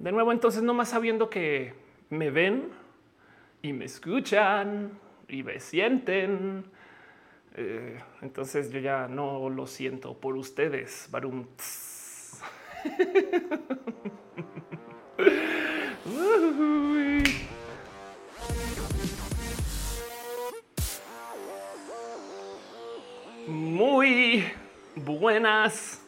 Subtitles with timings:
[0.00, 1.74] De nuevo, entonces, no más sabiendo que
[2.08, 2.70] me ven
[3.60, 6.64] y me escuchan y me sienten.
[7.54, 11.06] Eh, entonces yo ya no lo siento por ustedes.
[11.10, 11.44] Barum.
[23.46, 24.44] Muy
[24.96, 26.02] buenas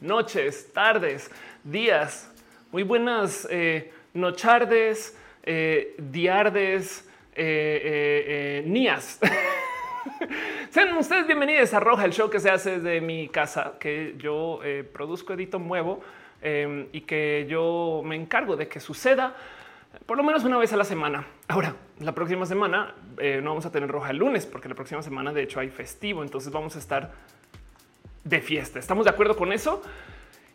[0.00, 1.32] noches, tardes,
[1.64, 2.30] días,
[2.74, 9.20] muy buenas eh, nochardes, eh, diardes, eh, eh, nías.
[10.70, 14.58] Sean ustedes bienvenidos a Roja, el show que se hace desde mi casa, que yo
[14.92, 16.02] produzco, edito, muevo
[16.42, 19.36] y que yo me encargo de que suceda
[20.04, 21.24] por lo menos una vez a la semana.
[21.46, 22.96] Ahora, la próxima semana
[23.40, 26.24] no vamos a tener Roja el lunes, porque la próxima semana de hecho hay festivo,
[26.24, 27.12] entonces vamos a estar
[28.24, 28.80] de fiesta.
[28.80, 29.80] ¿Estamos de acuerdo con eso?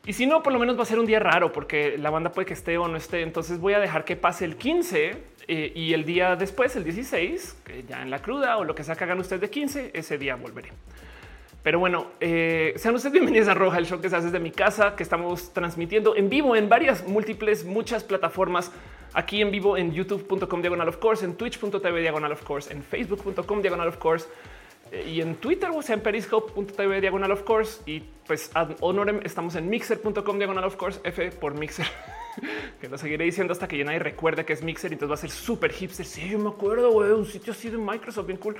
[0.05, 2.31] Y si no, por lo menos va a ser un día raro porque la banda
[2.31, 3.21] puede que esté o no esté.
[3.21, 5.17] Entonces voy a dejar que pase el 15
[5.47, 8.83] eh, y el día después, el 16, que ya en la cruda o lo que
[8.83, 10.69] sea que hagan ustedes de 15, ese día volveré.
[11.61, 14.51] Pero bueno, eh, sean ustedes bienvenidos a Roja, el show que se hace desde mi
[14.51, 18.71] casa, que estamos transmitiendo en vivo en varias múltiples, muchas plataformas.
[19.13, 23.61] Aquí en vivo en youtube.com diagonal of course, en twitch.tv diagonal of course, en facebook.com
[23.61, 24.27] diagonal of course
[24.91, 27.81] y en Twitter, o sea, en periscope.tv diagonal of course.
[27.85, 31.85] Y pues ad honorem estamos en mixer.com diagonal of course, F por mixer,
[32.81, 34.91] que lo seguiré diciendo hasta que ya nadie recuerde que es mixer.
[34.91, 36.05] Entonces va a ser súper hipster.
[36.05, 38.55] Sí, yo me acuerdo, güey, un sitio así de Microsoft, bien cool.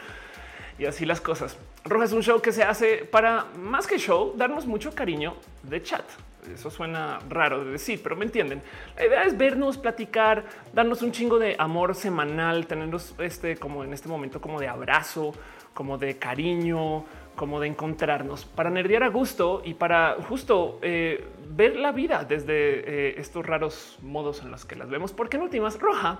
[0.78, 1.58] Y así las cosas.
[1.84, 5.82] Roja es un show que se hace para más que show, darnos mucho cariño de
[5.84, 6.06] chat.
[6.54, 8.62] Eso suena raro de decir, pero me entienden.
[8.96, 13.94] La idea es vernos, platicar, darnos un chingo de amor semanal, tenernos este como en
[13.94, 15.34] este momento como de abrazo,
[15.80, 17.06] como de cariño,
[17.38, 22.52] como de encontrarnos para nerdear a gusto y para justo eh, ver la vida desde
[22.52, 25.14] eh, estos raros modos en los que las vemos.
[25.14, 26.20] Porque en últimas, Roja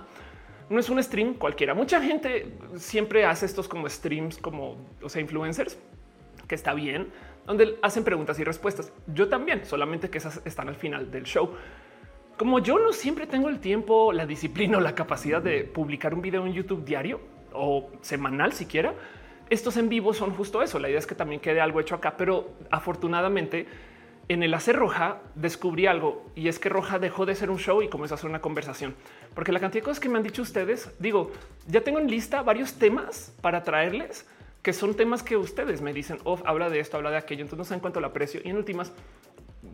[0.70, 1.74] no es un stream cualquiera.
[1.74, 5.78] Mucha gente siempre hace estos como streams, como o sea, influencers,
[6.48, 7.08] que está bien,
[7.46, 8.94] donde hacen preguntas y respuestas.
[9.08, 11.50] Yo también, solamente que esas están al final del show.
[12.38, 16.22] Como yo no siempre tengo el tiempo, la disciplina o la capacidad de publicar un
[16.22, 17.20] video en YouTube diario
[17.52, 18.94] o semanal siquiera,
[19.50, 20.78] estos en vivo son justo eso.
[20.78, 23.66] La idea es que también quede algo hecho acá, pero afortunadamente
[24.28, 27.82] en el hacer roja descubrí algo y es que roja dejó de ser un show
[27.82, 28.94] y comenzó a ser una conversación,
[29.34, 31.32] porque la cantidad de cosas que me han dicho ustedes, digo,
[31.66, 34.24] ya tengo en lista varios temas para traerles
[34.62, 37.42] que son temas que ustedes me dicen, oh, habla de esto, habla de aquello.
[37.42, 38.40] Entonces no sé en cuánto lo aprecio.
[38.44, 38.92] Y en últimas,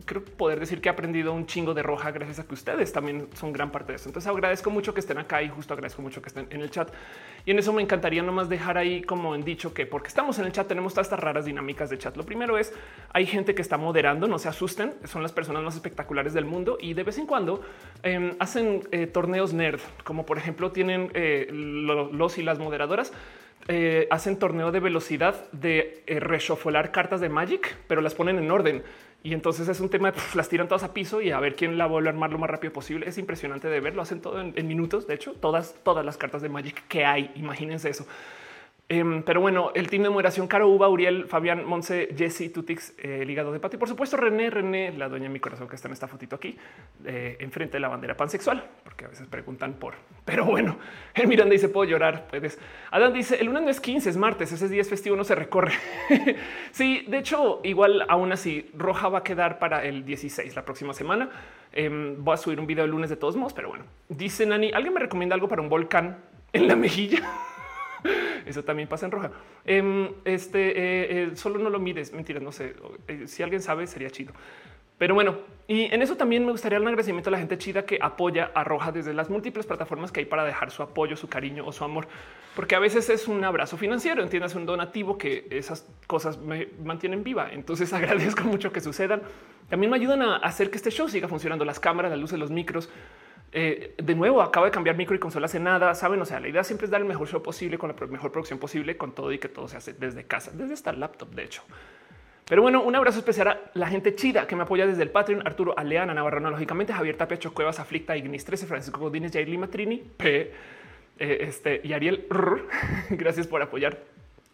[0.05, 3.29] creo poder decir que he aprendido un chingo de roja gracias a que ustedes también
[3.35, 4.09] son gran parte de eso.
[4.09, 6.91] Entonces agradezco mucho que estén acá y justo agradezco mucho que estén en el chat.
[7.45, 10.45] Y en eso me encantaría nomás dejar ahí como en dicho que porque estamos en
[10.45, 12.17] el chat tenemos todas estas raras dinámicas de chat.
[12.17, 12.73] Lo primero es
[13.13, 16.77] hay gente que está moderando, no se asusten, son las personas más espectaculares del mundo
[16.81, 17.61] y de vez en cuando
[18.03, 23.13] eh, hacen eh, torneos nerd, como por ejemplo tienen eh, lo, los y las moderadoras
[23.69, 26.21] eh, hacen torneo de velocidad de eh,
[26.91, 28.83] cartas de Magic, pero las ponen en orden.
[29.23, 31.77] Y entonces es un tema de las tiran todas a piso y a ver quién
[31.77, 33.09] la vuelve a armar lo más rápido posible.
[33.09, 33.95] Es impresionante de ver.
[33.95, 35.07] Lo hacen todo en, en minutos.
[35.07, 37.31] De hecho, todas, todas las cartas de Magic que hay.
[37.35, 38.07] Imagínense eso.
[38.89, 43.19] Em, pero bueno, el team de moderación, Caro Uba, Uriel, Fabián, Monse, Jesse, Tutix, eh,
[43.21, 45.89] el hígado de pato por supuesto René, René, la dueña de mi corazón que está
[45.89, 46.57] en esta fotito aquí,
[47.03, 50.77] eh, enfrente de la bandera pansexual, porque a veces preguntan por, pero bueno,
[51.15, 52.57] el Miranda dice, puedo llorar, puedes.
[52.91, 55.35] Adán dice, el lunes no es 15, es martes, ese día es festivo, no se
[55.35, 55.73] recorre.
[56.71, 60.93] sí, de hecho, igual aún así, Roja va a quedar para el 16, la próxima
[60.93, 61.29] semana.
[61.73, 64.71] Em, voy a subir un video el lunes de todos modos, pero bueno, dice Nani,
[64.71, 66.19] ¿alguien me recomienda algo para un volcán
[66.53, 67.19] en la mejilla?
[68.45, 69.31] Eso también pasa en roja.
[69.65, 72.13] Eh, este eh, eh, solo no lo mires.
[72.13, 72.75] Mentira, no sé
[73.07, 74.33] eh, si alguien sabe, sería chido.
[74.97, 75.37] Pero bueno,
[75.67, 78.63] y en eso también me gustaría un agradecimiento a la gente chida que apoya a
[78.63, 81.83] Roja desde las múltiples plataformas que hay para dejar su apoyo, su cariño o su
[81.83, 82.07] amor,
[82.55, 87.23] porque a veces es un abrazo financiero, entiendas, un donativo que esas cosas me mantienen
[87.23, 87.49] viva.
[87.51, 89.21] Entonces agradezco mucho que sucedan.
[89.69, 92.49] También me ayudan a hacer que este show siga funcionando, las cámaras, las luces, los
[92.49, 92.89] micros.
[93.51, 95.93] Eh, de nuevo, acabo de cambiar micro y consola hace nada.
[95.95, 98.31] Saben, o sea, la idea siempre es dar el mejor show posible con la mejor
[98.31, 101.43] producción posible, con todo y que todo se hace desde casa, desde esta laptop, de
[101.43, 101.63] hecho.
[102.47, 105.45] Pero bueno, un abrazo especial a la gente chida que me apoya desde el Patreon,
[105.45, 109.97] Arturo Aleana, Navarro, lógicamente, Javier Tapia, Cuevas, Aflicta, Ignis 13, Francisco Godínez, Jair Lima, Trini,
[109.97, 110.53] P,
[111.19, 112.25] eh, este, y Ariel.
[113.09, 113.97] Gracias por apoyar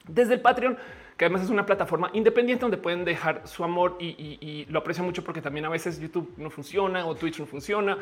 [0.07, 0.75] desde el Patreon,
[1.17, 4.79] que además es una plataforma independiente donde pueden dejar su amor y, y, y lo
[4.79, 7.99] aprecio mucho porque también a veces YouTube no funciona o Twitch no funciona.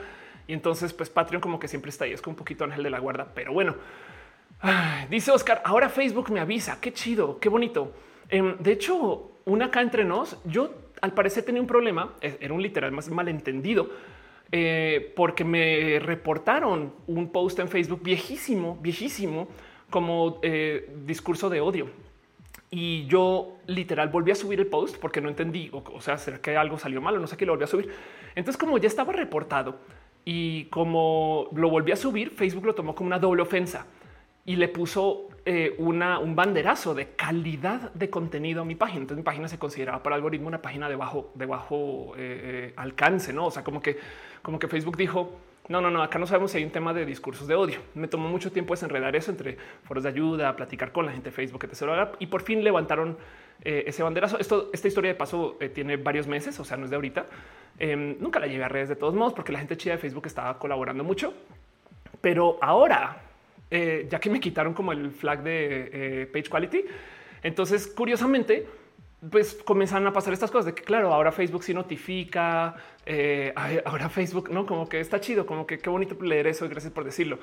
[0.47, 2.89] Y entonces, pues Patreon como que siempre está ahí, es como un poquito ángel de
[2.89, 3.75] la guarda, pero bueno.
[5.09, 7.93] Dice Oscar, ahora Facebook me avisa, qué chido, qué bonito.
[8.29, 12.61] Eh, de hecho, una acá entre nos, yo al parecer tenía un problema, era un
[12.61, 13.89] literal más malentendido.
[14.53, 19.47] eh, porque me reportaron un post en Facebook viejísimo, viejísimo,
[19.89, 21.87] como eh, discurso de odio.
[22.69, 26.55] Y yo literal volví a subir el post porque no entendí, o, sea, será que
[26.55, 27.93] algo salió mal o no sé qué lo volví a subir.
[28.35, 29.79] Entonces, como ya estaba reportado
[30.25, 33.85] y como lo volví a subir, Facebook lo tomó como una doble ofensa
[34.45, 39.01] y le puso eh, una, un banderazo de calidad de contenido a mi página.
[39.01, 43.33] Entonces mi página se consideraba para algoritmo una página de bajo, de bajo eh, alcance,
[43.33, 43.47] ¿no?
[43.47, 43.97] O sea, como que,
[44.41, 47.05] como que Facebook dijo, no, no, no, acá no sabemos si hay un tema de
[47.05, 47.79] discursos de odio.
[47.93, 51.35] Me tomó mucho tiempo desenredar eso entre foros de ayuda, platicar con la gente de
[51.35, 52.09] Facebook, etc.
[52.19, 53.17] Y por fin levantaron
[53.63, 54.37] eh, ese banderazo.
[54.39, 57.27] Esta historia de paso eh, tiene varios meses, o sea, no es de ahorita.
[57.77, 60.25] Em, nunca la llevé a redes de todos modos porque la gente chida de Facebook
[60.25, 61.33] estaba colaborando mucho.
[62.21, 63.21] Pero ahora,
[63.69, 66.85] eh, ya que me quitaron como el flag de page quality,
[67.43, 68.67] entonces curiosamente
[69.29, 72.75] pues comienzan a pasar estas cosas de que claro, ahora Facebook sí notifica,
[73.85, 76.91] ahora Facebook, no como que está chido, como que qué bonito leer eso y gracias
[76.91, 77.37] por decirlo.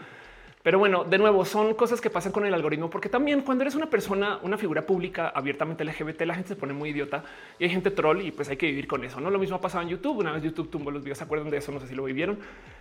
[0.62, 3.74] Pero bueno, de nuevo, son cosas que pasan con el algoritmo, porque también cuando eres
[3.76, 7.22] una persona, una figura pública abiertamente LGBT, la gente se pone muy idiota
[7.58, 9.20] y hay gente troll y pues hay que vivir con eso.
[9.20, 10.18] No lo mismo ha pasado en YouTube.
[10.18, 11.70] Una vez YouTube tumbó los videos, se acuerdan de eso?
[11.70, 12.38] No sé si lo vivieron.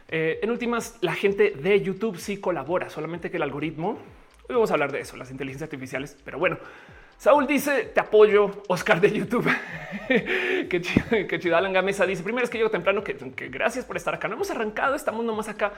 [0.08, 4.00] Eh, en últimas, la gente de YouTube sí colabora, solamente que el algoritmo,
[4.50, 6.58] hoy vamos a hablar de eso, las inteligencias artificiales, pero bueno,
[7.18, 8.52] Saúl dice te apoyo.
[8.68, 9.50] Oscar de YouTube.
[10.70, 14.28] que chido, Gamesa dice primero es que llego temprano que, que, gracias por estar acá.
[14.28, 15.74] No hemos arrancado, estamos nomás acá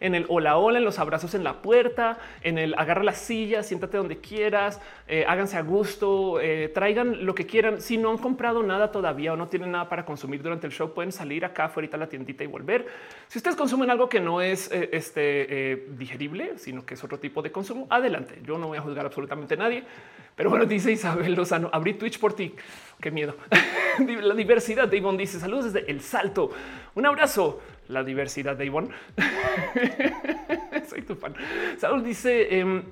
[0.00, 3.62] en el hola hola, en los abrazos en la puerta, en el agarra la silla,
[3.62, 7.80] siéntate donde quieras, eh, háganse a gusto, eh, traigan lo que quieran.
[7.80, 10.94] Si no han comprado nada todavía o no tienen nada para consumir durante el show,
[10.94, 12.86] pueden salir acá afuera a la tiendita y volver.
[13.26, 17.42] Si ustedes consumen algo que no es eh, este digerible, sino que es otro tipo
[17.42, 18.38] de consumo, adelante.
[18.44, 19.84] Yo no voy a juzgar absolutamente a nadie.
[20.36, 22.54] Pero bueno, dice Isabel Lozano, abrí Twitch por ti.
[23.00, 23.36] Qué miedo.
[24.22, 26.50] la diversidad de Ivonne dice saludos desde El Salto.
[26.94, 27.60] Un abrazo.
[27.88, 28.88] La diversidad de Ivonne.
[30.88, 31.34] Soy tu fan.
[31.78, 32.82] Saúl dice, em,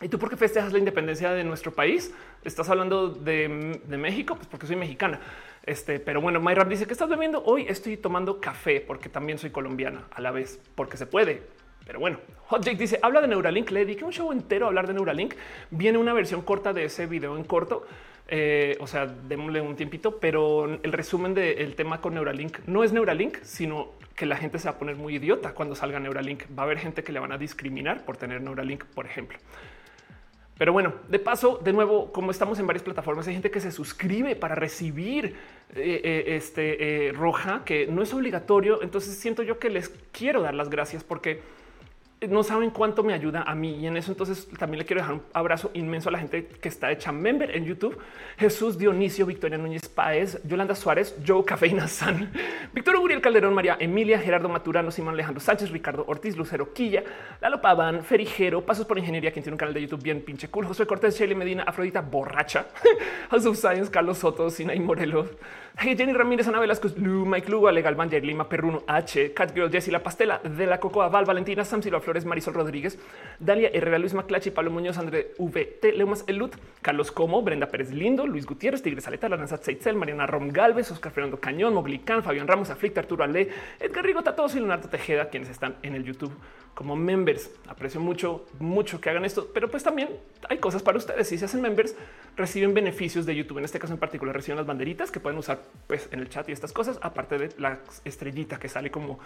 [0.00, 2.14] ¿y tú por qué festejas la independencia de nuestro país?
[2.42, 3.48] ¿Estás hablando de,
[3.88, 4.34] México?
[4.36, 5.20] Pues porque soy mexicana.
[5.64, 7.66] Este, pero bueno, Mayram dice que estás bebiendo hoy.
[7.68, 11.42] Estoy tomando café porque también soy colombiana a la vez, porque se puede.
[11.84, 12.18] Pero bueno,
[12.48, 13.70] Hot dice habla de Neuralink.
[13.70, 15.34] Le dediqué un show entero a hablar de Neuralink.
[15.70, 17.86] Viene una versión corta de ese video en corto.
[18.28, 22.92] Eh, o sea, démosle un tiempito, pero el resumen del tema con Neuralink no es
[22.92, 26.44] Neuralink, sino que la gente se va a poner muy idiota cuando salga Neuralink.
[26.56, 29.38] Va a haber gente que le van a discriminar por tener Neuralink, por ejemplo.
[30.58, 33.70] Pero bueno, de paso, de nuevo, como estamos en varias plataformas, hay gente que se
[33.70, 35.36] suscribe para recibir
[35.74, 38.82] eh, eh, este roja, que no es obligatorio.
[38.82, 41.42] Entonces siento yo que les quiero dar las gracias porque
[42.22, 45.16] no saben cuánto me ayuda a mí y en eso entonces también le quiero dejar
[45.16, 47.98] un abrazo inmenso a la gente que está hecha member en YouTube.
[48.38, 52.32] Jesús Dionisio, Victoria Núñez Páez, Yolanda Suárez, Joe Cafeína San,
[52.72, 57.04] Víctor Uriel Calderón, María Emilia, Gerardo Maturano, Simón Alejandro Sánchez, Ricardo Ortiz, Lucero Quilla,
[57.42, 60.64] Lalo Paván, Ferijero, Pasos por Ingeniería, quien tiene un canal de YouTube bien pinche cool,
[60.64, 62.66] José Cortés, Shelly Medina, Afrodita Borracha,
[63.30, 65.28] House of Science, Carlos Soto, Sinay Morelos,
[65.78, 69.92] Jenny Ramírez, Ana Velasco, Lu, Mike Lugo, Legal Banger, Lima, Perruno, H, Cat Girl, Jessie
[69.92, 72.98] La Pastela, De La Cocoa, Val, Valentina, Sam Silva Flores, Marisol Rodríguez,
[73.38, 78.26] Dalia Herrera, Luis Maclachi, Pablo Muñoz, André VT, Leumas Elut, Carlos Como, Brenda Pérez Lindo,
[78.26, 82.70] Luis Gutiérrez, Tigres Aleta, Lanza Tzeitzel, Mariana Rom Galvez, Oscar Fernando Cañón, Moglicán, Fabián Ramos,
[82.70, 86.32] Aflicta, Arturo Ale, Edgar Rigo, todos y Leonardo Tejeda, quienes están en el YouTube
[86.76, 87.50] como members.
[87.68, 90.10] Aprecio mucho, mucho que hagan esto, pero pues también
[90.46, 91.26] hay cosas para ustedes.
[91.26, 91.96] Si se hacen members,
[92.36, 93.56] reciben beneficios de YouTube.
[93.56, 96.46] En este caso en particular, reciben las banderitas que pueden usar pues, en el chat
[96.50, 99.18] y estas cosas, aparte de la estrellita que sale como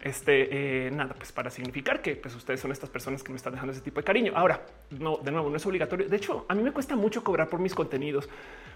[0.00, 3.52] este eh, nada, pues para significar que pues, ustedes son estas personas que me están
[3.52, 4.32] dejando ese tipo de cariño.
[4.36, 6.08] Ahora, no, de nuevo, no es obligatorio.
[6.08, 8.28] De hecho, a mí me cuesta mucho cobrar por mis contenidos,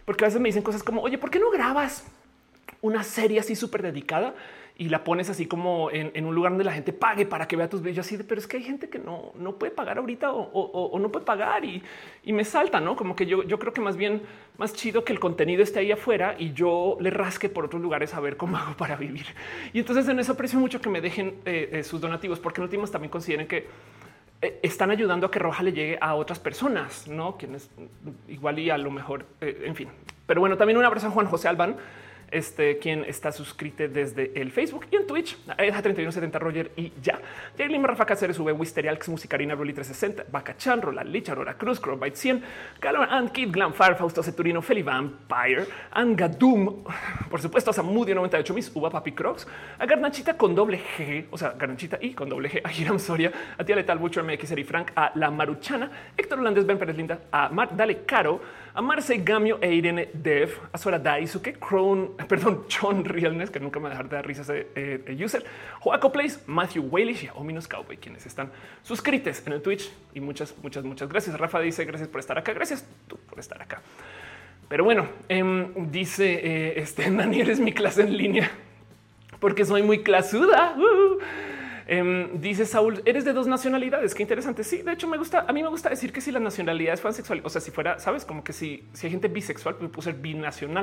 [0.04, 2.04] porque a veces me dicen cosas como, oye, ¿por qué no grabas
[2.82, 4.34] una serie así súper dedicada?
[4.78, 7.68] Y la pones así como en, un lugar donde la gente pague para que vea
[7.68, 10.30] tus videos así, de, pero es que hay gente que no, no puede pagar ahorita
[10.33, 11.83] o, no puede pagar y,
[12.26, 12.95] me salta, ¿no?
[12.95, 14.21] Como que yo, yo creo que más bien
[14.59, 18.12] más chido que el contenido esté ahí afuera y yo le rasque por otros lugares
[18.14, 19.26] a ver cómo hago para vivir.
[19.73, 22.64] Y entonces en eso aprecio mucho que me dejen eh, eh, sus donativos, porque en
[22.64, 23.66] últimos también consideren que
[24.42, 27.71] eh, están ayudando a que Roja le llegue a otras personas, no quienes
[28.28, 29.88] igual y a lo mejor, en fin.
[30.26, 31.76] Pero bueno, también un abrazo a Juan José Albán,
[32.30, 37.21] este, quien está suscrito desde el Facebook y en Twitch, a 3170 Roger y ya.
[37.56, 42.42] Jaylin Rafa Cáceres, V, Wisterial, Musicarina, Roli 360, Bacachan, Rola Licha, Rora Cruz, Crowbite 100,
[42.80, 46.85] Calor and Kid, Glamfar, Fausto Ceturino, Feli Vampire, Angadum,
[47.30, 49.47] por supuesto, Samudio 98 mis, Uva Papi Crocs,
[49.78, 53.33] a Garnachita con doble G, o sea, Garnachita y con doble G, a Hiram Soria,
[53.56, 57.21] a Tía Letal, Butcher, MX, Eri Frank, a La Maruchana, Héctor Holandés, Ben Pérez Linda,
[57.30, 58.40] a Mar Dale Caro,
[58.76, 63.80] a Marce Gamio e Irene Dev, a Sora Daisuke, Crown, perdón, John Realness, que nunca
[63.80, 65.45] me dejar de dar risas de eh, user,
[65.80, 67.33] Joaco Place, Matthew Waylish y a
[67.68, 68.50] Cowboy, quienes están
[68.83, 69.90] suscritos en el Twitch.
[70.12, 71.38] Y muchas, muchas, muchas gracias.
[71.38, 72.52] Rafa dice gracias por estar acá.
[72.52, 73.80] Gracias tú por estar acá.
[74.68, 78.50] Pero bueno, em, dice eh, este Daniel es mi clase en línea
[79.40, 80.76] porque soy muy clasuda.
[80.76, 81.55] Uh.
[81.86, 84.14] Em, dice Saúl, eres de dos nacionalidades.
[84.14, 84.64] Qué interesante.
[84.64, 85.44] Sí, de hecho, me gusta.
[85.48, 87.98] A mí me gusta decir que si las nacionalidades fueran sexuales, o sea, si fuera,
[88.00, 90.82] sabes, como que si, si hay gente bisexual, pues puedo ser binacional.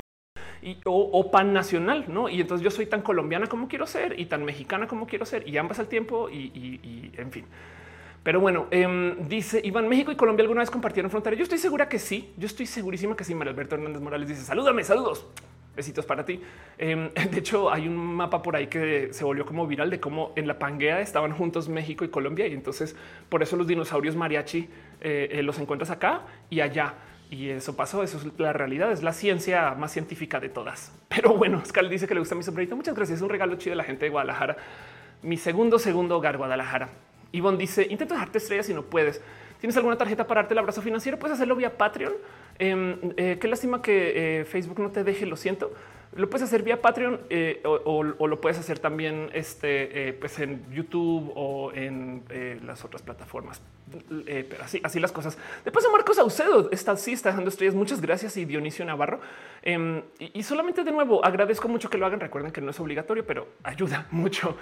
[0.62, 2.30] Y, o, pan nacional, ¿no?
[2.30, 5.46] Y entonces yo soy tan colombiana como quiero ser y tan mexicana como quiero ser
[5.46, 7.46] y ambas al tiempo y, en fin.
[8.24, 11.36] Pero bueno, em, dice Iván, México y Colombia alguna vez compartieron frontera.
[11.36, 12.34] Yo estoy segura que sí.
[12.38, 13.36] Yo estoy segurísima que sí.
[13.36, 15.28] María Alberto Hernández Morales dice salúdame, saludos.
[15.76, 16.40] Besitos para ti.
[16.78, 20.34] Em, de hecho, hay un mapa por ahí que se volvió como viral de cómo
[20.36, 22.48] en la Pangea estaban juntos México y Colombia.
[22.48, 22.96] Y entonces
[23.30, 24.70] por eso los dinosaurios mariachi
[25.02, 26.94] eh, eh, los encuentras acá y allá.
[27.30, 28.04] Y eso pasó.
[28.04, 28.92] Eso es la realidad.
[28.92, 30.92] Es la ciencia más científica de todas.
[31.10, 32.76] Pero bueno, Scal dice que le gusta mi sombrerito.
[32.76, 33.18] Muchas gracias.
[33.18, 34.58] Es un regalo chido de la gente de Guadalajara.
[35.24, 36.90] Mi segundo, segundo hogar, Guadalajara.
[37.32, 39.22] Ivonne dice: Intenta dejarte estrellas si no puedes.
[39.60, 41.18] ¿Tienes alguna tarjeta para darte el abrazo financiero?
[41.18, 42.14] Puedes hacerlo vía Patreon.
[42.60, 45.74] Em, eh, qué lástima que eh, Facebook no te deje, lo siento.
[46.16, 51.32] Lo puedes hacer vía Patreon eh, o, lo puedes hacer también este, pues en YouTube
[51.34, 52.24] o en
[52.64, 53.64] las otras plataformas.
[54.84, 55.40] así, las cosas.
[55.64, 57.74] Después de Marcos Saucedo está sí está dejando estrellas.
[57.74, 59.22] Muchas gracias y Dionisio Navarro.
[59.64, 62.20] Em, y, solamente de nuevo agradezco mucho que lo hagan.
[62.20, 64.56] Recuerden que no es obligatorio, pero ayuda mucho.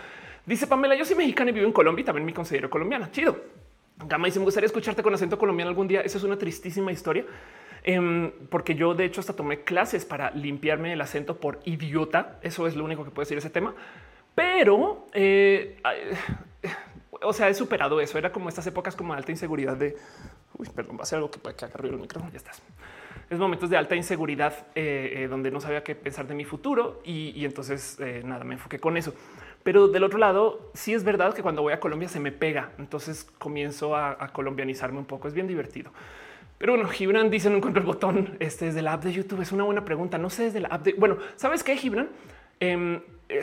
[0.46, 3.12] Dice Pamela, yo soy mexicana y vivo en Colombia y también me considero colombiana.
[3.12, 3.38] Chido.
[4.08, 6.00] Gama y me gustaría escucharte con acento colombiano algún día.
[6.00, 7.26] Esa es una tristísima historia.
[7.84, 12.38] Em, porque yo de hecho hasta tomé clases para limpiarme el acento por idiota.
[12.42, 13.74] Eso es lo único que puedo decir ese tema.
[14.36, 15.82] Pero, eh,
[17.22, 18.18] o sea, he superado eso.
[18.18, 19.98] Era como estas épocas como alta inseguridad de,
[20.58, 22.32] uy, perdón, va a ser algo que puede que el micrófono.
[22.32, 22.62] Ya estás.
[23.30, 27.02] Es momentos de alta inseguridad eh, eh, donde no sabía qué pensar de mi futuro
[27.06, 29.14] y, entonces nada, me enfoqué con eso.
[29.64, 32.72] Pero del otro lado, sí es verdad que cuando voy a Colombia se me pega.
[32.78, 35.30] Entonces comienzo a colombianizarme un poco.
[35.30, 35.92] Es bien divertido.
[36.62, 38.38] Pero bueno, Gibran dice no encuentro el botón.
[38.40, 39.42] Este es de la app de YouTube.
[39.42, 40.20] Es una buena pregunta.
[40.20, 40.94] No sé desde la app de.
[40.94, 42.10] Bueno, sabes qué, Gibran?
[42.60, 43.42] Em, eh,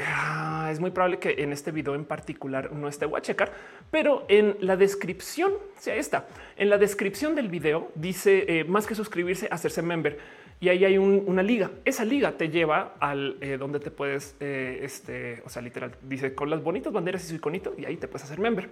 [0.71, 3.07] es muy probable que en este video en particular no esté.
[3.07, 3.51] Voy a
[3.91, 8.87] pero en la descripción, si ahí está, en la descripción del video dice eh, más
[8.87, 10.21] que suscribirse, hacerse member
[10.61, 11.73] y ahí hay una liga.
[11.85, 16.51] Esa liga te lleva al eh, donde te puedes, este, o sea, literal, dice con
[16.51, 18.71] las bonitas banderas y su iconito y ahí te puedes hacer member.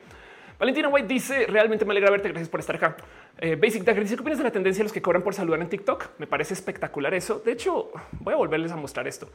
[0.59, 2.29] Valentina White dice realmente me alegra verte.
[2.29, 2.97] Gracias por estar acá.
[3.39, 5.61] Eh, Basic Dagger dice qué opinas de la tendencia de los que cobran por saludar
[5.61, 6.11] en TikTok.
[6.19, 7.43] Me parece espectacular eso.
[7.45, 9.29] De hecho, voy a volverles a mostrar esto.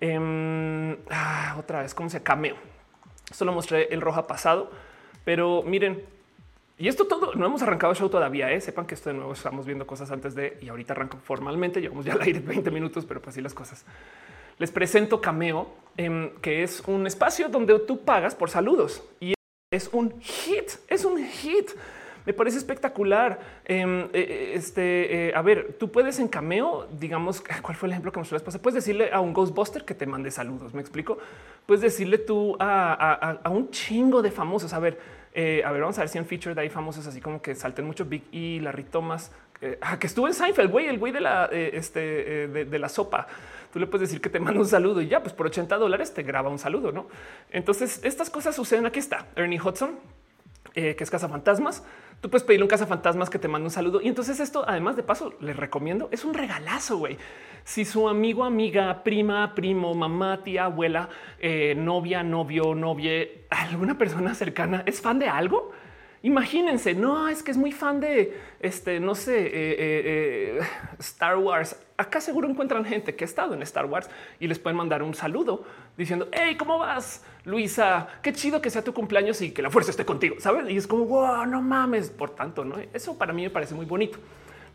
[0.00, 2.56] Em, ah, otra vez, cómo se cameo.
[3.30, 4.70] Esto lo mostré el roja pasado,
[5.24, 6.04] pero miren,
[6.78, 8.50] y esto todo no hemos arrancado el show todavía.
[8.52, 8.60] ¿eh?
[8.60, 11.80] Sepan que esto de nuevo estamos viendo cosas antes de y ahorita arranco formalmente.
[11.80, 13.84] Llevamos ya al aire 20 minutos, pero pues así las cosas.
[14.58, 19.35] Les presento Cameo, em, que es un espacio donde tú pagas por saludos y
[19.76, 21.70] es un hit, es un hit.
[22.26, 23.38] Me parece espectacular.
[23.64, 27.92] Em, eh, eh, este, eh, a ver, tú puedes en cameo, digamos, ¿cuál fue el
[27.92, 28.58] ejemplo que mostró después?
[28.58, 30.74] Puedes decirle a un Ghostbuster que te mande saludos.
[30.74, 31.18] Me explico.
[31.66, 34.72] Puedes decirle tú a, un chingo de famosos.
[34.72, 34.98] A ver,
[35.34, 37.84] a ver, vamos a ver si en feature de ahí famosos así como que salten
[37.84, 39.30] mucho Big E, Larry Thomas,
[39.80, 43.26] ah, que estuvo en Seinfeld, güey, el güey de la, este, de, la sopa
[43.76, 46.14] tú le puedes decir que te manda un saludo y ya, pues por 80 dólares
[46.14, 47.08] te graba un saludo, ¿no?
[47.50, 48.86] Entonces, estas cosas suceden.
[48.86, 49.98] Aquí está Ernie Hudson,
[50.72, 51.82] que es Fantasmas
[52.20, 54.00] tú puedes pedirle un cazafantasmas que te mande un saludo.
[54.00, 57.18] Y entonces esto, además de paso, les recomiendo, es un regalazo, güey.
[57.64, 64.34] Si su amigo, amiga, prima, primo, mamá, tía, abuela, eh, novia, novio, novia, alguna persona
[64.34, 65.72] cercana es fan de algo,
[66.26, 70.60] Imagínense, no es que es muy fan de este, no sé, eh, eh,
[70.98, 71.80] Star Wars.
[71.96, 75.14] Acá seguro encuentran gente que ha estado en Star Wars y les pueden mandar un
[75.14, 75.62] saludo
[75.96, 78.08] diciendo, hey, ¿cómo vas, Luisa?
[78.22, 80.68] Qué chido que sea tu cumpleaños y que la fuerza esté contigo, ¿sabes?
[80.68, 82.74] Y es como, wow, no mames, por tanto, ¿no?
[82.92, 84.18] Eso para mí me parece muy bonito.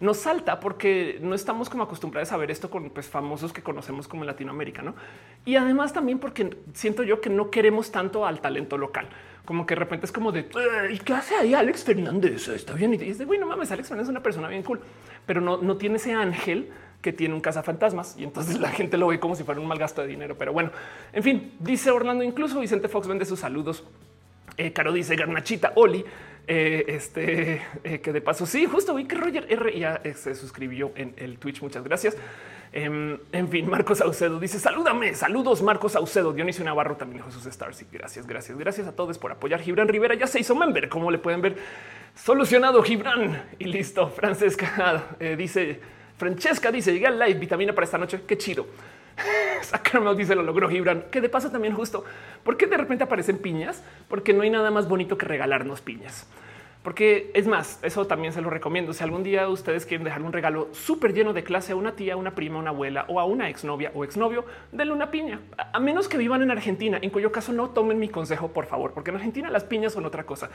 [0.01, 4.07] Nos salta porque no estamos como acostumbrados a ver esto con pues, famosos que conocemos
[4.07, 4.95] como Latinoamérica, ¿no?
[5.45, 9.07] Y además también porque siento yo que no queremos tanto al talento local
[9.45, 10.47] como que de repente es como de
[10.91, 12.47] ¿y qué hace ahí Alex Fernández?
[12.47, 12.93] Está bien.
[12.93, 14.81] Y dice, bueno, mames, Alex Fernández es una persona bien cool,
[15.25, 16.69] pero no, no tiene ese ángel
[17.01, 19.79] que tiene un cazafantasmas y entonces la gente lo ve como si fuera un mal
[19.79, 20.35] gasto de dinero.
[20.37, 20.71] Pero bueno,
[21.13, 23.83] en fin, dice Orlando, incluso Vicente Fox vende sus saludos.
[24.57, 26.03] Eh, Caro dice Garnachita Oli.
[26.47, 30.91] Eh, este eh, que de paso, sí, justo vi que Roger R ya se suscribió
[30.95, 31.61] en el Twitch.
[31.61, 32.17] Muchas gracias.
[32.73, 35.13] Em, en fin, Marcos Saucedo dice salúdame.
[35.13, 36.33] Saludos, Marcos Saucedo.
[36.33, 37.81] Dionisio Navarro también Jesús Stars.
[37.81, 39.61] Y gracias, gracias, gracias a todos por apoyar.
[39.61, 40.89] Gibran Rivera ya se hizo member.
[40.89, 41.57] Como le pueden ver,
[42.15, 44.09] solucionado Gibran y listo.
[44.09, 45.79] Francesca dice
[46.17, 48.21] Francesca dice llegué al live vitamina para esta noche.
[48.27, 48.67] Qué chido.
[49.61, 52.03] Sacramento dice lo logró Gibran, que de paso también justo.
[52.43, 53.83] ¿Por qué de repente aparecen piñas?
[54.07, 56.27] Porque no hay nada más bonito que regalarnos piñas.
[56.83, 58.91] Porque es más, eso también se lo recomiendo.
[58.93, 62.17] Si algún día ustedes quieren dejar un regalo súper lleno de clase a una tía,
[62.17, 65.41] una prima, una abuela o a una exnovia o exnovio, denle una piña.
[65.73, 68.93] A menos que vivan en Argentina, en cuyo caso no tomen mi consejo, por favor,
[68.93, 70.49] porque en Argentina las piñas son otra cosa.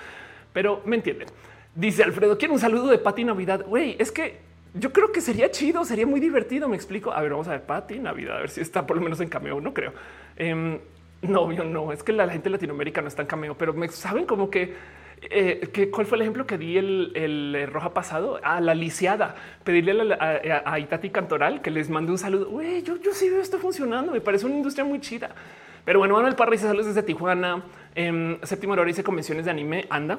[0.53, 1.29] Pero me entienden.
[1.77, 3.65] Dice Alfredo, quiero un saludo de Pati Navidad.
[3.65, 4.41] Güey, es que
[4.79, 6.69] yo creo que sería chido, sería muy divertido.
[6.69, 7.13] Me explico.
[7.13, 9.29] A ver, vamos a ver Pati Navidad, a ver si está por lo menos en
[9.29, 9.61] cameo.
[9.61, 9.93] No creo.
[10.37, 10.81] Eh,
[11.23, 14.51] no, no, es que la gente latinoamericana no está en cameo, pero me saben como
[14.51, 14.75] que
[15.23, 18.39] eh, ¿Cuál fue el ejemplo que di el, el roja pasado?
[18.43, 22.51] A la lisiada, pedirle a, Itati Cantoral que les mande un saludo.
[22.51, 24.13] Güey, yo, yo sí veo esto funcionando.
[24.13, 25.31] Me parece una industria muy chida.
[25.85, 27.63] Pero bueno, Manuel Parra dice saludos desde Tijuana.
[27.95, 29.87] En séptimo hora dice convenciones de anime.
[29.89, 30.19] Anda.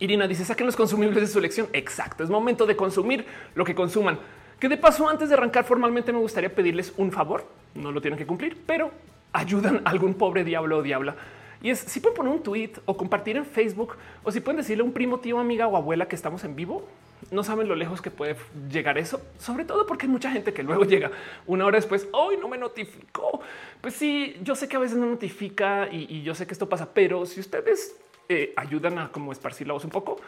[0.00, 1.68] Irina dice saquen los consumibles de su elección.
[1.72, 2.24] Exacto.
[2.24, 4.18] Es momento de consumir lo que consuman.
[4.58, 7.46] Que de paso, antes de arrancar formalmente, me gustaría pedirles un favor.
[7.74, 8.90] No lo tienen que cumplir, pero
[9.32, 11.14] ayudan a algún pobre diablo o diabla
[11.62, 14.82] y es si pueden poner un tweet o compartir en Facebook o si pueden decirle
[14.82, 16.88] a un primo, tío, amiga o abuela que estamos en vivo.
[17.30, 18.34] No saben lo lejos que puede
[18.70, 21.10] llegar eso, sobre todo porque hay mucha gente que luego llega
[21.46, 22.08] una hora después.
[22.12, 23.40] Hoy no me notificó.
[23.80, 26.88] Pues sí, yo sé que a veces no notifica y, yo sé que esto pasa,
[26.94, 27.94] pero si ustedes
[28.32, 30.20] eh, ayudan a como esparcir la voz un poco,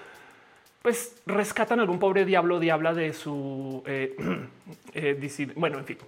[0.83, 4.17] pues rescatan algún pobre diablo diabla de su eh,
[4.93, 5.99] eh, bueno, en fin,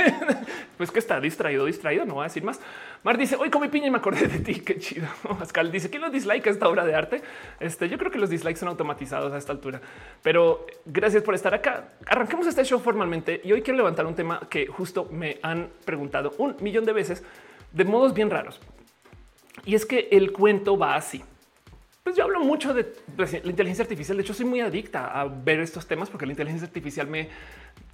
[0.76, 2.60] pues que está distraído, distraído, no voy a decir más.
[3.02, 4.60] Mar dice hoy comí piña y me acordé de ti.
[4.60, 5.08] Qué chido.
[5.38, 7.22] Pascal dice que los dislikes a esta obra de arte.
[7.60, 9.80] Este yo creo que los dislikes son automatizados a esta altura,
[10.22, 11.94] pero gracias por estar acá.
[12.06, 16.34] Arranquemos este show formalmente y hoy quiero levantar un tema que justo me han preguntado
[16.36, 17.24] un millón de veces
[17.72, 18.60] de modos bien raros.
[19.64, 21.22] Y es que el cuento va así.
[22.02, 24.16] Pues yo hablo mucho de la inteligencia artificial.
[24.16, 27.28] De hecho, soy muy adicta a ver estos temas porque la inteligencia artificial me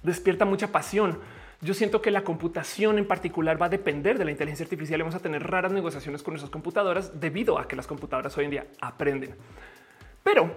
[0.01, 1.19] despierta mucha pasión.
[1.61, 5.03] Yo siento que la computación en particular va a depender de la inteligencia artificial y
[5.03, 8.51] vamos a tener raras negociaciones con nuestras computadoras debido a que las computadoras hoy en
[8.51, 9.35] día aprenden.
[10.23, 10.51] Pero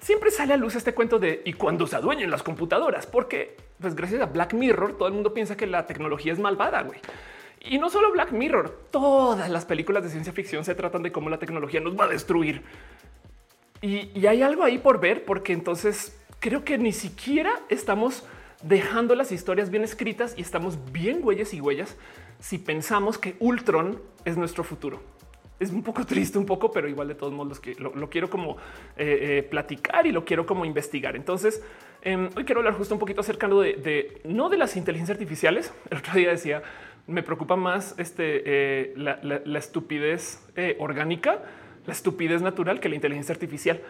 [0.00, 3.94] siempre sale a luz este cuento de y cuando se adueñen las computadoras, porque pues
[3.94, 6.82] gracias a Black Mirror todo el mundo piensa que la tecnología es malvada.
[6.82, 6.98] güey.
[7.60, 11.28] Y no solo Black Mirror, todas las películas de ciencia ficción se tratan de cómo
[11.28, 12.62] la tecnología nos va a destruir.
[13.80, 18.26] Y, hay algo ahí por ver, porque entonces creo que ni siquiera estamos
[18.62, 21.96] dejando las historias bien escritas y estamos bien huellas y huellas
[22.40, 25.00] si pensamos que Ultron es nuestro futuro.
[25.60, 28.56] Es un poco triste, un poco, pero igual de todos modos lo, quiero como
[28.96, 31.16] eh, eh, platicar y lo quiero como investigar.
[31.16, 31.62] Entonces,
[32.02, 35.72] em, hoy quiero hablar justo un poquito acerca de, de no de las inteligencias artificiales.
[35.90, 36.62] El otro día decía
[37.08, 41.42] me preocupa más este, eh, la, estupidez eh, orgánica,
[41.86, 43.80] la estupidez natural que la inteligencia artificial.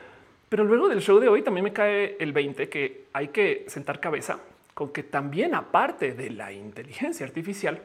[0.49, 4.01] Pero luego del show de hoy también me cae el 20 que hay que sentar
[4.01, 4.39] cabeza
[4.73, 7.83] con que también aparte de la inteligencia artificial,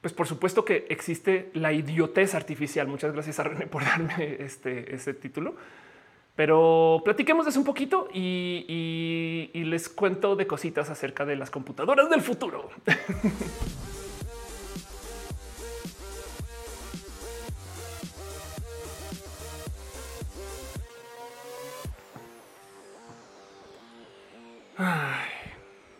[0.00, 2.88] pues por supuesto que existe la idiotez artificial.
[2.88, 5.54] Muchas gracias a René por darme este, este título.
[6.34, 11.50] Pero platiquemos de eso un poquito y, y les cuento de cositas acerca de las
[11.50, 12.70] computadoras del futuro.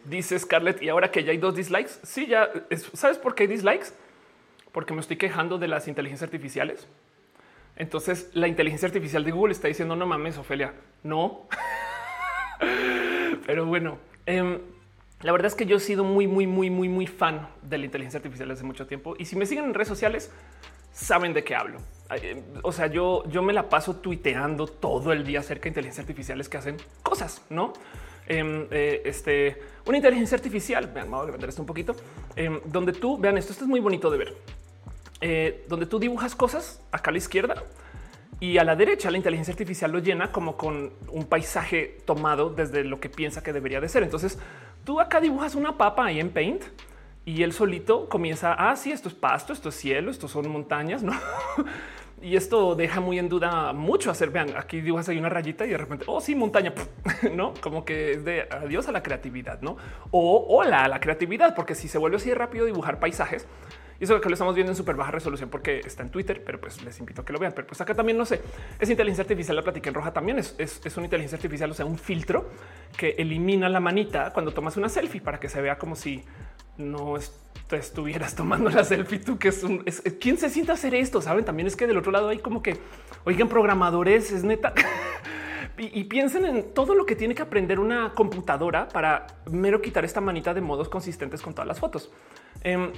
[0.05, 2.51] dice Scarlett, y ahora que ya hay dos dislikes, sí, ya
[2.95, 3.89] sabes por qué hay dislikes,
[4.73, 6.87] porque me estoy quejando de las inteligencias artificiales.
[7.77, 11.47] Entonces la inteligencia artificial de Google está diciendo no mames, Ofelia, no.
[13.47, 14.59] Pero bueno, em,
[15.23, 17.85] la verdad es que yo he sido muy, muy, muy, muy, muy fan de la
[17.87, 19.15] inteligencia artificial desde mucho tiempo.
[19.19, 20.31] Y si me siguen en redes sociales,
[20.93, 21.79] saben de qué hablo.
[22.11, 26.05] Em, o sea, yo, yo me la paso tuiteando todo el día acerca de inteligencias
[26.05, 27.73] artificiales que hacen cosas, no?
[28.27, 30.87] Em, eh, este, una inteligencia artificial.
[30.87, 31.97] Vean, vamos a agrandar esto un poquito,
[32.37, 33.53] em, donde tú vean esto.
[33.53, 34.37] Esto es muy bonito de ver,
[35.21, 37.65] eh, donde tú dibujas cosas acá a la izquierda
[38.39, 42.85] y a la derecha la inteligencia artificial lo llena como con un paisaje tomado desde
[42.85, 44.03] lo que piensa que debería de ser.
[44.03, 44.39] Entonces
[44.85, 46.63] tú acá dibujas una papa ahí en Paint
[47.25, 51.03] y él solito comienza, ah, sí, esto es pasto, esto es cielo, esto son montañas,
[51.03, 51.13] ¿no?
[52.23, 54.31] y esto deja muy en duda mucho hacer.
[54.31, 56.73] Vean, aquí dibujas hay una rayita y de repente, oh, sí, montaña,
[57.33, 59.77] no como que es de adiós a la creatividad, no?
[60.11, 63.47] O hola a la creatividad, porque si se vuelve así rápido dibujar paisajes,
[64.03, 66.61] y eso que lo estamos viendo en súper baja resolución porque está en Twitter, pero
[66.61, 67.53] pues les invito a que lo vean.
[67.55, 68.43] Pero pues acá también no sé,
[68.81, 69.55] es inteligencia artificial.
[69.55, 72.51] La platica en roja también es, es, una inteligencia artificial, o sea, un filtro
[72.97, 76.25] que elimina la manita cuando tomas una selfie para que se vea como si
[76.77, 77.17] no
[77.71, 79.85] estuvieras tomando la selfie tú, que es un
[80.21, 81.21] quién se sienta hacer esto.
[81.23, 82.79] Saben, también es que del otro lado hay como que
[83.25, 84.75] oigan, programadores, es neta.
[85.79, 90.21] y, piensen en todo lo que tiene que aprender una computadora para mero quitar esta
[90.21, 92.11] manita de modos consistentes con todas las fotos.
[92.63, 92.93] Em,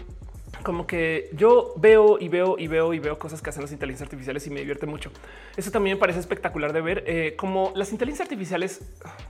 [0.63, 4.07] como que yo veo y veo y veo y veo cosas que hacen las inteligencias
[4.07, 5.11] artificiales y me divierte mucho.
[5.57, 8.81] Eso también me parece espectacular de ver eh, como las inteligencias artificiales,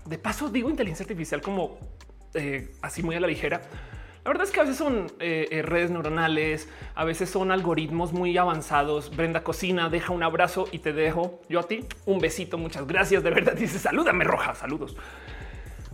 [0.05, 1.79] de paso digo inteligencia artificial como
[2.35, 3.63] eh, así muy a la ligera,
[4.25, 8.15] la verdad es que a veces son eh, eh, redes neuronales, a veces son algoritmos
[8.15, 9.15] muy avanzados.
[9.15, 12.57] Brenda cocina, deja un abrazo y te dejo yo a ti un besito.
[12.57, 13.23] Muchas gracias.
[13.23, 14.55] De verdad dice salúdame roja.
[14.55, 14.97] Saludos.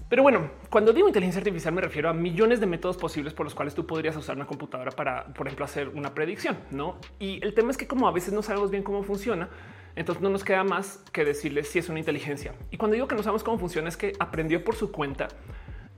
[0.09, 3.55] Pero bueno, cuando digo inteligencia artificial me refiero a millones de métodos posibles por los
[3.55, 6.99] cuales tú podrías usar una computadora para, por ejemplo, hacer una predicción, ¿no?
[7.19, 9.49] Y el tema es que como a veces no sabemos bien cómo funciona,
[9.97, 12.55] entonces no nos queda más que decirles si es una inteligencia.
[12.71, 15.29] Y cuando digo que no sabemos cómo funciona es que aprendió por su cuenta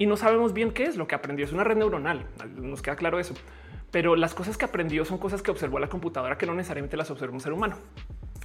[0.02, 1.44] y no sabemos bien qué es lo que aprendió.
[1.44, 3.34] Es una red neuronal, nos queda claro eso.
[3.92, 7.08] Pero las cosas que aprendió son cosas que observó la computadora que no necesariamente las
[7.12, 7.76] observa un ser humano.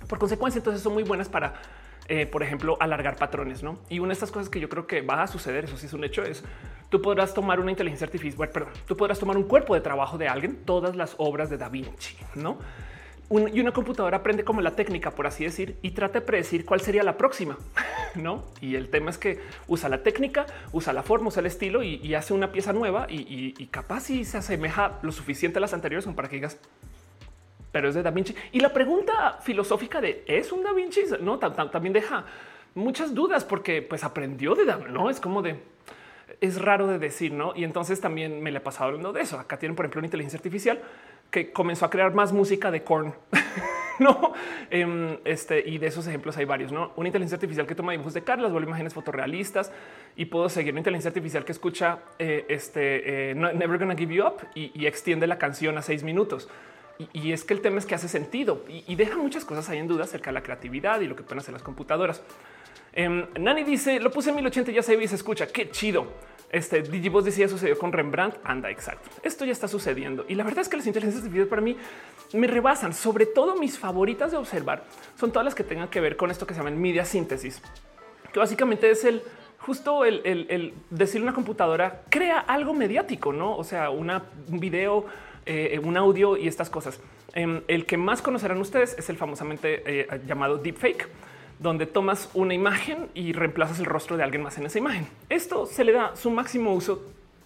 [0.08, 1.56] Por consecuencia, entonces son muy buenas para,
[2.10, 3.64] eh, por ejemplo, alargar patrones.
[3.64, 3.80] ¿no?
[3.90, 5.94] Y una de estas cosas que yo creo que va a suceder, eso sí es
[5.94, 6.44] un hecho, es
[6.90, 10.28] tú podrás tomar una inteligencia artificial, perdón, tú podrás tomar un cuerpo de trabajo de
[10.28, 12.60] alguien, todas las obras de Da Vinci, no?
[13.30, 16.80] Y una computadora aprende como la técnica, por así decir, y trata de predecir cuál
[16.80, 17.58] sería la próxima,
[18.16, 18.46] ¿no?
[18.62, 22.16] Y el tema es que usa la técnica, usa la forma, usa el estilo y,
[22.16, 26.16] hace una pieza nueva y, capaz si se asemeja lo suficiente a las anteriores como
[26.16, 26.58] para que digas,
[27.72, 28.34] pero es de Da Vinci.
[28.54, 31.02] Y la pregunta filosófica de ¿es un Da Vinci?
[31.20, 32.24] No, también deja
[32.76, 35.10] muchas dudas porque pues aprendió de Da ¿no?
[35.10, 35.60] Es como de...
[36.40, 37.54] Es raro de decir, ¿no?
[37.56, 39.40] Y entonces también me le he pasado hablando de eso.
[39.40, 40.80] Acá tienen, por ejemplo, una inteligencia artificial
[41.32, 43.14] que comenzó a crear más música de corn.
[44.00, 44.34] no,
[44.70, 46.72] em, este y de esos ejemplos hay varios.
[46.72, 49.72] No, una inteligencia artificial que toma dibujos de caras, vuelve imágenes fotorrealistas
[50.16, 54.26] y puedo seguir una inteligencia artificial que escucha eh, este eh, Never Gonna Give You
[54.26, 56.50] Up y, extiende la canción a seis minutos.
[57.14, 59.88] Y, es que el tema es que hace sentido y, deja muchas cosas ahí en
[59.88, 62.24] duda acerca de la creatividad y lo que pueden hacer las computadoras.
[62.94, 65.48] Em, Nani dice: Lo puse en 1080, ya se ve y se escucha.
[65.48, 66.08] Qué chido.
[66.50, 68.38] Este Digibos decía sucedió con Rembrandt.
[68.44, 69.10] Anda, exacto.
[69.24, 70.26] Esto ya está sucediendo.
[70.28, 71.76] Y la verdad es que las inteligencias artificiales para mí
[72.34, 72.94] me rebasan.
[72.94, 74.84] Sobre todo mis favoritas de observar
[75.20, 77.62] son todas las que tengan que ver con esto que se llama media síntesis,
[78.32, 79.22] que básicamente es el
[79.60, 83.58] justo el, a una computadora crea algo mediático, no?
[83.58, 84.10] O sea, un
[84.48, 85.06] video,
[85.46, 87.02] eh, un audio y estas cosas.
[87.34, 91.10] Em, el que más conocerán ustedes es el famosamente eh, llamado deepfake
[91.60, 95.08] donde tomas una imagen y reemplazas el rostro de alguien más en esa imagen.
[95.30, 97.04] Esto se le da su máximo uso.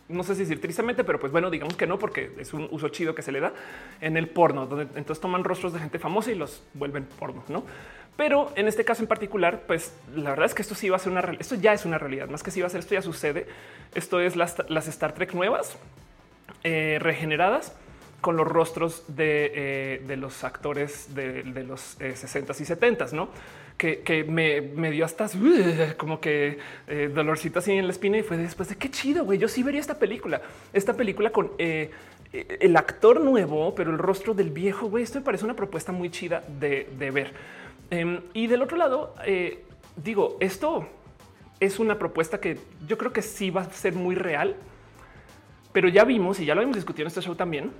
[0.10, 2.90] No sé si decir tristemente, pero pues bueno, digamos que no, porque es un uso
[2.90, 3.54] chido que se le da
[4.02, 7.64] en el porno, donde entonces toman rostros de gente famosa y los vuelven porno, no?
[8.18, 11.00] Pero en este caso en particular, pues la verdad es que esto sí va a
[11.00, 13.02] ser una esto ya es una realidad, más que si va a ser esto ya
[13.02, 13.48] sucede.
[13.96, 15.78] Esto es las, Star Trek nuevas
[16.64, 17.74] eh, regeneradas
[18.20, 19.52] con los rostros de,
[20.06, 23.30] eh, los actores de, los 60s eh, y 70s, no?
[23.82, 25.28] Que, me, dio hasta
[25.98, 29.40] como que eh, dolorcito así en la espina y fue después de qué chido, güey.
[29.40, 30.42] Yo sí vería esta película,
[30.72, 31.90] esta película con eh,
[32.32, 35.04] el actor nuevo, pero el rostro del viejo, güey.
[35.04, 37.34] Esto me parece una propuesta muy chida de, ver.
[37.90, 39.66] Em, y del otro lado, eh,
[39.96, 40.88] digo, esto
[41.60, 44.56] es una propuesta que yo creo que sí va a ser muy real,
[45.74, 47.72] pero ya vimos y ya lo hemos discutido en este show también,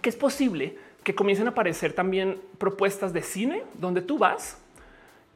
[0.00, 4.61] que es posible que comiencen a aparecer también propuestas de cine donde tú vas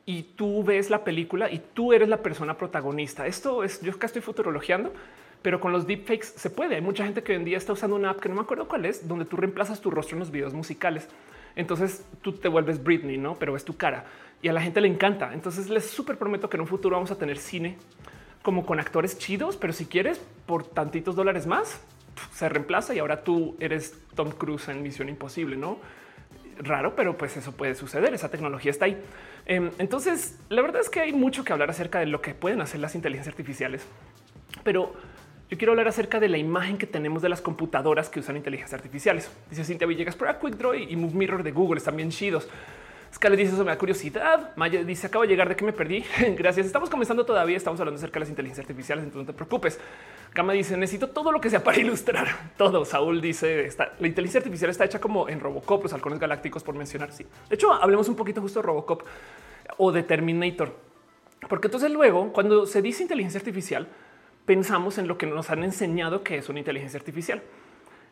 [0.06, 3.26] y tú ves la película y tú eres la persona protagonista.
[3.26, 4.92] Esto es, yo acá estoy futurologiando,
[5.42, 6.76] pero con los deepfakes se puede.
[6.76, 8.68] Hay mucha gente que hoy en día está usando una app que no me acuerdo
[8.68, 11.08] cuál es, donde tú reemplazas tu rostro en los videos musicales.
[11.56, 13.36] Entonces tú te vuelves Britney, no?
[13.36, 14.04] Pero es tu cara
[14.42, 15.34] y a la gente le encanta.
[15.34, 17.76] Entonces les súper prometo que en un futuro vamos a tener cine
[18.42, 21.80] como con actores chidos, pero si quieres por tantitos dólares más,
[22.32, 25.78] se reemplaza y ahora tú eres Tom Cruise en Misión Imposible, no?
[26.58, 28.14] Raro, pero pues eso puede suceder.
[28.14, 28.96] Esa tecnología está ahí.
[29.46, 32.60] Em, entonces, la verdad es que hay mucho que hablar acerca de lo que pueden
[32.60, 33.86] hacer las inteligencias artificiales,
[34.64, 34.94] pero
[35.50, 38.74] yo quiero hablar acerca de la imagen que tenemos de las computadoras que usan inteligencias
[38.74, 39.30] artificiales.
[39.50, 42.48] Dice Cintia Villegas, pero Quick Draw y Move Mirror de Google están bien chidos.
[43.16, 44.54] Scarlett dice eso me da curiosidad.
[44.56, 46.04] Maya dice acabo de llegar de que me perdí.
[46.36, 46.66] Gracias.
[46.66, 47.56] Estamos comenzando todavía.
[47.56, 49.04] Estamos hablando acerca de las inteligencias artificiales.
[49.04, 49.78] Entonces no te preocupes.
[50.32, 52.84] Cama dice necesito todo lo que sea para ilustrar todo.
[52.84, 57.12] Saúl dice la inteligencia artificial está hecha como en Robocop, los halcones galácticos por mencionar.
[57.12, 57.26] Sí.
[57.48, 59.02] De hecho, hablemos un poquito justo de Robocop
[59.78, 60.74] o de Terminator,
[61.48, 63.88] porque entonces luego cuando se dice inteligencia artificial
[64.44, 67.42] pensamos en lo que nos han enseñado que es una inteligencia artificial.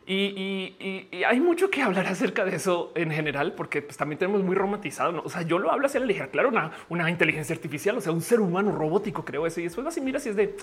[0.07, 4.55] Y, hay mucho que hablar acerca de eso en general, porque pues, también tenemos muy
[4.55, 5.11] romantizado.
[5.11, 5.21] ¿no?
[5.21, 8.01] O sea, yo lo hablo así a la ligera, claro, una, una, inteligencia artificial, o
[8.01, 9.61] sea, un ser humano robótico, creo eso.
[9.61, 10.55] Y después así mira si es de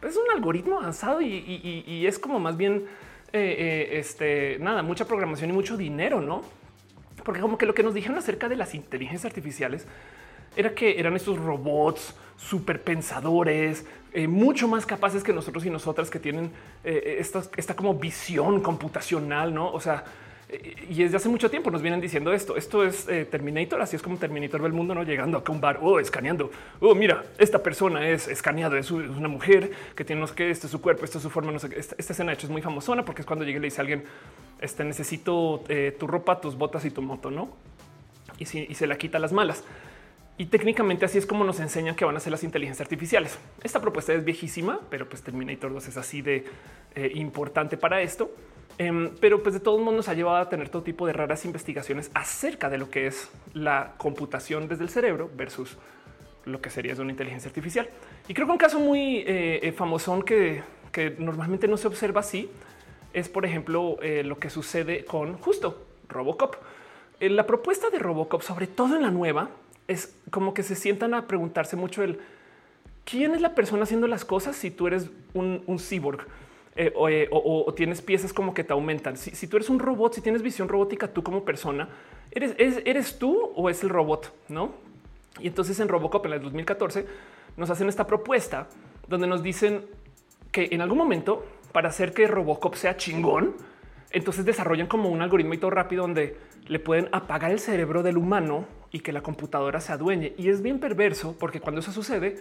[0.00, 2.84] pues, es un algoritmo avanzado y, es como más bien
[3.32, 3.56] eh,
[3.92, 6.42] eh, este nada, mucha programación y mucho dinero, no?
[7.24, 9.86] Porque como que lo que nos dijeron acerca de las inteligencias artificiales
[10.56, 16.10] era que eran estos robots súper pensadores, eh, mucho más capaces que nosotros y nosotras
[16.10, 16.50] que tienen
[16.84, 19.70] eh, esta, esta como visión computacional, no?
[19.70, 20.04] O sea,
[20.88, 22.56] y desde hace mucho tiempo nos vienen diciendo esto.
[22.56, 25.60] Esto es eh, Terminator, así es como Terminator ve el mundo, no llegando a un
[25.60, 26.52] bar, oh, escaneando.
[26.78, 30.80] Oh, mira, esta persona es escaneado, es una mujer que tiene que este es su
[30.80, 31.50] cuerpo, esta es su forma.
[31.50, 33.66] No sé, esta, esta escena hecho es muy famosona porque es cuando llega y le
[33.66, 34.04] dice a alguien:
[34.60, 37.48] este necesito eh, tu ropa, tus botas y tu moto, no?
[38.38, 39.64] Y, y se la quita las malas.
[40.38, 43.38] Y técnicamente así es como nos enseñan que van a ser las inteligencias artificiales.
[43.62, 46.44] Esta propuesta es viejísima, pero pues Terminator 2 es así de
[46.94, 48.30] eh, importante para esto.
[48.78, 51.46] Em, pero pues de todos modos nos ha llevado a tener todo tipo de raras
[51.46, 55.78] investigaciones acerca de lo que es la computación desde el cerebro versus
[56.44, 57.88] lo que sería una inteligencia artificial.
[58.28, 60.62] Y creo que un caso muy eh, eh famoso que,
[61.18, 62.50] normalmente no se observa así
[63.12, 66.56] es, por ejemplo, eh, lo que sucede con justo Robocop.
[67.20, 69.50] La propuesta de Robocop, sobre todo en la nueva,
[69.88, 72.18] es como que se sientan a preguntarse mucho el
[73.04, 76.26] quién es la persona haciendo las cosas si tú eres un, cyborg
[76.74, 79.16] eh, eh, o, tienes piezas como que te aumentan.
[79.16, 81.88] Si, tú eres un robot, si tienes visión robótica, tú como persona,
[82.30, 84.34] ¿eres, eres tú o es el robot?
[84.48, 84.72] No?
[85.40, 87.06] Y entonces en Robocop en el 2014
[87.56, 88.68] nos hacen esta propuesta
[89.08, 89.86] donde nos dicen
[90.50, 93.54] que en algún momento para hacer que Robocop sea chingón,
[94.10, 96.36] entonces desarrollan como un algoritmo y todo rápido donde
[96.68, 98.64] le pueden apagar el cerebro del humano
[98.96, 100.32] y que la computadora se adueñe.
[100.38, 102.36] Y es bien perverso porque cuando eso sucede,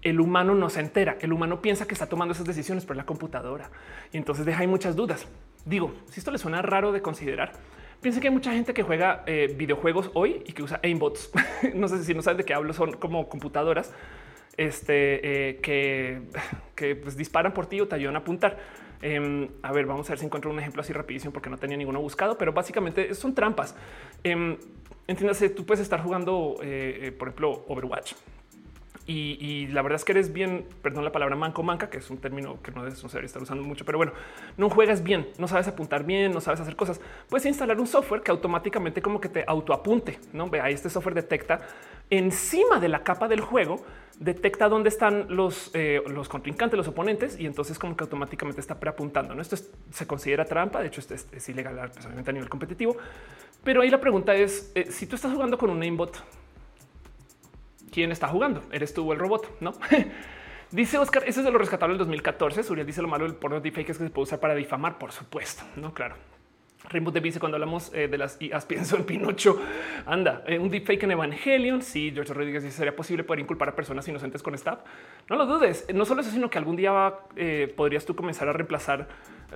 [0.00, 1.18] el humano no se entera.
[1.20, 3.68] El humano piensa que está tomando esas decisiones por la computadora
[4.10, 5.26] y entonces deja ahí muchas dudas.
[5.66, 7.52] Digo, si esto le suena raro de considerar,
[8.00, 11.30] piensen que hay mucha gente que juega eh, videojuegos hoy y que usa aimbots.
[11.74, 13.92] no sé si no saben de qué hablo, son como computadoras
[14.56, 16.22] este, eh, que,
[16.74, 18.56] que pues, disparan por ti o te ayudan a apuntar.
[19.02, 21.76] Em, a ver, vamos a ver si encuentro un ejemplo así rapidísimo porque no tenía
[21.76, 23.76] ninguno buscado, pero básicamente son trampas.
[24.22, 24.56] Eh,
[25.06, 28.14] entiéndase, tú puedes estar jugando, eh, por ejemplo, Overwatch
[29.06, 32.18] y, la verdad es que eres bien, perdón la palabra manco manca, que es un
[32.18, 34.12] término que no debes estar usando mucho, pero bueno,
[34.56, 37.00] no juegas bien, no sabes apuntar bien, no sabes hacer cosas.
[37.28, 41.60] Puedes instalar un software que automáticamente como que te autoapunte, no ve este software detecta
[42.08, 43.84] encima de la capa del juego,
[44.18, 48.80] detecta dónde están los, eh, los contrincantes, los oponentes, y entonces como que automáticamente está
[48.80, 49.34] preapuntando.
[49.34, 49.42] ¿no?
[49.42, 49.56] Esto
[49.90, 52.96] se considera trampa, de hecho esto es, ilegal a nivel competitivo,
[53.62, 56.22] pero ahí la pregunta es, eh, si tú estás jugando con un aimbot,
[57.94, 58.62] quién está jugando.
[58.72, 59.72] Eres tú o el robot, no?
[60.72, 62.64] dice Oscar, ese es de lo rescatable del 2014.
[62.64, 65.12] Suriel dice lo malo del porno deepfake es que se puede usar para difamar, por
[65.12, 65.62] supuesto.
[65.76, 66.16] No, claro.
[66.90, 69.58] Rainbow de dice cuando hablamos eh, de las IAs pienso en Pinocho.
[70.06, 71.82] Anda, eh, un deepfake en Evangelion.
[71.82, 74.82] Sí, George Rodríguez dice sería posible poder inculpar a personas inocentes con esta.
[75.30, 75.86] No lo dudes.
[75.94, 79.08] No solo eso, sino que algún día eh, podrías tú comenzar a reemplazar.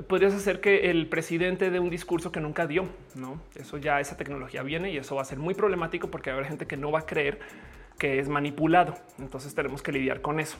[0.07, 2.87] Podrías hacer que el presidente dé un discurso que nunca dio.
[3.17, 6.37] No, eso ya esa tecnología viene y eso va a ser muy problemático porque va
[6.37, 7.41] a haber gente que no va a creer
[7.99, 8.95] que es manipulado.
[9.19, 10.59] Entonces tenemos que lidiar con eso.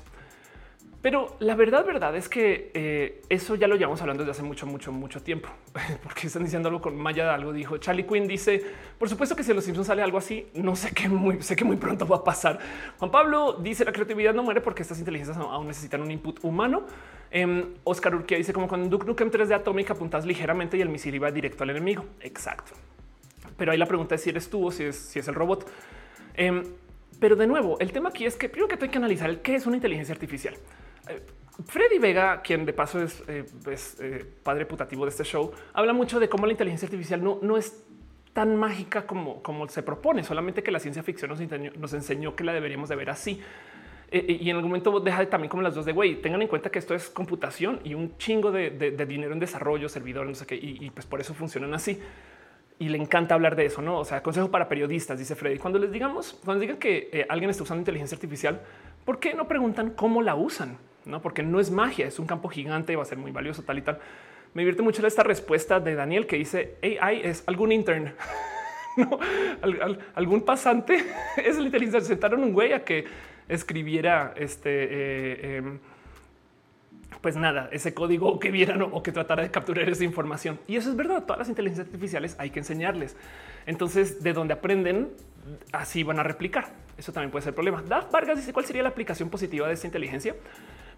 [1.01, 4.67] Pero la verdad, verdad es que eh, eso ya lo llevamos hablando desde hace mucho,
[4.67, 5.49] mucho, mucho tiempo,
[6.03, 7.33] porque están diciendo algo con Maya.
[7.33, 8.27] Algo dijo Charlie Quinn.
[8.27, 8.65] Dice:
[8.99, 11.65] Por supuesto que si los Simpsons sale algo así, no sé qué muy, sé que
[11.65, 12.59] muy pronto va a pasar.
[12.99, 16.85] Juan Pablo dice: La creatividad no muere porque estas inteligencias aún necesitan un input humano.
[17.31, 20.89] Em, Oscar Urquía dice: Como cuando Duke Nukem 3 de atómica apuntas ligeramente y el
[20.89, 22.05] misil iba directo al enemigo.
[22.23, 22.73] Exacto.
[23.57, 25.71] Pero ahí la pregunta es si eres tú o si es, si es el robot.
[26.35, 26.65] Em,
[27.21, 29.55] pero de nuevo, el tema aquí es que primero que hay que analizar el qué
[29.55, 30.55] es una inteligencia artificial.
[31.09, 31.21] Eh,
[31.67, 33.45] Freddy Vega, quien de paso es, eh,
[34.01, 37.57] eh, padre putativo de este show, habla mucho de cómo la inteligencia artificial no, no
[37.57, 37.85] es
[38.33, 41.33] tan mágica como, como se propone, solamente que la ciencia ficción
[41.77, 43.43] nos enseñó, que la deberíamos de ver así.
[44.13, 46.79] y en algún momento deja también como las dos de güey, tengan en cuenta que
[46.79, 48.71] esto es computación y un chingo de,
[49.09, 52.01] dinero en desarrollo, servidores, no sé qué, y, y pues por eso funcionan así
[52.79, 53.99] y le encanta hablar de eso, no?
[53.99, 55.59] O sea, consejo para periodistas, dice Freddy.
[55.59, 58.61] Cuando les digamos, cuando digan que eh, alguien está usando inteligencia artificial,
[59.05, 60.79] ¿por qué no preguntan cómo la usan?
[61.05, 63.79] No, porque no es magia, es un campo gigante va a ser muy valioso, tal
[63.79, 63.99] y tal.
[64.55, 68.15] Me divierte mucho esta respuesta de Daniel que dice AI es algún intern,
[68.97, 69.19] no
[70.15, 71.05] algún pasante.
[71.37, 72.01] es la.
[72.01, 73.07] Sentaron un güey a que
[73.49, 74.71] escribiera este.
[74.71, 75.79] Eh, em,
[77.21, 80.61] pues nada, ese código que vieran o que tratara de capturar esa información.
[80.67, 81.25] Y eso es verdad.
[81.25, 83.17] Todas las inteligencias artificiales hay que enseñarles.
[83.67, 85.11] Entonces, de donde aprenden,
[85.73, 86.73] así van a replicar.
[86.97, 87.83] Eso también puede ser problema.
[87.83, 90.35] Daf Vargas dice cuál sería la aplicación positiva de esta inteligencia.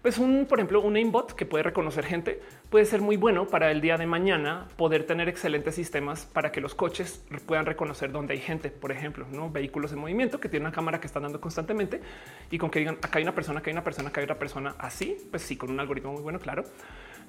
[0.01, 3.69] Pues un, por ejemplo, un aimbot que puede reconocer gente puede ser muy bueno para
[3.69, 8.33] el día de mañana poder tener excelentes sistemas para que los coches puedan reconocer dónde
[8.33, 11.39] hay gente, por ejemplo, no vehículos en movimiento que tienen una cámara que están dando
[11.39, 12.01] constantemente
[12.49, 14.39] y con que digan acá hay una persona, acá hay una persona, acá hay otra
[14.39, 16.63] persona así, pues sí, con un algoritmo muy bueno, claro.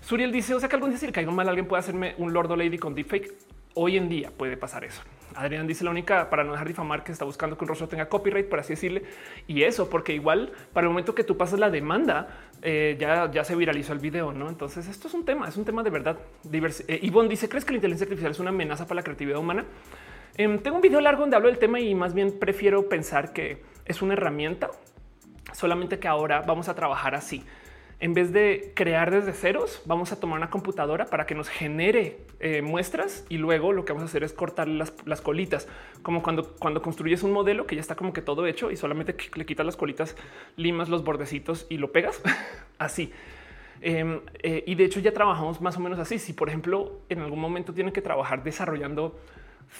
[0.01, 2.33] Suriel dice, o sea que algún día si le caiga mal alguien puede hacerme un
[2.33, 3.35] Lord o Lady con deepfake.
[3.75, 5.03] Hoy en día puede pasar eso.
[5.35, 8.09] Adrián dice la única para no dejar difamar que está buscando que un rostro tenga
[8.09, 9.05] copyright, por así decirle.
[9.47, 12.29] Y eso, porque igual para el momento que tú pasas la demanda,
[12.63, 14.49] eh, ya, ya se viralizó el video, ¿no?
[14.49, 16.19] Entonces esto es un tema, es un tema de verdad.
[16.45, 19.39] Divers eh, Ivonne dice, ¿crees que la inteligencia artificial es una amenaza para la creatividad
[19.39, 19.65] humana?
[20.37, 23.63] Em, tengo un video largo donde hablo del tema y más bien prefiero pensar que
[23.85, 24.71] es una herramienta,
[25.53, 27.45] solamente que ahora vamos a trabajar así
[28.03, 32.19] en vez de crear desde ceros, vamos a tomar una computadora para que nos genere
[32.45, 35.69] eh, muestras y luego lo que vamos a hacer es cortar las, colitas,
[36.03, 39.17] como cuando, cuando construyes un modelo que ya está como que todo hecho y solamente
[39.37, 40.17] le quitas las colitas,
[40.57, 42.21] limas los bordecitos y lo pegas
[42.79, 43.13] así.
[43.81, 46.19] Em, eh, y de hecho ya trabajamos más o menos así.
[46.19, 49.21] Si por ejemplo en algún momento tienen que trabajar desarrollando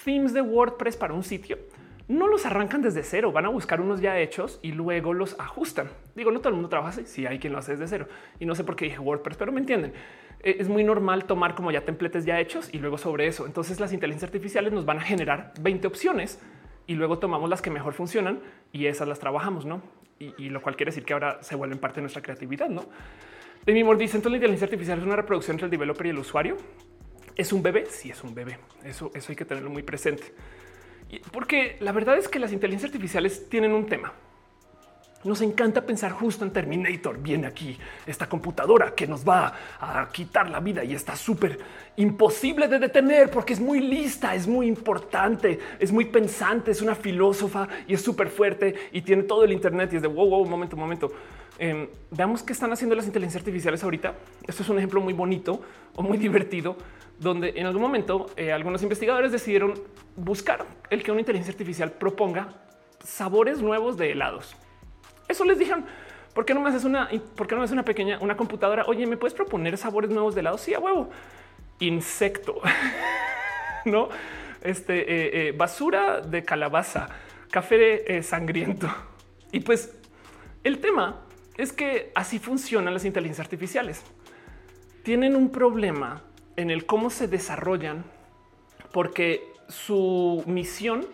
[0.05, 1.57] themes de WordPress para un sitio,
[2.07, 5.89] no los arrancan desde cero, van a buscar unos ya hechos y luego los ajustan.
[6.15, 8.07] Digo, no todo el mundo trabaja así, si hay quien lo hace desde cero
[8.39, 9.93] y no sé por qué dije WordPress, pero me entienden.
[10.41, 13.45] E, es muy normal tomar como ya templates ya hechos y luego sobre eso.
[13.45, 16.39] Entonces las inteligencias artificiales nos van a generar 20 opciones
[16.87, 19.81] y luego tomamos las que mejor funcionan y esas las trabajamos, no?
[20.19, 22.85] Y, lo cual quiere decir que ahora se vuelven parte de nuestra creatividad, no?
[23.65, 26.19] De mi dice entonces la inteligencia artificial es una reproducción entre el developer y el
[26.19, 26.55] usuario.
[27.35, 27.87] Es un bebé.
[27.87, 28.57] Sí, es un bebé.
[28.85, 30.23] Eso, eso hay que tenerlo muy presente.
[31.31, 34.13] Porque la verdad es que las inteligencias artificiales tienen un tema.
[35.23, 37.17] Nos encanta pensar justo en Terminator.
[37.17, 41.59] Viene aquí esta computadora que nos va a quitar la vida y está súper
[41.95, 46.93] imposible de detener porque es muy lista, es muy importante, es muy pensante, es una
[46.93, 50.45] filósofa y es súper fuerte y tiene todo el Internet y es de wow, wow,
[50.45, 51.13] momento, momento.
[51.59, 54.15] Em, veamos qué están haciendo las inteligencias artificiales ahorita.
[54.47, 55.61] Esto es un ejemplo muy bonito
[55.95, 56.77] o muy divertido
[57.19, 59.73] donde en algún momento eh, algunos investigadores decidieron
[60.15, 62.49] buscar el que una inteligencia artificial proponga
[63.03, 64.55] sabores nuevos de helados.
[65.27, 65.85] Eso les dijeron,
[66.33, 68.85] ¿por qué no me haces una, por no es una pequeña, una computadora?
[68.87, 70.61] Oye, ¿me puedes proponer sabores nuevos de helados?
[70.61, 71.09] Sí, a huevo.
[71.79, 72.61] Insecto,
[73.85, 74.09] no?
[74.61, 77.09] Este eh, eh, basura de calabaza,
[77.51, 78.89] café sangriento.
[79.51, 79.93] Y pues
[80.63, 81.22] el tema
[81.57, 84.03] es que así funcionan las inteligencias artificiales.
[85.03, 86.23] Tienen un problema
[86.55, 88.03] en el cómo se desarrollan,
[88.91, 91.05] porque su misión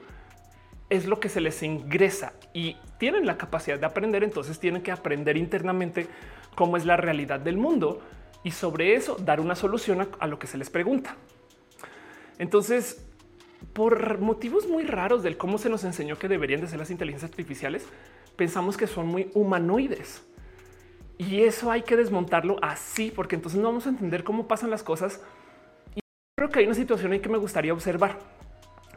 [0.89, 4.91] es lo que se les ingresa y tienen la capacidad de aprender, entonces tienen que
[4.91, 6.07] aprender internamente
[6.55, 8.01] cómo es la realidad del mundo
[8.43, 11.15] y sobre eso dar una solución a, lo que se les pregunta.
[12.37, 13.05] Entonces,
[13.73, 17.29] por motivos muy raros del cómo se nos enseñó que deberían de ser las inteligencias
[17.31, 17.85] artificiales,
[18.35, 20.23] pensamos que son muy humanoides.
[21.19, 24.83] Y eso hay que desmontarlo así, porque entonces no vamos a entender cómo pasan las
[24.83, 25.21] cosas.
[25.93, 25.99] Y
[26.35, 28.17] creo que hay una situación ahí que me gustaría observar.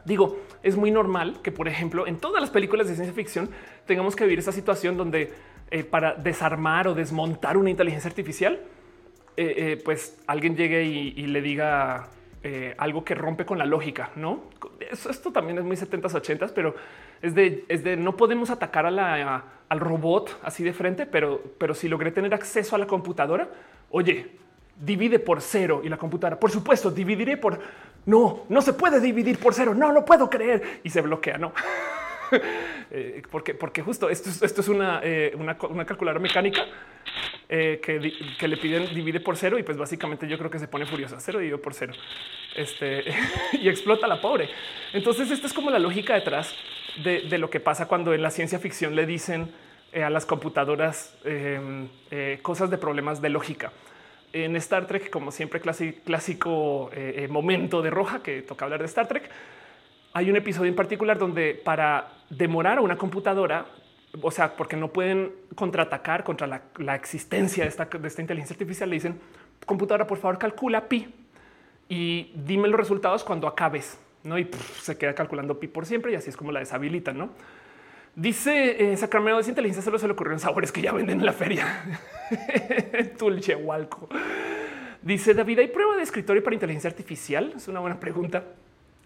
[0.04, 3.50] Digo, es muy normal que, por ejemplo, en todas las películas de ciencia ficción
[3.86, 5.32] tengamos que vivir esa situación donde
[5.72, 8.60] eh, para desarmar o desmontar una inteligencia artificial,
[9.36, 12.08] eh, eh, pues alguien llegue y, le diga
[12.76, 14.40] algo que rompe con la lógica, ¿no?
[14.90, 16.74] esto también es muy 70s, 80s, pero
[17.20, 21.74] es de, es de no podemos atacar a al robot así de frente, pero, pero
[21.74, 23.48] si logré tener acceso a la computadora,
[23.90, 24.32] oye,
[24.78, 27.58] divide por cero y la computadora, por supuesto, dividiré por
[28.04, 29.74] no, no se puede dividir por cero.
[29.74, 31.38] No lo puedo creer y se bloquea.
[31.38, 31.52] No,
[32.90, 36.66] eh, porque, porque justo esto es, esto es una, eh, una, calculadora mecánica
[37.48, 40.68] eh, que, que, le piden divide por cero y pues básicamente yo creo que se
[40.68, 41.20] pone furiosa.
[41.20, 41.92] Cero dividido por cero
[42.54, 43.04] este,
[43.52, 44.48] y explota la pobre.
[44.92, 46.54] Entonces, esta es como la lógica detrás
[47.04, 49.50] de, lo que pasa cuando en la ciencia ficción le dicen
[49.94, 51.88] a las computadoras em,
[52.40, 53.72] cosas de problemas de lógica
[54.32, 56.90] en Star Trek, como siempre, clásico,
[57.28, 59.30] momento de roja que toca hablar de Star Trek.
[60.14, 63.66] Hay un episodio en particular donde para demorar a una computadora,
[64.20, 66.46] o sea, porque no pueden contraatacar contra
[66.78, 69.20] la, existencia de esta, inteligencia artificial, le dicen
[69.66, 71.14] computadora, por favor, calcula pi
[71.88, 73.98] y dime los resultados cuando acabes.
[74.24, 74.48] No, y
[74.80, 77.18] se queda calculando pi por siempre y así es como la deshabilitan.
[77.18, 77.30] No
[78.14, 81.26] Dice eh, Sacramento, esa inteligencia solo se le ocurrió en sabores que ya venden en
[81.26, 81.82] la feria.
[83.18, 84.08] Tulchehualco.
[85.00, 87.54] Dice David, ¿hay prueba de escritorio para inteligencia artificial?
[87.56, 88.44] Es una buena pregunta.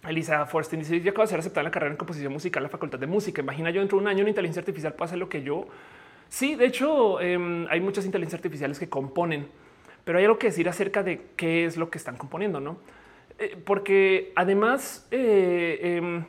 [0.09, 2.65] Elisa Forstin dice, yo acabo de ser aceptada en la carrera en composición musical en
[2.65, 3.43] la Facultad de Música.
[3.43, 5.67] Imagina yo dentro de un año una inteligencia artificial hacer lo que yo.
[6.29, 9.49] Sí, de hecho, em, hay muchas inteligencias artificiales que componen,
[10.05, 12.79] pero hay algo que decir acerca de qué es lo que están componiendo, ¿no?
[13.39, 15.07] Eh, porque además...
[15.11, 16.25] Eh, em,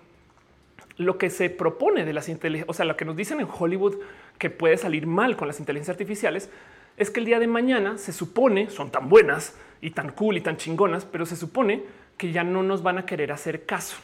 [0.97, 3.97] lo que se propone de las inteligencias, o sea, lo que nos dicen en Hollywood
[4.37, 6.49] que puede salir mal con las inteligencias artificiales
[6.97, 10.41] es que el día de mañana se supone son tan buenas y tan cool y
[10.41, 11.83] tan chingonas, pero se supone
[12.17, 13.97] que ya no nos van a querer hacer caso.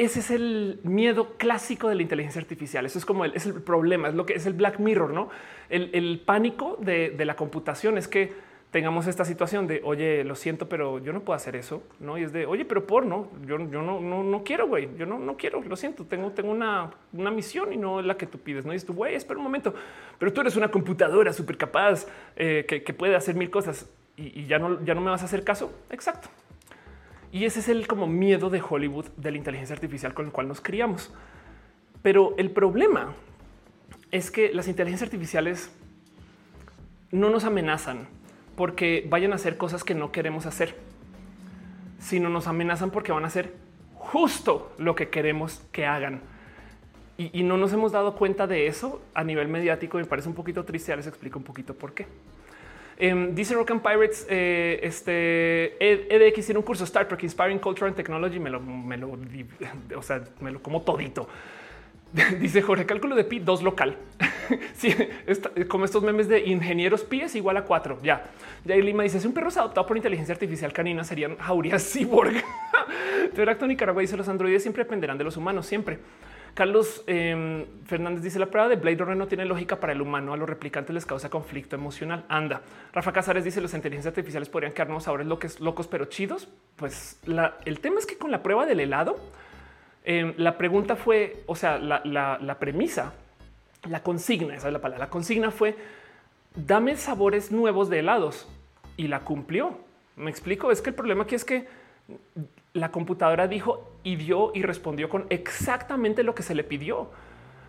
[0.00, 2.86] Ese es el miedo clásico de la inteligencia artificial.
[2.86, 5.28] Eso es como el, es el problema, es lo que es el Black Mirror, no?
[5.68, 8.32] El, pánico de, la computación es que
[8.70, 11.82] tengamos esta situación de oye, lo siento, pero yo no puedo hacer eso.
[11.98, 14.88] No, y es de oye, pero por no, yo, yo no, no, no quiero, güey.
[14.96, 16.06] Yo no, no quiero, lo siento.
[16.06, 18.64] Tengo, tengo una, una misión y no es la que tú pides.
[18.64, 19.74] No y dices tú, güey, espera un momento,
[20.18, 22.06] pero tú eres una computadora súper capaz
[22.36, 25.20] eh, que, que, puede hacer mil cosas y, y, ya no, ya no me vas
[25.20, 25.70] a hacer caso.
[25.90, 26.30] Exacto.
[27.32, 30.48] Y ese es el como miedo de Hollywood de la inteligencia artificial con el cual
[30.48, 31.12] nos criamos.
[32.02, 33.14] Pero el problema
[34.10, 35.70] es que las inteligencias artificiales
[37.12, 38.08] no nos amenazan
[38.56, 40.74] porque vayan a hacer cosas que no queremos hacer,
[41.98, 43.54] sino nos amenazan porque van a hacer
[43.94, 46.22] justo lo que queremos que hagan.
[47.16, 49.98] Y, no nos hemos dado cuenta de eso a nivel mediático.
[49.98, 50.88] Me parece un poquito triste.
[50.90, 52.06] Ya les explico un poquito por qué.
[53.02, 57.86] Eh, dice Rock and Pirates, eh, este EDX tiene un curso Star Trek Inspiring Culture
[57.86, 58.38] and Technology.
[58.38, 59.18] Me lo, me lo,
[59.96, 61.26] o sea, me lo como todito.
[62.40, 63.96] Dice Jorge, cálculo de pi 2 local.
[64.74, 64.94] sí,
[65.68, 68.00] como estos memes de ingenieros pi es igual a 4.
[68.02, 68.26] Ya.
[68.66, 72.44] Jair Lima dice: Si un perro es adoptado por inteligencia artificial canina, serían jaurías cyborg.
[73.34, 75.98] Teracto Nicaragua dice: Los androides siempre dependerán de los humanos, siempre.
[76.54, 80.32] Carlos eh, Fernández dice la prueba de Blade Runner no tiene lógica para el humano.
[80.32, 82.24] A los replicantes les causa conflicto emocional.
[82.28, 82.62] Anda.
[82.92, 86.48] Rafa Casares dice las inteligencias artificiales podrían quedarnos ahora locos, locos, pero chidos.
[86.76, 87.20] Pues
[87.64, 89.16] el tema es que con la prueba del helado,
[90.04, 93.12] eh, la pregunta fue, o sea, la, la, la, premisa,
[93.88, 95.76] la consigna, esa es la palabra, la consigna fue
[96.54, 98.48] dame sabores nuevos de helados
[98.96, 99.78] y la cumplió.
[100.16, 100.70] Me explico.
[100.70, 101.68] Es que el problema aquí es que
[102.72, 107.10] la computadora dijo y dio y respondió con exactamente lo que se le pidió,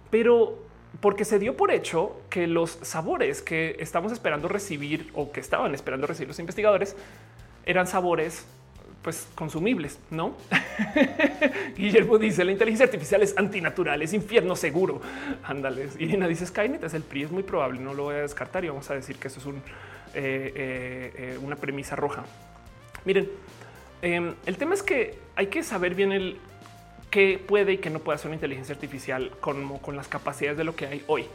[0.09, 0.59] pero
[0.99, 5.73] porque se dio por hecho que los sabores que estamos esperando recibir o que estaban
[5.73, 6.95] esperando recibir los investigadores
[7.65, 8.45] eran sabores
[9.01, 10.35] pues consumibles, ¿no?
[11.75, 15.01] Guillermo dice la inteligencia artificial es antinatural, es infierno seguro.
[15.43, 15.95] Ándales.
[15.99, 18.67] Irina dice Skynet es el PRI, es muy probable, no lo voy a descartar y
[18.67, 19.51] vamos a decir que eso es eh,
[20.13, 22.23] eh, eh, una premisa roja.
[23.05, 23.29] Miren,
[24.01, 26.37] em, el tema es que hay que saber bien el
[27.09, 30.63] qué puede y qué no puede hacer una inteligencia artificial con, con las capacidades de
[30.63, 31.25] lo que hay hoy.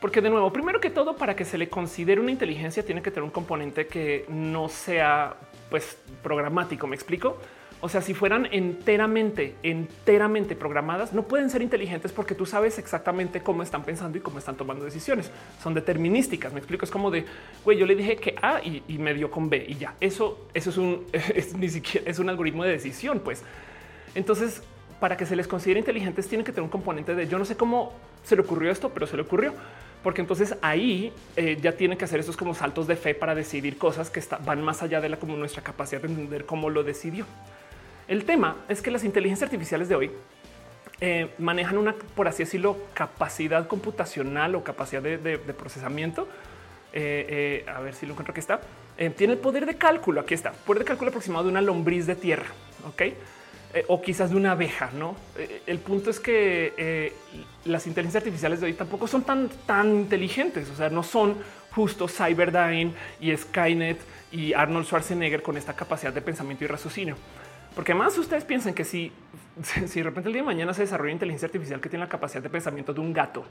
[0.00, 3.10] Porque de nuevo, primero que todo, para que se le considere una inteligencia, tiene que
[3.10, 5.34] tener un componente que no sea
[5.70, 6.86] pues programático.
[6.86, 7.38] Me explico.
[7.80, 13.40] O sea, si fueran enteramente, enteramente programadas, no pueden ser inteligentes porque tú sabes exactamente
[13.40, 15.30] cómo están pensando y cómo están tomando decisiones.
[15.62, 16.52] Son determinísticas.
[16.52, 16.84] Me explico.
[16.84, 17.24] Es como de,
[17.64, 19.94] güey, yo le dije que A y, me dio con B y ya.
[20.00, 23.20] Eso, eso es un, es, ni siquiera es un algoritmo de decisión.
[23.20, 23.44] Pues
[24.16, 24.60] entonces,
[24.98, 27.56] para que se les considere inteligentes, tienen que tener un componente de yo no sé
[27.56, 27.92] cómo
[28.24, 29.54] se le ocurrió esto, pero se le ocurrió
[30.02, 33.78] porque entonces ahí eh, ya tiene que hacer esos como saltos de fe para decidir
[33.78, 37.26] cosas que van más allá de la como nuestra capacidad de entender cómo lo decidió.
[38.08, 40.10] El tema es que las inteligencias artificiales de hoy
[41.00, 46.26] eh, manejan una, por así decirlo, capacidad computacional o capacidad de, procesamiento.
[46.92, 48.60] Eh, a ver si lo encuentro que está.
[49.16, 50.20] tiene el poder de cálculo.
[50.20, 52.46] Aquí está, poder de cálculo aproximado de una lombriz de tierra.
[52.88, 53.02] Ok.
[53.74, 54.90] Eh, o quizás de una abeja.
[54.94, 57.12] No, eh, el punto es que eh,
[57.66, 60.70] las inteligencias artificiales de hoy tampoco son tan, tan inteligentes.
[60.70, 61.36] O sea, no son
[61.72, 63.98] justo Cyberdyne y Skynet
[64.32, 67.16] y Arnold Schwarzenegger con esta capacidad de pensamiento y raciocinio.
[67.78, 69.12] Porque además ustedes piensan que si,
[69.62, 72.42] si de repente el día de mañana se desarrolla inteligencia artificial que tiene la capacidad
[72.42, 73.44] de pensamiento de un gato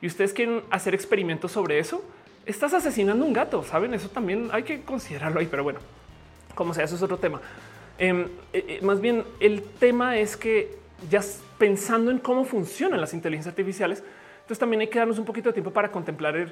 [0.00, 2.02] y ustedes quieren hacer experimentos sobre eso,
[2.46, 3.62] estás asesinando un gato.
[3.62, 5.46] Saben, eso también hay que considerarlo ahí.
[5.50, 5.78] Pero bueno,
[6.54, 7.38] como sea, eso es otro tema.
[7.98, 10.78] Em, eh, eh, más bien el tema es que
[11.10, 11.20] ya
[11.58, 14.02] pensando en cómo funcionan las inteligencias artificiales,
[14.36, 16.50] entonces también hay que darnos un poquito de tiempo para contemplar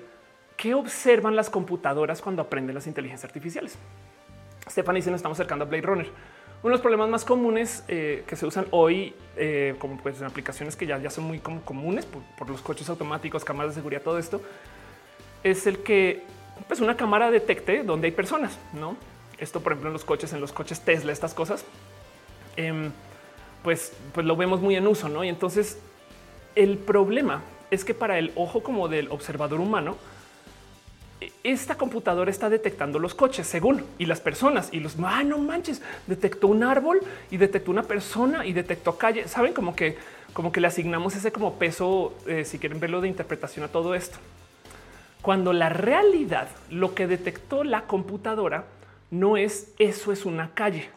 [0.58, 3.78] qué observan las computadoras cuando aprenden las inteligencias artificiales.
[4.68, 6.37] Stephanie dice, nos estamos acercando a Blade Runner.
[6.62, 9.14] Uno de los problemas más comunes eh, que se usan hoy,
[9.78, 13.44] como pues en aplicaciones que ya, ya son muy como comunes por, los coches automáticos,
[13.44, 14.40] cámaras de seguridad, todo esto,
[15.44, 16.24] es el que
[16.66, 18.96] pues una cámara detecte donde hay personas, ¿no?
[19.38, 21.64] Esto, por ejemplo, en los coches, en los coches Tesla, estas cosas,
[22.56, 22.90] eh,
[23.62, 25.22] pues, pues lo vemos muy en uso, ¿no?
[25.22, 25.78] Y entonces
[26.56, 29.96] el problema es que para el ojo como del observador humano,
[31.42, 35.82] esta computadora está detectando los coches según y las personas y los ah, no manches,
[36.06, 37.00] detectó un árbol
[37.30, 39.26] y detectó una persona y detectó calle.
[39.26, 39.96] Saben como que
[40.32, 43.94] como que le asignamos ese como peso, eh, si quieren verlo de interpretación a todo
[43.94, 44.18] esto.
[45.22, 48.64] Cuando la realidad, lo que detectó la computadora
[49.10, 50.90] no es eso es una calle,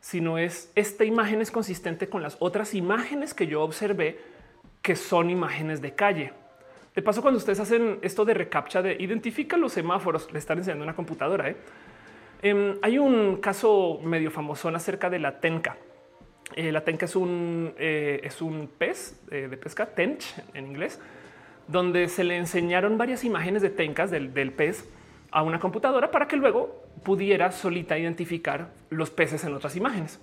[0.00, 4.20] sino es esta imagen es consistente con las otras imágenes que yo observé
[4.82, 6.32] que son imágenes de calle.
[7.00, 10.84] De paso, cuando ustedes hacen esto de recaptcha de identifica los semáforos, le están enseñando
[10.84, 11.48] una computadora.
[11.48, 11.56] ¿eh?
[12.42, 15.78] Eh, hay un caso medio famoso acerca de la tenca.
[16.56, 21.00] Eh, la tenca es un, eh, es un pez de pesca, tench en inglés,
[21.68, 24.86] donde se le enseñaron varias imágenes de tencas del, del pez
[25.30, 30.20] a una computadora para que luego pudiera solita identificar los peces en otras imágenes.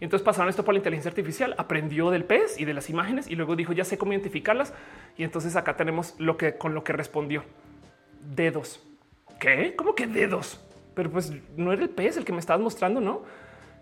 [0.00, 3.28] Y entonces pasaron esto por la inteligencia artificial, aprendió del pez y de las imágenes
[3.28, 4.74] y luego dijo ya sé cómo identificarlas.
[5.16, 7.44] Y entonces acá tenemos lo que con lo que respondió
[8.34, 8.82] dedos.
[9.38, 9.74] ¿Qué?
[9.76, 10.60] ¿Cómo que dedos?
[10.94, 13.22] Pero pues no era el pez el que me estabas mostrando, no?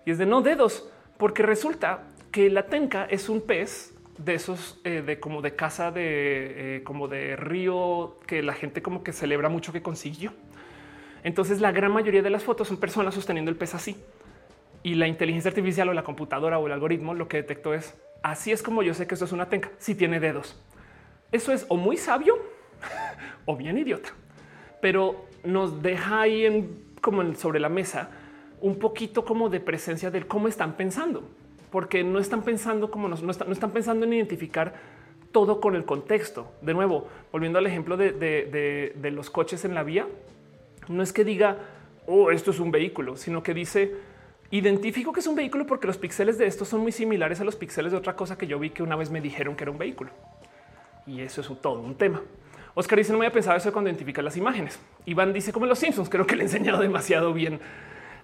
[0.05, 4.81] Y es de no dedos, porque resulta que la tenca es un pez de esos
[4.85, 9.13] eh, de como de casa de eh, como de río que la gente como que
[9.13, 10.33] celebra mucho que consiguió.
[11.25, 13.97] Entonces la gran mayoría de las fotos son personas sosteniendo el pez así
[14.83, 18.53] y la inteligencia artificial o la computadora o el algoritmo lo que detectó es así
[18.53, 20.61] es como yo sé que eso es una tenca si tiene dedos.
[21.31, 22.39] Eso es o muy sabio
[23.47, 24.11] o bien idiota,
[24.81, 28.11] pero nos deja ahí en como sobre la mesa
[28.61, 31.25] un poquito como de presencia del cómo están pensando,
[31.71, 34.75] porque no están pensando como nos, no, están, pensando en identificar
[35.33, 36.53] todo con el contexto.
[36.61, 40.07] De nuevo, volviendo al ejemplo de, de los coches en la vía,
[40.89, 41.59] no es que diga,
[42.07, 43.93] oh, esto es un vehículo, sino que dice,
[44.53, 47.57] Identifico que es un vehículo porque los píxeles de estos son muy similares a los
[47.57, 49.79] píxeles de otra cosa que yo vi que una vez me dijeron que era un
[49.79, 50.11] vehículo.
[51.07, 52.21] Y eso es todo un tema.
[52.75, 54.79] Oscar dice, no me había pensado eso cuando identifica las imágenes.
[55.07, 57.61] Iván dice, como los Simpsons, creo que le he enseñado demasiado bien.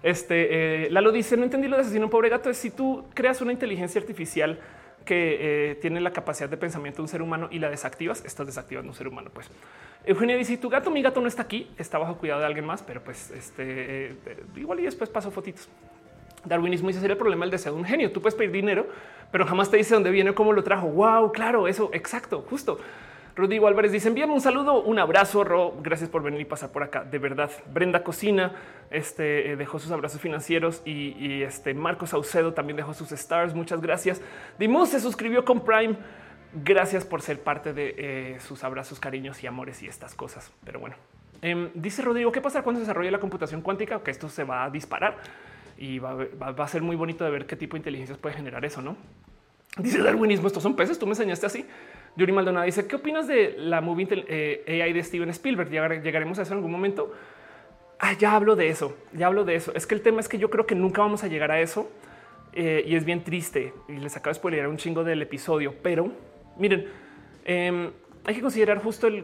[0.03, 2.51] Este eh, Lalo dice, no entendí lo de asesino pobre gato.
[2.51, 4.59] Es si tú creas una inteligencia artificial
[5.05, 8.45] que eh, tiene la capacidad de pensamiento de un ser humano y la desactivas, estás
[8.45, 9.31] desactivando un ser humano.
[9.33, 9.49] Pues
[10.05, 12.83] Eugenia dice, tu gato, mi gato no está aquí, está bajo cuidado de alguien más,
[12.83, 14.15] pero pues este eh,
[14.57, 15.67] igual y después paso fotitos.
[16.45, 18.11] Darwinismo dice sería el problema del deseo de un genio.
[18.11, 18.87] Tú puedes pedir dinero,
[19.31, 20.87] pero jamás te dice dónde viene cómo lo trajo.
[20.87, 22.79] Wow, claro, eso exacto, justo.
[23.39, 25.75] Rodrigo Álvarez dice envíame un saludo, un abrazo, Ro.
[25.81, 27.05] Gracias por venir y pasar por acá.
[27.05, 28.53] De verdad, Brenda Cocina
[28.91, 33.53] este, eh, dejó sus abrazos financieros y, este Marcos Saucedo también dejó sus stars.
[33.53, 34.21] Muchas gracias.
[34.57, 35.95] Dimus se suscribió con Prime.
[36.53, 40.51] Gracias por ser parte de eh, sus abrazos, cariños y amores y estas cosas.
[40.65, 40.95] Pero bueno,
[41.41, 44.01] em, dice Rodrigo, ¿qué pasa cuando se desarrolla la computación cuántica?
[44.03, 45.15] Que esto se va a disparar
[45.79, 48.81] y va, a ser muy bonito de ver qué tipo de inteligencias puede generar eso,
[48.81, 48.97] ¿no?
[49.77, 51.65] Dice darwinismo, estos son peces, tú me enseñaste así.
[52.17, 55.69] Yuri Maldonado dice, ¿qué opinas de la movie eh, AI de Steven Spielberg?
[55.69, 57.13] Llegaremos a eso en algún momento.
[57.97, 59.71] Ah, ya hablo de eso, ya hablo de eso.
[59.73, 61.89] Es que el tema es que yo creo que nunca vamos a llegar a eso
[62.51, 63.73] eh, y es bien triste.
[63.87, 66.11] Y les acabo de spoilear un chingo del episodio, pero
[66.57, 66.87] miren,
[67.45, 67.91] em,
[68.25, 69.23] hay que considerar justo el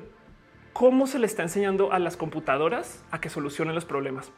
[0.71, 4.31] cómo se le está enseñando a las computadoras a que solucionen los problemas.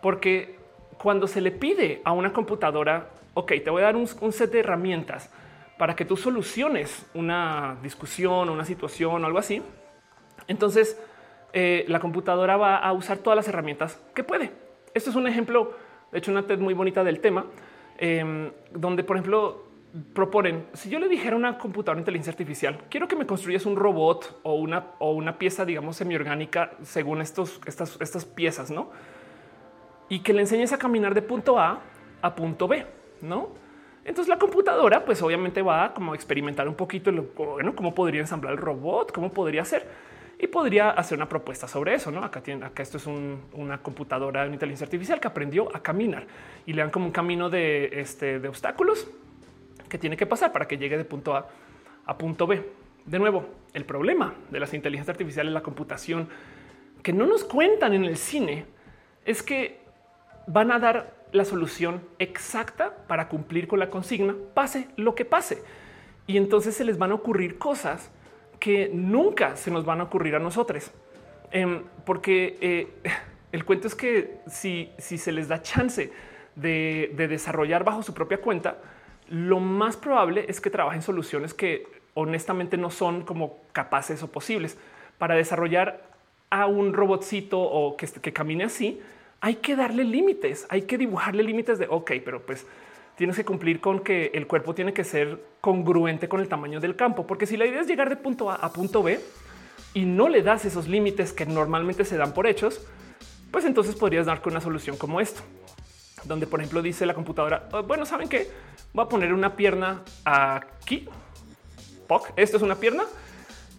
[0.00, 0.59] Porque
[1.02, 4.60] cuando se le pide a una computadora, ok, te voy a dar un, set de
[4.60, 5.30] herramientas
[5.78, 9.62] para que tú soluciones una discusión, una situación o algo así,
[10.46, 11.02] entonces
[11.54, 14.52] eh, la computadora va a usar todas las herramientas que puede.
[14.92, 15.74] Esto es un ejemplo,
[16.12, 17.46] de hecho, una TED muy bonita del tema,
[17.96, 19.64] em, donde, por ejemplo,
[20.12, 23.64] proponen, si yo le dijera a una computadora de inteligencia artificial, quiero que me construyas
[23.64, 28.90] un robot o una, o una pieza, digamos, semiorgánica según estos, estas, estas piezas, ¿no?
[30.10, 31.80] Y que le enseñes a caminar de punto A
[32.20, 32.84] a punto B,
[33.22, 33.48] ¿no?
[34.04, 38.52] Entonces la computadora, pues obviamente va a como experimentar un poquito, bueno, cómo podría ensamblar
[38.52, 39.86] el robot, cómo podría ser
[40.38, 42.10] y podría hacer una propuesta sobre eso.
[42.10, 46.26] No, acá tiene, acá esto es una computadora de inteligencia artificial que aprendió a caminar
[46.66, 49.08] y le dan como un camino de, este, de obstáculos
[49.88, 51.48] que tiene que pasar para que llegue de punto A
[52.06, 52.64] a punto B.
[53.04, 53.44] De nuevo,
[53.74, 56.28] el problema de las inteligencias artificiales, la computación
[57.02, 58.64] que no nos cuentan en el cine
[59.24, 59.79] es que
[60.46, 65.62] van a dar la solución exacta para cumplir con la consigna, pase lo que pase.
[66.26, 68.10] Y entonces se les van a ocurrir cosas
[68.58, 70.90] que nunca se nos van a ocurrir a nosotros.
[71.50, 72.88] Em, porque eh,
[73.52, 76.12] el cuento es que si, si se les da chance
[76.54, 78.78] de, de, desarrollar bajo su propia cuenta,
[79.28, 84.76] lo más probable es que trabajen soluciones que honestamente no son como capaces o posibles
[85.18, 86.02] para desarrollar
[86.50, 89.00] a un robotcito o que camine así
[89.40, 92.66] hay que darle límites, hay que dibujarle límites de, ok, pero pues
[93.16, 96.96] tienes que cumplir con que el cuerpo tiene que ser congruente con el tamaño del
[96.96, 99.20] campo, porque si la idea es llegar de punto A a punto B
[99.94, 102.86] y no le das esos límites que normalmente se dan por hechos,
[103.50, 105.42] pues entonces podrías dar con una solución como esto,
[106.24, 108.48] donde por ejemplo dice la computadora, oh, bueno, ¿saben qué?
[108.92, 111.08] Voy a poner una pierna aquí,
[112.06, 113.04] POC, esto es una pierna,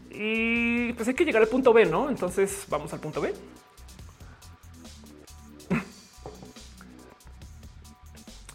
[0.10, 2.10] y pues hay que llegar al punto B, ¿no?
[2.10, 3.34] Entonces vamos al punto B.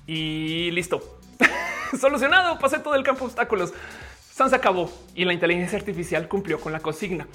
[0.07, 1.19] y listo.
[1.99, 2.59] Solucionado.
[2.59, 3.73] Pasé todo el campo de obstáculos.
[4.33, 7.27] Sans acabó y la inteligencia artificial cumplió con la consigna.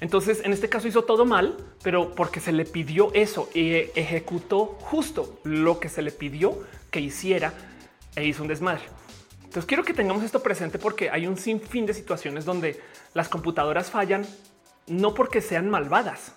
[0.00, 4.76] Entonces, en este caso hizo todo mal, pero porque se le pidió eso y ejecutó
[4.80, 7.52] justo lo que se le pidió que hiciera
[8.14, 8.82] e hizo un desmadre.
[9.38, 12.80] Entonces, quiero que tengamos esto presente porque hay un sinfín de situaciones donde
[13.14, 14.24] las computadoras fallan
[14.86, 16.32] no porque sean malvadas,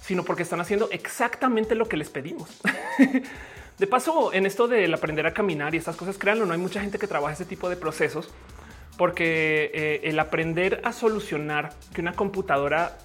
[0.00, 2.60] sino porque están haciendo exactamente lo que les pedimos.
[3.80, 6.82] de paso, en esto del aprender a caminar y estas cosas, créanlo, no hay mucha
[6.82, 8.28] gente que trabaja ese tipo de procesos
[8.98, 12.98] porque eh, el aprender a solucionar que una computadora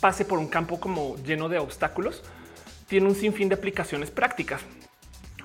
[0.00, 2.24] pase por un campo como lleno de obstáculos
[2.88, 4.62] tiene un sinfín de aplicaciones prácticas.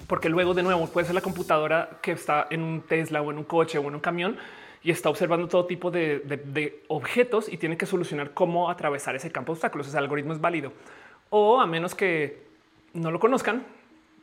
[0.08, 3.38] Porque luego de nuevo puede ser la computadora que está en un Tesla o en
[3.38, 4.36] un coche o en un camión
[4.82, 9.54] y está observando todo tipo de, objetos y tiene que solucionar cómo atravesar ese campo
[9.54, 9.88] de obstáculos.
[9.88, 10.74] Ese algoritmo es válido.
[11.30, 12.48] O a menos que
[12.94, 13.64] no lo conozcan,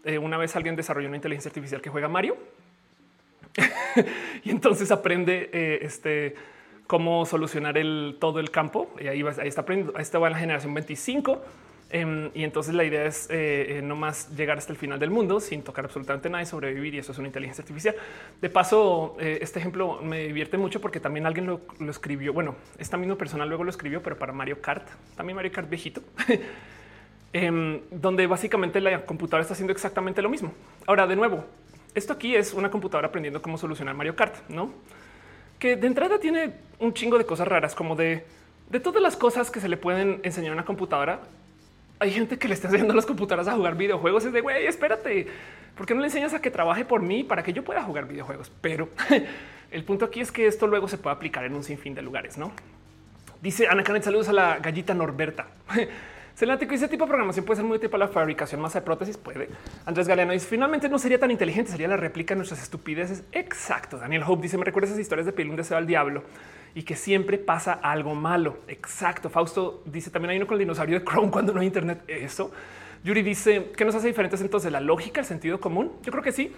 [0.09, 2.37] eh, una vez alguien desarrolló una inteligencia artificial que juega Mario
[4.43, 6.35] y entonces aprende eh, este
[6.87, 8.91] cómo solucionar el, todo el campo.
[8.99, 9.93] Y ahí, ahí está aprendiendo.
[9.97, 11.43] Ahí está en la generación 25
[11.91, 15.11] Em, y entonces la idea es eh, eh, no más llegar hasta el final del
[15.11, 16.95] mundo sin tocar absolutamente nada y sobrevivir.
[16.95, 17.95] Y eso es una inteligencia artificial.
[18.41, 22.33] De paso, este ejemplo me divierte mucho porque también alguien lo, escribió.
[22.33, 24.87] Bueno, esta misma persona luego lo escribió, pero para Mario Kart,
[25.17, 26.03] también Mario Kart viejito,
[27.33, 30.53] em, donde básicamente la computadora está haciendo exactamente lo mismo.
[30.87, 31.45] Ahora, de nuevo,
[31.95, 34.73] esto aquí es una computadora aprendiendo cómo solucionar Mario Kart, no?
[35.59, 38.25] Que de entrada tiene un chingo de cosas raras, como de
[38.71, 41.21] de todas las cosas que se le pueden enseñar a una computadora,
[41.99, 44.25] hay gente que le está enseñando a las computadoras a jugar videojuegos.
[44.25, 45.27] Es de güey, espérate,
[45.77, 48.07] ¿por qué no le enseñas a que trabaje por mí para que yo pueda jugar
[48.07, 48.53] videojuegos?
[48.61, 48.89] Pero
[49.71, 52.39] el punto aquí es que esto luego se puede aplicar en un sinfín de lugares,
[52.39, 52.53] no?
[53.41, 55.47] Dice Ana Karen, saludos a la gallita Norberta.
[56.39, 59.17] Celático, ese tipo de programación puede ser muy útil para la fabricación masa de prótesis.
[59.17, 59.49] Puede.
[59.85, 63.25] Andrés Galeano dice finalmente no sería tan inteligente, sería la réplica de nuestras estupideces.
[63.33, 63.99] Exacto.
[63.99, 66.23] Daniel Hope dice: Me recuerda esas historias de Pilum de deseo al diablo
[66.77, 68.59] y que siempre pasa algo malo.
[68.69, 69.31] Exacto.
[69.31, 72.05] Fausto dice también hay uno con el dinosaurio de Chrome cuando no hay Internet.
[72.07, 72.53] Eso.
[73.03, 75.91] Yuri dice que nos hace diferentes entonces la lógica, el sentido común.
[76.05, 76.53] Yo creo que sí.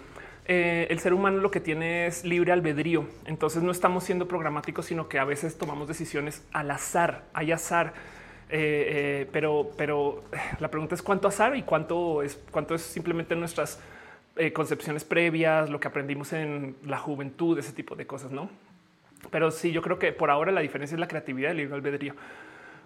[0.45, 3.07] Eh, el ser humano lo que tiene es libre albedrío.
[3.25, 7.23] Entonces no estamos siendo programáticos, sino que a veces tomamos decisiones al azar.
[7.33, 8.20] Hay azar.
[8.51, 10.23] Eh, eh, pero, pero
[10.59, 13.79] la pregunta es cuánto azar y cuánto es, cuánto es simplemente nuestras
[14.53, 18.49] concepciones previas, lo que aprendimos en la juventud, ese tipo de cosas, no?
[19.29, 22.15] Pero sí, yo creo que por ahora la diferencia es la creatividad del libre albedrío.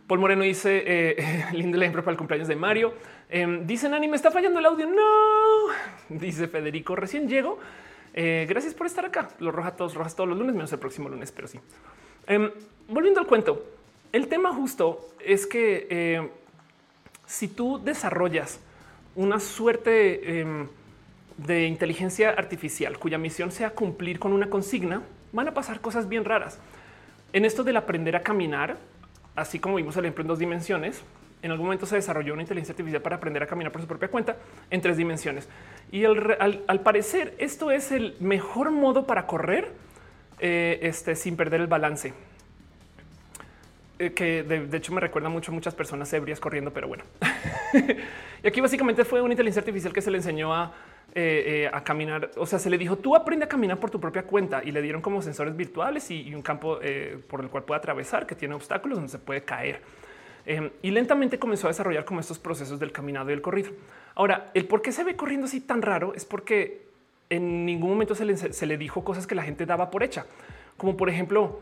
[0.07, 2.93] Paul Moreno dice eh, lindo ejemplo para el cumpleaños de Mario.
[3.30, 4.88] Eh, dice Nani, me está fallando el audio.
[4.88, 5.74] No,
[6.09, 7.59] dice Federico, recién llego.
[8.13, 9.30] Eh, gracias por estar acá.
[9.39, 11.59] Los rojas todos, rojas todos los lunes, menos el próximo lunes, pero sí.
[12.28, 12.51] Em,
[12.88, 13.63] volviendo al cuento,
[14.16, 16.30] el tema justo es que eh,
[17.26, 18.61] si tú desarrollas
[19.13, 20.70] una suerte em,
[21.36, 25.01] de inteligencia artificial cuya misión sea cumplir con una consigna,
[25.34, 26.59] van a pasar cosas bien raras.
[27.34, 28.78] En esto del aprender a caminar,
[29.36, 31.03] así como vimos el ejemplo en dos dimensiones,
[31.41, 34.07] en algún momento se desarrolló una inteligencia artificial para aprender a caminar por su propia
[34.07, 34.38] cuenta
[34.70, 35.49] en tres dimensiones.
[35.91, 39.74] Y al, parecer esto es el mejor modo para correr
[40.39, 42.13] eh, este, sin perder el balance.
[43.98, 47.04] Eh, que de, hecho me recuerda mucho a muchas personas ebrias corriendo, pero bueno.
[48.43, 50.74] y aquí básicamente fue una inteligencia artificial que se le enseñó a
[51.14, 52.32] eh, eh, a caminar.
[52.36, 54.82] O sea, se le dijo tú aprende a caminar por tu propia cuenta y le
[54.82, 56.80] dieron como sensores virtuales y, un campo
[57.30, 59.82] por el cual puede atravesar que tiene obstáculos donde se puede caer.
[60.46, 63.72] Em, y lentamente comenzó a desarrollar como estos procesos del caminado y el corrido.
[64.14, 66.86] Ahora, el por qué se ve corriendo así tan raro es porque
[67.30, 70.26] en ningún momento se le, se le dijo cosas que la gente daba por hecha,
[70.78, 71.62] como por ejemplo,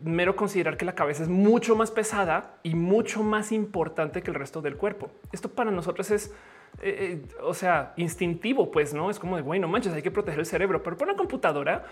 [0.00, 4.34] mero considerar que la cabeza es mucho más pesada y mucho más importante que el
[4.34, 5.10] resto del cuerpo.
[5.32, 6.34] Esto para nosotros es
[6.82, 10.40] eh, eh, o sea, instintivo, pues no es como de bueno, manches, hay que proteger
[10.40, 11.84] el cerebro, pero para una computadora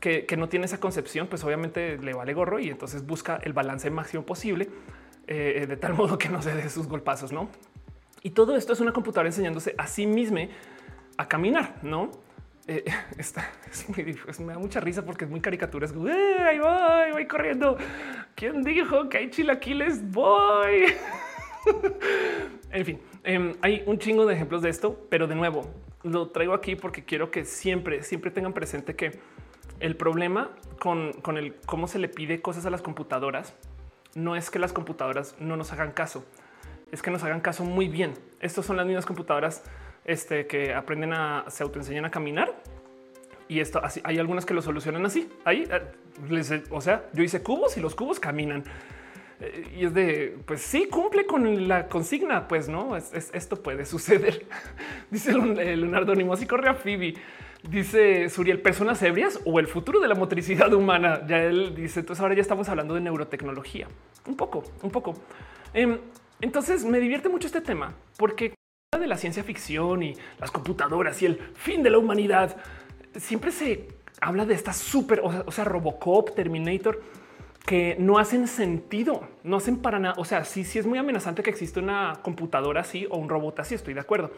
[0.00, 3.88] que, no tiene esa concepción, pues obviamente le vale gorro y entonces busca el balance
[3.90, 4.68] máximo posible
[5.26, 7.48] eh, de tal modo que no se dé sus golpazos, no?
[8.22, 10.40] Y todo esto es una computadora enseñándose a sí misma
[11.16, 12.10] a caminar, no?
[13.18, 13.50] está,
[14.40, 15.86] me da mucha risa porque es muy caricatura.
[15.86, 17.76] Es ahí voy, voy corriendo.
[18.34, 20.10] ¿Quién dijo que hay chilaquiles?
[20.10, 20.84] Voy.
[22.70, 25.70] en fin, em, hay un chingo de ejemplos de esto, pero de nuevo
[26.02, 29.18] lo traigo aquí porque quiero que siempre, siempre tengan presente que
[29.80, 33.54] el problema con, el cómo se le pide cosas a las computadoras
[34.14, 36.24] no es que las computadoras no nos hagan caso,
[36.92, 38.14] es que nos hagan caso muy bien.
[38.40, 39.64] Estas son las mismas computadoras
[40.04, 42.54] este, que aprenden a se autoenseñan a caminar
[43.48, 45.28] y esto así hay algunas que lo solucionan así.
[45.44, 48.64] Ahí, eh, o sea, yo hice cubos y los cubos caminan.
[49.40, 54.46] Eh, y es de, pues sí, cumple con la consigna, pues no, esto puede suceder.
[55.10, 57.14] Dice Leonardo Nimos y corre a Phoebe.
[57.68, 61.22] Dice Suriel, personas ebrias o el futuro de la motricidad humana.
[61.26, 63.88] Ya él dice, entonces ahora ya estamos hablando de neurotecnología.
[64.26, 65.14] Un poco, un poco.
[65.72, 65.98] Em,
[66.40, 68.53] entonces me divierte mucho este tema porque
[68.98, 72.56] de la ciencia ficción y las computadoras y el fin de la humanidad,
[73.16, 73.88] siempre se
[74.20, 77.00] habla de esta súper, o sea, Robocop, Terminator
[77.64, 80.14] que no hacen sentido, no hacen para nada.
[80.18, 83.60] O sea, sí, sí es muy amenazante que exista una computadora así o un robot
[83.60, 84.30] así, estoy de acuerdo.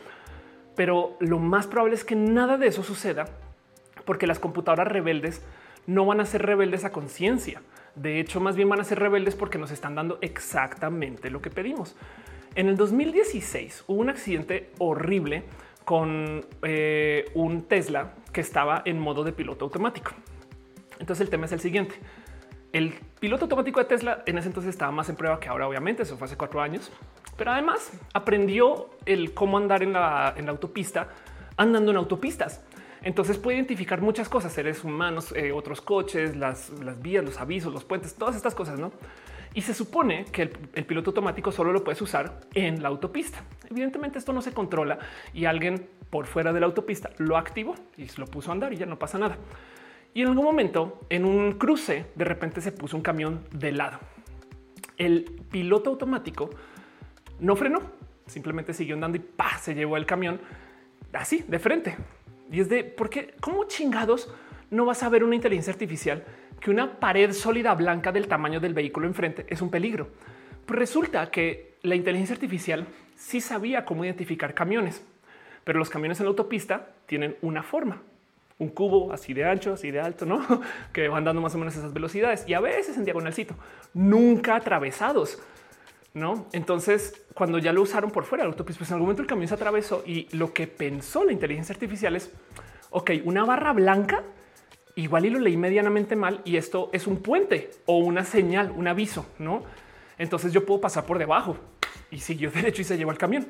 [0.77, 3.27] Pero lo más probable es que nada de eso suceda
[4.05, 5.43] porque las computadoras rebeldes
[5.87, 7.63] no van a ser rebeldes a conciencia.
[7.97, 11.51] De hecho, más bien van a ser rebeldes porque nos están dando exactamente lo que
[11.51, 11.97] pedimos.
[12.57, 15.45] En el 2016 hubo un accidente horrible
[15.85, 20.13] con eh, un Tesla que estaba en modo de piloto automático.
[20.99, 21.97] Entonces el tema es el siguiente.
[22.73, 26.05] El piloto automático de Tesla en ese entonces estaba más en prueba que ahora, obviamente,
[26.05, 26.91] eso fue hace cuatro años,
[27.37, 31.09] pero además aprendió el cómo andar en la, autopista
[31.59, 32.65] andando en autopistas.
[33.03, 37.85] Entonces puede identificar muchas cosas, seres humanos, eh, otros coches, las, vías, los avisos, los
[37.85, 38.93] puentes, todas estas cosas, ¿no?
[39.57, 43.43] Y se supone que el, piloto automático solo lo puedes usar en la autopista.
[43.71, 44.99] Evidentemente esto no se controla
[45.33, 48.77] y alguien por fuera de la autopista lo activó y lo puso a andar y
[48.77, 49.39] ya no pasa nada.
[50.13, 53.99] Y en algún momento, en un cruce, de repente se puso un camión de lado.
[54.99, 56.51] El piloto automático
[57.41, 57.81] no frenó,
[58.27, 59.57] simplemente siguió andando y ¡pah!
[59.57, 60.39] se llevó el camión
[61.15, 61.97] así de frente.
[62.53, 64.31] Y es de por qué, cómo chingados
[64.71, 66.25] no vas a ver una inteligencia artificial
[66.61, 70.09] que una pared sólida blanca del tamaño del vehículo enfrente es un peligro.
[70.65, 72.87] Pues resulta que la inteligencia artificial
[73.17, 75.05] sí sabía cómo identificar camiones,
[75.65, 78.03] pero los camiones en la autopista tienen una forma,
[78.59, 80.45] un cubo así de ancho, así de alto, no
[80.93, 83.55] que van dando más o menos esas velocidades y a veces en diagonalcito,
[83.95, 85.41] nunca atravesados.
[86.15, 89.29] No, entonces cuando ya lo usaron por fuera del autopista, pues en algún momento el
[89.29, 92.33] camión se atravesó y lo que pensó la inteligencia artificial es
[92.91, 94.23] ok, una barra blanca
[94.97, 98.89] igual y lo leí medianamente mal y esto es un puente o una señal, un
[98.89, 99.63] aviso, no?
[100.19, 101.57] Entonces yo puedo pasar por debajo
[102.11, 103.47] y siguió derecho y se llevó el camión.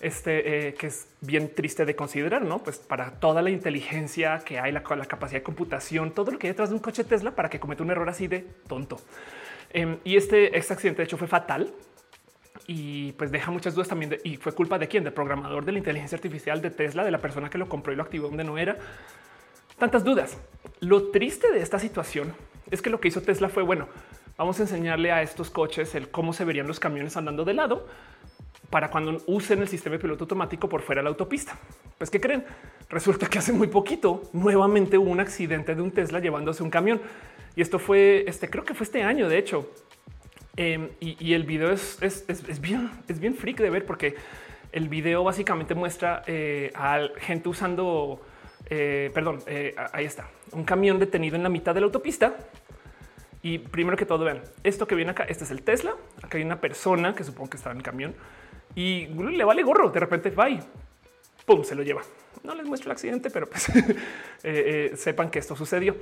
[0.00, 2.58] Este eh, que es bien triste de considerar, no?
[2.58, 6.52] Pues para toda la inteligencia que hay, la, capacidad de computación, todo lo que hay
[6.52, 8.98] detrás de un coche Tesla para que cometa un error así de tonto.
[9.72, 11.70] Em, y este, este accidente de hecho fue fatal
[12.66, 14.16] y pues deja muchas dudas también.
[14.24, 15.04] y fue culpa de quién?
[15.04, 17.96] Del programador de la inteligencia artificial de Tesla, de la persona que lo compró y
[17.96, 18.78] lo activó donde no era.
[19.80, 20.36] Tantas dudas.
[20.80, 22.34] Lo triste de esta situación
[22.70, 23.88] es que lo que hizo Tesla fue bueno,
[24.36, 27.86] vamos a enseñarle a estos coches el cómo se verían los camiones andando de lado
[28.68, 31.58] para cuando usen el sistema de piloto automático por fuera de la autopista.
[31.96, 32.44] Pues qué creen?
[32.90, 37.00] Resulta que hace muy poquito nuevamente hubo un accidente de un Tesla llevándose un camión
[37.56, 39.30] y esto fue este, creo que fue este año.
[39.30, 39.70] De hecho,
[40.56, 41.98] em, y, el video es,
[42.60, 44.14] bien, es bien freak de ver porque
[44.72, 48.20] el video básicamente muestra eh, a gente usando,
[48.70, 52.36] eh, perdón, eh, ahí está, un camión detenido en la mitad de la autopista
[53.42, 55.24] y primero que todo, vean esto que viene acá.
[55.24, 55.94] Este es el Tesla.
[56.22, 58.14] Acá hay una persona que supongo que está en el camión
[58.74, 59.90] y le vale gorro.
[59.90, 60.60] De repente y
[61.46, 62.02] pum, se lo lleva.
[62.44, 63.66] No les muestro el accidente, pero pues
[64.44, 65.96] eh, sepan que esto sucedió.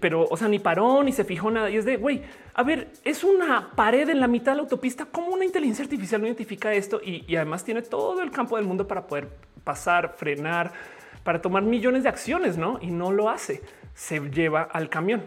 [0.00, 1.70] Pero, o sea, ni paró ni se fijó nada.
[1.70, 2.22] Y es de güey,
[2.54, 5.06] a ver, es una pared en la mitad de la autopista.
[5.06, 7.00] ¿Cómo una inteligencia artificial no identifica esto?
[7.02, 9.28] Y además tiene todo el campo del mundo para poder
[9.62, 10.72] pasar, frenar,
[11.24, 12.78] para tomar millones de acciones, no?
[12.80, 13.62] Y no lo hace.
[13.94, 15.22] Se lleva al camión.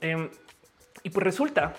[0.00, 0.28] Em,
[1.04, 1.74] y pues resulta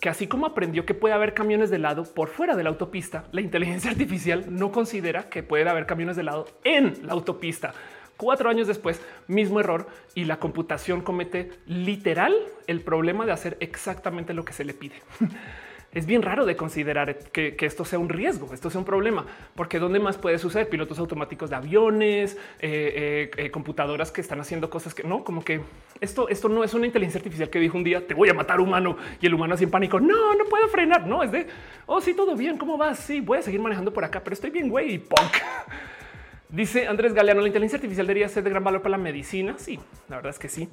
[0.00, 3.24] que así como aprendió que puede haber camiones de lado por fuera de la autopista,
[3.32, 7.72] la inteligencia artificial no considera que puede haber camiones de lado en la autopista.
[8.16, 12.34] Cuatro años después, mismo error y la computación comete literal
[12.66, 14.96] el problema de hacer exactamente lo que se le pide.
[15.96, 19.24] es bien raro de considerar que, esto sea un riesgo, esto sea un problema,
[19.54, 24.38] porque dónde más puede suceder pilotos automáticos de aviones, eh, eh, eh, computadoras que están
[24.38, 25.62] haciendo cosas que no, como que
[26.02, 28.60] esto, esto no es una inteligencia artificial que dijo un día te voy a matar
[28.60, 29.98] humano y el humano así en pánico.
[29.98, 31.06] No, no puedo frenar.
[31.06, 31.46] No es de
[31.86, 32.58] oh, sí, todo bien.
[32.58, 32.98] ¿Cómo vas?
[32.98, 34.96] Sí, voy a seguir manejando por acá, pero estoy bien, güey.
[34.96, 35.04] Y.
[36.50, 39.54] Dice Andrés Galeano, la inteligencia artificial debería ser de gran valor para la medicina.
[39.56, 39.80] Sí,
[40.10, 40.68] la verdad es que sí.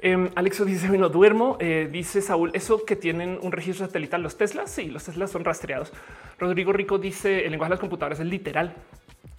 [0.00, 1.56] Eh, Alexo dice: No duermo.
[1.60, 4.70] Eh, dice Saúl: Eso que tienen un registro satelital, los Teslas.
[4.70, 5.92] Sí, los Teslas son rastreados.
[6.38, 8.74] Rodrigo Rico dice: El lenguaje de las computadoras es literal.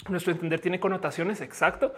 [0.10, 1.41] Nuestro entender tiene connotaciones.
[1.41, 1.93] Exacto.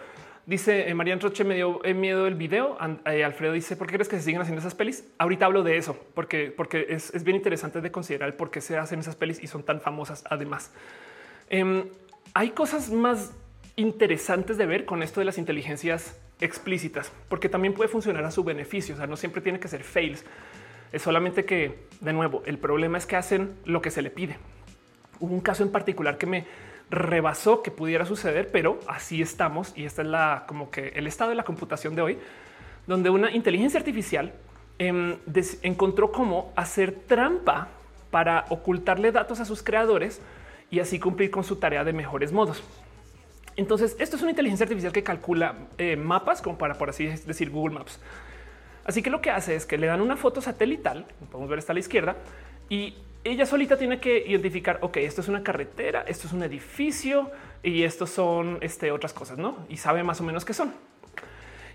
[0.46, 2.76] Dice eh, Marian Roche: Me dio eh, miedo el video.
[2.78, 5.04] Alfredo dice: ¿Por qué crees que se siguen haciendo esas pelis?
[5.18, 8.78] Ahorita hablo de eso porque, porque es, es bien interesante de considerar por qué se
[8.78, 10.24] hacen esas pelis y son tan famosas.
[10.30, 10.70] Además,
[11.50, 11.84] em,
[12.34, 13.32] hay cosas más
[13.74, 18.44] interesantes de ver con esto de las inteligencias explícitas, porque también puede funcionar a su
[18.44, 18.94] beneficio.
[18.94, 20.24] O sea, no siempre tiene que ser fails.
[20.92, 24.36] Es solamente que, de nuevo, el problema es que hacen lo que se le pide.
[25.20, 26.46] Hubo un caso en particular que me
[26.90, 29.72] rebasó que pudiera suceder, pero así estamos.
[29.76, 32.18] Y esta es la como que el estado de la computación de hoy,
[32.86, 34.34] donde una inteligencia artificial
[34.78, 35.16] em,
[35.62, 37.68] encontró cómo hacer trampa
[38.10, 40.20] para ocultarle datos a sus creadores
[40.70, 42.62] y así cumplir con su tarea de mejores modos.
[43.56, 47.50] Entonces, esto es una inteligencia artificial que calcula eh, mapas como para, por así decir,
[47.50, 48.00] Google Maps.
[48.84, 51.72] Así que lo que hace es que le dan una foto satelital, podemos ver esta
[51.72, 52.16] a la izquierda,
[52.68, 52.94] y
[53.24, 57.30] ella solita tiene que identificar, ok, esto es una carretera, esto es un edificio
[57.62, 59.58] y estos son este, otras cosas, ¿no?
[59.68, 60.72] Y sabe más o menos qué son.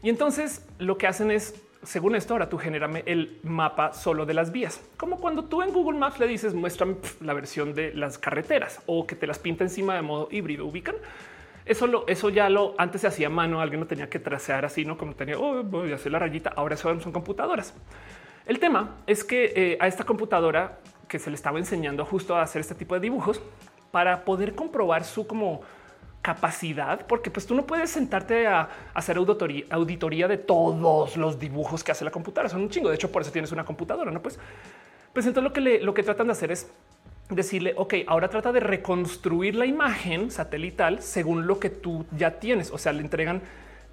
[0.04, 4.34] Y entonces lo que hacen es, según esto, ahora tú genérame el mapa solo de
[4.34, 8.18] las vías, como cuando tú en Google Maps le dices, muéstrame la versión de las
[8.18, 10.96] carreteras o que te las pinta encima de modo híbrido, ubican.
[11.68, 14.66] Eso, lo, eso ya lo antes se hacía a mano, alguien lo tenía que trasear
[14.66, 16.54] así, no como tenía, oh, voy a hacer la rayita.
[16.56, 17.74] Ahora son, son computadoras.
[18.46, 22.42] El tema es que eh, a esta computadora que se le estaba enseñando justo a
[22.42, 23.42] hacer este tipo de dibujos
[23.92, 25.62] para poder comprobar su como
[26.22, 31.84] capacidad, porque pues tú no puedes sentarte a hacer auditoría, auditoría de todos los dibujos
[31.84, 32.50] que hace la computadora.
[32.50, 32.90] Son un chingo.
[32.90, 34.22] De hecho, por eso tienes una computadora, no?
[34.22, 34.40] Pues,
[35.14, 36.70] pues entonces lo que lo que tratan de hacer es
[37.30, 42.72] decirle, ok, ahora trata de reconstruir la imagen satelital según lo que tú ya tienes.
[42.72, 43.42] O sea, le entregan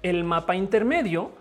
[0.03, 1.31] el mapa intermedio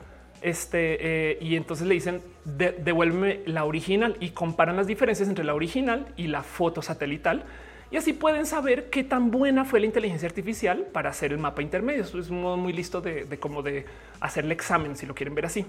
[0.42, 5.54] este, eh, y entonces le dicen devuélveme la original y comparan las diferencias entre la
[5.54, 7.44] original y la foto satelital.
[7.90, 11.62] Y así pueden saber qué tan buena fue la inteligencia artificial para hacer el mapa
[11.62, 12.02] intermedio.
[12.02, 13.86] Eso es un modo muy listo de, de cómo de
[14.20, 15.64] hacer el examen, si lo quieren ver así.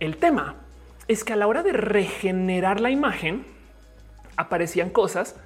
[0.00, 0.56] El tema
[1.06, 3.44] es que a la hora de regenerar la imagen
[4.42, 5.36] aparecían cosas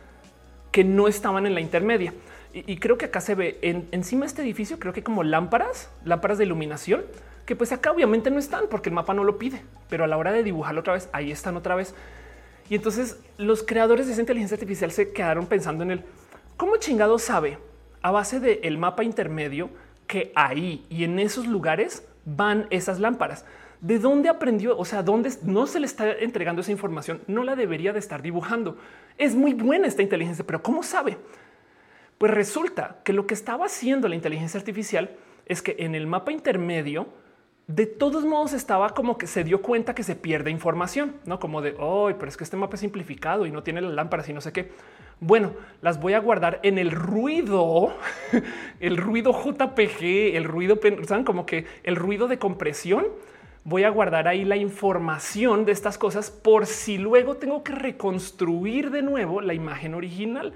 [0.73, 2.13] que no estaban en la intermedia.
[2.53, 3.59] Y, creo que acá se ve
[3.93, 7.05] encima de este edificio, creo que como lámparas, lámparas de iluminación
[7.47, 10.17] que pues acá obviamente no están porque el mapa no lo pide, pero a la
[10.17, 11.95] hora de dibujarlo otra vez, ahí están otra vez.
[12.69, 16.05] Y entonces los creadores de esa inteligencia artificial se quedaron pensando en el
[16.57, 17.59] cómo chingado sabe
[18.03, 19.71] a base del mapa intermedio
[20.09, 23.45] que ahí y en esos lugares van esas lámparas.
[23.81, 24.77] ¿De dónde aprendió?
[24.79, 27.21] O sea, ¿dónde no se le está entregando esa información?
[27.27, 28.79] No la debería de estar dibujando.
[29.19, 31.19] Es muy buena esta inteligencia, pero ¿cómo sabe?
[32.19, 35.11] Pues resulta que lo que estaba haciendo la inteligencia artificial
[35.47, 37.07] es que en el mapa intermedio
[37.67, 41.61] de todos modos estaba como que se dio cuenta que se pierde información, no como
[41.63, 44.33] de hoy, pero es que este mapa es simplificado y no tiene las lámparas y
[44.33, 44.71] no sé qué.
[45.19, 45.53] Bueno,
[45.83, 47.93] las voy a guardar en el ruido,
[48.81, 53.07] el ruido JPG, el ruido, saben como que el ruido de compresión.
[53.67, 58.93] Voy a guardar ahí la información de estas cosas por si luego tengo que reconstruir
[58.93, 60.53] de nuevo la imagen original.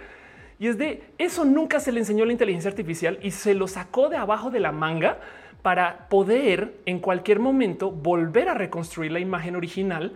[0.60, 4.10] Y es de eso nunca se le enseñó la inteligencia artificial y se lo sacó
[4.10, 5.18] de abajo de la manga
[5.60, 10.12] para poder en cualquier momento volver a reconstruir la imagen original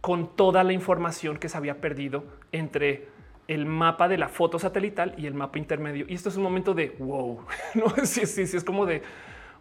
[0.00, 3.08] con toda la información que se había perdido entre
[3.46, 6.06] el mapa de la foto satelital y el mapa intermedio.
[6.08, 7.40] Y esto es un momento de wow,
[7.74, 9.02] no sí, sí, sí, es como de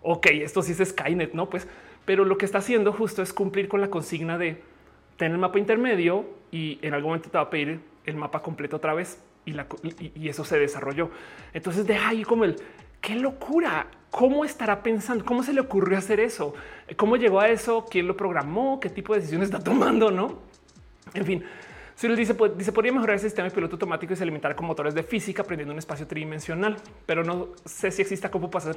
[0.04, 1.50] ok, esto sí es Skynet, no?
[1.50, 1.68] Pues,
[2.12, 4.62] pero lo que está haciendo justo es cumplir con la consigna de
[5.16, 8.76] tener el mapa intermedio y en algún momento te va a pedir el mapa completo
[8.76, 11.10] otra vez y, eso se desarrolló.
[11.54, 12.58] Entonces deja ahí como el
[13.00, 13.88] qué locura.
[14.10, 15.24] ¿Cómo estará pensando?
[15.24, 16.54] ¿Cómo se le ocurrió hacer eso?
[16.98, 17.86] ¿Cómo llegó a eso?
[17.90, 18.82] ¿Quién lo programó?
[18.82, 20.12] ¿Qué tipo de decisiones está tomando?
[20.12, 20.40] No,
[21.14, 21.46] en fin.
[22.04, 24.66] Él dice, pues, dice, podría mejorar el sistema de piloto automático y se alimentar con
[24.66, 28.76] motores de física aprendiendo un espacio tridimensional, pero no sé si exista cómo pasar.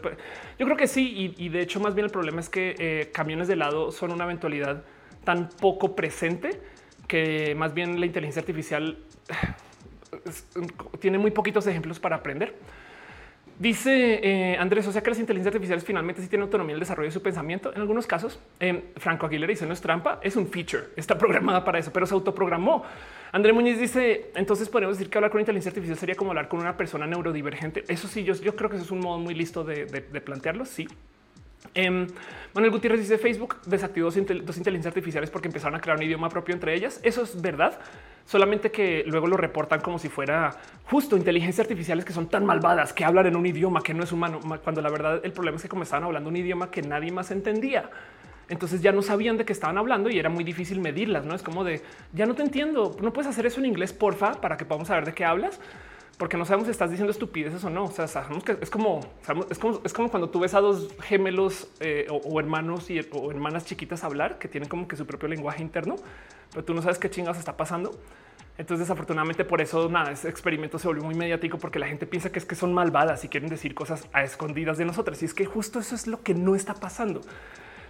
[0.59, 1.35] Yo creo que sí.
[1.39, 4.25] Y, de hecho, más bien el problema es que eh, camiones de lado son una
[4.25, 4.85] eventualidad
[5.25, 6.61] tan poco presente
[7.09, 8.99] que más bien la inteligencia artificial
[11.01, 12.55] tiene muy poquitos ejemplos para aprender.
[13.59, 16.81] Dice eh, Andrés, o sea que las inteligencias artificiales finalmente sí tienen autonomía en el
[16.81, 17.73] desarrollo de su pensamiento.
[17.73, 21.65] En algunos casos, eh, Franco Aguilera dice no es trampa, es un feature, está programada
[21.65, 22.85] para eso, pero se autoprogramó.
[23.31, 26.61] André Muñiz dice entonces podemos decir que hablar con inteligencia artificial sería como hablar con
[26.61, 27.85] una persona neurodivergente.
[27.87, 29.87] Eso sí, yo, creo que eso es un modo muy listo de,
[30.25, 30.65] plantearlo.
[30.65, 30.89] Sí.
[31.75, 32.07] Eh,
[32.55, 36.55] Manuel Gutiérrez dice Facebook desactivó dos, inteligencias artificiales porque empezaron a crear un idioma propio
[36.55, 37.01] entre ellas.
[37.03, 37.81] Eso es verdad
[38.25, 42.93] solamente que luego lo reportan como si fuera justo inteligencias artificiales que son tan malvadas
[42.93, 45.63] que hablan en un idioma que no es humano, cuando la verdad el problema es
[45.63, 47.91] que como estaban hablando un idioma que nadie más entendía.
[48.49, 51.25] Entonces ya no sabían de qué estaban hablando y era muy difícil medirlas.
[51.25, 52.95] No es como de ya no te entiendo.
[53.01, 55.59] No puedes hacer eso en inglés, porfa, para que podamos saber de qué hablas
[56.19, 57.85] porque no sabemos si estás diciendo estupideces o no.
[57.85, 59.01] O sea, sabemos que es como,
[59.51, 63.31] es como, es como cuando tú ves a dos gemelos eh, o, hermanos y, o
[63.31, 65.97] hermanas chiquitas hablar que tienen como que su propio lenguaje interno,
[66.51, 67.99] pero tú no sabes qué chingados está pasando.
[68.57, 72.31] Entonces, desafortunadamente, por eso nada, ese experimento se volvió muy mediático porque la gente piensa
[72.31, 75.21] que es que son malvadas y quieren decir cosas a escondidas de nosotras.
[75.23, 77.21] Y es que justo eso es lo que no está pasando.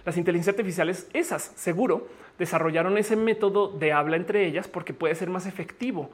[0.05, 2.07] Las inteligencias artificiales, esas seguro,
[2.39, 6.09] desarrollaron ese método de habla entre ellas porque puede ser más efectivo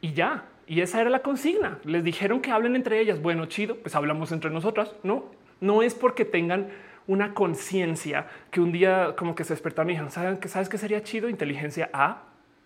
[0.00, 0.44] y ya.
[0.66, 1.78] Y esa era la consigna.
[1.84, 3.20] Les dijeron que hablen entre ellas.
[3.20, 4.92] Bueno, chido, pues hablamos entre nosotras.
[5.02, 5.24] No,
[5.60, 6.68] no es porque tengan
[7.06, 10.78] una conciencia que un día como que se despertaron y dijeron, ¿saben que sabes que
[10.78, 11.28] sería chido?
[11.28, 12.22] Inteligencia A,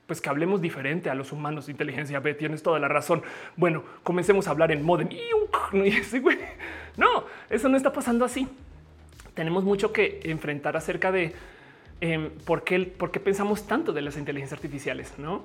[0.07, 1.68] pues que hablemos diferente a los humanos.
[1.68, 3.22] Inteligencia B, tienes toda la razón.
[3.57, 5.09] Bueno, comencemos a hablar en modem.
[6.96, 8.49] No, eso no está pasando así.
[9.34, 11.32] Tenemos mucho que enfrentar acerca de
[12.01, 15.16] em, ¿por, qué, ¿por, qué, pensamos tanto de las inteligencias artificiales?
[15.16, 15.44] No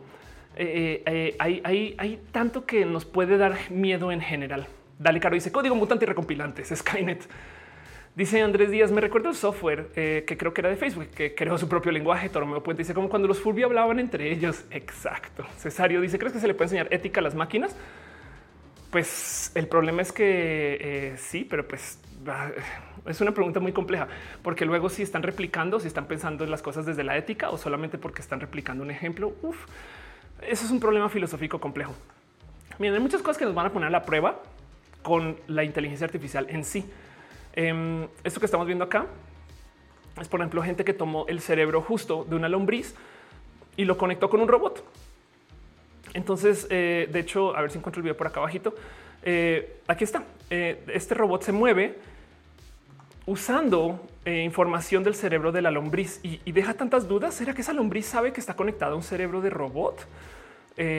[0.55, 4.67] eh, eh, hay, hay, hay tanto que nos puede dar miedo en general.
[4.99, 7.27] Dale, Caro dice código mutante y recompilantes, Skynet.
[8.15, 11.33] Dice Andrés Díaz, me recuerdo el software eh, que creo que era de Facebook, que
[11.33, 12.29] creó su propio lenguaje.
[12.29, 14.65] Tormeo Puente dice como cuando los Fulvio hablaban entre ellos.
[14.69, 15.43] Exacto.
[15.57, 17.75] Cesario dice, ¿crees que se le puede enseñar ética a las máquinas?
[18.91, 22.51] Pues el problema es que eh, sí, pero pues ah,
[23.07, 24.07] es una pregunta muy compleja,
[24.43, 27.57] porque luego si están replicando, si están pensando en las cosas desde la ética o
[27.57, 29.33] solamente porque están replicando un ejemplo.
[29.41, 29.65] Uf,
[30.47, 31.93] eso es un problema filosófico complejo.
[32.79, 34.41] Miren, hay muchas cosas que nos van a poner a la prueba
[35.01, 36.85] con la inteligencia artificial en sí.
[37.53, 39.05] Em, esto que estamos viendo acá
[40.19, 42.95] es, por ejemplo, gente que tomó el cerebro justo de una lombriz
[43.77, 44.83] y lo conectó con un robot.
[46.13, 48.75] Entonces, eh, de hecho, a ver si encuentro el video por acá abajito.
[49.23, 50.23] Eh, aquí está.
[50.49, 51.97] Eh, este robot se mueve
[53.25, 57.33] usando información del cerebro de la lombriz y, deja tantas dudas.
[57.33, 60.07] ¿Será que esa lombriz sabe que está conectada a un cerebro de robot?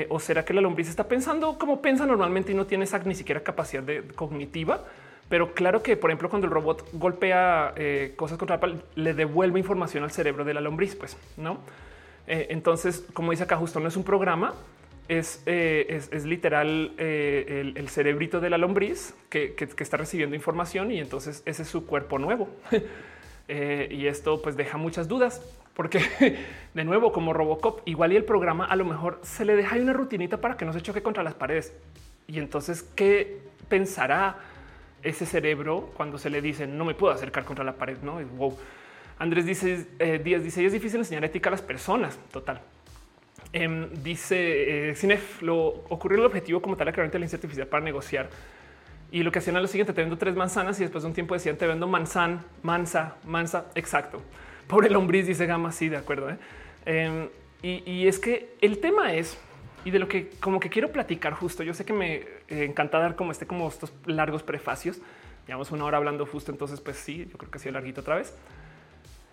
[0.08, 3.14] ¿O será que la lombriz está pensando como piensa normalmente y no tiene esa ni
[3.14, 4.84] siquiera capacidad de, cognitiva?
[5.28, 9.58] Pero claro que, por ejemplo, cuando el robot golpea eh, cosas contra la le devuelve
[9.58, 11.58] información al cerebro de la lombriz, pues no.
[12.26, 14.54] Eh, entonces, como dice acá, justo no es un programa,
[15.08, 21.42] es, eh, es, literal el, cerebrito de la lombriz que, está recibiendo información y entonces
[21.44, 22.48] ese es su cuerpo nuevo.
[23.48, 25.42] y esto pues deja muchas dudas
[25.74, 26.00] porque
[26.74, 29.92] de nuevo como Robocop igual y el programa a lo mejor se le deja una
[29.92, 31.74] rutinita para que no se choque contra las paredes
[32.26, 34.38] y entonces qué pensará
[35.02, 37.98] ese cerebro cuando se le dice no me puedo acercar contra la pared.
[38.02, 38.56] No, wow.
[39.18, 42.18] Andrés dice eh, Díaz dice es difícil enseñar ética a las personas.
[42.32, 42.60] Total.
[43.52, 47.84] Em, dice eh, Cinef lo ocurrió el objetivo como tal a crear inteligencia artificial para
[47.84, 48.30] negociar.
[49.14, 51.14] Y lo que hacían a lo siguiente, te vendo tres manzanas y después de un
[51.14, 53.66] tiempo decían te vendo manzan, mansa, mansa.
[53.76, 54.20] Exacto.
[54.66, 55.70] Pobre lombriz, dice Gama.
[55.70, 56.30] Sí, de acuerdo.
[56.30, 56.36] ¿eh?
[56.84, 57.28] Em,
[57.62, 59.38] y, y es que el tema es
[59.84, 61.62] y de lo que como que quiero platicar justo.
[61.62, 64.98] Yo sé que me eh, encanta dar como este, como estos largos prefacios.
[65.46, 68.16] Llevamos una hora hablando justo, entonces pues sí, yo creo que ha sido larguito otra
[68.16, 68.34] vez.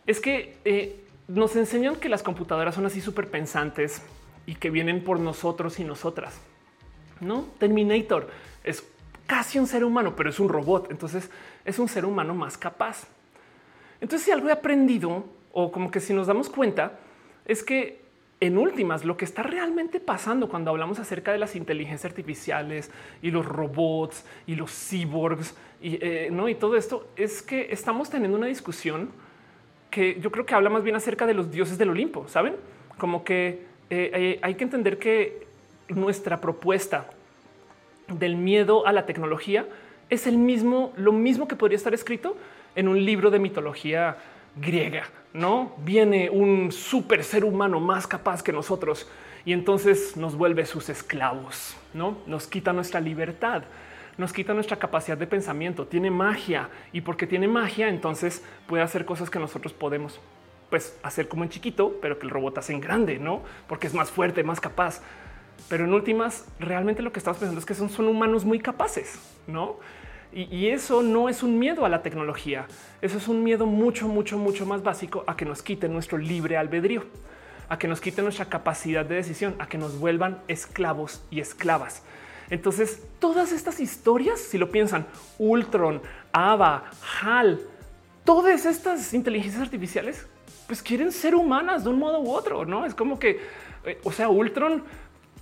[0.05, 4.03] Es que eh, nos enseñan que las computadoras son así súper pensantes
[4.45, 6.39] y que vienen por nosotros y nosotras.
[7.19, 8.29] No Terminator
[8.63, 8.83] es
[9.31, 10.91] casi un ser humano, pero es un robot.
[10.91, 11.31] Entonces
[11.63, 13.07] es un ser humano más capaz.
[14.01, 15.23] Entonces, si algo he aprendido
[15.53, 16.99] o como que si nos damos cuenta
[17.45, 18.01] es que
[18.41, 23.31] en últimas, lo que está realmente pasando cuando hablamos acerca de las inteligencias artificiales y
[23.31, 26.49] los robots y los cyborgs y, eh, ¿no?
[26.49, 29.11] y todo esto es que estamos teniendo una discusión
[29.89, 32.55] que yo creo que habla más bien acerca de los dioses del Olimpo, ¿saben?
[32.97, 33.47] Como que
[33.89, 35.47] eh, eh, hay que entender que
[35.87, 37.11] nuestra propuesta
[38.19, 39.65] del miedo a la tecnología
[40.09, 42.35] es el mismo, lo mismo que podría estar escrito
[42.75, 44.17] en un libro de mitología
[44.55, 45.03] griega,
[45.33, 49.09] no viene un super ser humano más capaz que nosotros
[49.45, 53.63] y entonces nos vuelve sus esclavos, no nos quita nuestra libertad,
[54.17, 59.05] nos quita nuestra capacidad de pensamiento, tiene magia y porque tiene magia, entonces puede hacer
[59.05, 60.19] cosas que nosotros podemos
[60.69, 63.93] pues hacer como en chiquito, pero que el robot hace en grande, no porque es
[63.93, 65.01] más fuerte, más capaz.
[65.69, 69.19] Pero en últimas, realmente lo que estamos pensando es que son, son humanos muy capaces,
[69.47, 69.79] no?
[70.33, 72.65] Y, eso no es un miedo a la tecnología.
[73.01, 76.55] Eso es un miedo mucho, mucho, mucho más básico a que nos quiten nuestro libre
[76.55, 77.03] albedrío,
[77.67, 82.03] a que nos quiten nuestra capacidad de decisión, a que nos vuelvan esclavos y esclavas.
[82.49, 85.05] Entonces, todas estas historias, si lo piensan,
[85.37, 86.01] Ultron,
[86.31, 86.85] Ava,
[87.21, 87.59] HAL,
[88.23, 90.27] todas estas inteligencias artificiales,
[90.67, 92.85] pues quieren ser humanas de un modo u otro, ¿no?
[92.85, 93.41] Es como que,
[93.83, 94.83] eh, o sea, Ultron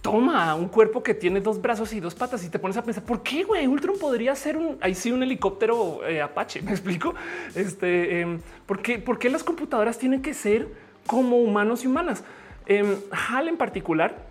[0.01, 3.03] toma un cuerpo que tiene dos brazos y dos patas y te pones a pensar
[3.03, 6.61] por qué güey Ultron podría ser un ahí sí un helicóptero eh, Apache.
[6.63, 7.15] Me explico.
[7.55, 10.67] Este eh, ¿por, qué, por qué las computadoras tienen que ser
[11.05, 12.23] como humanos y humanas.
[12.67, 14.27] Eh, HAL en particular,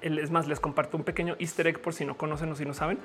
[0.00, 2.72] es más, les comparto un pequeño easter egg por si no conocen o si no
[2.72, 2.98] saben.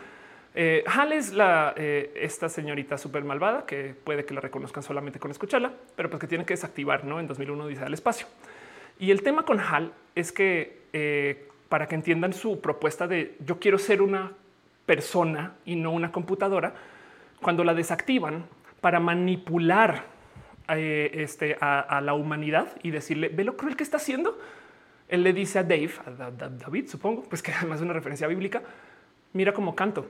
[0.54, 5.32] Eh, HAL es la esta señorita súper malvada que puede que la reconozcan solamente con
[5.32, 7.04] escucharla, pero pues que tiene que desactivar.
[7.04, 8.28] No en 2001 dice al espacio.
[9.00, 13.78] Y el tema con HAL es que para que entiendan su propuesta de yo quiero
[13.78, 14.34] ser una
[14.86, 16.74] persona y no una computadora,
[17.42, 18.46] cuando la desactivan
[18.82, 20.06] para manipular
[20.68, 24.38] eh, este, a, la humanidad y decirle, ve lo cruel que está haciendo.
[25.08, 28.62] Él le dice a Dave, a David, supongo, pues que además es una referencia bíblica,
[29.34, 30.08] mira cómo canto.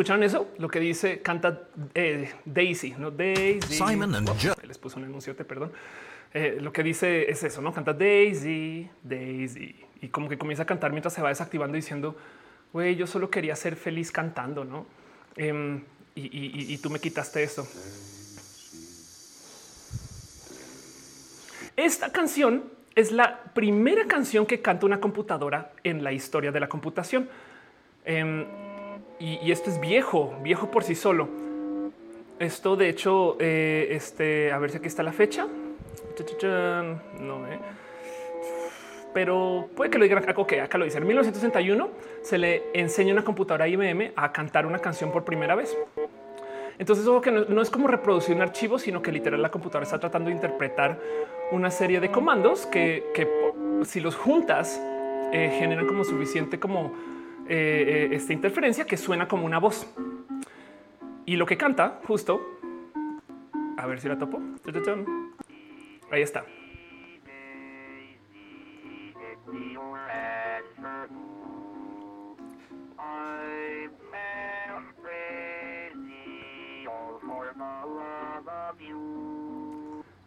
[0.00, 0.48] ¿Escucharon eso?
[0.56, 3.74] Lo que dice canta eh, Daisy, no Daisy.
[3.74, 4.54] Simon and Joe.
[4.66, 5.72] Les puso un enunciote, perdón.
[6.32, 9.76] Eh, lo que dice es eso, no canta Daisy, Daisy.
[10.00, 12.16] y como que comienza a cantar mientras se va desactivando diciendo,
[12.72, 14.86] güey, yo solo quería ser feliz cantando, ¿no?
[15.36, 15.82] Em,
[16.14, 17.66] y, y tú me quitaste esto.
[21.76, 26.70] Esta canción es la primera canción que canta una computadora en la historia de la
[26.70, 27.28] computación.
[28.06, 28.46] Em,
[29.20, 31.28] y, esto es viejo, viejo por sí solo.
[32.38, 35.46] Esto, de hecho, eh, este, a ver si aquí está la fecha.
[37.20, 37.58] No, eh.
[39.12, 40.32] Pero puede que lo digan acá.
[40.36, 40.98] Ok, acá lo dice.
[40.98, 41.90] En 1961
[42.22, 45.76] se le enseña una computadora IBM a cantar una canción por primera vez.
[46.78, 50.00] Entonces, ojo que no, es como reproducir un archivo, sino que literal la computadora está
[50.00, 50.98] tratando de interpretar
[51.52, 53.04] una serie de comandos que,
[53.84, 54.80] si los juntas
[55.32, 56.92] eh, generan como suficiente como
[57.52, 59.92] eh, eh, esta interferencia que suena como una voz.
[61.26, 62.40] Y lo que canta justo,
[63.76, 64.40] a ver si la topo.
[66.12, 66.44] Ahí está.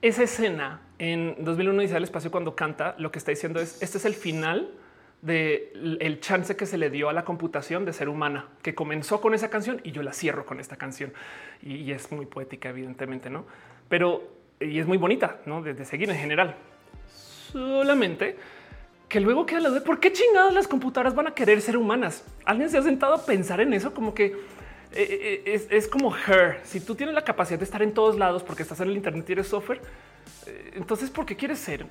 [0.01, 3.97] Esa escena en 2001 dice el espacio cuando canta, lo que está diciendo es este
[3.97, 4.73] es el final
[5.23, 9.21] del el chance que se le dio a la computación de ser humana, que comenzó
[9.21, 11.13] con esa canción y yo la cierro con esta canción.
[11.61, 13.45] Y, es muy poética, evidentemente, ¿no?
[13.87, 14.23] Pero,
[14.59, 15.61] y es muy bonita, ¿no?
[15.61, 16.55] De, seguir en general.
[17.51, 18.35] Solamente
[19.07, 22.25] que luego queda la de por qué chingados las computadoras van a querer ser humanas.
[22.45, 23.93] ¿Alguien se ha sentado a pensar en eso?
[23.93, 24.35] Como que
[24.95, 26.59] eh, eh, es, como her.
[26.63, 29.29] Si tú tienes la capacidad de estar en todos lados porque estás en el Internet
[29.29, 29.81] y eres software,
[30.45, 31.85] eh, entonces, ¿por qué quieres ser?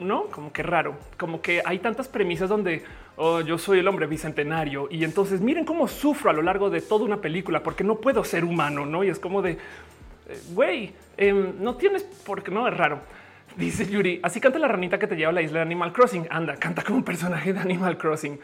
[0.00, 2.82] No, como que raro, como que hay tantas premisas donde
[3.16, 6.80] oh, yo soy el hombre bicentenario y entonces miren cómo sufro a lo largo de
[6.80, 9.04] toda una película porque no puedo ser humano, no?
[9.04, 9.58] Y es como de
[10.52, 13.00] güey, em, no tienes por qué no es raro.
[13.56, 16.26] Dice Yuri, así canta la ranita que te lleva a la isla de Animal Crossing.
[16.30, 18.38] Anda, canta como un personaje de Animal Crossing.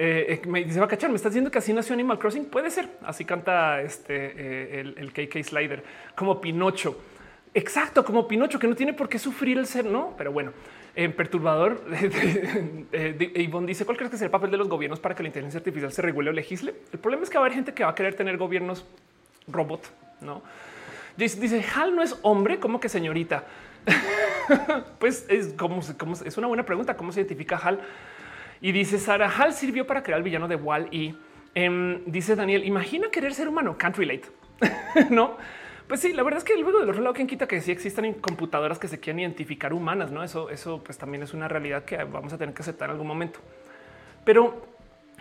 [0.00, 2.44] Eh, me dice, va a cachar, me estás diciendo que así nació Animal Crossing.
[2.44, 2.88] Puede ser.
[3.02, 5.82] Así canta este eh, el, KK Slider
[6.14, 6.96] como Pinocho.
[7.52, 10.52] Exacto, como Pinocho, que no tiene por qué sufrir el ser, no, pero bueno,
[10.94, 11.82] en perturbador.
[13.34, 15.58] Ivonne dice: ¿Cuál crees que es el papel de los gobiernos para que la inteligencia
[15.58, 16.74] artificial se regule o legisle?
[16.92, 18.86] El problema es que va a haber gente que va a querer tener gobiernos
[19.48, 19.90] robot,
[20.20, 20.42] no?
[21.16, 23.42] Dice, Hal no es hombre, como que señorita.
[25.00, 26.96] pues es como, es una buena pregunta.
[26.96, 27.80] ¿Cómo se identifica Hal?
[28.60, 31.14] Y dice Sara, Hal sirvió para crear el villano de Wall y
[31.54, 34.24] em, dice Daniel, imagina querer ser humano, can't relate.
[35.10, 35.36] no,
[35.86, 38.12] pues sí, la verdad es que luego del otro lado, quien quita que sí existan
[38.14, 40.22] computadoras que se quieran identificar humanas, no?
[40.22, 43.06] Eso, eso pues también es una realidad que vamos a tener que aceptar en algún
[43.06, 43.40] momento.
[44.24, 44.66] Pero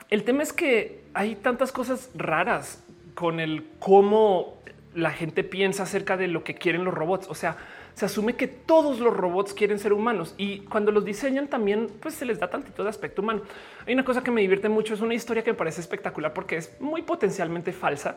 [0.10, 2.84] el tema es que hay tantas cosas raras
[3.16, 4.58] con el cómo
[4.94, 7.28] la gente piensa acerca de lo que quieren los robots.
[7.30, 7.58] O sea,
[7.98, 12.14] se asume que todos los robots quieren ser humanos y cuando los diseñan también pues
[12.14, 13.42] se les da tantito de aspecto humano.
[13.88, 16.58] Hay una cosa que me divierte mucho, es una historia que me parece espectacular porque
[16.58, 18.16] es muy potencialmente falsa,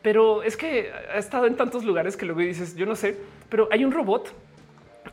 [0.00, 3.16] pero es que ha estado en tantos lugares que luego dices, yo no sé,
[3.48, 4.32] pero hay un robot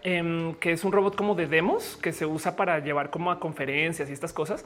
[0.04, 3.40] em, que es un robot como de demos que se usa para llevar como a
[3.40, 4.64] conferencias y estas cosas,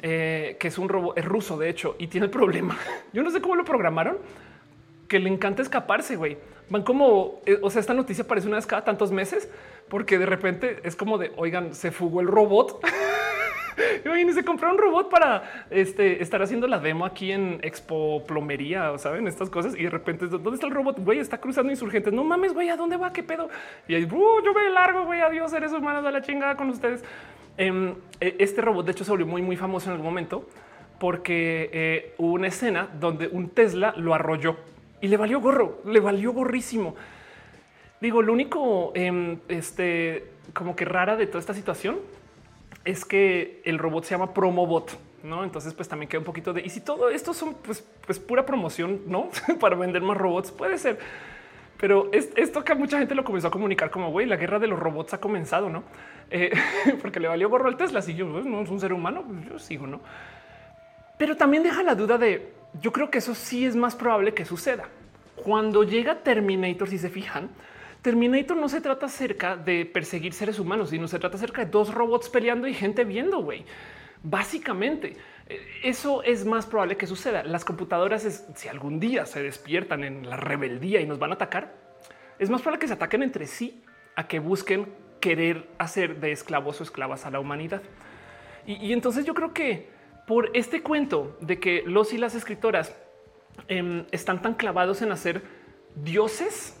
[0.00, 2.78] eh, que es un robot, es ruso de hecho, y tiene el problema.
[3.12, 4.18] Yo no sé cómo lo programaron,
[5.10, 6.38] que le encanta escaparse, güey
[6.70, 9.50] van como, eh, o sea, esta noticia aparece una vez cada tantos meses
[9.88, 12.80] porque de repente es como de, oigan, se fugó el robot.
[14.04, 18.92] y se compró un robot para este, estar haciendo la demo aquí en Expo Plomería,
[18.92, 19.74] o saben estas cosas.
[19.76, 21.00] Y de repente, ¿dónde está el robot?
[21.00, 22.12] Güey, está cruzando insurgentes.
[22.12, 23.12] No mames, güey, ¿a dónde va?
[23.12, 23.48] ¿Qué pedo?
[23.88, 27.02] Y ahí, uh, yo veo largo, güey, adiós, seres humanos a la chingada con ustedes.
[27.56, 30.46] Em, e, este robot, de hecho, se volvió muy, muy famoso en algún momento
[31.00, 34.58] porque eh, hubo una escena donde un Tesla lo arrolló
[35.00, 36.94] y le valió gorro, le valió gorrísimo.
[38.00, 41.98] Digo, lo único em, este, como que rara de toda esta situación
[42.84, 45.44] es que el robot se llama Promobot, no?
[45.44, 48.46] Entonces, pues también queda un poquito de y si todo esto son pues, pues pura
[48.46, 49.28] promoción, no
[49.60, 50.98] para vender más robots, puede ser.
[51.78, 54.66] Pero es, esto que mucha gente lo comenzó a comunicar como güey, la guerra de
[54.66, 55.82] los robots ha comenzado, no?
[56.30, 56.52] Eh,
[57.02, 58.02] porque le valió gorro al Tesla.
[58.02, 60.00] Si yo pues, no es un ser humano, pues yo sigo, no?
[61.18, 64.44] Pero también deja la duda de yo creo que eso sí es más probable que
[64.44, 64.88] suceda.
[65.36, 67.50] Cuando llega Terminator, si se fijan,
[68.02, 71.92] Terminator no se trata acerca de perseguir seres humanos, sino se trata acerca de dos
[71.92, 73.64] robots peleando y gente viendo, güey.
[74.22, 75.16] Básicamente,
[75.48, 77.42] eh, eso es más probable que suceda.
[77.42, 81.74] Las computadoras, si algún día se despiertan en la rebeldía y nos van a atacar,
[82.38, 83.82] es más probable que se ataquen entre sí
[84.16, 87.82] a que busquen querer hacer de esclavos o esclavas a la humanidad.
[88.66, 89.88] y entonces yo creo que
[90.30, 92.96] por este cuento de que los y las escritoras
[93.66, 95.42] em, están tan clavados en hacer
[95.96, 96.80] dioses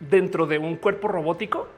[0.00, 1.68] dentro de un cuerpo robótico,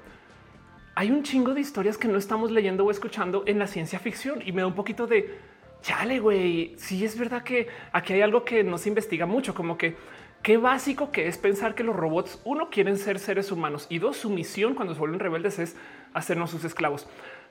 [0.94, 4.40] hay un chingo de historias que no estamos leyendo o escuchando en la ciencia ficción
[4.42, 5.38] y me da un poquito de
[5.82, 6.72] chale, güey.
[6.78, 9.96] Sí, es verdad que aquí hay algo que no se investiga mucho, como que
[10.42, 14.16] qué básico que es pensar que los robots, uno, quieren ser seres humanos y dos,
[14.16, 15.76] su misión cuando se vuelven rebeldes es
[16.14, 17.06] hacernos sus esclavos.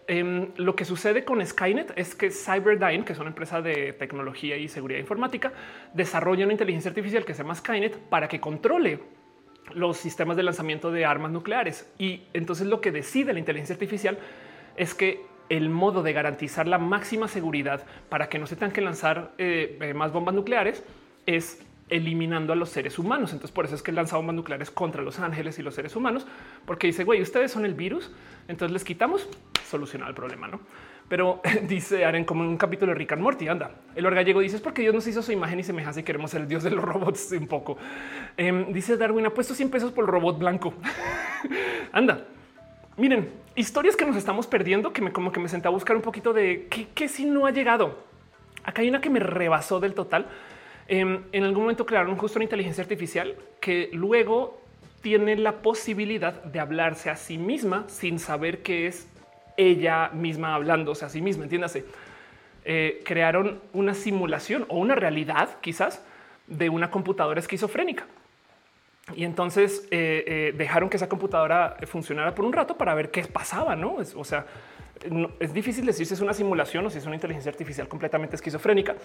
[0.08, 4.58] Em, lo que sucede con Skynet es que Cyberdyne, que es una empresa de tecnología
[4.58, 5.54] y seguridad informática,
[5.94, 9.00] desarrolla una inteligencia artificial que se llama Skynet para que controle
[9.74, 11.90] los sistemas de lanzamiento de armas nucleares.
[11.98, 14.18] Y entonces lo que decide la inteligencia artificial
[14.76, 18.82] es que el modo de garantizar la máxima seguridad para que no se tengan que
[18.82, 20.84] lanzar eh, eh, más bombas nucleares
[21.26, 23.34] es eliminando a los seres humanos.
[23.34, 26.26] Entonces, por eso es que lanza bombas nucleares contra los ángeles y los seres humanos,
[26.66, 28.12] porque dice, güey, ustedes son el virus,
[28.48, 29.28] entonces les quitamos,
[29.70, 30.60] solucionar el problema, ¿no?
[31.10, 34.58] Pero dice Aren como en un capítulo de Rick and Morty, anda, el gallego dice
[34.58, 36.72] es porque Dios nos hizo su imagen y semejanza y queremos ser el Dios de
[36.72, 37.78] los robots un poco.
[38.38, 40.74] Em, dice Darwin, ha puesto 100 pesos por el robot blanco.
[41.92, 42.26] anda,
[42.98, 46.02] miren, historias que nos estamos perdiendo, que me como que me senté a buscar un
[46.02, 47.98] poquito de qué, si no ha llegado.
[48.64, 50.28] Acá hay una que me rebasó del total.
[50.88, 54.62] Em, en algún momento crearon justo una inteligencia artificial que luego
[55.02, 59.08] tiene la posibilidad de hablarse a sí misma sin saber qué es
[59.58, 61.44] ella misma hablándose a sí misma.
[61.44, 61.86] Entiéndase,
[62.66, 66.02] eh, crearon una simulación o una realidad quizás
[66.48, 68.06] de una computadora esquizofrénica.
[69.16, 73.24] Y entonces eh, eh, dejaron que esa computadora funcionara por un rato para ver qué
[73.24, 73.98] pasaba, ¿no?
[74.16, 74.46] o sea,
[75.40, 78.96] es difícil decir si es una simulación o si es una inteligencia artificial completamente esquizofrénica,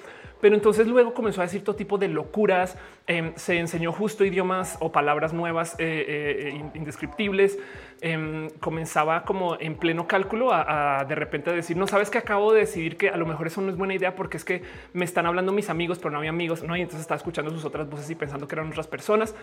[0.41, 2.77] pero entonces luego comenzó a decir todo tipo de locuras,
[3.07, 7.59] em, se enseñó justo idiomas o palabras nuevas eh, eh, indescriptibles,
[8.01, 12.61] em, comenzaba como en pleno cálculo a, de repente decir, no sabes que acabo de
[12.61, 14.63] decidir que a lo mejor eso no es buena idea porque es que
[14.93, 17.65] me están hablando mis amigos, pero no había amigos, no, y entonces estaba escuchando sus
[17.65, 19.35] otras voces y pensando que eran otras personas.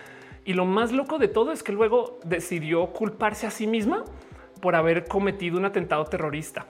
[0.46, 4.04] Y lo más loco de todo es que luego decidió culparse a sí misma
[4.62, 6.68] por haber cometido un atentado terrorista.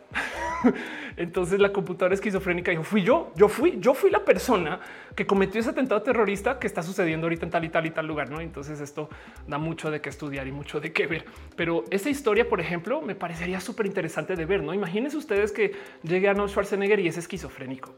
[1.18, 4.80] Entonces la computadora esquizofrénica dijo, fui yo, yo fui, yo fui la persona
[5.16, 8.08] que cometió ese atentado terrorista que está sucediendo ahorita en tal y tal y tal
[8.08, 8.30] lugar.
[8.30, 8.42] ¿no?
[8.42, 9.10] Entonces esto
[9.48, 11.26] da mucho de qué estudiar y mucho de qué ver.
[11.56, 14.64] Pero esa historia, por ejemplo, me parecería súper interesante de ver.
[14.64, 17.96] No imagínense ustedes que llegue Arnold Schwarzenegger y es esquizofrénico.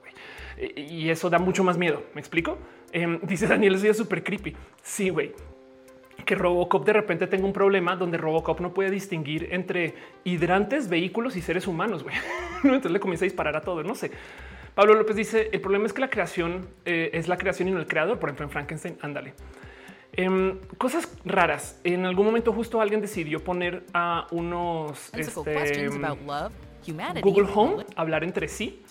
[0.76, 2.04] Y eso da mucho más miedo.
[2.14, 2.58] Me explico.
[2.92, 4.56] Em, dice Daniel, eso es súper creepy.
[4.82, 5.34] Sí, güey
[6.28, 9.96] que Robocop de repente tenga un problema donde Robocop no puede distinguir entre
[10.26, 12.06] hidrantes, vehículos y seres humanos.
[12.64, 13.82] Entonces le comienza a disparar a todo.
[13.82, 14.12] No sé.
[14.76, 17.80] Pablo López dice el problema es que la creación eh, es la creación y no
[17.80, 18.20] el creador.
[18.20, 19.34] Por ejemplo, en Frankenstein, ándale.
[20.14, 21.80] Em, cosas raras.
[21.84, 25.90] En algún momento justo alguien decidió poner a unos este,
[27.22, 28.84] Google Home hablar entre sí.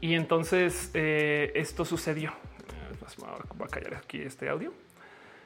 [0.00, 2.30] Y entonces eh, esto sucedió.
[2.30, 3.22] Eh,
[3.54, 4.72] voy a callar aquí este audio.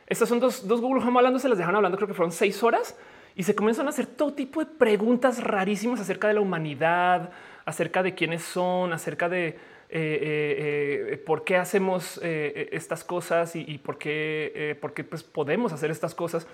[0.06, 2.62] Estas son dos, dos Google Home hablando, se las dejan hablando, creo que fueron seis
[2.62, 2.96] horas
[3.34, 7.30] y se comienzan a hacer todo tipo de preguntas rarísimas acerca de la humanidad,
[7.64, 9.56] acerca de quiénes son, acerca de eh,
[9.94, 15.90] eh, eh, por qué hacemos estas cosas y, por qué, por qué pues, podemos hacer
[15.90, 16.46] estas cosas.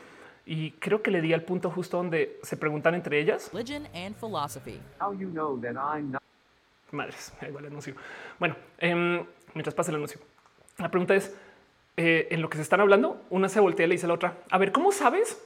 [0.44, 3.50] Y creo que le di al punto justo donde se preguntan entre ellas.
[6.90, 7.94] Madres, igual el anuncio.
[8.38, 10.20] Bueno, em, mientras pasa el anuncio,
[10.78, 11.36] la pregunta es
[12.00, 14.14] eh, en lo que se están hablando, una se voltea y le dice a la
[14.14, 15.36] otra, a ver, ¿cómo sabes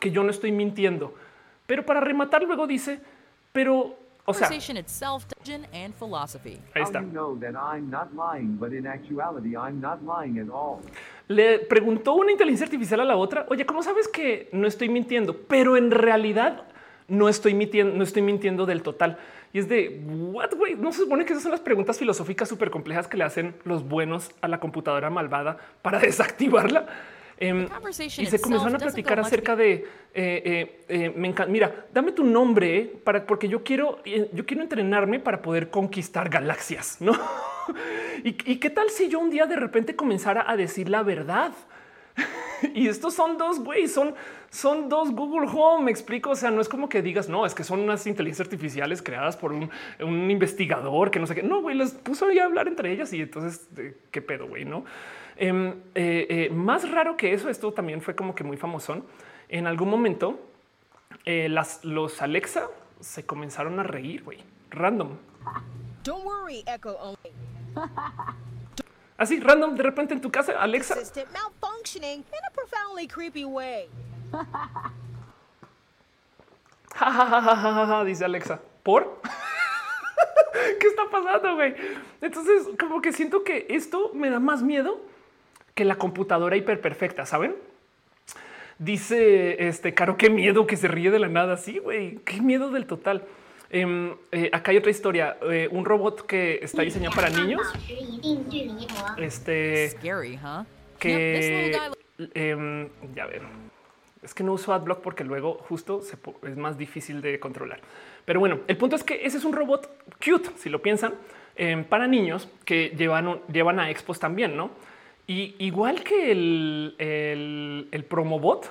[0.00, 1.14] que yo no estoy mintiendo?
[1.68, 2.98] Pero para rematar luego dice,
[3.52, 4.48] pero, o sea,
[6.74, 7.00] ahí está.
[11.28, 15.36] Le preguntó una inteligencia artificial a la otra, oye, ¿cómo sabes que no estoy mintiendo?
[15.46, 16.64] Pero en realidad
[17.06, 19.16] no estoy mintiendo, no estoy mintiendo del total.
[19.52, 20.76] Y es de what way.
[20.76, 23.86] No se supone que esas son las preguntas filosóficas súper complejas que le hacen los
[23.86, 26.86] buenos a la computadora malvada para desactivarla.
[27.42, 27.66] Em,
[28.18, 31.50] y se comenzaron a platicar acerca de eh, eh, eh, me encanta.
[31.50, 37.00] Mira, dame tu nombre para porque yo quiero, yo quiero entrenarme para poder conquistar galaxias,
[37.00, 37.12] no?
[38.24, 41.52] ¿Y, ¿Y qué tal si yo un día de repente comenzara a decir la verdad?
[42.74, 44.14] y estos son dos, güey, son,
[44.50, 45.84] son dos Google Home.
[45.84, 46.30] Me explico.
[46.30, 49.36] O sea, no es como que digas, no, es que son unas inteligencias artificiales creadas
[49.36, 49.70] por un,
[50.30, 51.42] investigador que no sé qué.
[51.42, 53.68] No, güey, les puso a hablar entre ellas y entonces
[54.10, 54.84] qué pedo, güey, no?
[55.36, 59.04] Em, eh, eh, más raro que eso, esto también fue como que muy famosón.
[59.48, 60.38] En algún momento,
[61.24, 62.68] eh, las, los Alexa
[63.00, 64.38] se comenzaron a reír, güey,
[64.70, 65.16] random.
[66.04, 67.32] Don't worry, Echo only.
[69.20, 70.94] Así, random, de repente en tu casa, Alexa.
[70.94, 73.86] malfunctioning in a profoundly creepy way.
[78.06, 78.62] dice Alexa.
[78.82, 79.20] ¿Por?
[80.80, 81.74] ¿Qué está pasando, güey?
[82.22, 84.98] Entonces, como que siento que esto me da más miedo
[85.74, 87.54] que la computadora hiperperfecta, ¿saben?
[88.78, 91.58] Dice este Caro, qué miedo que se ríe de la nada.
[91.58, 93.26] Sí, güey, qué miedo del total.
[93.70, 95.36] Em, eh, acá hay otra historia.
[95.42, 97.62] Eh, un robot que está diseñado para niños.
[99.16, 99.96] Este
[100.98, 101.78] que
[102.34, 103.42] em, ya ver,
[104.22, 106.02] es que no uso AdBlock porque luego justo
[106.42, 107.80] es más difícil de controlar.
[108.24, 109.88] Pero bueno, el punto es que ese es un robot
[110.22, 111.14] cute, si lo piensan,
[111.56, 114.70] em, para niños que llevan, llevan a expos también, no?
[115.26, 118.70] Y igual que el, el, el Promobot,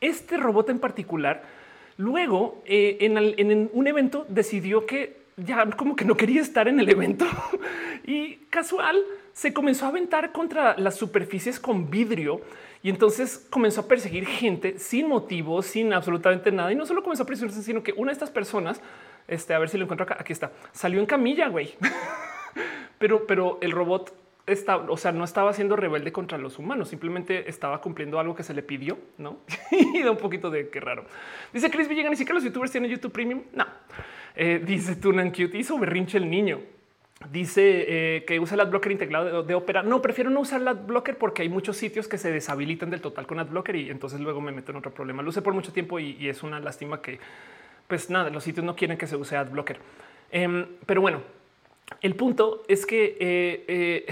[0.00, 1.42] este robot en particular
[1.98, 6.88] Luego, eh, en, un evento decidió que ya como que no quería estar en el
[6.88, 7.26] evento
[8.06, 9.02] y casual
[9.32, 12.40] se comenzó a aventar contra las superficies con vidrio
[12.82, 16.72] y entonces comenzó a perseguir gente sin motivo, sin absolutamente nada.
[16.72, 18.80] Y no solo comenzó a perseguir, sino que una de estas personas,
[19.26, 21.74] este, a ver si lo encuentro acá, aquí está, salió en camilla, güey.
[22.98, 24.14] pero, pero el robot
[24.46, 28.42] está, o sea, no estaba siendo rebelde contra los humanos, simplemente estaba cumpliendo algo que
[28.42, 29.38] se le pidió, ¿no?
[29.70, 31.04] y da un poquito de qué raro.
[31.52, 33.42] Dice Chris Villegas, ni siquiera los youtubers tienen YouTube Premium.
[33.52, 33.66] No.
[34.36, 36.60] Eh, dice Tunan Cute, hizo berrinche el niño.
[37.30, 39.82] Dice eh, que usa el adblocker integrado de, Opera.
[39.82, 43.26] No, prefiero no usar el adblocker porque hay muchos sitios que se deshabilitan del total
[43.26, 45.22] con adblocker y entonces luego me meto en otro problema.
[45.22, 47.18] Lo usé por mucho tiempo y, es una lástima que,
[47.88, 49.78] pues nada, los sitios no quieren que se use adblocker.
[50.30, 51.22] Em, pero bueno,
[52.00, 54.06] el punto es que eh, eh,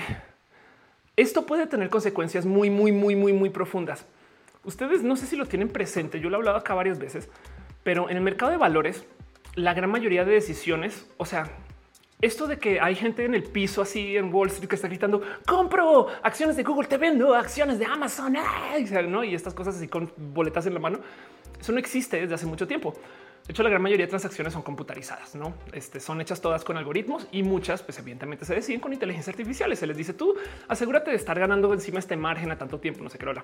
[1.16, 4.06] esto puede tener consecuencias muy, muy, muy, muy, muy profundas.
[4.64, 7.28] Ustedes no sé si lo tienen presente, yo lo he hablado acá varias veces,
[7.82, 9.04] pero en el mercado de valores,
[9.54, 11.50] la gran mayoría de decisiones, o sea,
[12.22, 15.20] esto de que hay gente en el piso así en Wall Street que está gritando
[15.46, 18.36] compro acciones de Google, te vendo acciones de Amazon
[19.24, 21.00] y estas cosas así con boletas en la mano.
[21.60, 22.94] Eso no existe desde hace mucho tiempo.
[23.46, 26.78] De hecho, la gran mayoría de transacciones son computarizadas, no este, son hechas todas con
[26.78, 29.76] algoritmos y muchas, pues evidentemente se deciden con inteligencia artificial.
[29.76, 30.34] Se les dice tú
[30.66, 33.42] asegúrate de estar ganando encima este margen a tanto tiempo, no sé qué hora,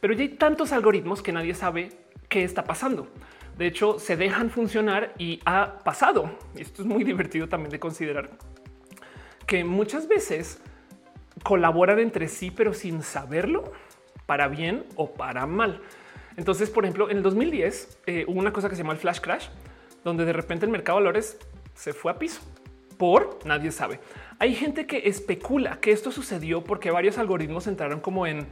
[0.00, 1.90] pero ya hay tantos algoritmos que nadie sabe
[2.28, 3.08] qué está pasando.
[3.56, 6.38] De hecho, se dejan funcionar y ha pasado.
[6.56, 8.30] Y esto es muy divertido también de considerar
[9.46, 10.62] que muchas veces
[11.42, 13.72] colaboran entre sí, pero sin saberlo
[14.26, 15.82] para bien o para mal.
[16.36, 19.20] Entonces, por ejemplo, en el 2010 eh, hubo una cosa que se llamó el flash
[19.20, 19.48] crash,
[20.04, 21.38] donde de repente el mercado de valores
[21.74, 22.40] se fue a piso
[23.00, 23.98] por nadie sabe.
[24.38, 28.46] Hay gente que especula que esto sucedió porque varios algoritmos entraron como en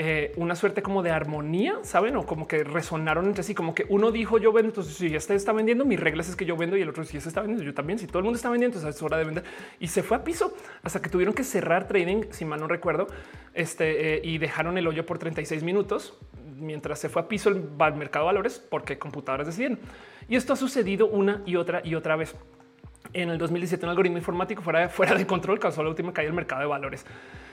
[0.00, 3.84] eh, una suerte como de armonía, saben, o como que resonaron entre sí, como que
[3.88, 6.76] uno dijo yo vendo, entonces si este está vendiendo, mis reglas es que yo vendo
[6.76, 7.98] y el otro si este está vendiendo, yo también.
[7.98, 9.42] Si todo el mundo está vendiendo, entonces es hora de vender
[9.80, 10.54] y se fue a piso
[10.84, 13.08] hasta que tuvieron que cerrar trading, si mal no recuerdo,
[13.54, 16.16] este eh, y dejaron el hoyo por 36 minutos
[16.56, 17.56] mientras se fue a piso el
[17.96, 19.80] mercado de valores porque computadoras decidieron.
[20.28, 22.36] Y esto ha sucedido una y otra y otra vez.
[23.14, 26.28] En el 2017 un algoritmo informático fuera de, fuera de control causó la última caída
[26.28, 27.04] del mercado de valores.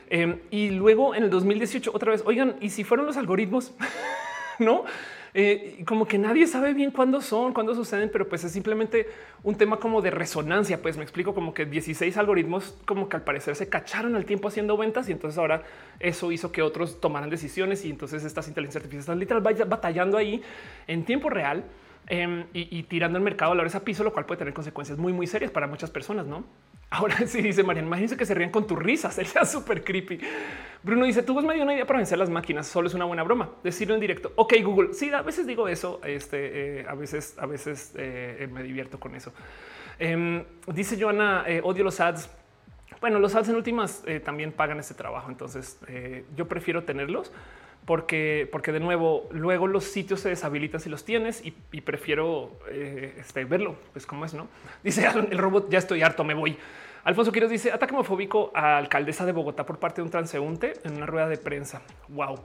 [0.10, 3.74] Em, y luego en el 2018 otra vez, oigan, ¿y si fueron los algoritmos?
[4.60, 4.86] ¿No?
[5.38, 9.10] Eh, como que nadie sabe bien cuándo son, cuándo suceden, pero pues es simplemente
[9.44, 10.82] un tema como de resonancia.
[10.82, 14.48] Pues me explico como que 16 algoritmos como que al parecer se cacharon al tiempo
[14.48, 15.64] haciendo ventas y entonces ahora
[16.00, 20.42] eso hizo que otros tomaran decisiones y entonces estas inteligencias artificiales están literal batallando ahí
[20.88, 21.66] en tiempo real
[22.08, 25.12] em, y, tirando el mercado a valores a piso, lo cual puede tener consecuencias muy,
[25.12, 26.46] muy serias para muchas personas, ¿no?
[26.90, 30.20] Ahora sí dice Marian, imagínense que se ríen con tu risa, sería súper creepy.
[30.84, 33.24] Bruno dice, tú me dio una idea para vencer las máquinas, solo es una buena
[33.24, 33.50] broma.
[33.64, 34.32] Decirlo en directo.
[34.36, 34.94] Ok, Google.
[34.94, 39.16] Sí, a veces digo eso, este, eh, a veces, a veces eh, me divierto con
[39.16, 39.34] eso.
[39.98, 42.30] Em, dice Joana, eh, odio los ads.
[43.02, 45.78] Bueno, los ads en últimas también pagan ese trabajo, entonces
[46.36, 47.32] yo prefiero tenerlos
[47.86, 51.52] porque, porque de nuevo, luego los sitios se deshabilitan si los tienes y,
[51.82, 54.48] prefiero este, verlo, pues como es, ¿no?
[54.84, 56.58] Dice el robot, ya estoy harto, me voy.
[57.06, 60.96] Alfonso Quiroz dice ataque homofóbico a alcaldesa de Bogotá por parte de un transeúnte en
[60.96, 61.84] una rueda de prensa.
[62.08, 62.40] Wow.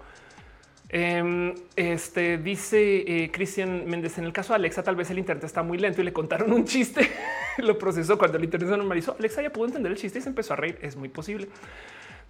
[0.90, 5.44] Em, este dice eh, Cristian Méndez en el caso de Alexa, tal vez el Internet
[5.44, 7.08] está muy lento y le contaron un chiste.
[7.58, 9.16] Lo procesó cuando el Internet se normalizó.
[9.18, 10.78] Alexa ya pudo entender el chiste y se empezó a reír.
[10.82, 11.48] Es muy posible.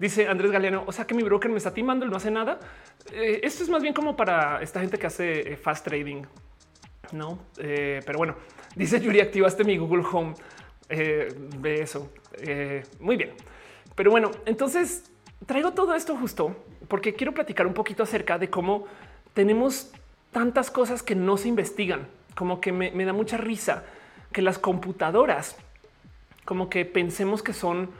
[0.00, 2.58] Dice Andrés Galeano, o sea que mi broker me está timando, no hace nada.
[3.12, 6.24] Eh, esto es más bien como para esta gente que hace eh, fast trading,
[7.12, 7.38] no?
[7.56, 8.34] pero bueno,
[8.74, 10.34] dice Yuri, activaste mi Google Home.
[10.90, 12.10] Eh, de eso.
[12.38, 13.30] Eh, muy bien.
[13.94, 15.04] Pero bueno, entonces
[15.46, 16.56] traigo todo esto justo
[16.88, 18.86] porque quiero platicar un poquito acerca de cómo
[19.32, 19.92] tenemos
[20.32, 23.84] tantas cosas que no se investigan, como que me, da mucha risa
[24.32, 25.56] que las computadoras,
[26.44, 27.90] como que pensemos que son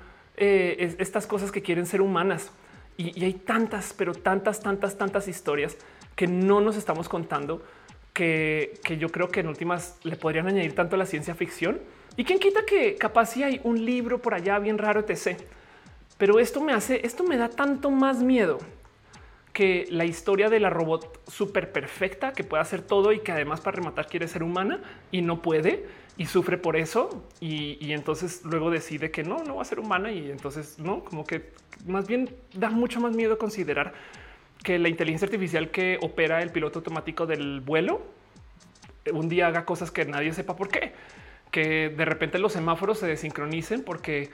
[0.41, 2.51] eh, estas cosas que quieren ser humanas.
[2.97, 5.77] Y, hay tantas, pero tantas, tantas, tantas historias
[6.17, 7.63] que no nos estamos contando
[8.13, 11.81] que, que yo creo que en últimas le podrían añadir tanto a la ciencia ficción
[12.17, 15.41] y quién quita que capaz si hay un libro por allá bien raro, etc.
[16.19, 18.59] Pero esto me hace, esto me da tanto más miedo
[19.53, 23.61] que la historia de la robot súper perfecta que puede hacer todo y que además
[23.61, 24.81] para rematar quiere ser humana
[25.11, 29.63] y no puede y sufre por eso y, entonces luego decide que no, no va
[29.63, 31.53] a ser humana y entonces no, como que
[31.87, 33.95] más bien da mucho más miedo considerar
[34.63, 38.03] que la inteligencia artificial que opera el piloto automático del vuelo
[39.13, 40.93] un día haga cosas que nadie sepa por qué,
[41.51, 44.31] que de repente los semáforos se desincronicen porque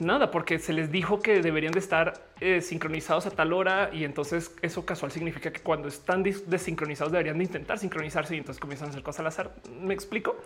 [0.00, 4.04] nada, porque se les dijo que deberían de estar eh, sincronizados a tal hora y
[4.04, 8.88] entonces eso casual significa que cuando están desincronizados deberían de intentar sincronizarse y entonces comienzan
[8.88, 9.54] a hacer cosas al azar.
[9.80, 10.36] ¿Me explico?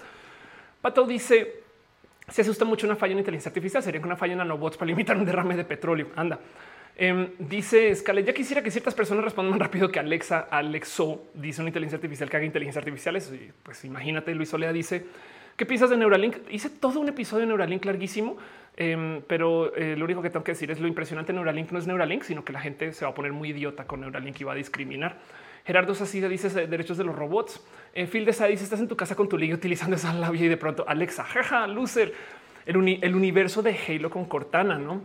[0.84, 1.62] Pato dice,
[2.28, 5.16] se asusta mucho una falla en inteligencia artificial, sería una falla en nanobots para limitar
[5.16, 6.08] un derrame de petróleo.
[6.14, 6.38] Anda.
[6.94, 10.40] Em, dice Scarlett, ya quisiera que ciertas personas respondan más rápido que Alexa.
[10.50, 13.16] Alexo dice una inteligencia artificial que haga inteligencia artificial.
[13.16, 15.06] Y pues imagínate, Luis Solea dice,
[15.56, 16.36] ¿qué piensas de Neuralink?
[16.50, 18.36] Hice todo un episodio de Neuralink larguísimo,
[18.76, 21.78] em, pero eh, lo único que tengo que decir es lo impresionante de Neuralink no
[21.78, 24.44] es Neuralink, sino que la gente se va a poner muy idiota con Neuralink y
[24.44, 25.16] va a discriminar.
[25.64, 27.60] Gerardo Sacida dice derechos de los robots.
[27.94, 30.44] Eh, Phil de Sa dice estás en tu casa con tu liga utilizando esa labia
[30.44, 32.14] y de pronto Alexa, jaja, loser.
[32.66, 35.02] El, el universo de Halo con Cortana, ¿no?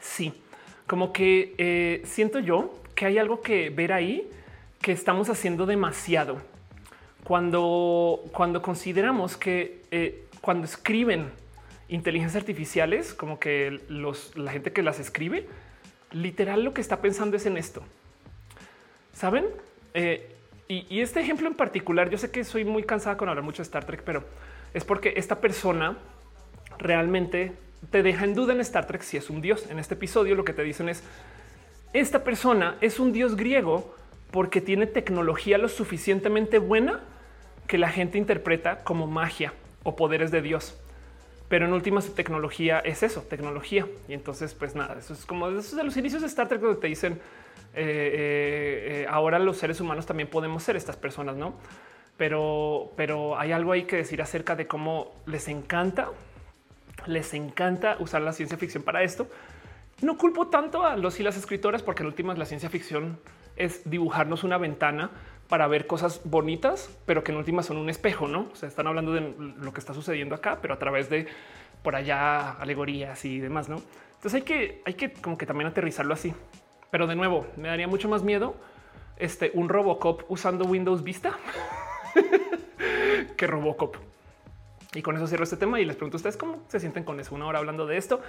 [0.00, 0.32] Sí
[0.88, 4.28] como que eh, siento yo que hay algo que ver ahí
[4.80, 6.38] que estamos haciendo demasiado
[7.22, 11.30] cuando, cuando consideramos que eh, cuando escriben
[11.88, 15.46] inteligencias artificiales, como que los, la gente que las escribe,
[16.10, 17.82] literal lo que está pensando es en esto.
[19.12, 19.44] ¿Saben?
[19.94, 20.34] Eh,
[20.68, 23.62] y, este ejemplo en particular, yo sé que soy muy cansada con hablar mucho de
[23.62, 24.24] Star Trek, pero
[24.74, 25.96] es porque esta persona
[26.78, 27.52] realmente
[27.90, 29.66] te deja en duda en Star Trek si es un dios.
[29.70, 31.02] En este episodio lo que te dicen es,
[31.94, 33.94] esta persona es un dios griego
[34.30, 37.00] porque tiene tecnología lo suficientemente buena
[37.66, 39.54] que la gente interpreta como magia
[39.84, 40.78] o poderes de Dios.
[41.48, 43.86] Pero en última su tecnología es eso, tecnología.
[44.06, 46.88] Y entonces, pues nada, eso es como de los inicios de Star Trek donde te
[46.88, 47.18] dicen,
[47.78, 51.54] eh, eh, eh, ahora los seres humanos también podemos ser estas personas, ¿no?
[52.16, 56.08] Pero, pero hay algo ahí que decir acerca de cómo les encanta
[57.06, 59.28] les encanta usar la ciencia ficción para esto.
[60.02, 63.18] No culpo tanto a los y las escritoras porque en últimas la ciencia ficción
[63.56, 65.10] es dibujarnos una ventana
[65.48, 68.48] para ver cosas bonitas, pero que en últimas son un espejo, ¿no?
[68.52, 71.26] O sea, están hablando de lo que está sucediendo acá, pero a través de
[71.82, 73.76] por allá alegorías y demás, ¿no?
[74.16, 76.34] Entonces hay que, hay que como que también aterrizarlo así.
[76.90, 78.54] Pero de nuevo, me daría mucho más miedo
[79.16, 81.38] este, un Robocop usando Windows Vista
[83.36, 83.96] que Robocop.
[84.94, 87.20] Y con eso cierro este tema y les pregunto a ustedes cómo se sienten con
[87.20, 87.34] eso.
[87.34, 88.20] Una hora hablando de esto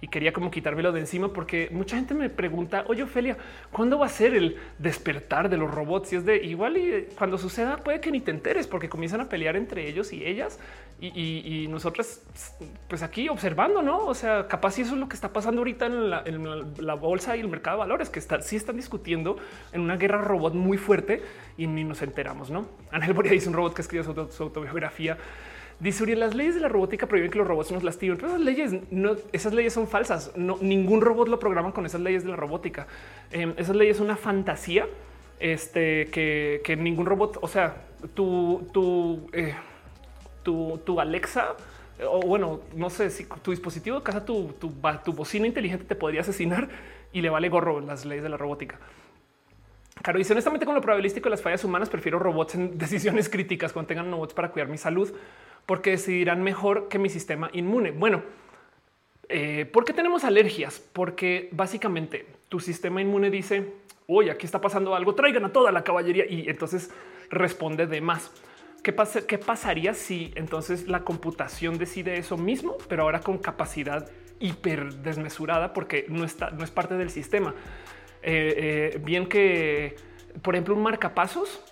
[0.00, 3.36] y quería como quitármelo de encima porque mucha gente me pregunta, oye Ophelia,
[3.70, 6.12] ¿cuándo va a ser el despertar de los robots?
[6.12, 9.28] Y es de igual y cuando suceda puede que ni te enteres porque comienzan a
[9.28, 10.58] pelear entre ellos y ellas
[11.00, 12.22] y, y, nosotros
[12.88, 14.06] pues aquí observando, ¿no?
[14.06, 17.40] O sea, capaz si eso es lo que está pasando ahorita en la, bolsa y
[17.40, 19.36] el mercado de valores, que está, sí están discutiendo
[19.72, 21.22] en una guerra robot muy fuerte
[21.58, 22.68] y ni nos enteramos, ¿no?
[22.90, 25.18] Ángel Boria dice un robot que escribió su autobiografía
[25.80, 28.72] Dice las leyes de la robótica prohíben que los robots nos lastimen, pero esas leyes,
[28.90, 30.32] no, esas leyes son falsas.
[30.36, 32.86] No, ningún robot lo programan con esas leyes de la robótica.
[33.30, 34.86] Em, esas leyes son una fantasía
[35.40, 37.76] este, que, ningún robot, o sea,
[38.14, 39.54] tu, tu, eh,
[40.42, 41.56] tu, tu Alexa,
[42.08, 44.72] o bueno, no sé si tu dispositivo de casa, tu, tu,
[45.04, 46.68] tu bocina inteligente te podría asesinar
[47.12, 48.78] y le vale gorro las leyes de la robótica.
[50.02, 53.72] Claro, dice honestamente con lo probabilístico de las fallas humanas, prefiero robots en decisiones críticas
[53.72, 55.12] cuando tengan robots para cuidar mi salud
[55.66, 57.90] porque decidirán mejor que mi sistema inmune.
[57.90, 58.22] Bueno,
[59.28, 60.80] eh, ¿por qué tenemos alergias?
[60.92, 63.72] Porque básicamente tu sistema inmune dice,
[64.06, 66.90] oye, aquí está pasando algo, traigan a toda la caballería y entonces
[67.30, 68.30] responde de más.
[68.82, 74.10] ¿Qué, pasa, ¿Qué pasaría si entonces la computación decide eso mismo, pero ahora con capacidad
[74.40, 77.54] hiper desmesurada porque no está, no es parte del sistema?
[78.22, 79.96] Eh, eh, bien que,
[80.42, 81.62] por ejemplo, un marcapasos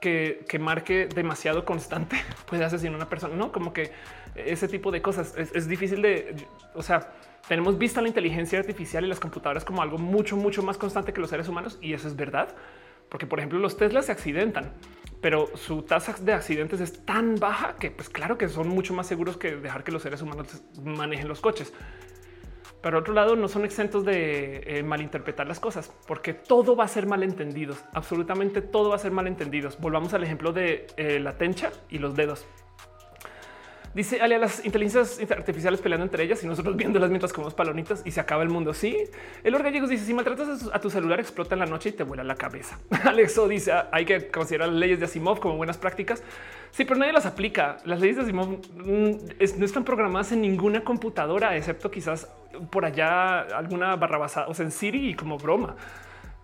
[0.00, 2.16] que, marque demasiado constante
[2.46, 3.92] puede asesinar una persona, no como que
[4.34, 6.34] ese tipo de cosas es, difícil de,
[6.74, 7.12] o sea,
[7.48, 11.20] tenemos vista la inteligencia artificial y las computadoras como algo mucho, mucho más constante que
[11.20, 11.78] los seres humanos.
[11.80, 12.54] Y eso es verdad,
[13.08, 14.72] porque por ejemplo los Teslas se accidentan,
[15.20, 19.06] pero su tasa de accidentes es tan baja que pues claro que son mucho más
[19.06, 21.72] seguros que dejar que los seres humanos manejen los coches.
[22.80, 26.88] Pero otro lado, no son exentos de eh, malinterpretar las cosas, porque todo va a
[26.88, 27.74] ser malentendido.
[27.92, 29.70] Absolutamente todo va a ser malentendido.
[29.80, 32.46] Volvamos al ejemplo de eh, la tencha y los dedos.
[33.94, 38.10] Dice Alia, las inteligencias artificiales peleando entre ellas y nosotros viéndolas mientras comemos palonitas y
[38.10, 38.74] se acaba el mundo.
[38.74, 38.96] Sí,
[39.42, 42.22] el Gallegos dice: Si maltratas a tu celular, explota en la noche y te vuela
[42.22, 42.78] la cabeza.
[43.04, 46.22] Alexo dice: Hay que considerar las leyes de Asimov como buenas prácticas.
[46.70, 47.78] Sí, pero nadie las aplica.
[47.84, 52.28] Las leyes de Asimov mm, no están programadas en ninguna computadora, excepto quizás
[52.70, 55.76] por allá alguna barra basada, o sea, en Siri y como broma.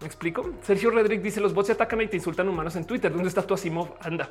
[0.00, 0.54] Me explico.
[0.62, 3.12] Sergio Redrick dice los bots se atacan y te insultan humanos en Twitter.
[3.12, 3.94] ¿Dónde está tu Asimov?
[4.00, 4.28] Anda.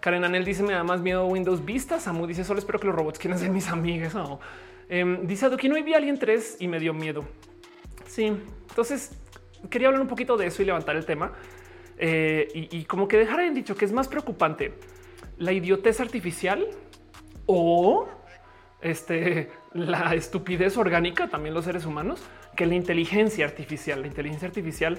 [0.00, 2.00] Karen Anel dice me da más miedo Windows Vista.
[2.00, 4.14] Samu dice solo espero que los robots quieran ser mis amigas.
[4.14, 4.40] No.
[4.88, 7.24] Eh, dice Adoki no vi alguien 3 y me dio miedo.
[8.06, 9.12] Sí, entonces
[9.68, 11.32] quería hablar un poquito de eso y levantar el tema
[11.98, 14.74] eh, y, y, como que dejar en dicho que es más preocupante
[15.36, 16.66] la idiotez artificial
[17.46, 18.08] o
[18.80, 22.22] este, la estupidez orgánica, también los seres humanos,
[22.56, 24.00] que la inteligencia artificial.
[24.00, 24.98] La inteligencia artificial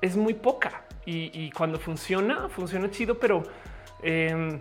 [0.00, 3.44] es muy poca y, cuando funciona, funciona chido, pero
[4.02, 4.60] em,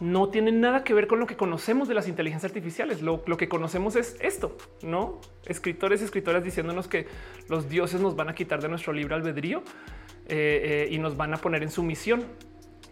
[0.00, 3.02] no tiene nada que ver con lo que conocemos de las inteligencias artificiales.
[3.02, 7.06] Lo, que conocemos es esto, no escritores y escritoras diciéndonos que
[7.48, 9.62] los dioses nos van a quitar de nuestro libre albedrío
[10.28, 12.24] eh, eh, y nos van a poner en su misión.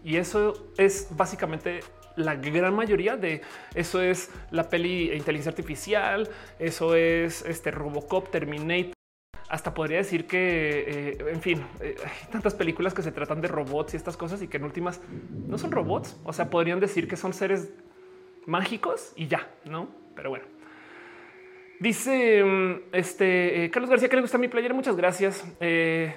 [0.03, 1.81] Y eso es básicamente
[2.17, 3.43] la gran mayoría de
[3.75, 6.29] eso es la peli inteligencia artificial,
[6.59, 8.93] eso es este Robocop, Terminator.
[9.49, 13.49] Hasta podría decir que, eh, en fin, eh, hay tantas películas que se tratan de
[13.49, 15.01] robots y estas cosas y que en últimas
[15.47, 16.19] no son robots.
[16.25, 17.71] O sea, podrían decir que son seres
[18.47, 19.89] mágicos y ya, no?
[20.15, 20.45] Pero bueno,
[21.81, 24.73] Dice mm, este eh, Carlos García que le gusta mi playera.
[24.73, 25.45] Muchas gracias.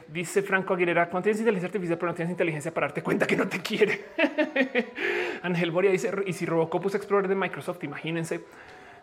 [0.08, 3.36] Dice Franco Aguilera: cuando tienes inteligencia artificial, pero no tienes inteligencia para darte cuenta que
[3.36, 4.06] no te quiere.
[5.41, 8.41] Ángel Boria dice: Y si Robocop Explorer de Microsoft, imagínense.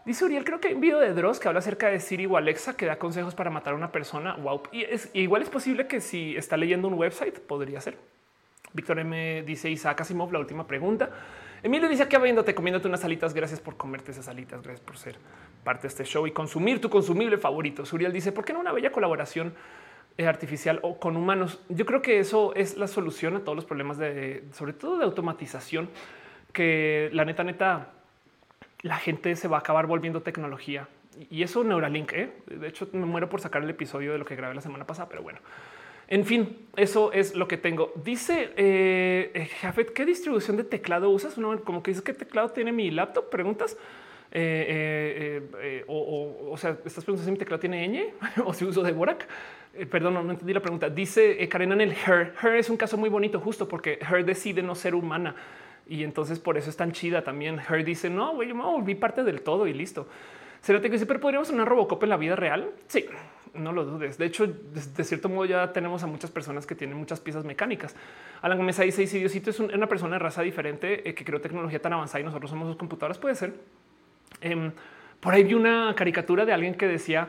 [0.04, 2.36] Dice Uriel: Creo que hay un video de Dross que habla acerca de Siri o
[2.36, 4.36] Alexa que da consejos para matar a una persona.
[4.36, 4.62] Wow.
[4.72, 7.96] Y es igual es posible que si está leyendo un website, podría ser.
[8.72, 10.32] Víctor M dice Isaac Asimov.
[10.32, 11.10] La última pregunta.
[11.62, 13.32] Emilio dice que viéndote comiéndote unas alitas.
[13.32, 14.62] Gracias por comerte esas alitas.
[14.62, 15.16] Gracias por ser
[15.64, 17.86] parte de este show y consumir tu consumible favorito.
[17.86, 19.54] Suriel dice por qué no una bella colaboración
[20.18, 21.60] eh, artificial o con humanos.
[21.70, 25.04] Yo creo que eso es la solución a todos los problemas de, sobre todo de
[25.04, 25.88] automatización,
[26.52, 27.94] que la neta, neta,
[28.84, 30.86] la gente se va a acabar volviendo tecnología
[31.30, 32.12] y eso Neuralink.
[32.12, 32.32] ¿eh?
[32.46, 35.08] De hecho, me muero por sacar el episodio de lo que grabé la semana pasada,
[35.08, 35.40] pero bueno.
[36.06, 37.94] En fin, eso es lo que tengo.
[38.04, 41.34] Dice eh, eh, Jafet, ¿qué distribución de teclado usas?
[41.64, 43.30] como que dices qué teclado tiene mi laptop.
[43.30, 43.78] Preguntas.
[44.36, 48.12] Eh, o, sea, estás preguntando si mi teclado tiene ñ
[48.44, 49.26] o si uso de Borac.
[49.90, 50.90] perdón, no, entendí la pregunta.
[50.90, 52.34] Dice Karen en el Her.
[52.42, 55.34] Her es un caso muy bonito, justo porque Her decide no ser humana
[55.86, 57.58] y entonces por eso es tan chida también.
[57.58, 60.06] Her dice no, güey, yo me volví parte del todo y listo.
[60.62, 62.70] Se que dice, pero podríamos una Robocop en la vida real.
[62.86, 63.04] Sí,
[63.52, 64.16] no lo dudes.
[64.16, 67.94] De hecho, de, cierto modo ya tenemos a muchas personas que tienen muchas piezas mecánicas.
[68.40, 71.38] Alan Gómez dice, y si Diosito es una persona de raza diferente eh, que creó
[71.40, 73.52] tecnología tan avanzada y nosotros somos sus computadoras, puede ser.
[74.40, 74.72] Em,
[75.20, 77.28] por ahí vi una caricatura de alguien que decía,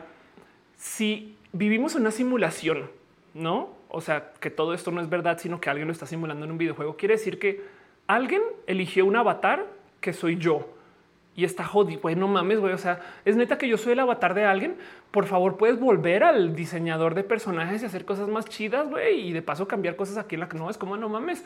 [0.76, 2.90] si vivimos una simulación,
[3.34, 3.76] ¿no?
[3.88, 6.52] O sea, que todo esto no es verdad, sino que alguien lo está simulando en
[6.52, 7.62] un videojuego, quiere decir que
[8.06, 9.66] alguien eligió un avatar
[10.00, 10.76] que soy yo
[11.36, 12.00] y está jodido.
[12.00, 12.72] Güey, no mames, güey.
[12.72, 14.76] O sea, es neta que yo soy el avatar de alguien.
[15.10, 19.28] Por favor, puedes volver al diseñador de personajes y hacer cosas más chidas, güey.
[19.28, 21.44] Y de paso cambiar cosas aquí en la que no es como no mames.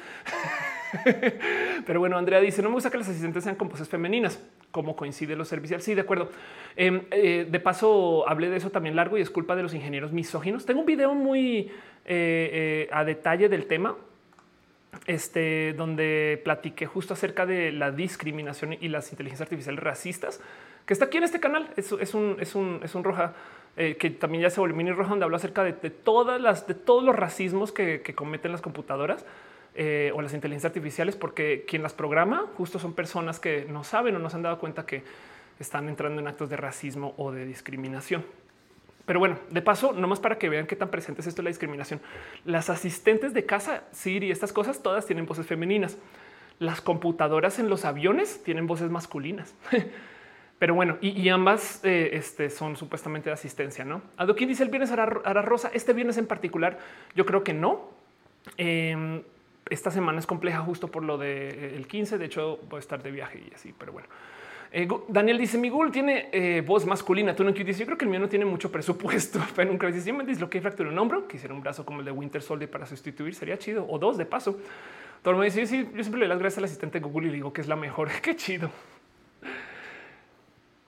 [1.86, 4.40] Pero bueno, Andrea dice: No me gusta que las asistentes sean con femeninas.
[4.70, 5.82] ¿Cómo coincide lo servicial?
[5.82, 6.30] Sí, de acuerdo.
[6.76, 10.12] Em, eh, de paso, hablé de eso también largo y es culpa de los ingenieros
[10.12, 10.66] misóginos.
[10.66, 11.72] Tengo un video muy
[12.04, 13.96] eh, eh, a detalle del tema
[15.06, 20.40] este, donde platiqué justo acerca de la discriminación y las inteligencias artificiales racistas,
[20.86, 21.72] que está aquí en este canal.
[21.76, 22.00] Es, un,
[22.40, 23.34] es, un, es un roja
[23.76, 26.74] eh, que también ya se volvió mini roja, donde hablo acerca de, todas las, de
[26.74, 29.24] todos los racismos que, cometen las computadoras
[29.74, 34.16] eh, o las inteligencias artificiales, porque quien las programa justo son personas que no saben
[34.16, 35.04] o no se han dado cuenta que
[35.60, 38.24] están entrando en actos de racismo o de discriminación.
[39.10, 41.50] Pero bueno, de paso, nomás para que vean qué tan presente es esto de la
[41.50, 42.00] discriminación.
[42.44, 45.98] Las asistentes de casa, Siri, estas cosas, todas tienen voces femeninas.
[46.60, 49.52] Las computadoras en los aviones tienen voces masculinas.
[50.60, 54.00] Pero bueno, y, ambas eh, este, son supuestamente de asistencia, ¿no?
[54.16, 55.06] Adoquín dice el viernes hará,
[55.42, 55.72] rosa.
[55.74, 56.78] Este viernes en particular,
[57.16, 57.90] yo creo que no.
[58.58, 59.24] Em,
[59.70, 62.16] esta semana es compleja justo por lo del 15.
[62.16, 64.06] De hecho, voy a estar de viaje y así, pero bueno.
[64.72, 67.34] Eh, Daniel dice: Mi Google tiene eh, voz masculina.
[67.34, 70.00] Tú no dice: Yo creo que el mío no tiene mucho presupuesto, pero nunca dice:
[70.00, 72.86] Si me disloqué fracturé un hombro, quisiera un brazo como el de Winter Soldier para
[72.86, 74.58] sustituir, sería chido o dos de paso.
[75.22, 77.32] Todo el mundo dice: sí, Yo siempre le doy las gracias al asistente Google y
[77.32, 78.08] digo que es la mejor.
[78.22, 78.70] Qué chido.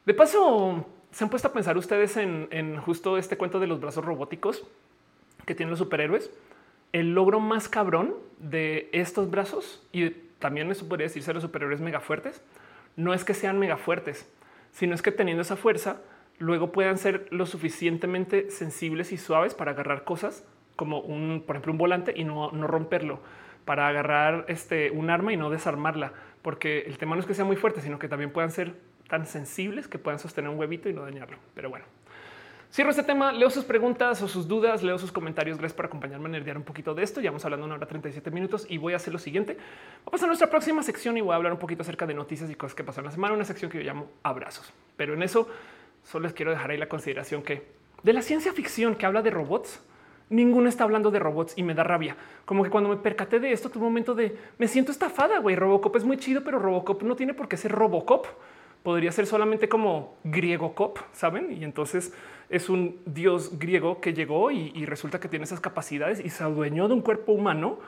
[0.06, 3.80] De paso, se han puesto a pensar ustedes en, en justo este cuento de los
[3.80, 4.64] brazos robóticos
[5.44, 6.30] que tienen los superhéroes.
[6.92, 12.00] El logro más cabrón de estos brazos y también eso podría decirse los superhéroes mega
[12.00, 12.42] fuertes
[12.96, 14.30] no es que sean mega fuertes,
[14.72, 16.00] sino es que teniendo esa fuerza,
[16.38, 20.44] luego puedan ser lo suficientemente sensibles y suaves para agarrar cosas
[20.76, 23.20] como un, por ejemplo, un volante y no, romperlo,
[23.64, 26.12] para agarrar este, un arma y no desarmarla,
[26.42, 28.74] porque el tema no es que sea muy fuerte, sino que también puedan ser
[29.08, 31.36] tan sensibles que puedan sostener un huevito y no dañarlo.
[31.54, 31.84] Pero bueno,
[32.72, 35.58] Cierro este tema, leo sus preguntas o sus dudas, leo sus comentarios.
[35.58, 37.20] Gracias por acompañarme a nerdear un poquito de esto.
[37.20, 39.58] Ya vamos hablando una hora 37 minutos y voy a hacer lo siguiente.
[40.06, 42.54] Vamos a nuestra próxima sección y voy a hablar un poquito acerca de noticias y
[42.54, 43.34] cosas que pasaron la semana.
[43.34, 44.72] Una sección que yo llamo abrazos.
[44.96, 45.50] Pero en eso
[46.02, 47.62] solo les quiero dejar ahí la consideración que
[48.02, 49.78] de la ciencia ficción que habla de robots,
[50.30, 52.16] ninguno está hablando de robots y me da rabia.
[52.46, 55.40] Como que cuando me percaté de esto, tuve un momento de me siento estafada.
[55.40, 58.28] Güey, Robocop es muy chido, pero Robocop no tiene por qué ser Robocop
[58.82, 61.52] podría ser solamente como griego cop, saben?
[61.52, 62.12] Y entonces
[62.52, 66.86] es un dios griego que llegó y, resulta que tiene esas capacidades y se adueñó
[66.86, 67.78] de un cuerpo humano.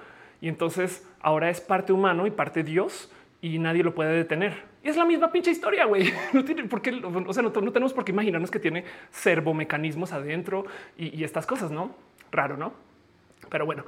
[0.41, 3.13] Y entonces ahora es parte humano y parte dios
[3.43, 4.55] y nadie lo puede detener.
[4.83, 6.13] Y es la misma pinche historia, güey.
[6.33, 10.65] No tiene por qué, o sea, no, tenemos por qué imaginarnos que tiene servomecanismos adentro
[10.97, 11.95] y, y estas cosas, no?
[12.33, 12.73] Raro, no?
[13.51, 13.85] Pero bueno,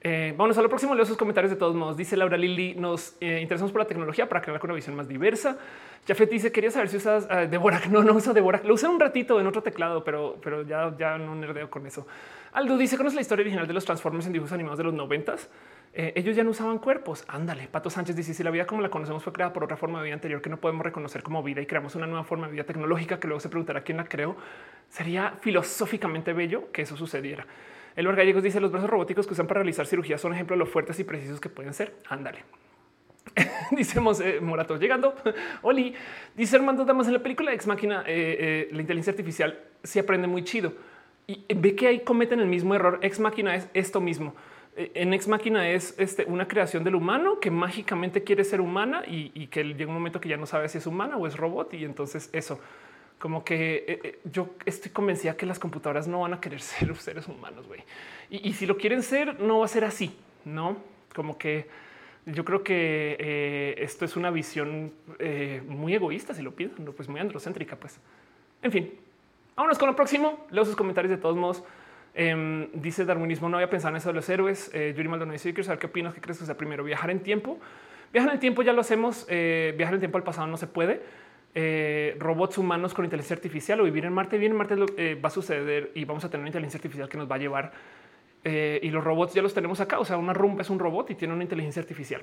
[0.00, 0.94] eh, vamos a lo próximo.
[0.94, 1.96] Leo sus comentarios de todos modos.
[1.96, 5.58] Dice Laura Lili, nos eh, interesamos por la tecnología para crear una visión más diversa.
[6.06, 7.90] Jafet dice, quería saber si usas uh.
[7.90, 8.64] No, no uso Dvorak.
[8.64, 12.06] Lo usé un ratito en otro teclado, pero, pero ya, ya no nerdeo con eso.
[12.52, 15.50] Aldo dice, ¿conoces la historia original de los Transformers en dibujos animados de los noventas?
[15.92, 17.24] Eh, ellos ya no usaban cuerpos.
[17.28, 17.68] Ándale.
[17.68, 20.04] Pato Sánchez dice, si la vida como la conocemos fue creada por otra forma de
[20.04, 22.64] vida anterior que no podemos reconocer como vida y creamos una nueva forma de vida
[22.64, 24.36] tecnológica que luego se preguntará quién la creó,
[24.88, 27.46] sería filosóficamente bello que eso sucediera.
[27.98, 30.66] El Gallegos dice los brazos robóticos que usan para realizar cirugía son ejemplo de lo
[30.66, 31.96] fuertes y precisos que pueden ser.
[32.08, 32.44] Ándale.
[33.72, 35.16] dice eh, Morato llegando.
[35.62, 35.92] Oli
[36.36, 40.28] dice Armando Damas en la película Ex Máquina, eh, eh, la inteligencia artificial se aprende
[40.28, 40.74] muy chido
[41.26, 43.00] y ve que ahí cometen el mismo error.
[43.02, 44.36] Ex Máquina es esto mismo.
[44.76, 49.48] En Ex Máquina es este, una creación del humano que mágicamente quiere ser humana y
[49.48, 51.74] que llega un momento que ya no sabe si es humana o es robot.
[51.74, 52.60] Y entonces eso
[53.18, 56.94] como que eh, eh, yo estoy convencida que las computadoras no van a querer ser
[56.96, 57.82] seres humanos, güey.
[58.30, 60.14] Y, si lo quieren ser, no va a ser así,
[60.44, 60.76] ¿no?
[61.14, 61.66] Como que
[62.26, 64.92] yo creo que eh, esto es una visión
[65.66, 67.98] muy egoísta, si lo piensan, pues muy androcéntrica, pues.
[68.60, 68.92] En fin,
[69.56, 70.46] vámonos con lo próximo.
[70.50, 71.64] Leo sus comentarios de todos modos.
[72.14, 74.70] Em, dice darwinismo, no había pensado en eso de los héroes.
[74.72, 77.58] Yuri Maldonado dice, quiero saber qué opinas, qué crees que sea primero, viajar en tiempo.
[78.12, 81.00] Viajar en tiempo ya lo hacemos, viajar en tiempo al pasado no se puede
[81.54, 84.38] eh, robots humanos con inteligencia artificial o vivir en Marte.
[84.38, 87.18] Bien, en Marte eh, va a suceder y vamos a tener una inteligencia artificial que
[87.18, 87.72] nos va a llevar.
[88.44, 89.98] Eh, y los robots ya los tenemos acá.
[89.98, 92.22] O sea, una rumba es un robot y tiene una inteligencia artificial.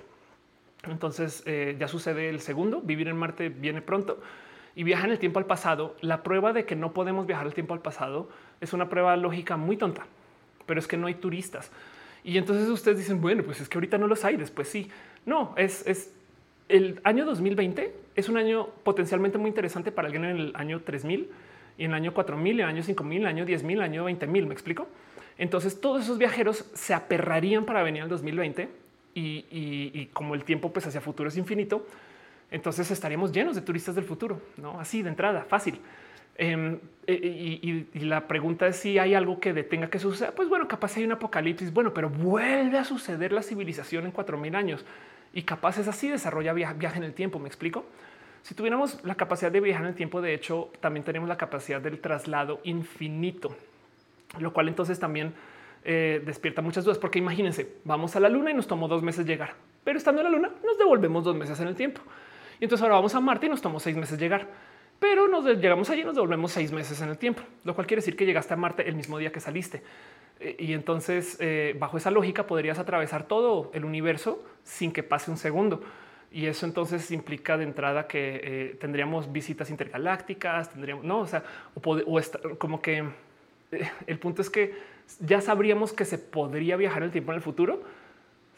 [0.83, 1.43] Entonces
[1.79, 2.79] ya sucede el segundo.
[2.79, 4.19] Vivir en Marte viene pronto
[4.75, 5.95] y viaja en el tiempo al pasado.
[6.01, 8.29] La prueba de que no podemos viajar el tiempo al pasado
[8.61, 10.05] es una prueba lógica muy tonta,
[10.67, 11.71] pero es que no hay turistas.
[12.23, 14.89] Y entonces ustedes dicen, bueno, pues es que ahorita no los hay, después sí.
[15.25, 16.13] No, es, es
[16.69, 21.29] el año 2020 es un año potencialmente muy interesante para alguien en el año 3000
[21.77, 23.83] y en el año 4000, en el año 5000, en el año 10000, en el
[23.83, 24.45] año 20000.
[24.45, 24.87] Me explico.
[25.37, 28.69] Entonces, todos esos viajeros se aperrarían para venir al 2020
[29.13, 31.85] y, como el tiempo pues hacia futuro es infinito,
[32.51, 35.79] entonces estaríamos llenos de turistas del futuro, no así de entrada, fácil.
[36.37, 40.31] Em, e, y, y, la pregunta es si hay algo que detenga que suceda.
[40.31, 41.71] Pues bueno, capaz hay un apocalipsis.
[41.71, 44.85] Bueno, pero vuelve a suceder la civilización en 4000 años
[45.35, 47.37] y capaz es así, desarrolla viaje en el tiempo.
[47.37, 47.85] Me explico.
[48.41, 51.81] Si tuviéramos la capacidad de viajar en el tiempo, de hecho, también tenemos la capacidad
[51.81, 53.55] del traslado infinito,
[54.39, 55.33] lo cual entonces también
[55.83, 59.25] eh, despierta muchas dudas, porque imagínense, vamos a la luna y nos tomó dos meses
[59.25, 62.01] llegar, pero estando en la luna nos devolvemos dos meses en el tiempo.
[62.59, 64.47] Y entonces ahora vamos a Marte y nos tomó seis meses llegar,
[64.99, 68.15] pero nos llegamos allí nos devolvemos seis meses en el tiempo, lo cual quiere decir
[68.15, 69.83] que llegaste a Marte el mismo día que saliste.
[70.39, 75.31] Eh, y entonces, eh, bajo esa lógica, podrías atravesar todo el universo sin que pase
[75.31, 75.81] un segundo.
[76.31, 81.43] Y eso entonces implica de entrada que eh, tendríamos visitas intergalácticas, tendríamos, no, o sea,
[81.75, 82.21] o,
[82.57, 83.05] como que
[84.07, 84.73] el punto es que
[85.19, 87.83] ya sabríamos que se podría viajar el tiempo en el futuro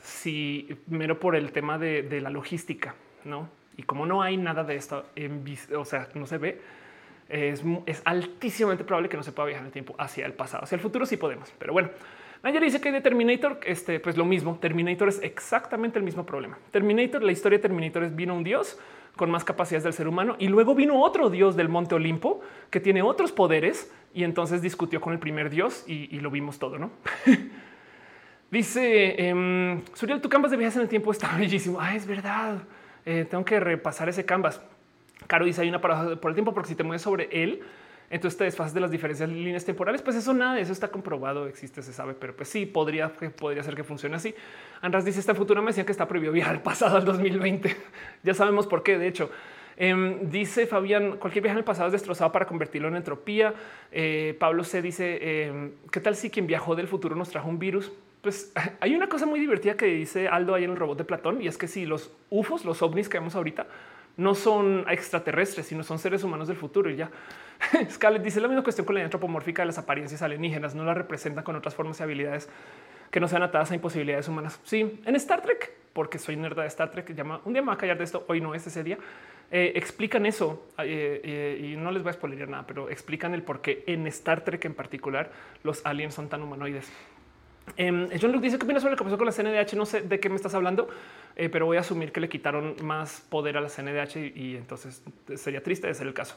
[0.02, 2.96] si mero por el tema de, la logística,
[3.26, 3.50] no?
[3.78, 5.46] Y como no hay nada de esto, en,
[5.76, 6.60] o sea, no se ve,
[7.30, 7.64] es,
[8.06, 10.64] altísimamente probable que no se pueda viajar en el tiempo hacia el pasado.
[10.64, 11.90] Hacia el futuro sí podemos, pero bueno.
[12.44, 14.58] Ayer dice que de Terminator, este, pues lo mismo.
[14.62, 16.58] Terminator es exactamente el mismo problema.
[16.72, 18.80] Terminator, la historia de Terminator es vino un dios
[19.16, 22.40] con más capacidades del ser humano y luego vino otro dios del Monte Olimpo
[22.70, 26.78] que tiene otros poderes y entonces discutió con el primer dios y, lo vimos todo,
[26.78, 26.92] ¿no?
[28.52, 31.80] dice eh, Suriel, tu canvas de viajes en el tiempo está bellísimo.
[31.82, 32.60] Ah, es verdad.
[33.10, 34.62] Eh, tengo que repasar ese canvas.
[35.28, 37.62] Caro dice hay una paradoja por el tiempo, porque si te mueves sobre él,
[38.10, 40.02] entonces te desfasas de las diferencias de líneas temporales.
[40.02, 43.76] Pues eso nada, eso está comprobado, existe, se sabe, pero pues sí, podría, podría ser
[43.76, 44.36] que funcione así.
[44.82, 47.78] András dice esta futuro me decía que está prohibido viajar al pasado al 2020.
[48.24, 48.98] ya sabemos por qué.
[48.98, 49.32] De hecho,
[49.78, 53.54] em, dice Fabián, cualquier viaje en el pasado es destrozado para convertirlo en entropía.
[53.90, 57.58] Eh, Pablo C dice, em, ¿qué tal si quien viajó del futuro nos trajo un
[57.58, 57.90] virus?
[58.22, 61.42] Pues hay una cosa muy divertida que dice Aldo ahí en el robot de Platón
[61.42, 63.68] y es que si los UFOs, los ovnis que vemos ahorita,
[64.18, 67.12] no son extraterrestres, sino son seres humanos del futuro y ya.
[67.90, 71.44] Scarlett dice la misma cuestión con la antropomórfica de las apariencias alienígenas, no la representan
[71.44, 72.50] con otras formas y habilidades
[73.12, 74.60] que no sean atadas a imposibilidades humanas.
[74.64, 77.74] Sí, en Star Trek, porque soy nerda de Star Trek, llama un día me va
[77.74, 78.98] a callar de esto, hoy no es ese día.
[79.50, 83.44] Eh, explican eso eh, eh, y no les voy a spoiler nada, pero explican el
[83.44, 85.32] por qué en Star Trek en particular
[85.64, 86.92] los aliens son tan humanoides.
[87.76, 89.76] Eh, John Luke dice que opinas sobre lo que pasó con la CNDH.
[89.76, 90.88] No sé de qué me estás hablando,
[91.36, 95.04] eh, pero voy a asumir que le quitaron más poder a la CNDH y, entonces
[95.36, 96.36] sería triste de ser el caso.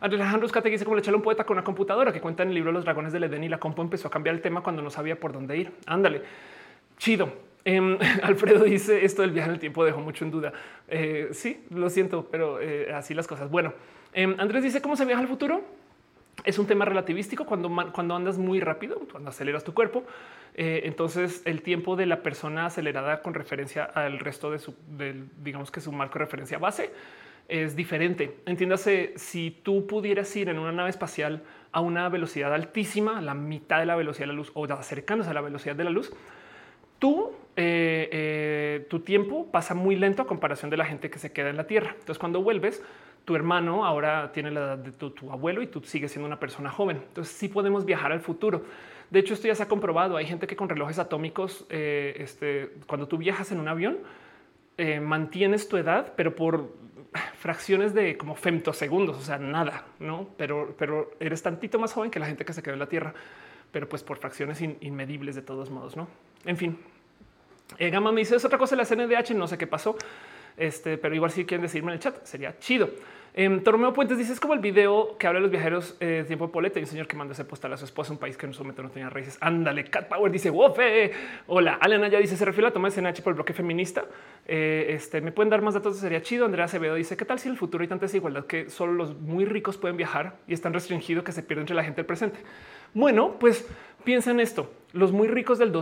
[0.00, 2.54] Alejandro Escate dice como le echarle un poeta con una computadora que cuenta en el
[2.54, 4.90] libro Los dragones del Edén y la compu empezó a cambiar el tema cuando no
[4.90, 5.72] sabía por dónde ir.
[5.86, 6.22] Ándale,
[6.98, 7.46] chido.
[7.64, 10.52] Eh, Alfredo dice esto del viaje en el tiempo dejó mucho en duda.
[10.88, 13.50] Eh, sí, lo siento, pero eh, así las cosas.
[13.50, 13.72] Bueno,
[14.12, 15.62] em, Andrés dice cómo se viaja al futuro.
[16.44, 20.04] Es un tema relativístico cuando, cuando andas muy rápido, cuando aceleras tu cuerpo.
[20.54, 24.74] Eh, entonces el tiempo de la persona acelerada con referencia al resto de su,
[25.42, 26.90] digamos que su marco de referencia base
[27.48, 28.38] es diferente.
[28.46, 31.42] Entiéndase, si tú pudieras ir en una nave espacial
[31.72, 35.34] a una velocidad altísima, la mitad de la velocidad de la luz o acercándose a
[35.34, 36.12] la velocidad de la luz,
[36.98, 41.32] tú, eh, eh, tu tiempo pasa muy lento a comparación de la gente que se
[41.32, 41.90] queda en la Tierra.
[41.90, 42.82] Entonces, cuando vuelves,
[43.26, 46.70] tu hermano ahora tiene la edad de tu, abuelo y tú sigues siendo una persona
[46.70, 47.02] joven.
[47.08, 48.64] Entonces, sí podemos viajar al futuro.
[49.10, 50.16] De hecho, esto ya se ha comprobado.
[50.16, 53.98] Hay gente que con relojes atómicos, eh, este, cuando tú viajas en un avión,
[55.00, 56.70] mantienes tu edad, pero por
[57.38, 60.28] fracciones de como femtosegundos, o sea, nada, no?
[60.36, 63.14] Pero, pero eres tantito más joven que la gente que se quedó en la Tierra,
[63.72, 66.08] pero pues por fracciones inmedibles de todos modos, no?
[66.44, 66.78] En fin,
[67.78, 69.96] eh, Gama me dice es otra cosa la CNDH, no sé qué pasó,
[70.56, 72.90] este, pero igual si quieren decirme en el chat sería chido.
[73.38, 76.46] Eh, Tormeo Puentes dice es como el video que habla de los viajeros eh, tiempo
[76.46, 78.46] de poleta y un señor que manda ese postal a su esposa, un país que
[78.46, 79.36] en su momento no tenía raíces.
[79.42, 81.12] Ándale, Cat Power dice wofe.
[81.46, 84.06] Hola, Alena ya dice se refiere a la toma de CNH por el bloque feminista.
[84.46, 86.46] Eh, este me pueden dar más datos, sería chido.
[86.46, 89.14] Andrea Acevedo dice qué tal si en el futuro hay tanta desigualdad que solo los
[89.20, 92.38] muy ricos pueden viajar y están restringido que se pierde entre la gente del presente.
[92.94, 93.68] Bueno, pues
[94.02, 94.72] piensa en esto.
[94.94, 95.72] Los muy ricos del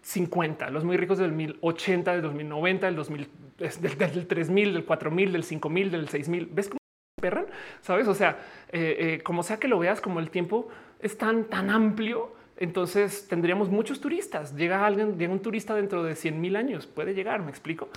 [0.00, 3.28] 2050, los muy ricos del 1080, del 2090, del 2000,
[3.58, 6.46] del, del 3000, del 4000, del 5000, del 6000.
[6.46, 6.78] ¿Ves cómo
[7.20, 7.46] perran?
[7.82, 8.08] ¿Sabes?
[8.08, 8.38] O sea,
[8.72, 10.68] eh, eh, como sea que lo veas, como el tiempo
[11.00, 14.56] es tan, tan amplio, entonces tendríamos muchos turistas.
[14.56, 17.88] Llega alguien, llega un turista dentro de 100 mil años, puede llegar, me explico.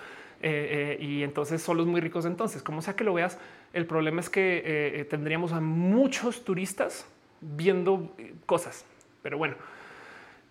[0.42, 2.26] Eh, y entonces son los muy ricos.
[2.26, 3.40] Entonces, como sea que lo veas,
[3.72, 7.08] el problema es que tendríamos a muchos turistas
[7.40, 8.14] viendo
[8.46, 8.86] cosas.
[9.22, 9.56] Pero bueno,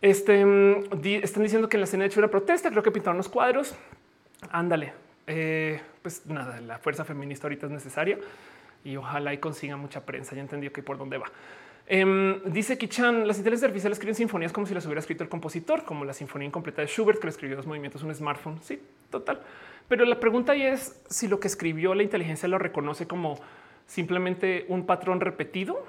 [0.03, 0.85] este, mm,
[1.23, 3.75] están diciendo que en la escena ha hecho una protesta, creo que pintaron los cuadros.
[4.51, 4.93] Ándale.
[5.29, 8.19] Eh, pues nada, la fuerza feminista ahorita es necesaria
[8.85, 10.35] y ojalá consiga mucha prensa.
[10.35, 11.27] Ya entendió que por dónde va.
[11.87, 15.85] Eh, dice Kichan, las inteligencias artificiales escriben sinfonías como si las hubiera escrito el compositor,
[15.85, 18.61] como la sinfonía incompleta de Schubert, que le escribió dos movimientos, un smartphone.
[18.63, 18.81] Sí,
[19.11, 19.41] total.
[19.89, 23.39] Pero la pregunta ahí es si lo que escribió la inteligencia lo reconoce como
[23.87, 25.85] simplemente un patrón repetido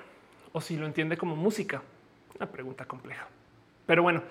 [0.51, 1.81] o si lo entiende como música.
[2.35, 3.27] Una pregunta compleja.
[3.85, 4.23] Pero bueno,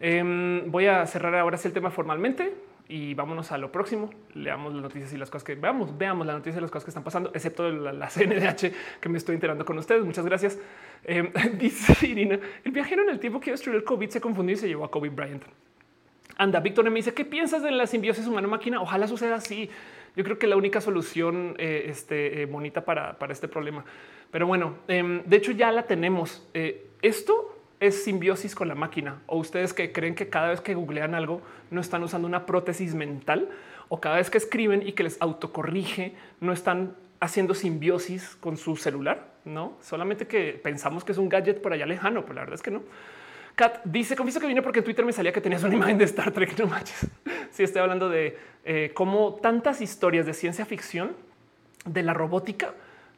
[0.00, 2.54] eh, voy a cerrar ahora el tema formalmente
[2.88, 4.10] y vámonos a lo próximo.
[4.34, 6.90] Leamos las noticias y las cosas que veamos, veamos las noticias y las cosas que
[6.90, 10.04] están pasando, excepto la, CNDH que me estoy enterando con ustedes.
[10.04, 10.58] Muchas gracias.
[11.04, 14.58] Eh, dice Irina, el viajero en el tiempo que destruyó el COVID se confundió y
[14.58, 15.44] se llevó a Kobe Bryant.
[16.40, 18.80] Anda, Víctor me dice, ¿qué piensas de la simbiosis humano-máquina?
[18.80, 19.68] Ojalá suceda así.
[20.16, 23.84] Yo creo que la única solución eh, este, eh, bonita para, para, este problema.
[24.30, 26.48] Pero bueno, eh, de hecho ya la tenemos.
[26.54, 30.74] Eh, esto es simbiosis con la máquina o ustedes que creen que cada vez que
[30.74, 31.40] googlean algo
[31.70, 33.48] no están usando una prótesis mental
[33.88, 38.76] o cada vez que escriben y que les autocorrige no están haciendo simbiosis con su
[38.76, 42.54] celular, no solamente que pensamos que es un gadget por allá lejano, pero la verdad
[42.54, 42.82] es que no.
[43.56, 46.04] Kat dice: Confieso que vine porque en Twitter me salía que tenías una imagen de
[46.04, 46.58] Star Trek.
[46.58, 47.06] No manches.
[47.50, 51.16] Sí, estoy hablando de eh, cómo tantas historias de ciencia ficción
[51.84, 52.74] de la robótica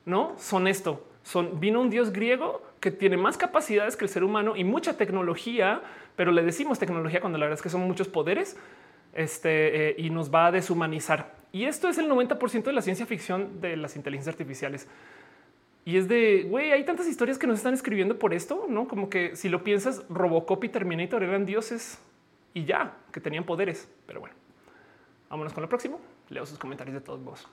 [0.07, 1.07] no son esto.
[1.23, 4.97] Son vino un dios griego que tiene más capacidades que el ser humano y mucha
[4.97, 5.83] tecnología,
[6.17, 8.57] pero le decimos tecnología cuando la verdad es que son muchos poderes
[9.13, 11.35] este, eh, y nos va a deshumanizar.
[11.53, 14.89] Y esto es el 90% de la ciencia ficción de las inteligencias artificiales.
[15.85, 18.87] Y es de, güey, hay tantas historias que nos están escribiendo por esto, ¿no?
[18.87, 22.01] Como que si lo piensas, Robocop y Terminator eran dioses
[22.55, 23.89] y ya, que tenían poderes.
[24.07, 24.35] Pero bueno,
[25.29, 26.01] vámonos con lo próximo.
[26.31, 27.47] Leo sus comentarios de todos modos.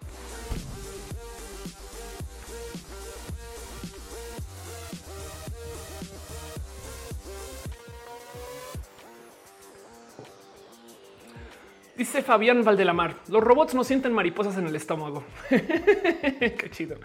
[12.00, 15.26] Dice Fabián Valdelamar, los robots no sienten mariposas en el estómago.
[15.50, 16.96] Qué chido.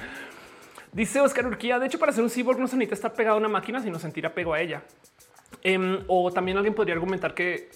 [0.92, 3.40] Dice Oscar Urquía, de hecho para ser un cyborg no se necesita estar pegado a
[3.40, 4.84] una máquina, sino sentir apego a ella.
[5.64, 7.70] Eh, o también alguien podría argumentar que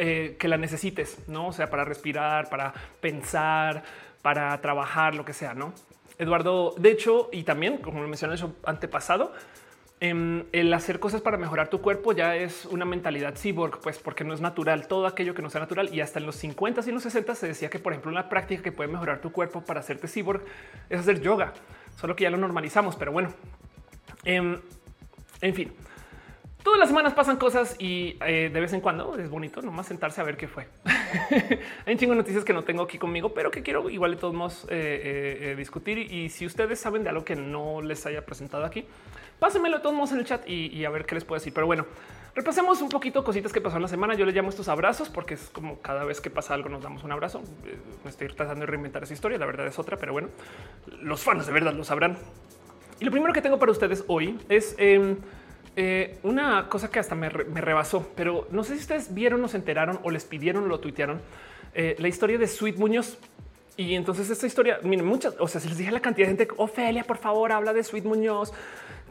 [0.00, 1.46] eh, que la necesites, no?
[1.46, 3.84] O sea, para respirar, para pensar,
[4.20, 5.72] para trabajar, lo que sea, no?
[6.18, 9.34] Eduardo, de hecho, y también, como lo mencioné en el antepasado, em,
[9.98, 14.34] el hacer cosas para mejorar tu cuerpo ya es una mentalidad cyborg, pues porque no
[14.34, 15.92] es natural todo aquello que no sea natural.
[15.92, 18.62] Y hasta en los 50 y los 60 se decía que, por ejemplo, una práctica
[18.62, 20.42] que puede mejorar tu cuerpo para hacerte cyborg
[20.90, 21.54] es hacer yoga,
[21.98, 22.94] solo que ya lo normalizamos.
[22.96, 23.32] Pero bueno,
[24.24, 24.60] em,
[25.40, 25.72] en fin,
[26.62, 30.20] todas las semanas pasan cosas y eh, de vez en cuando es bonito nomás sentarse
[30.20, 30.66] a ver qué fue.
[31.86, 34.16] Hay un chingo de noticias que no tengo aquí conmigo, pero que quiero igual de
[34.18, 36.12] todos modos eh, eh, discutir.
[36.12, 38.84] Y si ustedes saben de algo que no les haya presentado aquí,
[39.38, 41.52] pásenmelo de todos modos en el chat y, a ver qué les puedo decir.
[41.52, 41.86] Pero bueno,
[42.34, 44.14] repasemos un poquito cositas que pasaron la semana.
[44.14, 47.04] Yo les llamo estos abrazos porque es como cada vez que pasa algo nos damos
[47.04, 47.42] un abrazo.
[48.04, 49.38] me estoy tratando de reinventar esa historia.
[49.38, 50.28] La verdad es otra, pero bueno,
[51.02, 52.16] los fans de verdad lo sabrán.
[52.98, 55.16] Y lo primero que tengo para ustedes hoy es em,
[55.76, 59.58] eh, una cosa que hasta me, rebasó, pero no sé si ustedes vieron o se
[59.58, 61.20] enteraron o les pidieron o lo tuitearon
[61.74, 63.18] eh, la historia de Sweet Muñoz.
[63.76, 67.04] Y entonces esta historia, muchas, o sea, si les dije la cantidad de gente, Ofelia,
[67.04, 68.54] por favor, habla de Sweet Muñoz,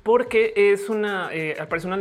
[0.06, 1.98] porque es una, eh, aparece una,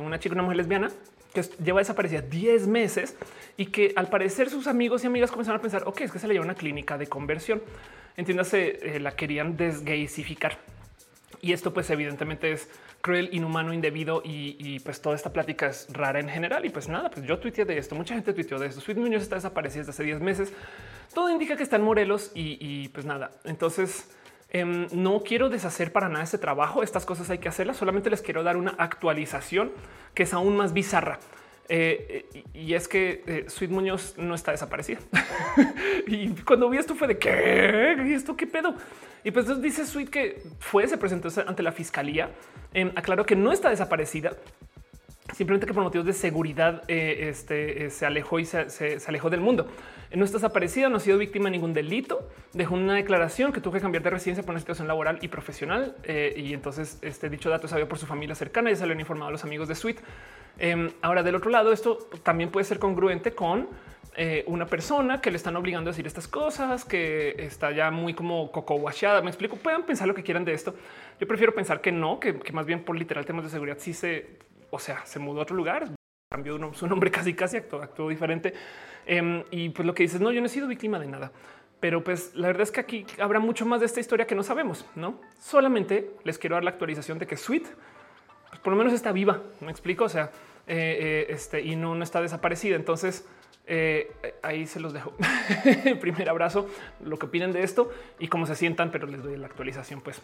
[0.00, 0.88] una chica, una mujer lesbiana
[1.32, 3.16] que lleva desaparecida 10 meses
[3.56, 6.28] y que al parecer sus amigos y amigas comenzaron a pensar, ok, es que se
[6.28, 7.60] le lleva una clínica de conversión.
[8.16, 10.58] Entiéndase, la querían desgaysificar.
[11.44, 12.68] Y esto pues evidentemente es
[13.02, 16.64] cruel, inhumano, indebido y, pues toda esta plática es rara en general.
[16.64, 18.80] Y pues nada, pues yo tuiteé de esto, mucha gente tuiteó de esto.
[18.80, 20.52] Sweet Muñoz está desaparecida desde hace 10 meses.
[21.12, 23.32] Todo indica que está en Morelos y, pues nada.
[23.44, 24.08] Entonces
[24.54, 26.82] em, no quiero deshacer para nada este trabajo.
[26.82, 27.76] Estas cosas hay que hacerlas.
[27.76, 29.70] Solamente les quiero dar una actualización
[30.14, 31.18] que es aún más bizarra.
[31.68, 35.00] Eh, y es que eh, Sweet Muñoz no está desaparecida.
[36.06, 38.74] y cuando vi esto fue de qué, ¿Y esto qué pedo.
[39.24, 42.30] Y pues dice Sweet que fue, se presentó ante la fiscalía,
[42.74, 44.32] eh, aclaró que no está desaparecida,
[45.34, 49.40] simplemente que por motivos de seguridad eh, este, eh, se alejó y se, alejó del
[49.40, 49.66] mundo.
[50.14, 52.28] No está desaparecida, no ha sido víctima de ningún delito.
[52.52, 55.96] Dejó una declaración que tuvo que cambiar de residencia por una situación laboral y profesional.
[56.06, 59.28] y entonces este dicho dato sabido por su familia cercana y se lo han informado
[59.28, 59.98] a los amigos de Sweet.
[60.58, 63.68] Em, ahora, del otro lado, esto también puede ser congruente con
[64.16, 68.14] eh, una persona que le están obligando a decir estas cosas, que está ya muy
[68.14, 69.20] como coco guachada.
[69.22, 70.74] Me explico, pueden pensar lo que quieran de esto.
[71.18, 74.38] Yo prefiero pensar que no, que, más bien por literal temas de seguridad sí se,
[74.70, 75.90] o sea, se mudó a otro lugar,
[76.30, 78.54] cambió su nombre casi, casi actuó, actuó diferente.
[79.06, 81.32] Em, y pues lo que dices, no, yo no he sido víctima de nada.
[81.80, 84.42] Pero pues la verdad es que aquí habrá mucho más de esta historia que no
[84.42, 85.20] sabemos, ¿no?
[85.38, 87.66] Solamente les quiero dar la actualización de que Sweet,
[88.48, 90.30] pues por lo menos está viva, me explico, o sea,
[90.66, 92.76] eh, eh, este, y no, no está desaparecida.
[92.76, 93.26] Entonces,
[93.66, 94.12] eh,
[94.42, 95.14] ahí se los dejo.
[96.00, 96.68] Primer abrazo,
[97.04, 100.00] lo que opinen de esto y cómo se sientan, pero les doy la actualización.
[100.00, 100.20] Pues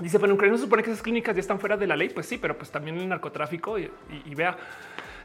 [0.00, 2.08] dice, pero en Ucrania se supone que esas clínicas ya están fuera de la ley.
[2.10, 3.90] Pues sí, pero pues también el narcotráfico y,
[4.34, 4.56] vea.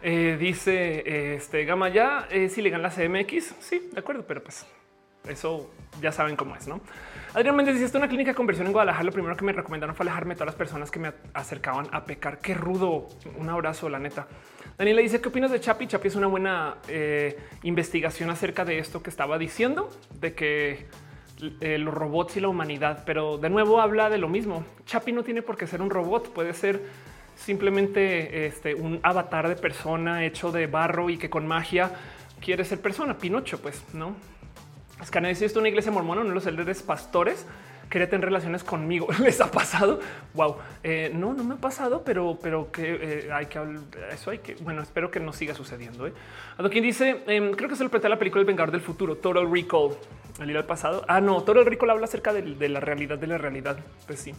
[0.03, 3.55] Eh, dice este Gama ya es ilegal la CMX.
[3.59, 4.65] Sí, de acuerdo, pero pues
[5.27, 5.69] eso
[6.01, 6.81] ya saben cómo es, ¿no?
[7.33, 9.05] Adrián Méndez dice, una clínica de conversión en Guadalajara.
[9.05, 12.03] Lo primero que me recomendaron fue alejarme de todas las personas que me acercaban a
[12.03, 12.39] pecar.
[12.39, 13.07] Qué rudo.
[13.37, 14.27] Un abrazo, la neta.
[14.77, 15.87] Daniela dice, ¿qué opinas de Chapi?
[15.87, 20.87] Chapi es una buena eh, investigación acerca de esto que estaba diciendo, de que
[21.61, 24.65] eh, los robots y la humanidad, pero de nuevo habla de lo mismo.
[24.85, 26.81] Chapi no tiene por qué ser un robot, puede ser
[27.43, 31.91] simplemente este, un avatar de persona hecho de barro y que con magia
[32.39, 33.17] quiere ser persona.
[33.17, 34.15] Pinocho, pues no.
[35.01, 37.45] Escanea dice esto una iglesia mormona, de los líderes pastores
[37.91, 39.07] quería tener relaciones conmigo.
[39.19, 39.99] ¿Les ha pasado?
[40.33, 40.55] Wow.
[40.83, 43.59] Eh, no, no me ha pasado, pero, pero que eh, hay que.
[44.11, 46.07] Eso hay que, bueno, espero que no siga sucediendo.
[46.07, 46.13] ¿eh?
[46.71, 49.51] quien dice, em, creo que se lo presté la película El Vengador del Futuro, Total
[49.51, 49.91] Recall,
[50.39, 51.03] el ir al pasado.
[51.07, 53.77] Ah, no, Total Recall habla acerca de, la realidad de la realidad.
[54.07, 54.33] Pues sí.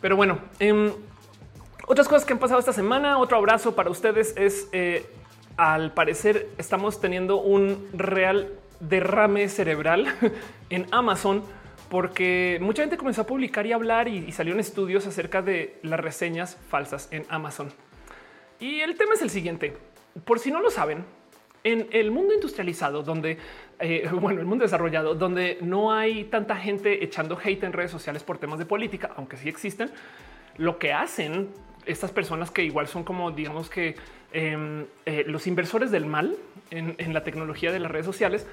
[0.00, 0.90] Pero bueno, em,
[1.90, 5.04] otras cosas que han pasado esta semana, otro abrazo para ustedes es, eh,
[5.56, 10.06] al parecer, estamos teniendo un real derrame cerebral
[10.70, 11.42] en Amazon
[11.88, 16.56] porque mucha gente comenzó a publicar y hablar y, salieron estudios acerca de las reseñas
[16.68, 17.72] falsas en Amazon.
[18.60, 19.76] Y el tema es el siguiente.
[20.24, 21.04] Por si no lo saben,
[21.64, 23.36] en el mundo industrializado, donde,
[23.80, 28.22] eh, bueno, el mundo desarrollado, donde no hay tanta gente echando hate en redes sociales
[28.22, 29.90] por temas de política, aunque sí existen,
[30.56, 31.48] lo que hacen
[31.90, 33.96] estas personas que igual son como, digamos que
[34.32, 36.36] em, eh, los inversores del mal
[36.70, 38.46] en la tecnología de las redes sociales,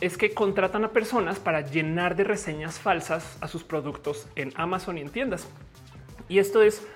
[0.00, 4.98] es que contratan a personas para llenar de reseñas falsas a sus productos en Amazon
[4.98, 5.46] y en tiendas.
[6.28, 6.86] Y esto es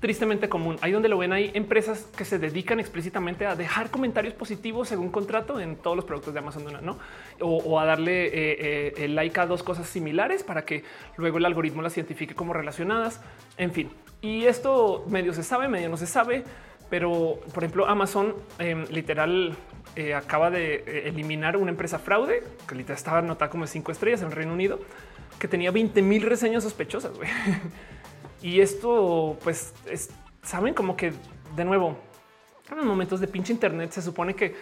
[0.00, 0.76] tristemente común.
[0.80, 5.10] Ahí donde lo ven, hay empresas que se dedican explícitamente a dejar comentarios positivos según
[5.10, 6.98] contrato en todos los productos de Amazon, ¿no?
[7.40, 10.84] O, a darle eh, eh, like a dos cosas similares para que
[11.16, 13.20] luego el algoritmo las identifique como relacionadas.
[13.56, 13.90] En fin,
[14.24, 16.44] y esto medio se sabe, medio no se sabe.
[16.88, 19.54] Pero, por ejemplo, Amazon em, literal
[19.96, 24.22] eh, acaba de eh, eliminar una empresa fraude que literal estaba anotada como cinco estrellas
[24.22, 24.80] en Reino Unido,
[25.38, 27.12] que tenía 20 mil reseñas sospechosas.
[28.42, 29.74] y esto, pues,
[30.42, 31.12] saben como que
[31.54, 31.98] de nuevo,
[32.70, 34.54] en los momentos de pinche Internet se supone que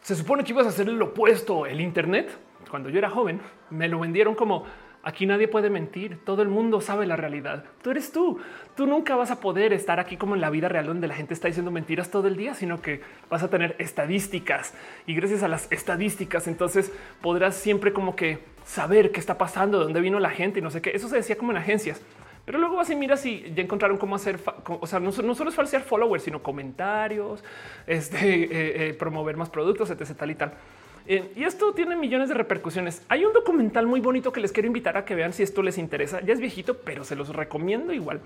[0.00, 1.66] se supone que ibas a hacer el opuesto.
[1.66, 2.30] El Internet,
[2.70, 3.38] cuando yo era joven,
[3.68, 4.64] me lo vendieron como
[5.02, 7.64] Aquí nadie puede mentir, todo el mundo sabe la realidad.
[7.82, 8.38] Tú eres tú.
[8.80, 11.34] Tú nunca vas a poder estar aquí como en la vida real donde la gente
[11.34, 14.72] está diciendo mentiras todo el día, sino que vas a tener estadísticas
[15.06, 16.90] y gracias a las estadísticas entonces
[17.20, 20.80] podrás siempre como que saber qué está pasando, dónde vino la gente y no sé
[20.80, 20.92] qué.
[20.94, 22.00] Eso se decía como en agencias.
[22.46, 25.54] Pero luego vas y miras y ya encontraron cómo hacer, o sea, no, solo es
[25.54, 27.44] falsear followers, sino comentarios,
[27.86, 28.48] este, eh,
[28.88, 30.16] eh, promover más productos, etc.
[30.16, 30.54] Tal y tal.
[31.06, 33.02] Eh, y esto tiene millones de repercusiones.
[33.08, 35.76] Hay un documental muy bonito que les quiero invitar a que vean si esto les
[35.76, 36.20] interesa.
[36.20, 38.20] Ya es viejito, pero se los recomiendo igual,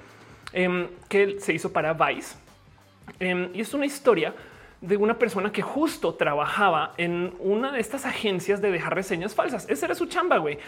[0.55, 2.37] em, que se hizo para Vice.
[3.21, 4.35] Em, y es una historia
[4.81, 9.67] de una persona que justo trabajaba en una de estas agencias de dejar reseñas falsas.
[9.69, 10.59] Esa era su chamba, güey.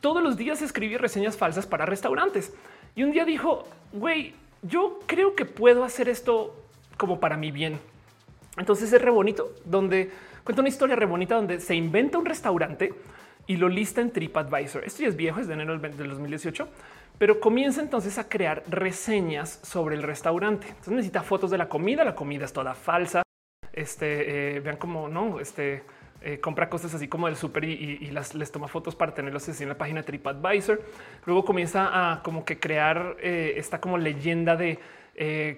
[0.00, 2.52] Todos los días escribía reseñas falsas para restaurantes.
[2.96, 6.60] Y un día dijo, güey, yo creo que puedo hacer esto
[6.96, 7.78] como para mi bien.
[8.56, 10.10] Entonces es re bonito, donde
[10.44, 12.92] Cuenta una historia re bonita donde se inventa un restaurante
[13.46, 14.84] y lo lista en TripAdvisor.
[14.84, 16.68] Esto ya es viejo, es de enero del 2018,
[17.18, 20.66] pero comienza entonces a crear reseñas sobre el restaurante.
[20.68, 23.22] Entonces necesita fotos de la comida, la comida es toda falsa.
[23.72, 25.82] Este, eh, vean cómo no, este,
[26.22, 29.62] eh, compra cosas así como del súper y, las les toma fotos para tenerlos así
[29.62, 30.82] en la página TripAdvisor.
[31.26, 34.78] Luego comienza a como que crear eh, esta como leyenda de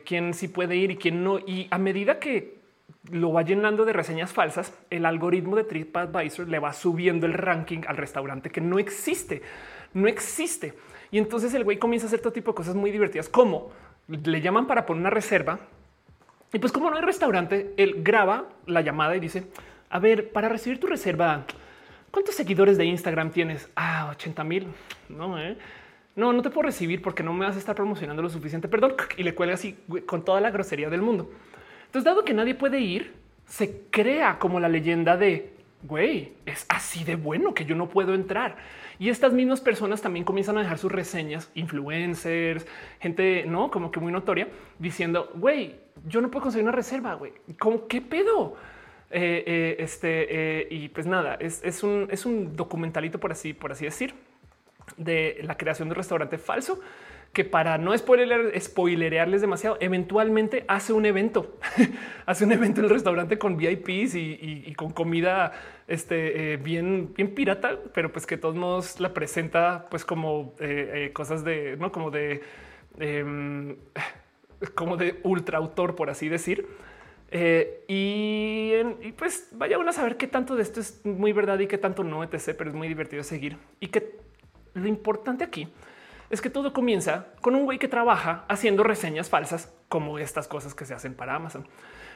[0.05, 1.39] quién sí puede ir y quién no.
[1.39, 2.57] Y a medida que
[3.11, 7.81] lo va llenando de reseñas falsas, el algoritmo de TripAdvisor le va subiendo el ranking
[7.87, 9.41] al restaurante que no existe,
[9.95, 10.75] no existe.
[11.17, 13.71] Y entonces el güey comienza a hacer todo tipo de cosas muy divertidas, como
[14.07, 15.61] le llaman para poner una reserva.
[16.53, 19.45] Y pues como no hay restaurante, él graba la llamada y dice,
[19.89, 21.47] a ver, para recibir tu reserva,
[22.11, 23.71] ¿cuántos seguidores de Instagram tienes?
[23.77, 24.67] Ah, 80 mil.
[25.09, 25.57] No, eh?
[26.17, 28.69] no, no te puedo recibir porque no me vas a estar promocionando lo suficiente.
[28.69, 28.93] Perdón.
[29.17, 29.75] Y le cuelga así
[30.05, 31.31] con toda la grosería del mundo.
[31.87, 33.15] Entonces, dado que nadie puede ir,
[33.47, 38.15] se crea como la leyenda de güey, es así de bueno que yo no puedo
[38.15, 38.57] entrar.
[38.99, 42.67] Y estas mismas personas también comienzan a dejar sus reseñas, influencers,
[43.01, 44.49] gente no como que muy notoria,
[44.79, 47.15] diciendo güey, yo no puedo conseguir una reserva.
[47.15, 48.57] Güey, ¿cómo qué pedo?
[49.11, 53.71] Eh, eh, este eh, y pues nada, es, un, es un documentalito por así, por
[53.71, 54.15] así decir,
[54.97, 56.81] de la creación de un restaurante falso
[57.37, 61.59] que para no spoiler, spoilerearles demasiado, eventualmente hace un evento,
[62.25, 65.53] hace un evento en el restaurante con VIPs y, con comida
[65.87, 71.09] este, eh, bien, bien pirata, pero pues que todos modos la presenta pues como eh,
[71.09, 72.41] eh, cosas de, no como de,
[72.99, 73.77] em,
[74.75, 76.67] como de ultra autor, por así decir.
[77.31, 78.73] y,
[79.03, 81.77] y, pues vaya uno a saber qué tanto de esto es muy verdad y qué
[81.77, 82.55] tanto no, etc.
[82.57, 84.25] Pero es muy divertido seguir y que
[84.77, 85.69] lo importante aquí
[86.31, 90.75] es que todo comienza con un güey que trabaja haciendo reseñas falsas como estas cosas
[90.75, 91.67] que se hacen para Amazon.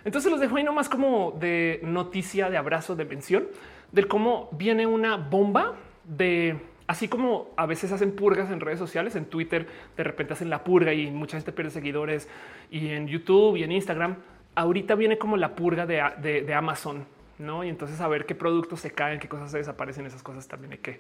[0.05, 3.47] Entonces los dejo ahí nomás como de noticia de abrazo de mención
[3.93, 5.75] del cómo viene una bomba
[6.05, 10.51] de así como a veces hacen purgas en redes sociales, en Twitter de repente hacen
[10.51, 12.29] la purga y mucha gente pierde seguidores
[12.71, 14.17] y en YouTube y en Instagram.
[14.57, 17.07] Ahorita viene como la purga de, Amazon,
[17.39, 17.63] no?
[17.63, 20.73] Y entonces a ver qué productos se caen, qué cosas se desaparecen, esas cosas también
[20.73, 20.99] hay que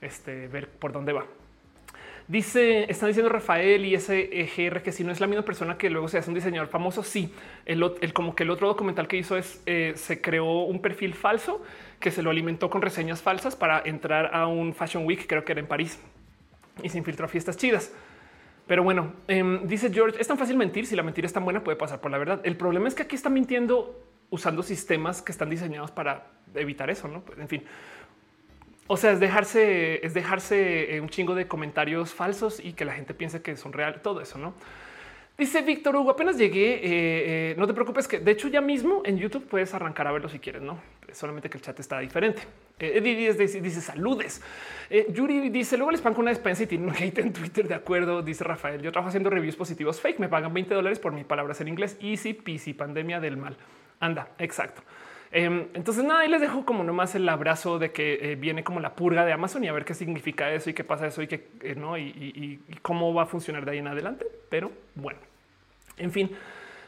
[0.00, 1.26] este, ver por dónde va.
[2.30, 5.90] Dice, están diciendo Rafael y ese EGR que si no es la misma persona que
[5.90, 7.34] luego se hace un diseñador famoso, sí.
[7.66, 7.82] El,
[8.12, 11.60] como que el otro documental que hizo es eh, se creó un perfil falso
[11.98, 15.50] que se lo alimentó con reseñas falsas para entrar a un Fashion Week, creo que
[15.50, 15.98] era en París,
[16.84, 17.92] y se infiltró a fiestas chidas.
[18.68, 20.86] Pero bueno, em, dice George, es tan fácil mentir.
[20.86, 22.40] Si la mentira es tan buena, puede pasar por la verdad.
[22.44, 24.00] El problema es que aquí está mintiendo
[24.30, 27.08] usando sistemas que están diseñados para evitar eso.
[27.08, 27.64] No, en fin,
[28.92, 32.92] o sea, es dejarse, es dejarse eh, un chingo de comentarios falsos y que la
[32.92, 34.52] gente piense que son reales, todo eso, ¿no?
[35.38, 39.02] Dice Víctor Hugo, apenas llegué, eh, eh, no te preocupes que de hecho ya mismo
[39.04, 40.80] en YouTube puedes arrancar a verlo si quieres, ¿no?
[41.12, 42.42] Solamente que el chat está diferente.
[42.80, 44.42] Eddie dice, dice, saludes.
[45.10, 48.22] Yuri dice, luego les con una despensa y tiene un hate en Twitter, de acuerdo,
[48.22, 51.60] dice Rafael, yo trabajo haciendo reviews positivos fake, me pagan 20 dólares por mis palabras
[51.60, 53.56] en inglés, easy peasy, pandemia del mal.
[54.00, 54.82] Anda, exacto.
[55.32, 58.80] Em, entonces, nada, y les dejo como nomás el abrazo de que eh, viene como
[58.80, 61.28] la purga de Amazon y a ver qué significa eso y qué pasa eso y
[61.28, 64.26] qué eh, no y, cómo va a funcionar de ahí en adelante.
[64.48, 65.20] Pero bueno,
[65.98, 66.30] en fin.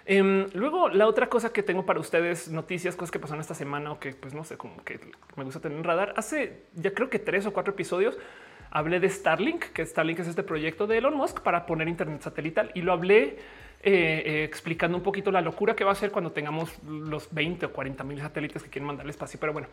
[0.04, 3.92] Em, luego, la otra cosa que tengo para ustedes, noticias, cosas que pasaron esta semana
[3.92, 4.98] o que pues no sé, como que
[5.36, 6.12] me gusta tener en radar.
[6.16, 8.18] Hace ya creo que tres o cuatro episodios
[8.72, 12.72] hablé de Starlink, que Starlink es este proyecto de Elon Musk para poner internet satelital
[12.74, 13.38] y lo hablé
[13.82, 18.04] explicando un poquito la locura que va a ser cuando tengamos los 20 o 40
[18.04, 19.38] mil satélites que quieren mandar al espacio.
[19.40, 19.68] Pero bueno,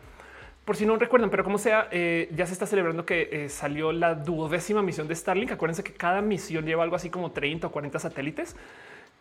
[0.64, 4.82] por si no recuerdan, pero como sea, ya se está celebrando que salió la duodécima
[4.82, 5.52] misión de Starlink.
[5.52, 8.56] Acuérdense que cada misión lleva algo así como 30 o 40 satélites.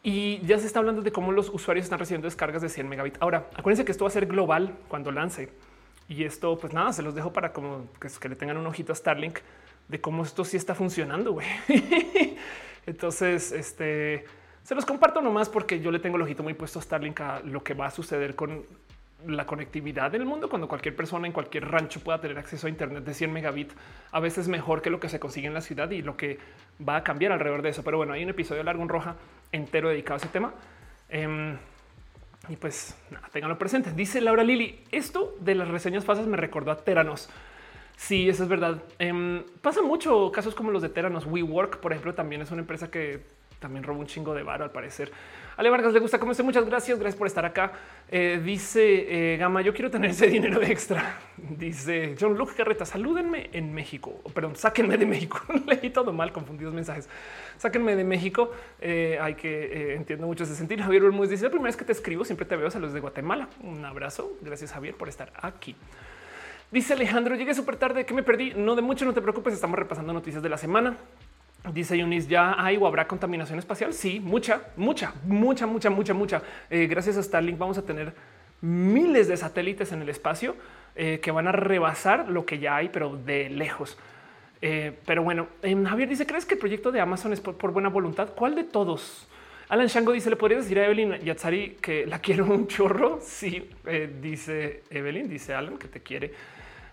[0.02, 3.22] Y ya se está hablando de cómo los usuarios están recibiendo descargas de 100 megabits.
[3.22, 5.50] Ahora, acuérdense que esto va a ser global cuando lance.
[6.08, 8.96] Y esto, pues nada, se los dejo para como que, le tengan un ojito a
[8.96, 9.40] Starlink
[9.88, 11.38] de cómo esto sí está funcionando.
[12.86, 14.26] Entonces, este
[14.64, 17.40] se los comparto nomás porque yo le tengo el ojito muy puesto a Starlink a
[17.42, 18.66] lo que va a suceder con
[19.28, 22.70] la conectividad en el mundo cuando cualquier persona en cualquier rancho pueda tener acceso a
[22.70, 23.76] Internet de 100 megabits,
[24.12, 26.40] a veces mejor que lo que se consigue en la ciudad y lo que
[26.88, 27.84] va a cambiar alrededor de eso.
[27.84, 29.16] Pero bueno, hay un episodio largo en roja
[29.52, 30.54] entero dedicado a ese tema.
[31.10, 31.58] Em,
[32.48, 33.92] y pues nada, tenganlo presente.
[33.92, 37.30] Dice Laura Lili, esto de las reseñas falsas me recordó a Teranos.
[37.98, 38.82] Sí, eso es verdad.
[38.98, 41.26] Em, pasa mucho casos como los de Teranos.
[41.26, 43.26] WeWork, por ejemplo, también es una empresa que
[43.60, 45.12] también roba un chingo de varo al parecer.
[45.58, 46.42] Ale Vargas le gusta como este.
[46.42, 46.98] Muchas gracias.
[46.98, 47.74] Gracias por estar acá.
[48.10, 51.20] Eh, dice eh, Gama, yo quiero tener ese dinero extra.
[51.36, 54.22] Dice John Luke Carreta, salúdenme en México.
[54.34, 55.42] perdón, sáquenme de México.
[55.68, 57.10] Leí todo mal, confundidos mensajes.
[57.58, 58.52] Sáquenme de México.
[58.80, 60.84] Eh, hay que entiendo mucho ese sentido.
[60.84, 62.72] Javier Olmuz dice la primera vez que te escribo, siempre te veo.
[62.72, 63.50] Saludos de Guatemala.
[63.62, 64.38] Un abrazo.
[64.42, 65.76] Gracias, Javier, por estar aquí.
[66.72, 68.54] Dice Alejandro, llegué súper tarde, que me perdí.
[68.56, 70.96] No de mucho, no te preocupes, estamos repasando noticias de la semana.
[71.74, 73.94] Dice Yunis, ¿ya hay o habrá contaminación espacial?
[73.94, 76.42] Sí, mucha, mucha, mucha, mucha, mucha, mucha.
[76.70, 78.14] Eh, gracias a Starlink vamos a tener
[78.62, 80.56] miles de satélites en el espacio
[80.96, 83.98] eh, que van a rebasar lo que ya hay, pero de lejos.
[84.62, 88.30] Eh, pero bueno, Javier dice, ¿crees que el proyecto de Amazon es por, buena voluntad?
[88.36, 89.28] ¿Cuál de todos?
[89.68, 93.20] Alan Shango dice, ¿le podrías decir a Evelyn Yatsari que la quiero un chorro?
[93.22, 93.70] Sí,
[94.22, 96.34] dice Evelyn, dice Alan que te quiere.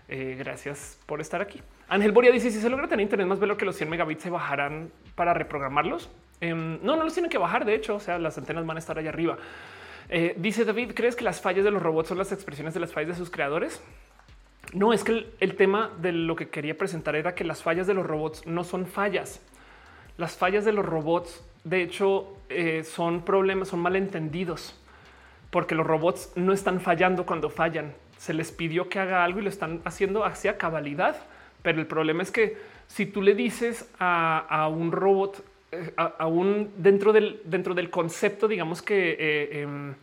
[0.07, 1.61] gracias por estar aquí.
[1.89, 4.29] Ángel Boria dice si se logra tener internet más velo que los 100 megabits se
[4.29, 6.09] bajarán para reprogramarlos.
[6.41, 7.65] Em, no, no los tienen que bajar.
[7.65, 9.37] De hecho, o sea, las antenas van a estar allá arriba.
[10.09, 12.93] Eh, dice David, ¿crees que las fallas de los robots son las expresiones de las
[12.93, 13.81] fallas de sus creadores?
[14.73, 17.93] No, es que el, tema de lo que quería presentar era que las fallas de
[17.93, 19.41] los robots no son fallas.
[20.17, 24.77] Las fallas de los robots, de hecho, eh, son problemas, son malentendidos,
[25.51, 27.93] porque los robots no están fallando cuando fallan.
[28.17, 31.15] Se les pidió que haga algo y lo están haciendo hacia cabalidad
[31.67, 32.55] pero el problema es que
[32.87, 38.81] si tú le dices a, un robot, eh, aún dentro del, dentro del concepto, digamos
[38.81, 39.93] que eh, em,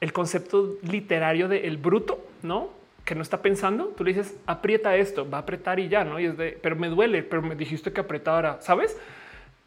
[0.00, 2.70] el concepto literario de bruto, no
[3.04, 6.18] que no está pensando, tú le dices aprieta esto, va a apretar y ya, no?
[6.18, 8.96] Y es de, pero me duele, pero me dijiste que apretara, sabes?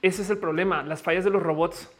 [0.01, 0.81] Ese es el problema.
[0.81, 1.91] Las fallas de los robots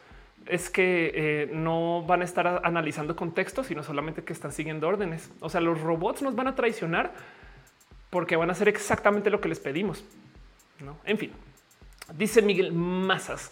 [0.46, 5.30] es que eh, no van a estar analizando contextos, sino solamente que están siguiendo órdenes.
[5.38, 7.12] O sea, los robots nos van a traicionar
[8.10, 10.04] porque van a hacer exactamente lo que les pedimos.
[10.80, 10.96] ¿no?
[11.04, 11.32] En fin,
[12.16, 13.50] dice Miguel Mazas.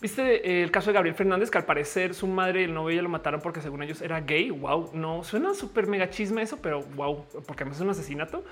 [0.00, 3.02] Viste el caso de Gabriel Fernández, que al parecer su madre y el novio ya
[3.02, 4.50] lo mataron porque según ellos era gay.
[4.50, 8.44] Wow, no suena súper mega chisme eso, pero wow, porque además es un asesinato.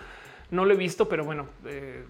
[0.50, 2.04] No lo he visto, pero bueno, eh,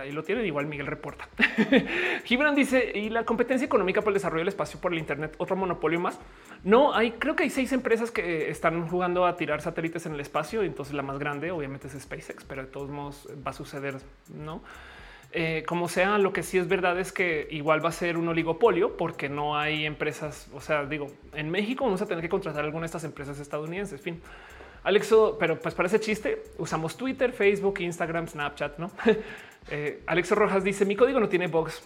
[0.00, 0.44] ahí lo tienen.
[0.44, 1.28] Igual Miguel reporta.
[2.24, 5.56] Gibran dice y la competencia económica por el desarrollo del espacio por el Internet, otro
[5.56, 6.18] monopolio más.
[6.64, 10.20] No hay, creo que hay seis empresas que están jugando a tirar satélites en el
[10.20, 10.62] espacio.
[10.62, 13.96] Entonces la más grande, obviamente, es SpaceX, pero de todos modos va a suceder,
[14.34, 14.62] no?
[15.30, 18.28] Eh, como sea, lo que sí es verdad es que igual va a ser un
[18.28, 20.48] oligopolio porque no hay empresas.
[20.54, 24.00] O sea, digo, en México vamos a tener que contratar alguna de estas empresas estadounidenses.
[24.00, 24.22] En fin,
[24.84, 28.90] Alexo, pero pues para ese chiste usamos Twitter, Facebook, Instagram, Snapchat, ¿no?
[29.70, 31.82] Eh, Alexo Rojas dice, mi código no tiene bugs.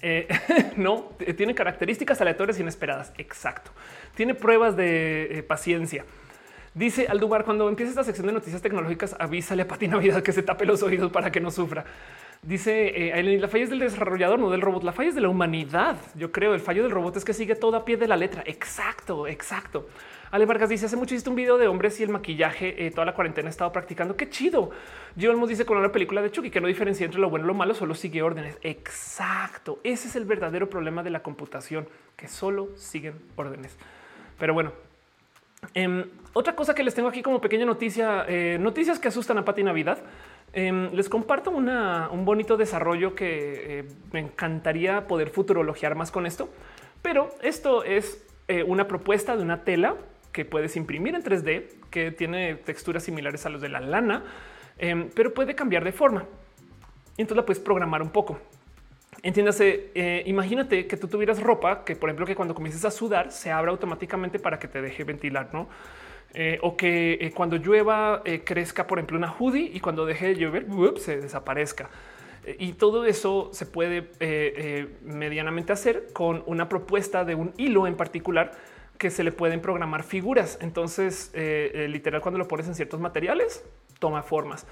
[0.00, 0.26] Eh,
[0.76, 3.12] no, tiene características aleatorias inesperadas.
[3.18, 3.72] Exacto.
[4.14, 6.06] Tiene pruebas de eh, paciencia.
[6.72, 10.42] Dice Aldubar, cuando empieza esta sección de noticias tecnológicas, avísale a Pati Navidad que se
[10.42, 11.84] tape los oídos para que no sufra.
[12.40, 14.84] Dice la falla es del desarrollador, no del robot.
[14.84, 15.96] La falla es de la humanidad.
[16.14, 18.42] Yo creo el fallo del robot es que sigue todo a pie de la letra.
[18.46, 19.88] Exacto, exacto.
[20.30, 23.06] Ale Vargas dice hace mucho hiciste un video de hombres y el maquillaje eh, toda
[23.06, 24.16] la cuarentena he estado practicando.
[24.16, 24.70] Qué chido.
[25.28, 27.54] Olmos dice con una película de Chucky que no diferencia entre lo bueno y lo
[27.54, 28.58] malo, solo sigue órdenes.
[28.62, 29.80] Exacto.
[29.84, 33.76] Ese es el verdadero problema de la computación, que solo siguen órdenes.
[34.38, 34.72] Pero bueno,
[35.74, 39.44] em, otra cosa que les tengo aquí como pequeña noticia, eh, noticias que asustan a
[39.44, 39.98] Pati Navidad.
[40.52, 46.48] Em, les comparto un bonito desarrollo que eh, me encantaría poder futurologiar más con esto,
[47.02, 48.24] pero esto es
[48.66, 49.96] una propuesta de una tela
[50.38, 54.22] que puedes imprimir en 3D, que tiene texturas similares a los de la lana,
[54.78, 56.26] em, pero puede cambiar de forma.
[57.16, 58.38] Entonces la puedes programar un poco.
[59.24, 63.32] Entiéndase, eh, imagínate que tú tuvieras ropa que, por ejemplo, que cuando comiences a sudar
[63.32, 65.68] se abra automáticamente para que te deje ventilar, ¿no?
[66.34, 70.36] Eh, o que eh, cuando llueva crezca, por ejemplo, una hoodie y cuando deje de
[70.36, 70.66] llover
[70.98, 71.90] se desaparezca.
[72.60, 74.12] Y todo eso se puede
[75.02, 78.52] medianamente hacer con una propuesta de un hilo en particular
[78.98, 80.58] que se le pueden programar figuras.
[80.60, 83.64] Entonces, literal, cuando lo pones en ciertos materiales,
[83.98, 84.66] toma formas.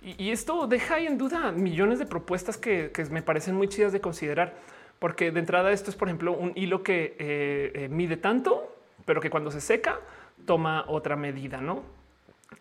[0.00, 4.00] Y, esto deja ahí en duda millones de propuestas que, me parecen muy chidas de
[4.00, 4.54] considerar,
[4.98, 9.50] porque de entrada esto es, por ejemplo, un hilo que mide tanto, pero que cuando
[9.50, 10.00] se seca
[10.46, 11.82] toma otra medida, ¿no?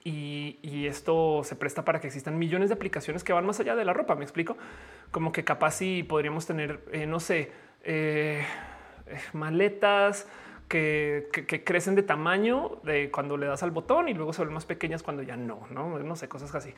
[0.03, 3.85] Y, esto se presta para que existan millones de aplicaciones que van más allá de
[3.85, 4.15] la ropa.
[4.15, 4.57] Me explico
[5.11, 7.51] como que capaz si podríamos tener, eh, no sé,
[7.83, 8.43] eh,
[10.73, 14.65] que, crecen de tamaño de cuando le das al botón y luego se vuelven más
[14.65, 16.73] pequeñas cuando ya no, no, no sé, cosas así.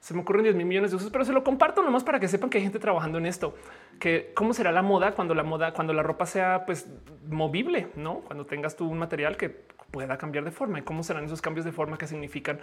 [0.00, 2.26] Se me ocurren 10 mil millones de usos, pero se lo comparto nomás para que
[2.26, 3.54] sepan que hay gente trabajando en esto.
[4.00, 6.88] Que cómo será la moda cuando la moda, cuando la ropa sea pues
[7.28, 8.16] movible, no?
[8.20, 11.64] Cuando tengas tú un material que pueda cambiar de forma y cómo serán esos cambios
[11.64, 12.58] de forma que significan.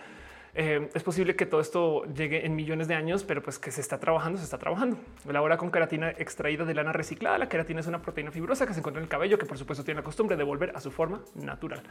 [0.55, 3.81] Eh, es posible que todo esto llegue en millones de años, pero pues que se
[3.81, 4.97] está trabajando, se está trabajando.
[5.27, 7.37] Elabora con queratina extraída de lana reciclada.
[7.39, 9.83] La queratina es una proteína fibrosa que se encuentra en el cabello, que por supuesto
[9.83, 11.81] tiene la costumbre de volver a su forma natural.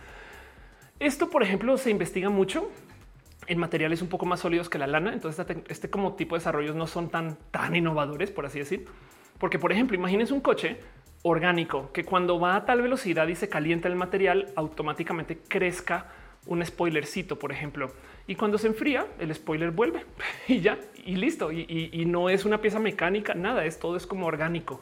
[1.01, 2.71] Esto, por ejemplo, se investiga mucho
[3.49, 5.13] en materiales un poco más sólidos que la lana.
[5.13, 8.87] Entonces, este, como tipo de desarrollos no son tan, tan innovadores, por así decir.
[9.39, 10.79] Porque, por ejemplo, imagínense un coche
[11.23, 16.07] orgánico que cuando va a tal velocidad y se calienta el material, automáticamente crezca
[16.47, 17.93] un spoilercito, por ejemplo.
[18.27, 20.05] Y cuando se enfría, el spoiler vuelve
[20.49, 21.51] y ya, y listo.
[21.53, 24.81] Y, no es una pieza mecánica, nada, es todo es como orgánico.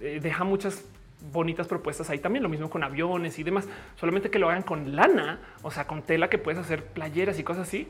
[0.00, 0.84] Eh, deja muchas
[1.32, 2.42] bonitas propuestas ahí también.
[2.42, 6.02] Lo mismo con aviones y demás, solamente que lo hagan con lana, o sea, con
[6.02, 7.88] tela que puedes hacer playeras y cosas así.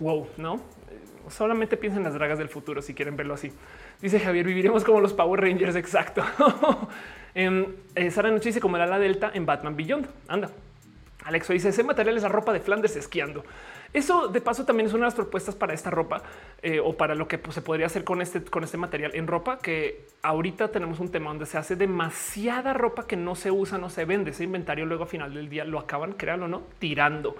[0.00, 0.60] Wow, no
[1.28, 3.52] solamente piensen en las dragas del futuro si quieren verlo así.
[4.00, 5.76] Dice Javier, viviremos como los Power Rangers.
[5.76, 6.24] Exacto.
[7.34, 10.08] en, eh, Sara Noche dice como el ala delta en Batman Beyond.
[10.28, 10.50] Anda.
[11.24, 13.44] Alexo dice ese material es la ropa de Flanders esquiando.
[13.92, 16.22] Eso de paso también es una de las propuestas para esta ropa
[16.62, 19.26] eh, o para lo que pues, se podría hacer con este, con este material en
[19.26, 23.76] ropa, que ahorita tenemos un tema donde se hace demasiada ropa que no se usa,
[23.76, 24.30] no se vende.
[24.30, 27.36] Ese inventario luego a final del día lo acaban, créanlo o no, tirando.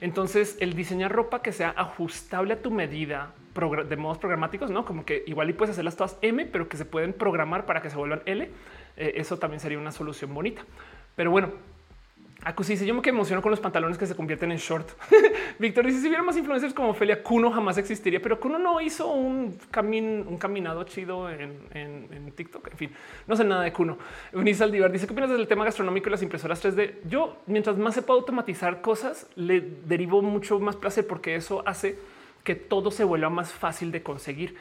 [0.00, 3.34] Entonces, el diseñar ropa que sea ajustable a tu medida
[3.88, 6.84] de modos programáticos, no como que igual y puedes hacerlas todas M, pero que se
[6.84, 8.48] pueden programar para que se vuelvan L.
[8.96, 10.62] Eh, eso también sería una solución bonita.
[11.16, 11.50] Pero bueno,
[12.44, 14.88] Acusi dice yo me emociono con los pantalones que se convierten en short.
[15.58, 19.12] Víctor dice si hubiera más influencers como Ophelia, Kuno jamás existiría, pero Kuno no hizo
[19.12, 22.68] un camino, un caminado chido en, TikTok.
[22.68, 22.90] En fin,
[23.26, 23.98] no sé nada de Kuno.
[24.32, 26.94] Eunice Aldivar dice qué opinas del tema gastronómico y las impresoras 3D.
[27.08, 31.98] Yo, mientras más se puede automatizar cosas, le derivo mucho más placer porque eso hace
[32.44, 34.54] que todo se vuelva más fácil de conseguir.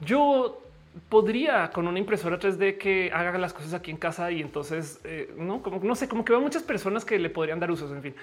[0.00, 0.60] Yo
[1.08, 5.32] podría con una impresora 3D que haga las cosas aquí en casa y entonces eh,
[5.36, 7.90] no como no sé, como que veo muchas personas que le podrían dar usos.
[7.92, 8.14] En fin,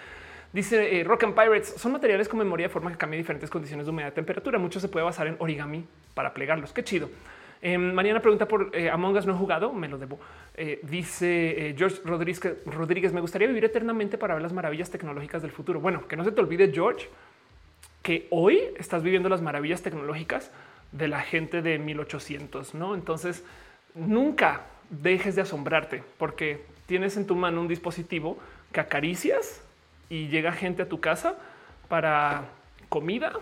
[0.53, 3.85] dice eh, Rock and Pirates son materiales con memoria de forma que cambia diferentes condiciones
[3.85, 4.59] de humedad y temperatura.
[4.59, 6.71] Mucho se puede basar en origami para plegarlos.
[6.71, 7.09] Qué chido.
[7.61, 10.19] Em, Mariana pregunta por eh, Among Us no he jugado, me lo debo.
[10.83, 15.79] dice George Rodríguez, Rodríguez, me gustaría vivir eternamente para ver las maravillas tecnológicas del futuro.
[15.79, 17.07] Bueno, que no se te olvide, George,
[18.03, 20.51] que hoy estás viviendo las maravillas tecnológicas
[20.91, 22.95] de la gente de 1800, ¿no?
[22.95, 23.43] Entonces,
[23.93, 28.37] nunca dejes de asombrarte porque tienes en tu mano un dispositivo
[28.71, 29.61] que acaricias
[30.09, 31.35] y llega gente a tu casa
[31.87, 32.45] para
[32.89, 33.33] comida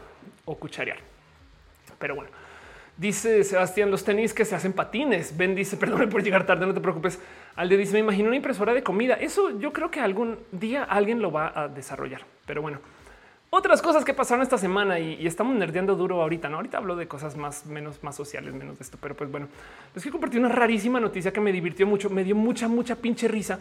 [0.46, 0.98] o cucharear.
[2.00, 2.32] Pero bueno,
[2.98, 5.38] dice Sebastián, los tenis que se hacen patines.
[5.38, 7.20] Ben dice, perdón por llegar tarde, no te preocupes.
[7.56, 9.16] Alde dice, me imagino una impresora de comida.
[9.16, 12.22] Eso yo creo que algún día alguien lo va a desarrollar.
[12.46, 12.80] Pero bueno,
[13.56, 16.50] otras cosas que pasaron esta semana y, estamos nerdeando duro ahorita.
[16.50, 19.48] No, ahorita hablo de cosas más, menos, más sociales, menos de esto, pero pues bueno,
[19.94, 23.28] les quiero compartir una rarísima noticia que me divirtió mucho, me dio mucha, mucha pinche
[23.28, 23.60] risa,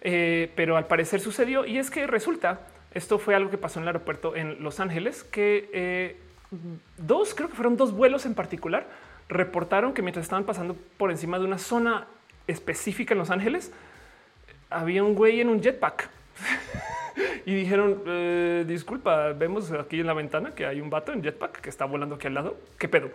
[0.00, 2.60] eh, pero al parecer sucedió y es que resulta
[2.94, 6.16] esto fue algo que pasó en el aeropuerto en Los Ángeles, que eh,
[6.98, 8.86] dos, creo que fueron dos vuelos en particular,
[9.28, 12.06] reportaron que mientras estaban pasando por encima de una zona
[12.46, 13.72] específica en Los Ángeles,
[14.68, 16.10] había un güey en un jetpack.
[17.46, 21.60] y dijeron eh, disculpa, vemos aquí en la ventana que hay un vato en jetpack
[21.60, 22.56] que está volando aquí al lado.
[22.78, 23.10] ¿Qué pedo?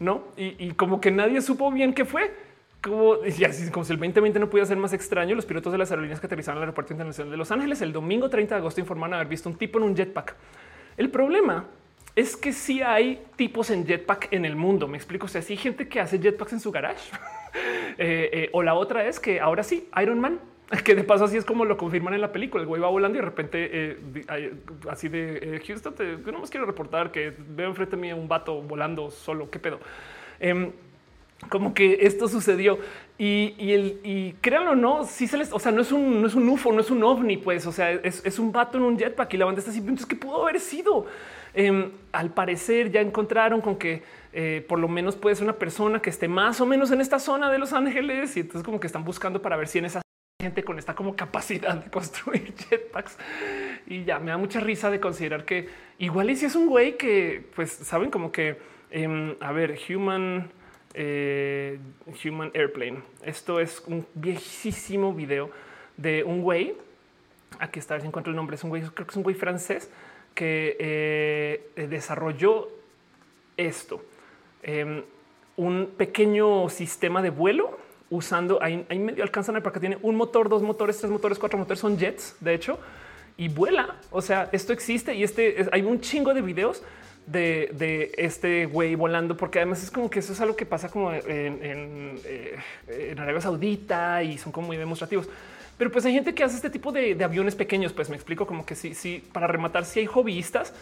[0.00, 2.34] No, y, como que nadie supo bien qué fue.
[2.82, 5.90] Como, y así, si el 2020 no pudiera ser más extraño, los pilotos de las
[5.90, 9.14] aerolíneas que aterrizaron al aeropuerto internacional de Los Ángeles el domingo 30 de agosto informaron
[9.14, 10.34] haber visto un tipo en un jetpack.
[10.96, 11.64] El problema
[12.16, 14.86] es que sí hay tipos en jetpack en el mundo.
[14.86, 15.26] Me explico.
[15.26, 17.10] O sea, sí hay gente que hace jetpacks en su garage.
[17.96, 20.40] Eh, eh, o la otra es que ahora sí, Iron Man
[20.84, 22.62] que de paso así es como lo confirman en la película.
[22.62, 24.54] El güey va volando y de repente eh,
[24.88, 25.94] así de eh, Houston,
[26.26, 29.50] no más quiero reportar que veo enfrente de mí un vato volando solo.
[29.50, 29.78] ¿Qué pedo?
[30.40, 30.72] Em,
[31.48, 32.78] como que esto sucedió
[33.18, 36.34] y, el y créanlo no, si se les, o sea, no es un, no es
[36.34, 39.34] un UFO, no es un ovni, pues, o sea, es, un vato en un jetpack
[39.34, 39.80] y la banda está así.
[39.80, 41.06] Entonces, ¿qué pudo haber sido?
[41.52, 46.02] Em, al parecer ya encontraron con que eh, por lo menos puede ser una persona
[46.02, 48.88] que esté más o menos en esta zona de Los Ángeles y entonces como que
[48.88, 50.03] están buscando para ver si en esa
[50.44, 53.16] gente con esta como capacidad de construir jetpacks.
[53.86, 55.68] Y ya me da mucha risa de considerar que
[55.98, 58.58] igual y si es un güey que pues saben como que
[58.90, 60.50] em, a ver human
[60.94, 61.78] eh,
[62.24, 63.02] human airplane.
[63.22, 65.50] Esto es un viejísimo video
[65.96, 66.76] de un güey.
[67.58, 68.56] Aquí está a ver si encuentro el nombre.
[68.56, 69.90] Es un güey creo que es un güey francés
[70.34, 72.68] que eh, desarrolló
[73.56, 74.04] esto.
[74.62, 75.02] Em,
[75.56, 77.78] un pequeño sistema de vuelo
[78.10, 81.98] usando ahí, medio alcanzan porque tiene un motor, dos motores, tres motores, cuatro motores, son
[81.98, 82.78] jets, de hecho,
[83.36, 83.96] y vuela.
[84.10, 86.82] O sea, esto existe y este hay un chingo de videos
[87.26, 91.12] de, este güey volando, porque además es como que eso es algo que pasa como
[91.12, 95.28] en, eh, Arabia Saudita y son como muy demostrativos.
[95.76, 97.92] Pero pues hay gente que hace este tipo de, aviones pequeños.
[97.92, 100.72] Pues me explico como que sí, sí, para rematar, si hay hobbyistas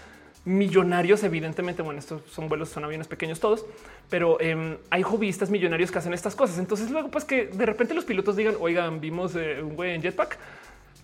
[0.44, 3.64] millonarios, evidentemente, bueno, estos son vuelos, son aviones pequeños todos,
[4.10, 6.59] pero em, hay hobbyistas millonarios que hacen estas cosas.
[6.59, 10.02] Entonces luego, pues que de repente los pilotos digan, oigan, vimos eh, un güey en
[10.02, 10.39] jetpack.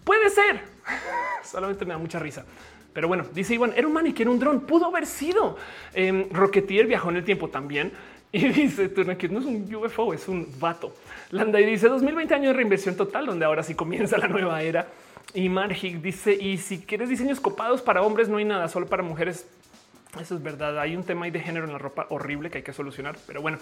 [0.05, 0.61] Puede ser.
[1.45, 2.45] Solamente me da mucha risa.
[2.93, 5.57] Pero bueno, dice Iván, era un maniquí, era un dron, pudo haber sido.
[5.95, 7.93] Eh, Rocketeer viajó en el tiempo también.
[8.31, 10.93] Y dice que no es un UFO, es un vato.
[11.31, 14.87] Landa y dice 2020 años de reinversión total, donde ahora sí comienza la nueva era.
[15.35, 19.03] Y Margik dice, y si quieres diseños copados para hombres, no hay nada, solo para
[19.03, 19.47] mujeres.
[20.19, 20.79] Eso es verdad.
[20.79, 23.17] Hay un tema ahí de género en la ropa horrible que hay que solucionar.
[23.27, 23.59] Pero bueno,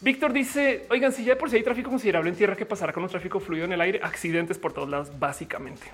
[0.00, 3.02] Víctor dice, oigan, si ya por si hay tráfico considerable en tierra, ¿qué pasará con
[3.02, 4.00] un tráfico fluido en el aire?
[4.02, 5.86] Accidentes por todos lados, básicamente.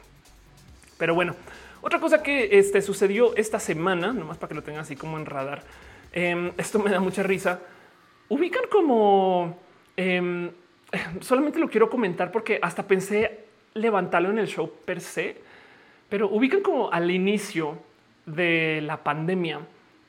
[0.99, 1.35] Pero bueno,
[1.81, 5.27] otra cosa que este, sucedió esta semana, nomás para que lo tengan así como en
[5.27, 5.63] radar.
[6.13, 7.61] Em, esto me da mucha risa.
[8.29, 9.59] Ubican como...
[9.97, 10.51] Em,
[11.21, 13.48] solamente lo quiero comentar porque hasta pensé
[13.79, 15.37] levantarlo en el show per se,
[16.09, 17.79] pero ubican como al inicio
[18.27, 19.61] de la pandemia,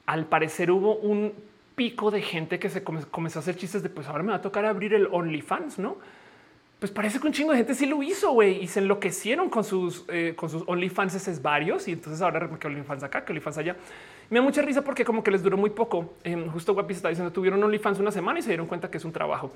[0.06, 1.34] al parecer hubo un
[1.76, 4.42] pico de gente que se comenzó a hacer chistes de pues ahora me va a
[4.42, 5.98] tocar abrir el OnlyFans, ¿no?
[6.80, 9.66] Pues parece que un chingo de gente sí lo hizo, güey, y se enloquecieron con
[9.66, 13.76] sus, eh, con sus OnlyFans varios, y entonces ahora que OnlyFans acá, que OnlyFans allá.
[14.30, 16.14] Me da mucha risa porque como que les duró muy poco.
[16.24, 19.04] Eh, justo Guapi está diciendo, tuvieron OnlyFans una semana y se dieron cuenta que es
[19.04, 19.52] un trabajo.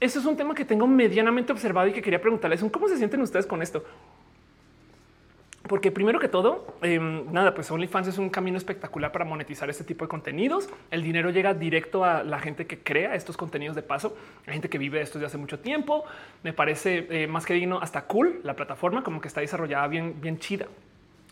[0.00, 3.20] Eso es un tema que tengo medianamente observado y que quería preguntarles cómo se sienten
[3.20, 3.84] ustedes con esto.
[5.68, 9.84] Porque primero que todo, em, nada, pues OnlyFans es un camino espectacular para monetizar este
[9.84, 10.68] tipo de contenidos.
[10.90, 14.16] El dinero llega directo a la gente que crea estos contenidos de paso,
[14.48, 16.04] a gente que vive esto desde hace mucho tiempo.
[16.42, 20.20] Me parece eh, más que digno, hasta cool la plataforma, como que está desarrollada bien,
[20.20, 20.66] bien chida.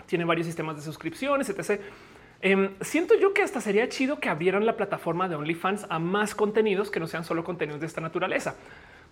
[0.06, 1.80] Tiene varios sistemas de suscripciones, etc.
[2.40, 6.34] Em, siento yo que hasta sería chido que abrieran la plataforma de OnlyFans a más
[6.34, 8.54] contenidos que no sean solo contenidos de esta naturaleza.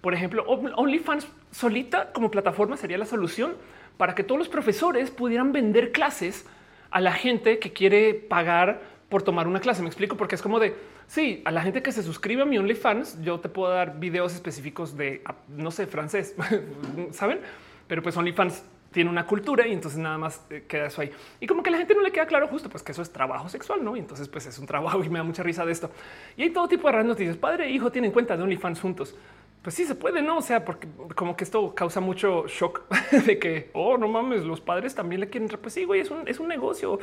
[0.00, 3.56] Por ejemplo, OnlyFans solita como plataforma sería la solución
[3.96, 6.46] para que todos los profesores pudieran vender clases
[6.90, 9.82] a la gente que quiere pagar por tomar una clase.
[9.82, 10.74] Me explico porque es como de
[11.08, 14.34] sí, a la gente que se suscribe a mi OnlyFans, yo te puedo dar videos
[14.34, 16.36] específicos de no sé, francés,
[17.10, 17.40] saben?
[17.88, 18.62] Pero pues OnlyFans
[18.96, 21.10] tiene una cultura y entonces nada más eh, queda eso ahí.
[21.38, 23.46] Y como que la gente no le queda claro justo, pues que eso es trabajo
[23.50, 23.94] sexual, ¿no?
[23.94, 25.90] Y entonces pues es un trabajo y me da mucha risa de esto.
[26.34, 27.36] Y hay todo tipo de raras noticias.
[27.36, 29.14] Padre e hijo tienen cuenta de OnlyFans juntos.
[29.60, 30.38] Pues sí se puede, ¿no?
[30.38, 32.88] O sea, porque como que esto causa mucho shock
[33.26, 35.50] de que, oh, no mames, los padres también le quieren.
[35.60, 36.98] Pues sí, güey, es un, es un negocio,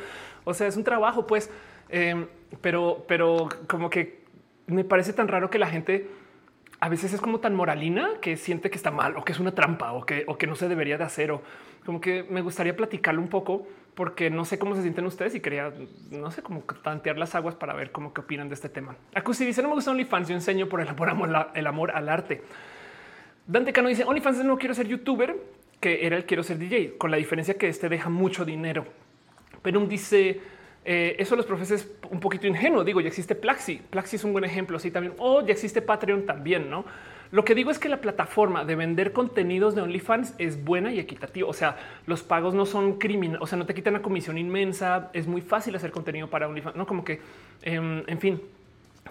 [0.46, 1.52] o sea, es un trabajo, pues.
[1.90, 2.26] Em,
[2.60, 4.24] pero, pero como que
[4.66, 6.10] me parece tan raro que la gente
[6.84, 9.56] a veces es como tan moralina que siente que está mal o que es una
[9.56, 11.42] trampa o que, o que no se debería de hacer o
[11.86, 13.66] como que me gustaría platicarlo un poco
[13.96, 15.72] porque no sé cómo se sienten ustedes y quería,
[16.12, 18.98] no sé, cómo tantear las aguas para ver cómo qué opinan de este tema.
[19.16, 22.44] Acusi dice no me gusta OnlyFans, yo enseño por el amor, el amor al arte.
[23.48, 25.38] Dante Cano dice OnlyFans no quiero ser youtuber,
[25.80, 28.84] que era el quiero ser DJ, con la diferencia que este deja mucho dinero.
[29.62, 30.42] Pero dice
[30.86, 32.84] eh, eso los profesores un poquito ingenuo.
[32.84, 33.82] Digo, ya existe Plaxi.
[33.90, 34.80] Plaxi es un buen ejemplo.
[34.80, 35.14] Sí, también.
[35.18, 36.86] O ya existe Patreon también, no?
[37.32, 41.00] Lo que digo es que la plataforma de vender contenidos de OnlyFans es buena y
[41.00, 41.48] equitativa.
[41.50, 45.10] O sea, los pagos no son criminales, o sea, no te quitan una comisión inmensa.
[45.14, 47.22] Es muy fácil hacer contenido para OnlyFans, no como que,
[47.64, 48.42] em, en fin,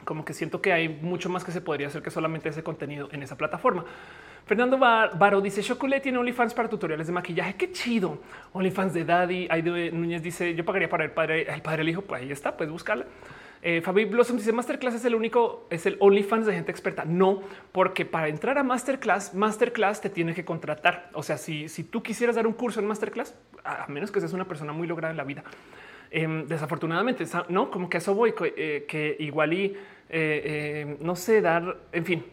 [0.05, 3.09] como que siento que hay mucho más que se podría hacer que solamente ese contenido
[3.11, 3.85] en esa plataforma.
[4.45, 7.55] Fernando Baro dice Chocolate tiene OnlyFans para tutoriales de maquillaje.
[7.55, 8.19] Qué chido.
[8.53, 9.47] OnlyFans de Daddy.
[9.49, 12.03] Aide Núñez dice yo pagaría para el padre, el padre, el hijo.
[12.03, 13.07] Pues ahí está, puedes buscarla.
[13.65, 17.05] Eh, Fabi Blossom dice Masterclass es el único, es el OnlyFans de gente experta.
[17.05, 21.11] No, porque para entrar a Masterclass, Masterclass te tiene que contratar.
[21.15, 24.33] O sea, si, si tú quisieras dar un curso en Masterclass, a menos que seas
[24.33, 25.45] una persona muy lograda en la vida,
[26.11, 29.77] em, desafortunadamente, no como que eso voy, eh, que igual y
[30.09, 32.25] eh, no sé dar, en fin,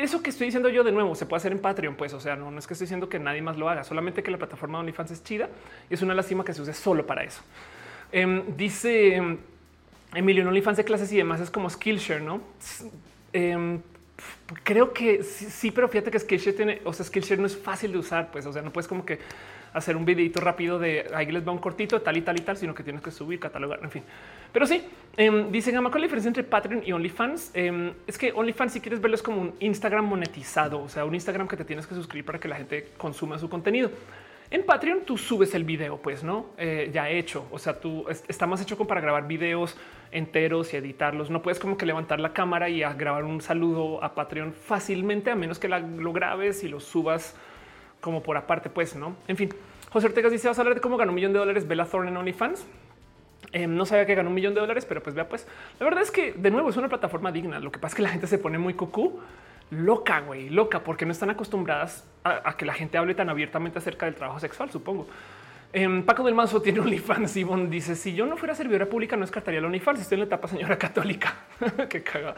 [0.00, 2.36] eso que estoy diciendo yo de nuevo se puede hacer en Patreon, pues, o sea,
[2.36, 4.80] no, es que estoy diciendo que nadie más lo haga, solamente que la plataforma de
[4.80, 5.48] OnlyFans es chida
[5.88, 7.42] y es una lástima que se use solo para eso.
[8.12, 9.38] Em, dice em,
[10.14, 12.40] Emilio, en OnlyFans de clases y demás es como Skillshare, ¿no?
[13.32, 13.80] Em,
[14.64, 17.98] creo que sí, pero fíjate que Skillshare tiene, o sea, Skillshare no es fácil de
[17.98, 19.18] usar, pues, o sea, no puedes como que
[19.72, 22.56] hacer un videito rápido de ahí les va un cortito tal y tal y tal,
[22.56, 24.02] sino que tienes que subir, catalogar, en fin.
[24.52, 24.82] Pero sí,
[25.16, 27.52] eh, dicen, ¿cuál es la diferencia entre Patreon y OnlyFans?
[27.54, 31.14] Em, es que OnlyFans, si quieres verlo, es como un Instagram monetizado, o sea, un
[31.14, 33.90] Instagram que te tienes que suscribir para que la gente consuma su contenido.
[34.52, 37.46] En Patreon tú subes el video, pues no eh, ya hecho.
[37.52, 39.76] O sea, tú está más hecho como para grabar videos
[40.10, 41.30] enteros y editarlos.
[41.30, 45.36] No puedes como que levantar la cámara y grabar un saludo a Patreon fácilmente, a
[45.36, 47.36] menos que lo grabes y lo subas
[48.00, 49.16] como por aparte, pues no.
[49.28, 49.50] En fin,
[49.90, 52.10] José Ortega dice: Vas a hablar de cómo ganó un millón de dólares Bella Thorne
[52.10, 52.66] en OnlyFans.
[53.52, 55.46] Em, no sabía que ganó un millón de dólares, pero pues vea, pues
[55.78, 57.58] la verdad es que de nuevo es una plataforma digna.
[57.58, 59.20] Lo que pasa es que la gente se pone muy cucú,
[59.70, 64.06] loca, güey, loca, porque no están acostumbradas a, que la gente hable tan abiertamente acerca
[64.06, 65.08] del trabajo sexual, supongo.
[65.72, 67.36] Em, Paco del Mazo tiene OnlyFans.
[67.36, 70.00] Ivonne dice: Si yo no fuera servidora pública, no descartaría el OnlyFans.
[70.00, 71.34] Estoy en la etapa señora católica.
[71.88, 72.34] Qué caga.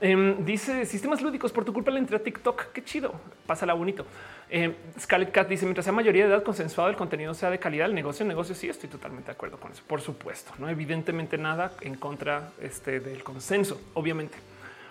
[0.00, 2.72] Em, dice sistemas lúdicos por tu culpa le entré a TikTok.
[2.72, 3.14] Qué chido.
[3.46, 4.06] Pásala bonito.
[4.48, 7.86] Eh, Scarlett Cat dice mientras sea mayoría de edad consensuado el contenido sea de calidad,
[7.86, 8.54] el negocio, el negocio.
[8.54, 9.82] Sí, estoy totalmente de acuerdo con eso.
[9.86, 14.38] Por supuesto, no evidentemente nada en contra este, del consenso, obviamente.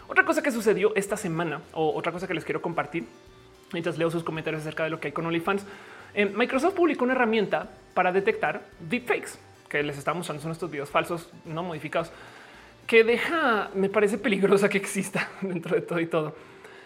[0.09, 3.05] Otra cosa que sucedió esta semana o otra cosa que les quiero compartir
[3.73, 5.65] mientras leo sus comentarios acerca de lo que hay con OnlyFans.
[6.13, 9.39] Eh, Microsoft publicó una herramienta para detectar deepfakes
[9.69, 12.11] que les estamos usando son estos videos falsos no modificados
[12.87, 16.33] que deja, me parece peligrosa que exista dentro de todo y todo.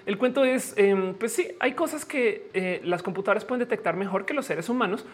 [0.05, 4.25] El cuento es, em, pues sí, hay cosas que eh, las computadoras pueden detectar mejor
[4.25, 5.05] que los seres humanos,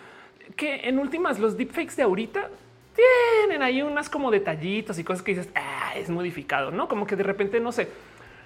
[0.56, 2.50] que en últimas los deepfakes de ahorita
[2.96, 6.88] tienen ahí unas como detallitos y cosas que dices, ah, es modificado, ¿no?
[6.88, 7.90] Como que de repente, no sé,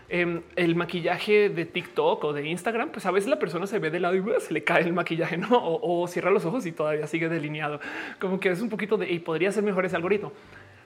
[0.10, 3.92] em, el maquillaje de TikTok o de Instagram, pues a veces la persona se ve
[3.92, 5.48] de lado y se le cae el maquillaje, ¿no?
[5.52, 7.80] O, cierra los ojos y todavía sigue delineado.
[8.20, 10.34] Como que es un poquito de, y podría ser mejor ese algoritmo.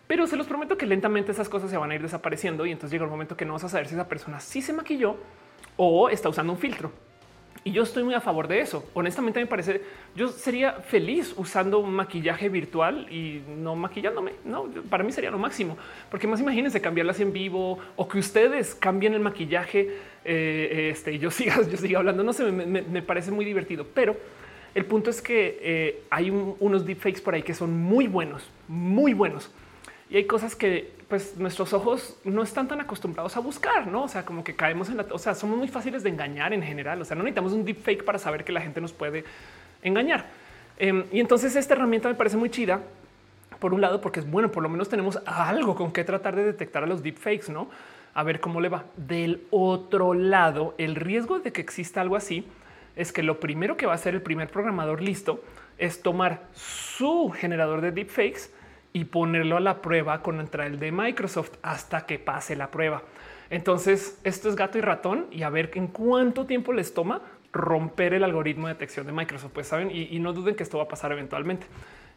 [0.08, 2.92] Pero se los prometo que lentamente esas cosas se van a ir desapareciendo y entonces
[2.92, 5.18] llega el momento que no vas a saber si esa persona sí se maquilló
[5.78, 6.92] o está usando un filtro.
[7.64, 8.88] Y yo estoy muy a favor de eso.
[8.94, 9.82] Honestamente me parece,
[10.16, 14.34] yo sería feliz usando maquillaje virtual y no maquillándome.
[14.46, 15.76] No, para mí sería lo máximo,
[16.12, 21.18] porque más imagínense cambiarlas en vivo o que ustedes cambien el maquillaje eh, este, y
[21.18, 22.24] yo siga, yo siga hablando.
[22.24, 24.16] No sé, me, parece muy divertido, pero
[24.76, 29.16] el punto es que eh, hay unos deepfakes por ahí que son muy buenos, muy
[29.16, 29.50] buenos
[30.16, 34.04] y hay cosas que pues nuestros ojos no están tan acostumbrados a buscar, no?
[34.04, 36.64] O sea, como que caemos en la, o sea, somos muy fáciles de engañar en
[36.64, 37.02] general.
[37.02, 39.26] O sea, no necesitamos un deep fake para saber que la gente nos puede
[39.84, 40.28] engañar.
[40.78, 42.82] Em, y entonces esta herramienta me parece muy chida.
[43.60, 46.46] Por un lado, porque es bueno, por lo menos tenemos algo con que tratar de
[46.46, 47.70] detectar a los deepfakes, no?
[48.14, 48.86] A ver cómo le va.
[48.96, 52.48] Del otro lado, el riesgo de que exista algo así
[52.96, 55.44] es que lo primero que va a hacer el primer programador listo
[55.78, 58.56] es tomar su generador de deepfakes
[58.96, 63.04] y ponerlo a la prueba con entrar el de Microsoft hasta que pase la prueba.
[63.50, 68.14] Entonces, esto es gato y ratón y a ver en cuánto tiempo les toma romper
[68.14, 69.52] el algoritmo de detección de Microsoft.
[69.52, 71.68] Pues saben, y, no duden que esto va a pasar eventualmente.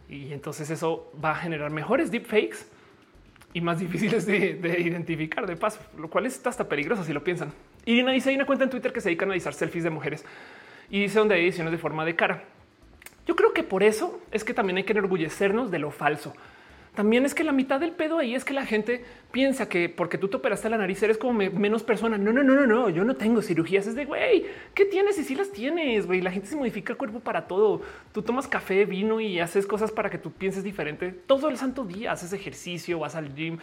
[0.08, 2.58] Y entonces eso va a generar mejores deepfakes
[3.52, 7.52] y más difíciles de, identificar de paso, lo cual es hasta peligroso si lo piensan.
[7.86, 10.24] Irina dice hay una cuenta en Twitter que se dedica a analizar selfies de mujeres
[10.90, 12.44] y dice donde hay ediciones de forma de cara.
[13.26, 16.32] Yo creo que por eso es que también hay que enorgullecernos de lo falso
[16.98, 20.18] también es que la mitad del pedo ahí es que la gente piensa que porque
[20.18, 22.18] tú te operaste la nariz eres como menos persona.
[22.18, 22.90] No, no, no, no, no.
[22.90, 23.86] Yo no tengo cirugías.
[23.86, 25.16] Es de güey, ¿qué tienes?
[25.16, 26.20] Y si las tienes, güey.
[26.20, 27.82] La gente se modifica el cuerpo para todo.
[28.12, 31.84] Tú tomas café, vino y haces cosas para que tú pienses diferente todo el santo
[31.84, 32.10] día.
[32.10, 33.58] Haces ejercicio, vas al gym,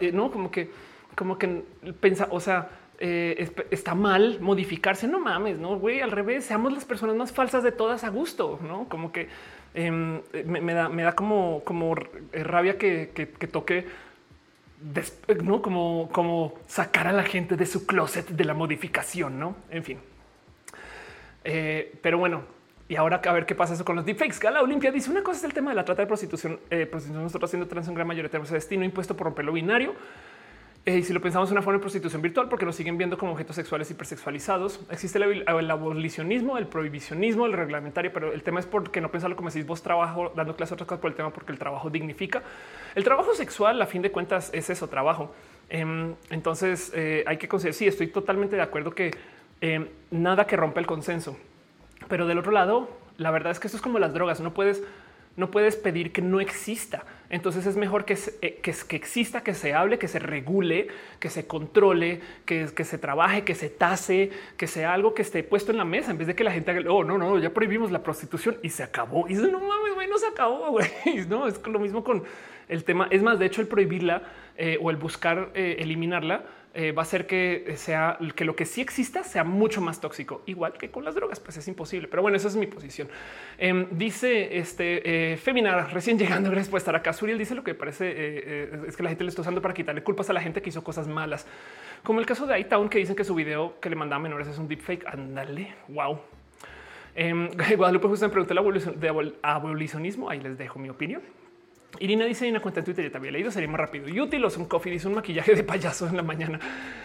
[0.00, 0.72] eh, no como que,
[1.14, 1.62] como que
[2.00, 5.06] pensa, o sea, eh, está mal modificarse.
[5.06, 6.00] No mames, no güey.
[6.00, 9.28] Al revés, seamos las personas más falsas de todas a gusto, no como que
[9.72, 11.94] Em, me, da, me da como, como
[12.32, 13.06] rabia que,
[13.50, 13.86] toque
[15.44, 19.56] no como, como sacar a la gente de su closet de la modificación, no?
[19.70, 19.98] En fin.
[21.44, 22.42] Eh, pero bueno,
[22.88, 24.40] y ahora a ver qué pasa eso con los deepfakes.
[24.40, 26.58] Gala Olimpia dice una cosa es el tema de la trata de prostitución.
[26.70, 29.94] Eh, prostitución nosotros haciendo trans en gran mayoría ese destino impuesto por romper lo binario
[30.86, 33.32] eh, y si lo pensamos, una forma de prostitución virtual, porque nos siguen viendo como
[33.32, 34.80] objetos sexuales hipersexualizados.
[34.90, 39.50] Existe el, abolicionismo, el prohibicionismo, el reglamentario, pero el tema es porque no pensarlo como
[39.50, 42.42] decís vos trabajo dando clases otras cosas por el tema, porque el trabajo dignifica.
[42.94, 45.34] El trabajo sexual, a fin de cuentas, es eso, trabajo.
[45.68, 49.10] Em, entonces eh, hay que considerar, sí, estoy totalmente de acuerdo que
[49.60, 51.36] em, nada que rompa el consenso.
[52.08, 52.88] Pero del otro lado,
[53.18, 54.82] la verdad es que esto es como las drogas, no puedes,
[55.36, 59.72] no puedes pedir que no exista Entonces es mejor que, eh, que, exista, que se
[59.72, 60.88] hable, que se regule,
[61.20, 65.70] que se controle, que, se trabaje, que se tase, que sea algo que esté puesto
[65.70, 67.92] en la mesa en vez de que la gente haga, oh, no, no, ya prohibimos
[67.92, 69.28] la prostitución y se acabó.
[69.28, 70.88] Y no mames, güey, no se acabó, güey.
[71.28, 72.24] No, es lo mismo con
[72.68, 73.06] el tema.
[73.10, 74.22] Es más, de hecho, el prohibirla
[74.56, 76.44] eh, o el buscar eh, eliminarla
[76.74, 80.42] eh, va a ser que sea que lo que sí exista sea mucho más tóxico,
[80.46, 82.08] igual que con las drogas, pues es imposible.
[82.08, 83.08] Pero bueno, esa es mi posición.
[83.58, 87.12] Em, dice este Femina recién llegando, gracias por estar acá.
[87.12, 90.30] Suriel dice lo que parece es que la gente le está usando para quitarle culpas
[90.30, 91.46] a la gente que hizo cosas malas,
[92.02, 94.58] como el caso de iTown que dicen que su video que le mandaba menores es
[94.58, 95.06] un deepfake.
[95.06, 96.18] Ándale, wow.
[97.14, 100.30] Eh, Guadalupe justo me preguntó de abolicionismo.
[100.30, 101.22] Ahí les dejo mi opinión.
[101.98, 104.20] Irina dice en una cuenta en Twitter, ya te había leído, sería más rápido y
[104.20, 104.44] útil.
[104.44, 106.60] O un coffee dice un maquillaje de payaso en la mañana,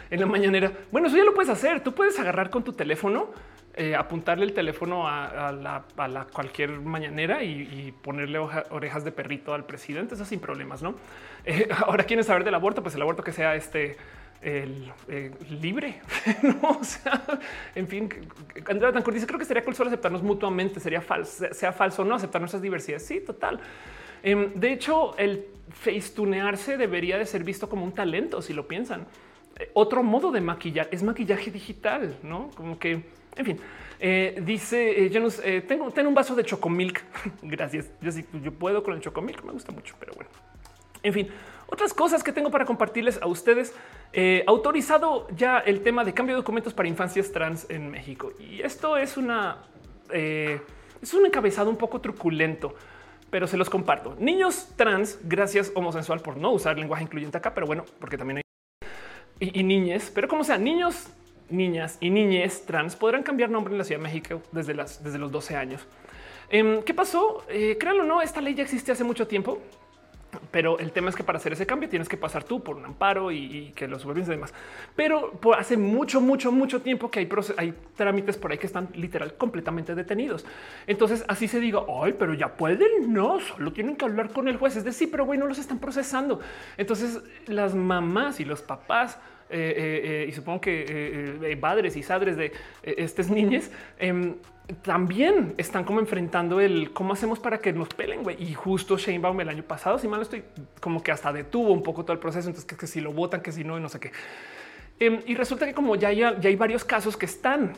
[0.10, 0.72] en la mañanera.
[0.92, 1.82] Bueno, eso ya lo puedes hacer.
[1.82, 3.32] Tú puedes agarrar con tu teléfono,
[3.74, 10.16] eh, apuntarle el teléfono a, la, cualquier mañanera y, ponerle orejas de perrito al presidente.
[10.16, 10.96] Eso sin problemas, no?
[11.48, 13.98] Eh, ahora quieres saber del aborto, pues el aborto que sea este
[15.62, 16.02] libre.
[16.42, 17.24] no, o sea,
[17.76, 18.10] en fin,
[18.68, 22.16] Andrea Tancur dice creo que sería cool aceptarnos mutuamente, sería falso, sea falso o no
[22.16, 23.06] aceptar nuestras diversidades.
[23.06, 23.60] Sí, total.
[24.26, 25.46] Em, de hecho, el
[26.16, 29.06] tunearse debería de ser visto como un talento, si lo piensan.
[29.58, 33.04] Eh, otro modo de maquillar es maquillaje digital, no como que,
[33.36, 33.60] en fin,
[34.00, 35.22] eh, dice yo
[35.68, 37.04] tengo, tengo, un vaso de chocomilk.
[37.44, 37.92] Gracias.
[38.02, 40.32] Yo sí, puedo con el chocomilk, me gusta mucho, pero bueno,
[41.04, 41.28] en fin,
[41.68, 43.76] otras cosas que tengo para compartirles a ustedes.
[44.12, 48.32] Eh, autorizado ya el tema de cambio de documentos para infancias trans en México.
[48.40, 49.58] Y esto es una
[50.10, 50.60] eh,
[51.02, 52.76] es un encabezado un poco truculento,
[53.36, 54.16] pero se los comparto.
[54.18, 59.52] Niños trans, gracias homosexual por no usar lenguaje incluyente acá, pero bueno, porque también hay
[59.54, 61.10] y, niñes, pero como sea, niños,
[61.50, 65.34] niñas y niñes trans podrán cambiar nombre en la Ciudad de México desde, desde los
[65.34, 65.86] 12 años.
[66.50, 67.44] Em, ¿Qué pasó?
[67.50, 69.60] Eh, créanlo o no, esta ley ya existe hace mucho tiempo.
[70.52, 72.86] Pero el tema es que para hacer ese cambio tienes que pasar tú por un
[72.86, 74.54] amparo y, que los supervises y demás.
[74.96, 78.90] Pero por hace mucho, mucho, mucho tiempo que hay, hay trámites por ahí que están
[78.96, 80.46] literal completamente detenidos.
[80.88, 84.58] Entonces así se diga, ay, pero ya pueden, no, solo tienen que hablar con el
[84.58, 84.76] juez.
[84.76, 86.40] Es decir, pero güey, no los están procesando.
[86.78, 89.18] Entonces las mamás y los papás
[89.50, 92.52] eh, eh, eh, y supongo que padres y sadres de
[92.82, 93.70] estas niñas
[94.00, 94.36] em,
[94.82, 98.24] también están como enfrentando el cómo hacemos para que nos pelen.
[98.40, 100.44] Y justo Sheinbaum el año pasado, si mal estoy,
[100.80, 102.50] como que hasta detuvo un poco todo el proceso.
[102.50, 104.12] Entonces, que, si lo votan, que si no, y no sé qué.
[105.00, 107.74] Em, y resulta que como ya, ya, hay varios casos que están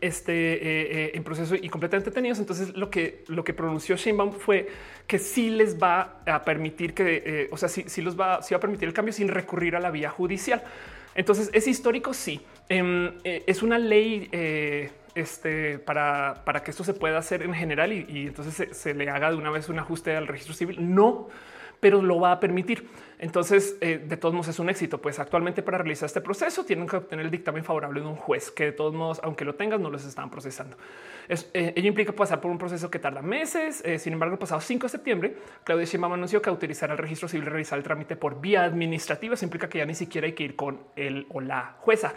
[0.00, 2.38] este, eh, eh, en proceso y completamente detenidos.
[2.38, 4.66] Entonces lo que lo que pronunció Sheinbaum fue
[5.06, 8.54] que sí les va a permitir que, eh, o sea, sí, sí los va, sí
[8.54, 10.62] va a permitir el cambio sin recurrir a la vía judicial.
[11.14, 12.40] Entonces es histórico, sí.
[12.68, 14.28] Em, es una ley
[15.14, 19.30] este, para, para que esto se pueda hacer en general y, entonces se, le haga
[19.30, 20.78] de una vez un ajuste al registro civil.
[20.80, 21.28] No,
[21.78, 22.88] pero lo va a permitir.
[23.24, 25.00] Entonces, eh, de todos modos es un éxito.
[25.00, 28.50] Pues actualmente para realizar este proceso tienen que obtener el dictamen favorable de un juez
[28.50, 30.76] que de todos modos, aunque lo tengas, no los están procesando.
[31.26, 33.82] Es, eh, ello implica pasar por un proceso que tarda meses.
[33.86, 37.26] Eh, sin embargo, el pasado 5 de septiembre, Claudia Sheinbaum anunció que autorizará el registro
[37.26, 39.32] civil realizar el trámite por vía administrativa.
[39.32, 42.12] Eso implica que ya ni siquiera hay que ir con él o la jueza.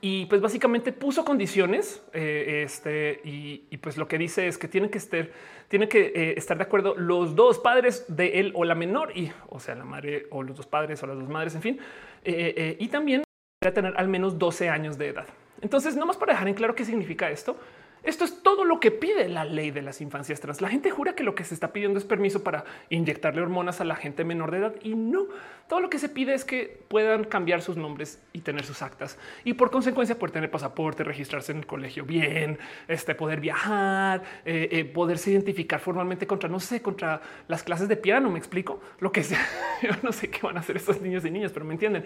[0.00, 4.90] Y pues básicamente puso condiciones eh, este, y, pues lo que dice es que tienen
[4.90, 5.28] que estar,
[5.68, 9.30] tienen que eh, estar de acuerdo los dos padres de él o la menor y
[9.48, 11.78] o sea la madre o los dos padres o las dos madres, en fin,
[12.24, 13.24] eh, y también
[13.60, 15.26] tener al menos 12 años de edad.
[15.60, 17.56] Entonces, nomás para dejar en claro qué significa esto,
[18.04, 20.60] esto es todo lo que pide la ley de las infancias trans.
[20.60, 23.84] La gente jura que lo que se está pidiendo es permiso para inyectarle hormonas a
[23.84, 25.26] la gente menor de edad y no.
[25.68, 29.18] Todo lo que se pide es que puedan cambiar sus nombres y tener sus actas
[29.44, 32.58] y por consecuencia poder tener pasaporte, registrarse en el colegio bien,
[32.88, 37.96] este, poder viajar, eh, eh, poderse identificar formalmente contra, no sé, contra las clases de
[37.96, 38.30] piano.
[38.30, 39.44] Me explico lo que sea.
[39.82, 42.04] Yo no sé qué van a hacer estos niños y niñas, pero me entienden.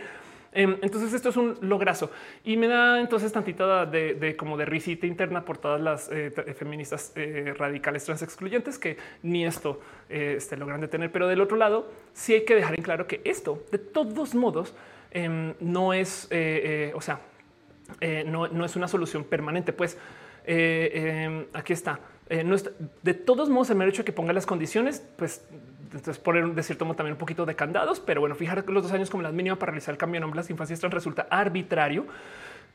[0.53, 2.11] Em, entonces esto es un lograzo
[2.43, 7.13] y me da entonces tantita de, como de risita interna por todas las eh, feministas
[7.17, 11.13] eh, radicales trans excluyentes que ni esto eh, este, logran detener.
[11.13, 14.75] Pero del otro lado, sí hay que dejar en claro que esto de todos modos
[15.11, 16.29] em, no es,
[16.95, 17.21] o sea,
[18.27, 19.73] no, no, es una solución permanente.
[19.73, 19.99] Pues
[20.45, 22.01] em, aquí está.
[22.29, 25.47] De todos modos, el hecho de que ponga las condiciones, pues
[25.95, 28.93] entonces poner de cierto modo también un poquito de candados, pero bueno, fijar los dos
[28.93, 32.07] años como la mínima para realizar el cambio de nombre las infancias trans resulta arbitrario.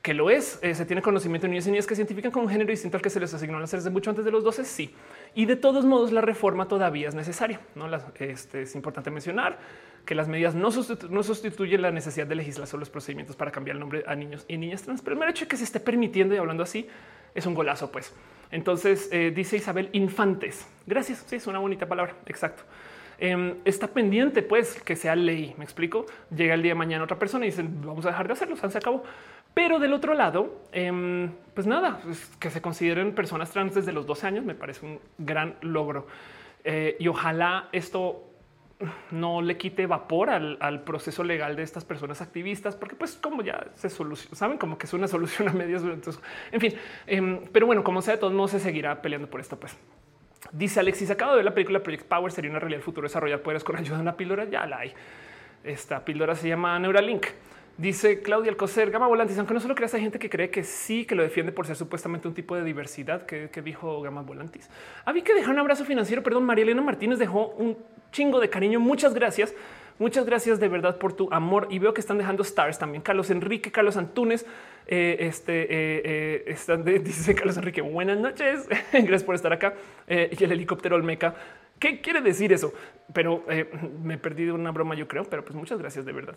[0.02, 0.60] que lo es.
[0.62, 2.98] Eh, se tiene conocimiento de niños y niñas que se identifican con un género distinto
[2.98, 4.66] al que se les asignó a las de mucho antes de los 12.
[4.66, 4.94] Sí.
[5.34, 7.62] Y de todos modos, la reforma todavía es necesaria.
[7.76, 7.88] No
[8.20, 9.60] este, es importante mencionar
[10.06, 13.80] que las medidas no, sustituyen la necesidad de legislar sobre los procedimientos para cambiar el
[13.80, 15.02] nombre a niños y niñas trans.
[15.02, 16.88] Pero el hecho de que se esté permitiendo y hablando así
[17.34, 18.14] es un golazo, pues.
[18.52, 20.68] Entonces eh, dice Isabel Infantes.
[20.86, 21.24] Gracias.
[21.28, 22.16] Sí, es una bonita palabra.
[22.26, 22.64] Exacto.
[23.18, 25.54] Em, está pendiente, pues, que sea ley.
[25.58, 26.06] Me explico.
[26.36, 28.56] Llega el día de mañana otra persona y dicen vamos a dejar de hacerlo.
[28.56, 29.04] Se acabó.
[29.54, 34.06] Pero del otro lado, em, pues nada, pues, que se consideren personas trans desde los
[34.08, 36.08] 12 años me parece un gran logro.
[36.64, 38.30] Eh, y ojalá esto
[39.12, 43.68] no le quite vapor al, proceso legal de estas personas activistas, porque pues como ya
[43.76, 45.84] se soluciona, saben como que es una solución a medias.
[45.84, 46.22] Entonces,
[46.52, 46.74] en fin,
[47.08, 49.60] em, pero bueno, como sea, de todos modos se seguirá peleando por esto.
[49.60, 49.78] Pues
[50.52, 53.64] dice Alexis, acabo de ver la película Project Power, sería una realidad futuro desarrollar poderes
[53.64, 54.46] con ayuda de una píldora.
[54.46, 54.94] Ya la hay.
[55.64, 57.28] Esta píldora se llama Neuralink.
[57.78, 61.06] Dice Claudia Alcocer, Gama Volantis, aunque no solo creas, hay gente que cree que sí,
[61.06, 64.70] que lo defiende por ser supuestamente un tipo de diversidad que, dijo Gama Volantis.
[65.06, 66.22] Había que dejar un abrazo financiero.
[66.22, 67.76] Perdón, María Elena Martínez dejó un
[68.12, 68.80] chingo de cariño.
[68.80, 69.56] Muchas gracias.
[70.00, 71.68] Muchas gracias de verdad por tu amor.
[71.70, 73.02] Y veo que están dejando stars también.
[73.02, 74.46] Carlos Enrique, Carlos Antunes.
[74.88, 77.82] Eh, este eh, eh dice Carlos Enrique.
[77.82, 78.68] Buenas noches.
[78.92, 79.74] gracias por estar acá.
[80.08, 81.36] Y el helicóptero Olmeca.
[81.80, 82.74] ¿Qué quiere decir eso?
[83.14, 83.44] Pero
[84.04, 85.26] me perdí de una broma, yo creo.
[85.26, 86.36] Pero pues muchas gracias de verdad.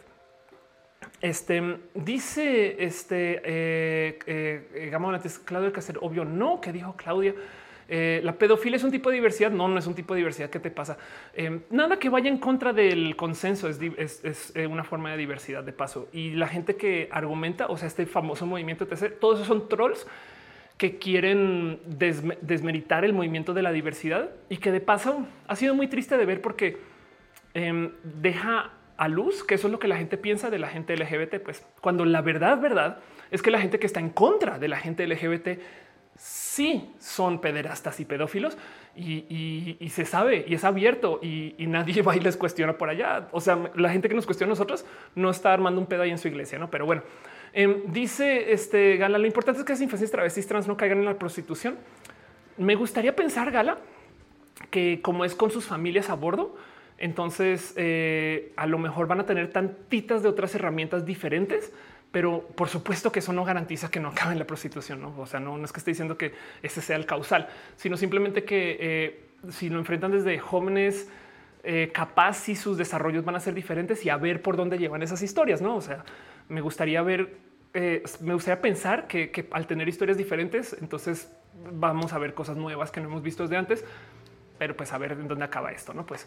[1.20, 7.34] Este dice este eh, eh, antes Claudia Cáceres, obvio no, que dijo Claudia.
[7.88, 9.50] Eh, la pedofilia es un tipo de diversidad.
[9.50, 10.50] No, no es un tipo de diversidad.
[10.50, 10.98] ¿Qué te pasa?
[11.34, 13.80] Eh, nada que vaya en contra del consenso es,
[14.24, 16.08] es, una forma de diversidad de paso.
[16.12, 20.06] Y la gente que argumenta, o sea, este famoso movimiento todos esos son trolls
[20.78, 25.88] que quieren desmeritar el movimiento de la diversidad y que de paso ha sido muy
[25.88, 26.76] triste de ver porque
[27.54, 30.96] em, deja a luz, que eso es lo que la gente piensa de la gente
[30.96, 32.98] LGBT, pues cuando la verdad, verdad,
[33.30, 35.60] es que la gente que está en contra de la gente LGBT
[36.16, 38.56] sí son pederastas y pedófilos
[38.96, 43.28] y, se sabe y es abierto y, nadie va y les cuestiona por allá.
[43.32, 44.84] O sea, la gente que nos cuestiona a nosotros
[45.14, 46.70] no está armando un pedo ahí en su iglesia, no?
[46.70, 47.02] Pero bueno,
[47.52, 51.04] em, dice este Gala, lo importante es que las infancias travestis trans no caigan en
[51.04, 51.76] la prostitución.
[52.56, 53.78] Me gustaría pensar, Gala,
[54.70, 56.56] que como es con sus familias a bordo,
[56.98, 61.72] entonces, eh, a lo mejor van a tener tantitas de otras herramientas diferentes,
[62.16, 65.02] pero por supuesto que eso no garantiza que no acaben la prostitución.
[65.02, 65.14] ¿no?
[65.18, 66.32] O sea, no, es que esté diciendo que
[66.62, 71.10] ese sea el causal, sino simplemente que eh, si lo enfrentan desde jóvenes,
[71.62, 75.02] eh, capaz y sus desarrollos van a ser diferentes y a ver por dónde llevan
[75.02, 75.60] esas historias.
[75.60, 76.06] No, o sea,
[76.48, 77.36] me gustaría ver,
[77.74, 81.30] me gustaría pensar que, que al tener historias diferentes, entonces
[81.70, 83.84] vamos a ver cosas nuevas que no hemos visto desde antes,
[84.56, 85.92] pero pues a ver en dónde acaba esto.
[85.92, 86.26] No, pues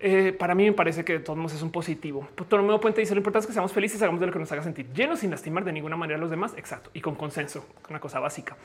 [0.00, 2.28] eh, para mí me parece que de todos modos es un positivo.
[2.50, 4.62] Nuevo Puente dice lo importante es que seamos felices, hagamos de lo que nos haga
[4.62, 6.54] sentir llenos sin lastimar de ninguna manera a los demás.
[6.56, 6.90] Exacto.
[6.94, 8.56] Y con consenso, una cosa básica.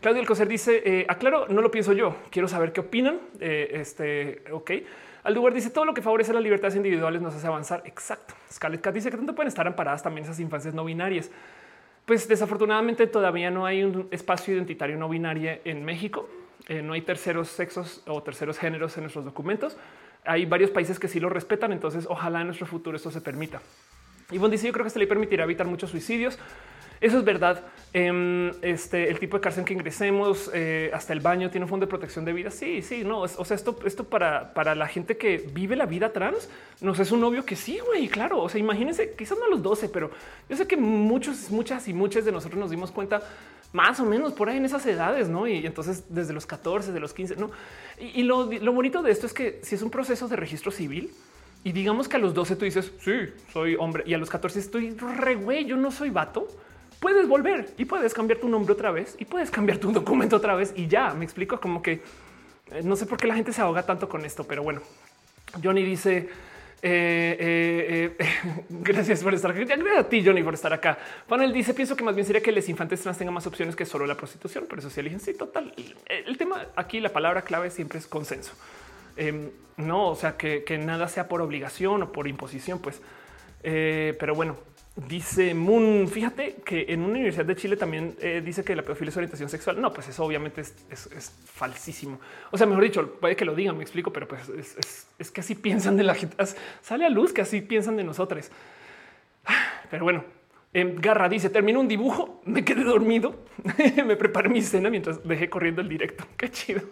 [0.00, 2.16] Claudio Alcocer dice eh, aclaro, no lo pienso yo.
[2.30, 3.20] Quiero saber qué opinan.
[3.38, 4.70] Eh, este ok.
[5.22, 7.82] Al lugar dice todo lo que favorece las libertades individuales nos hace avanzar.
[7.84, 8.34] Exacto.
[8.50, 11.30] Scarlett Cat dice que tanto pueden estar amparadas también esas infancias no binarias.
[12.04, 16.28] Pues desafortunadamente todavía no hay un espacio identitario no binario en México.
[16.66, 19.76] Eh, no hay terceros sexos o terceros géneros en nuestros documentos
[20.24, 21.72] hay varios países que sí lo respetan.
[21.72, 23.60] Entonces, ojalá en nuestro futuro esto se permita.
[24.30, 26.38] Y dice: Yo creo que esta ley permitirá evitar muchos suicidios.
[27.00, 27.64] Eso es verdad.
[27.94, 31.86] Em, este, el tipo de cárcel que ingresemos, eh, hasta el baño tiene un fondo
[31.86, 32.50] de protección de vida.
[32.50, 33.22] Sí, sí, no.
[33.22, 36.50] O sea, esto, esto para, para la gente que vive la vida trans,
[36.82, 38.08] nos es un novio que sí, güey.
[38.08, 38.42] Claro.
[38.42, 40.10] O sea, imagínense, quizás no a los 12, pero
[40.48, 43.22] yo sé que muchos, muchas y muchas de nosotros nos dimos cuenta
[43.72, 45.46] más o menos por ahí en esas edades, ¿no?
[45.46, 47.50] Y entonces desde los 14, de los 15, ¿no?
[47.98, 51.12] Y, lo, bonito de esto es que si es un proceso de registro civil
[51.62, 53.12] y digamos que a los 12 tú dices, sí,
[53.52, 56.48] soy hombre, y a los 14 estoy re güey, yo no soy vato,
[56.98, 60.54] puedes volver y puedes cambiar tu nombre otra vez y puedes cambiar tu documento otra
[60.54, 62.02] vez y ya, me explico como que
[62.70, 64.80] eh, no sé por qué la gente se ahoga tanto con esto, pero bueno,
[65.62, 66.28] Johnny dice,
[66.82, 68.26] eh, eh, eh
[68.68, 69.64] gracias por estar aquí.
[69.64, 70.98] Gracias a ti, Johnny, por estar acá.
[71.28, 73.84] Panel dice: Pienso que más bien sería que los infantes trans tengan más opciones que
[73.84, 74.66] solo la prostitución.
[74.66, 75.74] Por eso si eligen, sí, total.
[76.06, 78.52] El, tema aquí, la palabra clave siempre es consenso.
[79.16, 83.00] Em, no, o sea, que, nada sea por obligación o por imposición, pues.
[83.62, 84.56] pero bueno,
[84.96, 89.10] Dice Moon, fíjate que en una universidad de Chile también eh, dice que la pedofilia
[89.10, 89.80] es orientación sexual.
[89.80, 92.18] No, pues eso obviamente es, falsísimo.
[92.50, 94.48] O sea, mejor dicho, puede que lo digan, me explico, pero pues
[95.18, 96.36] es, que así piensan de la gente.
[96.82, 98.50] Sale a luz que así piensan de nosotros.
[99.90, 100.24] Pero bueno,
[100.72, 103.44] em, Garra dice, termino un dibujo, me quedé dormido,
[104.04, 106.26] me preparé mi cena mientras dejé corriendo el directo.
[106.36, 106.82] Qué chido.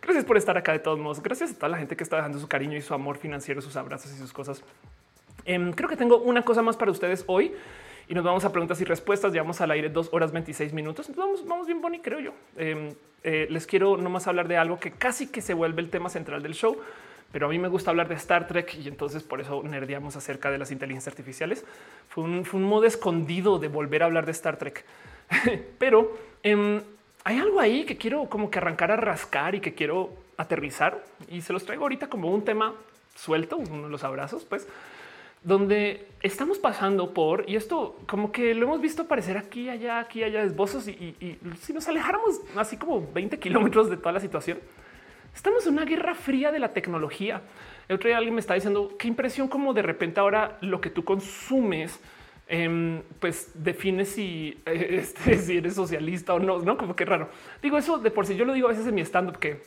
[0.00, 1.22] Gracias por estar acá de todos modos.
[1.22, 3.76] Gracias a toda la gente que está dejando su cariño y su amor financiero, sus
[3.76, 4.64] abrazos y sus cosas.
[5.48, 7.54] Em, creo que tengo una cosa más para ustedes hoy
[8.06, 9.32] y nos vamos a preguntas y respuestas.
[9.32, 11.08] Llevamos al aire dos horas 26 minutos.
[11.08, 12.32] Entonces vamos, vamos bien, Bonnie, creo yo.
[12.58, 12.90] Em,
[13.24, 16.42] eh, les quiero nomás hablar de algo que casi que se vuelve el tema central
[16.42, 16.76] del show,
[17.32, 20.50] pero a mí me gusta hablar de Star Trek y entonces por eso nerdeamos acerca
[20.50, 21.64] de las inteligencias artificiales.
[22.10, 24.84] Fue un, fue un modo escondido de volver a hablar de Star Trek,
[25.78, 26.82] pero em,
[27.24, 31.40] hay algo ahí que quiero como que arrancar a rascar y que quiero aterrizar y
[31.40, 32.74] se los traigo ahorita como un tema
[33.14, 34.68] suelto, uno de los abrazos, pues
[35.42, 40.22] donde estamos pasando por, y esto como que lo hemos visto aparecer aquí, allá, aquí,
[40.22, 44.58] allá, esbozos, y, si nos alejáramos así como 20 kilómetros de toda la situación,
[45.34, 47.42] estamos en una guerra fría de la tecnología.
[47.88, 50.90] El otro día alguien me está diciendo qué impresión como de repente ahora lo que
[50.90, 52.00] tú consumes,
[52.48, 57.28] eh, pues define si, este, si eres socialista o no, no como que raro.
[57.62, 59.62] Digo eso de por sí, yo lo digo a veces en mi stand up que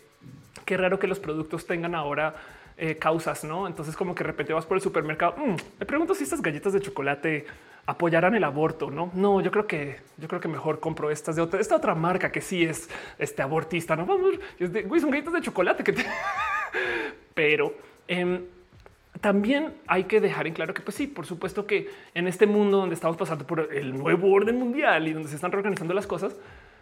[0.66, 2.36] qué raro que los productos tengan ahora
[2.84, 3.68] eh, causas, ¿no?
[3.68, 6.74] Entonces como que de repente vas por el supermercado, mm, me pregunto si estas galletas
[6.74, 7.46] de chocolate
[7.86, 9.12] apoyarán el aborto, ¿no?
[9.14, 12.32] No, yo creo que yo creo que mejor compro estas de otra, esta otra marca
[12.32, 14.08] que sí es este abortista, ¿no?
[14.08, 14.32] Vamos,
[14.88, 16.04] güey, son galletas de chocolate que te...
[17.36, 17.76] Pero
[18.08, 18.46] em,
[19.22, 22.78] también hay que dejar en claro que, pues sí, por supuesto que en este mundo
[22.78, 26.36] donde estamos pasando por el nuevo orden mundial y donde se están reorganizando las cosas,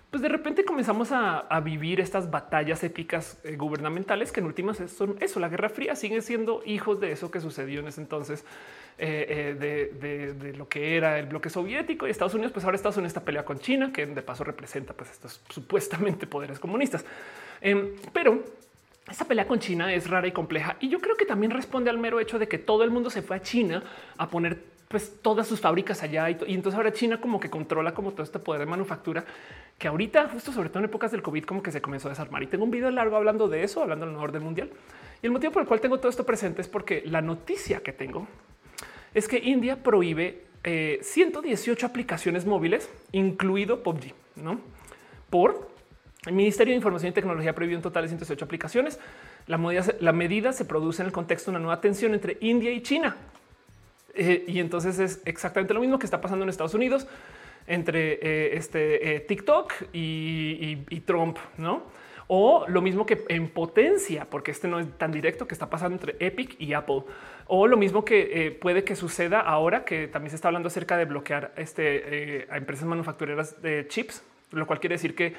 [0.10, 5.18] pues de repente comenzamos a, vivir estas batallas épicas eh, gubernamentales que en últimas son
[5.20, 5.40] eso.
[5.40, 8.44] La Guerra Fría sigue siendo hijos de eso que sucedió en ese entonces,
[8.98, 12.52] eh, eh, de, lo que era el bloque soviético y Estados Unidos.
[12.52, 16.26] Pues ahora Estados Unidos esta pelea con China, que de paso representa pues estos supuestamente
[16.26, 17.06] poderes comunistas.
[17.62, 18.44] Em, pero
[19.08, 21.98] esta pelea con China es rara y compleja y yo creo que también responde al
[22.00, 23.84] mero hecho de que todo el mundo se fue a China
[24.18, 28.12] a poner pues todas sus fábricas allá y, entonces ahora China como que controla como
[28.12, 29.24] todo este poder de manufactura
[29.78, 32.42] que ahorita justo sobre todo en épocas del COVID como que se comenzó a desarmar.
[32.44, 34.72] Y tengo un video largo hablando de eso, hablando del orden mundial.
[35.22, 37.94] Y el motivo por el cual tengo todo esto presente es porque la noticia que
[37.94, 38.28] tengo
[39.14, 44.60] es que India prohíbe 118 eh, aplicaciones móviles, incluido PUBG, no
[45.30, 45.70] por
[46.26, 49.00] el Ministerio de Información y Tecnología prohibió un total de 118 aplicaciones.
[49.48, 49.58] La
[50.00, 53.16] la medida se produce en el contexto de una nueva tensión entre India y China,
[54.20, 57.08] eh, y entonces es exactamente lo mismo que está pasando en Estados Unidos
[57.68, 60.76] entre eh, este eh, TikTok y,
[61.06, 61.84] Trump, no?
[62.28, 65.96] O lo mismo que en potencia, porque este no es tan directo que está pasando
[65.96, 67.04] entre Epic y Apple.
[67.48, 71.06] O lo mismo que puede que suceda ahora que también se está hablando acerca de
[71.06, 75.34] bloquear este, a empresas manufactureras de chips, lo cual quiere decir que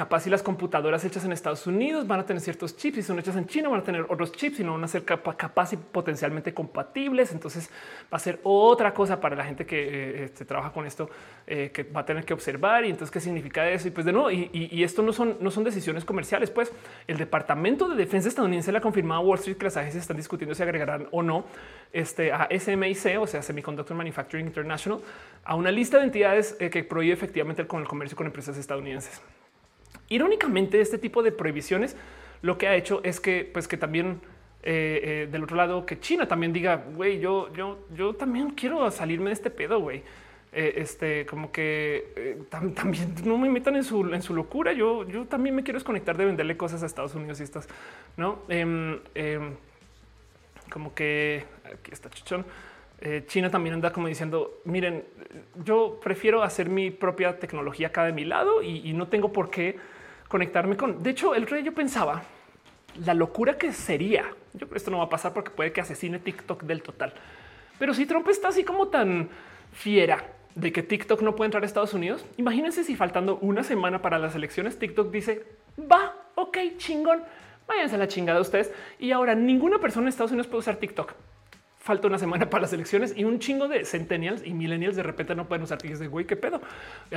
[0.00, 3.18] capaz si las computadoras hechas en Estados Unidos van a tener ciertos chips y son
[3.18, 5.76] hechas en China van a tener otros chips y no van a ser capaz y
[5.76, 7.32] potencialmente compatibles.
[7.32, 7.68] Entonces
[8.04, 11.10] va a ser otra cosa para la gente que eh, este, trabaja con esto
[11.46, 12.86] eh, que va a tener que observar.
[12.86, 13.88] Y entonces qué significa eso?
[13.88, 16.50] Y pues de nuevo, y, esto no son, no son decisiones comerciales.
[16.50, 16.72] Pues
[17.06, 20.16] el Departamento de Defensa estadounidense le ha confirmado a Wall Street que las agencias están
[20.16, 21.44] discutiendo si agregarán o no
[21.92, 25.02] este, a SMIC, o sea, Semiconductor Manufacturing International,
[25.44, 29.20] a una lista de entidades eh, que prohíbe efectivamente con el comercio con empresas estadounidenses.
[30.10, 31.96] Irónicamente, este tipo de prohibiciones
[32.42, 34.20] lo que ha hecho es que, pues, que también
[34.62, 38.90] eh, eh, del otro lado, que China también diga, güey, yo, yo, yo también quiero
[38.90, 40.02] salirme de este pedo, güey.
[40.52, 44.72] Eh, este, como que también no me metan en su, en su locura.
[44.72, 47.68] Yo, yo también me quiero desconectar de venderle cosas a Estados Unidos y estas,
[48.16, 48.40] no?
[48.48, 49.54] Em, em,
[50.70, 52.44] como que aquí está Chichón.
[53.28, 55.04] China también anda como diciendo, miren,
[55.64, 59.48] yo prefiero hacer mi propia tecnología acá de mi lado y, y no tengo por
[59.48, 59.78] qué
[60.30, 61.02] conectarme con.
[61.02, 62.22] De hecho, el rey yo pensaba
[63.04, 64.24] la locura que sería.
[64.52, 67.12] Yo creo que esto no va a pasar porque puede que asesine TikTok del total.
[67.78, 69.28] Pero si Trump está así como tan
[69.72, 74.02] fiera de que TikTok no puede entrar a Estados Unidos, imagínense si faltando una semana
[74.02, 75.44] para las elecciones, TikTok dice
[75.90, 77.24] va, ok, chingón,
[77.66, 78.72] váyanse a la chingada ustedes.
[79.00, 81.12] Y ahora ninguna persona en Estados Unidos puede usar TikTok
[81.80, 85.34] falta una semana para las elecciones y un chingo de centennials y millennials de repente
[85.34, 86.60] no pueden usar y de güey, qué pedo.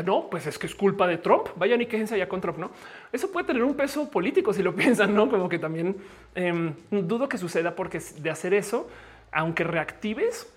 [0.06, 1.50] No, pues es que es culpa de Trump.
[1.58, 2.58] Vayan y quéjense allá con Trump.
[2.58, 2.72] No,
[3.12, 5.98] eso puede tener un peso político si lo piensan, no como que también
[6.34, 8.88] em, dudo que suceda porque de hacer eso,
[9.32, 10.53] aunque reactives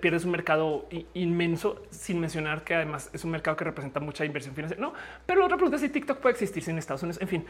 [0.00, 4.54] pierdes un mercado inmenso sin mencionar que además es un mercado que representa mucha inversión
[4.54, 4.80] financiera.
[4.80, 4.94] No,
[5.26, 7.20] pero otra pregunta es si TikTok puede existir sin Estados Unidos.
[7.20, 7.46] En fin,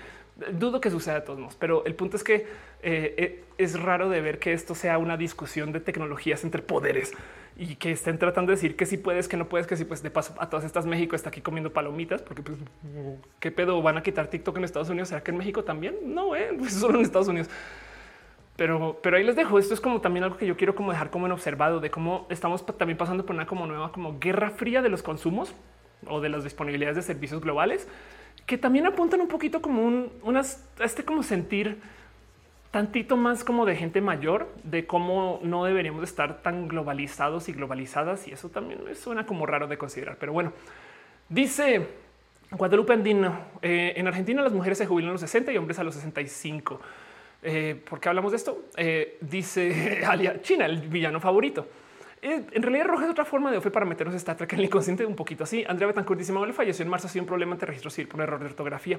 [0.53, 4.09] dudo que suceda de todos modos, pero el punto es que eh, eh, es raro
[4.09, 7.13] de ver que esto sea una discusión de tecnologías entre poderes
[7.57, 10.03] y que estén tratando de decir que si puedes, que no puedes, que si pues
[10.03, 12.59] de paso a todas estas México está aquí comiendo palomitas porque pues
[13.39, 15.09] qué pedo van a quitar TikTok en Estados Unidos.
[15.09, 15.97] ¿Será que en México también?
[16.03, 16.51] No, eh?
[16.59, 17.49] pues solo en Estados Unidos.
[18.57, 19.59] Pero, pero ahí les dejo.
[19.59, 22.27] Esto es como también algo que yo quiero como dejar como en observado de cómo
[22.31, 25.55] estamos también pasando por una como nueva como guerra fría de los consumos
[26.07, 27.89] o de las disponibilidades de servicios globales
[28.47, 31.81] que también apuntan un poquito como un unas este como sentir
[32.75, 38.27] tantito más como de gente mayor, de cómo no deberíamos estar tan globalizados y globalizadas.
[38.27, 40.17] Y eso también me suena como raro de considerar.
[40.19, 40.53] Pero bueno,
[41.29, 41.87] dice
[42.51, 45.85] Guadalupe Andino, eh, en Argentina las mujeres se jubilan a los 60 y hombres a
[45.85, 46.81] los 65.
[47.45, 48.65] Eh, ¿Por qué hablamos de esto?
[48.77, 51.69] Eh, dice Alia, China, el villano favorito.
[52.23, 54.65] Eh, en realidad roja es otra forma de OFE para meternos Star Trek en el
[54.65, 55.63] inconsciente un poquito así.
[55.69, 58.19] Andrea Betancourt dice, le falleció en marzo, ha sido un problema ante registro civil por
[58.23, 58.99] error de ortografía.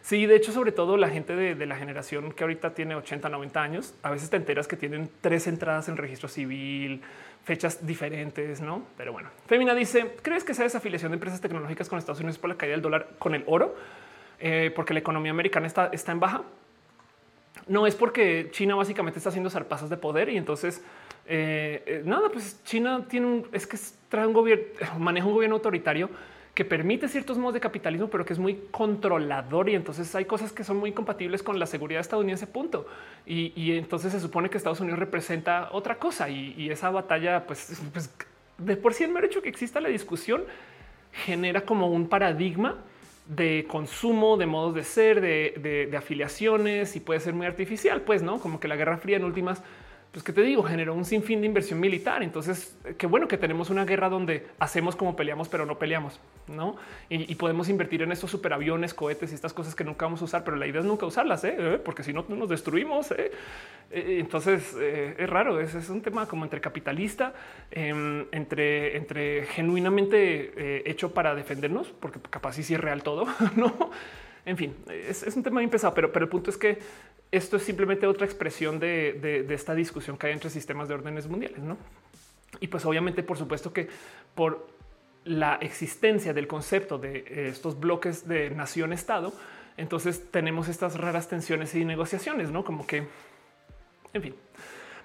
[0.00, 3.62] Sí, de hecho, sobre todo la gente de, la generación que ahorita tiene 80, 90
[3.62, 7.02] años, a veces te enteras que tienen tres entradas en registro civil,
[7.44, 8.86] fechas diferentes, ¿no?
[8.96, 12.48] Pero bueno, Femina dice, ¿crees que esa desafiliación de empresas tecnológicas con Estados Unidos por
[12.48, 13.76] la caída del dólar con el oro?
[14.40, 16.42] Eh, porque la economía americana está, está en baja.
[17.66, 20.82] No es porque China básicamente está haciendo zarpazos de poder y entonces
[21.26, 24.64] eh, eh, nada, pues China tiene un, es que trae un gobierno,
[24.98, 26.10] maneja un gobierno autoritario
[26.54, 30.52] que permite ciertos modos de capitalismo, pero que es muy controlador y entonces hay cosas
[30.52, 32.46] que son muy compatibles con la seguridad estadounidense.
[32.46, 32.86] Punto.
[33.24, 38.14] Y, entonces se supone que Estados Unidos representa otra cosa y, esa batalla, pues, pues,
[38.58, 40.44] de por sí el mero hecho que exista la discusión
[41.12, 42.76] genera como un paradigma
[43.26, 48.22] de consumo, de modos de ser, de, de afiliaciones y puede ser muy artificial, pues
[48.22, 49.62] no como que la Guerra Fría en últimas
[50.12, 52.22] pues que te digo, generó un sinfín de inversión militar.
[52.22, 56.76] Entonces, qué bueno que tenemos una guerra donde hacemos como peleamos, pero no peleamos, no?
[57.08, 60.44] Y, podemos invertir en estos superaviones, cohetes y estas cosas que nunca vamos a usar,
[60.44, 61.56] pero la idea es nunca usarlas, ¿eh?
[61.58, 61.80] ¿Eh?
[61.82, 63.10] porque si no nos destruimos.
[63.12, 63.32] ¿eh?
[63.90, 65.58] Entonces es raro.
[65.60, 67.32] Es, es, un tema como entre capitalista,
[67.70, 73.26] em, entre, entre genuinamente hecho para defendernos, porque capaz sí, sí es real todo,
[73.56, 73.90] no?
[74.44, 76.78] En fin, es, un tema bien pesado, pero, pero el punto es que
[77.30, 81.60] esto es simplemente otra expresión de, esta discusión que hay entre sistemas de órdenes mundiales,
[81.60, 81.78] ¿no?
[82.60, 83.88] Y pues obviamente, por supuesto que
[84.34, 84.66] por
[85.24, 89.32] la existencia del concepto de eh, estos bloques de nación-estado,
[89.76, 92.64] entonces tenemos estas raras tensiones y negociaciones, ¿no?
[92.64, 93.06] Como que,
[94.12, 94.34] en fin.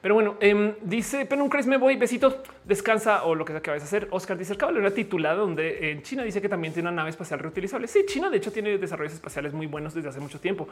[0.08, 3.84] Pero bueno, eh, dice Penuncres, me voy, besito, descansa o lo que sea que vayas
[3.84, 4.08] a hacer.
[4.12, 7.10] Oscar dice el caballo era titulado donde en China dice que también tiene una nave
[7.10, 7.90] espacial reutilizable.
[7.90, 10.70] Sí, China de hecho tiene desarrollos espaciales muy buenos desde hace mucho tiempo.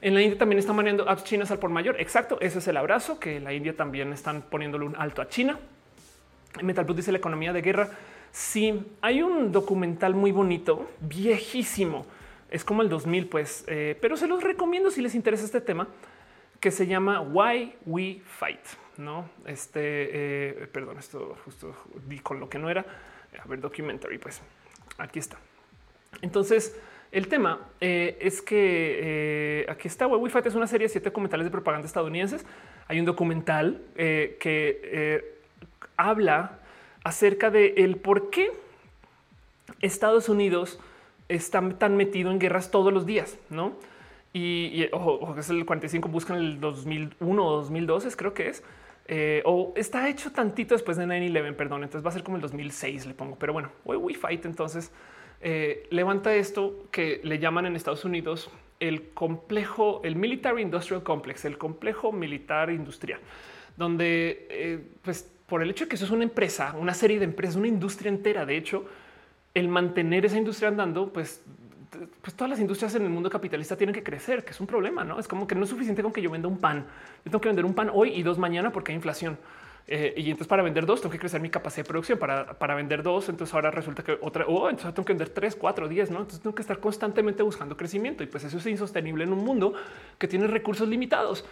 [0.00, 2.00] En la India también están manejando apps chinas al por mayor.
[2.00, 2.36] Exacto.
[2.40, 5.56] Ese es el abrazo que la India también están poniéndole un alto a China.
[6.60, 7.90] Metal Plus dice la economía de guerra.
[8.32, 12.06] Sí, hay un documental muy bonito, viejísimo.
[12.50, 15.86] Es como el 2000, pues, eh, pero se los recomiendo si les interesa este tema
[16.64, 18.58] que se llama Why We Fight.
[18.96, 21.76] No, este, eh, perdón, esto justo
[22.06, 22.86] di con lo que no era.
[23.38, 24.40] A ver, documentary, pues
[24.96, 25.36] aquí está.
[26.22, 26.74] Entonces,
[27.12, 28.54] el tema eh, es que
[29.02, 32.46] eh, aquí está Why We Fight es una serie de siete documentales de propaganda estadounidenses.
[32.88, 35.34] Hay un documental que
[35.98, 36.60] habla
[37.02, 38.52] acerca de el por qué
[39.82, 40.80] Estados Unidos
[41.28, 43.74] está tan metido en guerras todos los días, no?
[44.36, 48.64] Y, ojo, es el 45, buscan el 2001 o 2012, creo que es.
[49.06, 51.84] Eh, o está hecho tantito después de 9-11, perdón.
[51.84, 53.36] Entonces va a ser como el 2006, le pongo.
[53.38, 54.90] Pero bueno, We Fight entonces
[55.40, 61.44] eh, levanta esto que le llaman en Estados Unidos el complejo, el Military Industrial Complex,
[61.44, 63.20] el complejo militar industrial,
[63.76, 67.24] donde eh, pues por el hecho de que eso es una empresa, una serie de
[67.26, 68.84] empresas, una industria entera, de hecho,
[69.54, 71.44] el mantener esa industria andando, pues
[72.20, 75.04] pues todas las industrias en el mundo capitalista tienen que crecer, que es un problema,
[75.04, 75.18] ¿no?
[75.18, 76.86] Es como que no es suficiente con que yo venda un pan.
[77.24, 79.38] Yo tengo que vender un pan hoy y dos mañana porque hay inflación.
[79.86, 82.74] Eh, y entonces para vender dos tengo que crecer mi capacidad de producción para, para
[82.74, 83.28] vender dos.
[83.28, 86.18] Entonces ahora resulta que otra, oh, entonces tengo que vender tres, cuatro, diez, ¿no?
[86.18, 89.74] Entonces tengo que estar constantemente buscando crecimiento y pues eso es insostenible en un mundo
[90.18, 91.44] que tiene recursos limitados.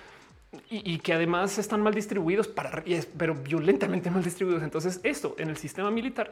[0.69, 2.85] Y, que además están mal distribuidos para,
[3.17, 4.63] pero violentamente mal distribuidos.
[4.63, 6.31] Entonces esto en el sistema militar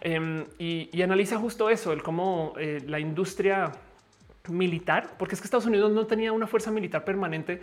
[0.00, 3.72] Em, y, analiza justo eso, el cómo eh, la industria
[4.48, 7.60] militar, porque es que Estados Unidos no tenía una fuerza militar permanente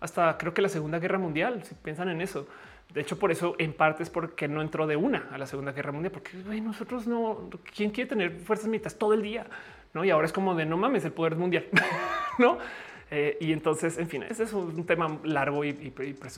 [0.00, 2.46] hasta creo que la Segunda Guerra Mundial, si piensan en eso.
[2.92, 5.72] De hecho, por eso en parte es porque no entró de una a la Segunda
[5.72, 9.46] Guerra Mundial, porque nosotros no, ¿quién quiere tener fuerzas militares todo el día?
[9.94, 10.04] ¿No?
[10.04, 11.66] Y ahora es como de no mames el poder mundial,
[12.38, 12.58] ¿no?
[13.10, 15.92] Eh, y entonces, en fin, ese es un tema largo y,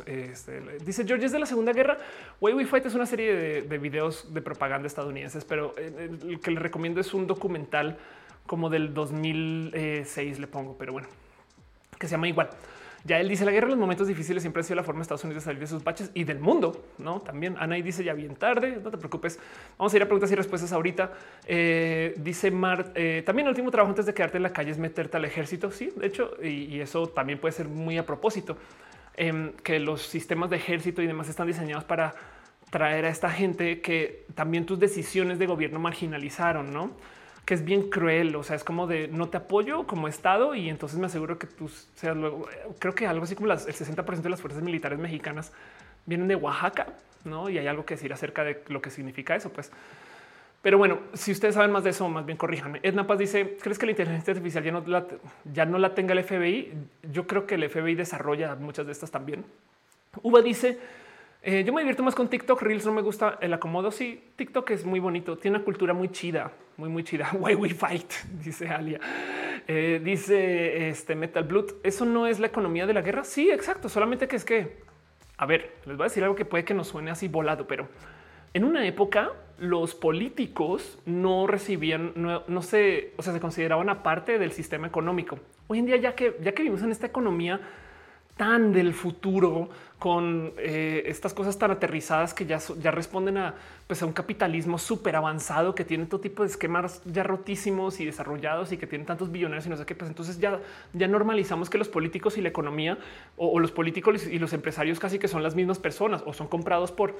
[0.06, 1.98] este, dice George es de la Segunda Guerra.
[2.40, 6.50] Way We Fight es una serie de, videos de propaganda estadounidenses, pero eh, el que
[6.50, 7.98] le recomiendo es un documental
[8.46, 11.08] como del 2006, le pongo, pero bueno,
[11.98, 12.50] que se llama igual.
[13.08, 15.02] Ya él dice la guerra en los momentos difíciles siempre ha sido la forma de
[15.04, 16.84] Estados Unidos de salir de sus baches y del mundo.
[16.98, 18.78] No también Ana y dice ya bien tarde.
[18.84, 19.38] No te preocupes.
[19.78, 21.12] Vamos a ir a preguntas y respuestas ahorita.
[21.46, 24.78] Eh, dice Mar eh, también el último trabajo antes de quedarte en la calle es
[24.78, 25.70] meterte al ejército.
[25.70, 28.58] Sí, de hecho, y, eso también puede ser muy a propósito
[29.16, 32.14] em, que los sistemas de ejército y demás están diseñados para
[32.70, 36.90] traer a esta gente que también tus decisiones de gobierno marginalizaron, no?
[37.48, 38.36] Que es bien cruel.
[38.36, 41.46] O sea, es como de no te apoyo como Estado y entonces me aseguro que
[41.46, 42.46] tú seas luego.
[42.78, 45.50] Creo que algo así como el 60 de las fuerzas militares mexicanas
[46.04, 46.88] vienen de Oaxaca,
[47.24, 47.48] no?
[47.48, 49.72] Y hay algo que decir acerca de lo que significa eso, pues.
[50.60, 52.80] Pero bueno, si ustedes saben más de eso, más bien corríjanme.
[52.82, 55.06] Edna Paz dice: ¿Crees que la inteligencia artificial ya no la,
[55.50, 56.74] ya no la tenga el FBI?
[57.10, 59.46] Yo creo que el FBI desarrolla muchas de estas también.
[60.22, 60.78] Uva dice:
[61.42, 62.60] eh, Yo me divierto más con TikTok.
[62.62, 63.90] Reels no me gusta el acomodo.
[63.90, 65.36] Sí, TikTok es muy bonito.
[65.38, 67.30] Tiene una cultura muy chida, muy, muy chida.
[67.38, 69.00] Why we fight, dice Alia.
[69.66, 71.74] Eh, dice este Metal Blood.
[71.82, 73.24] Eso no es la economía de la guerra.
[73.24, 73.88] Sí, exacto.
[73.88, 74.78] Solamente que es que,
[75.36, 77.88] a ver, les voy a decir algo que puede que nos suene así volado, pero
[78.54, 84.52] en una época los políticos no recibían, no, se, o sea, se consideraban aparte del
[84.52, 85.38] sistema económico.
[85.66, 87.60] Hoy en día, ya que ya que vivimos en esta economía
[88.38, 89.68] tan del futuro,
[89.98, 92.60] con eh, estas cosas tan aterrizadas que ya,
[92.90, 93.54] responden a,
[93.86, 98.06] pues, a un capitalismo súper avanzado que tiene todo tipo de esquemas ya rotísimos y
[98.06, 99.94] desarrollados y que tienen tantos billonarios y no sé qué.
[99.94, 100.60] Pues entonces ya,
[100.92, 102.96] ya normalizamos que los políticos y la economía
[103.36, 106.46] o, o los políticos y los empresarios casi que son las mismas personas o son
[106.46, 107.16] comprados por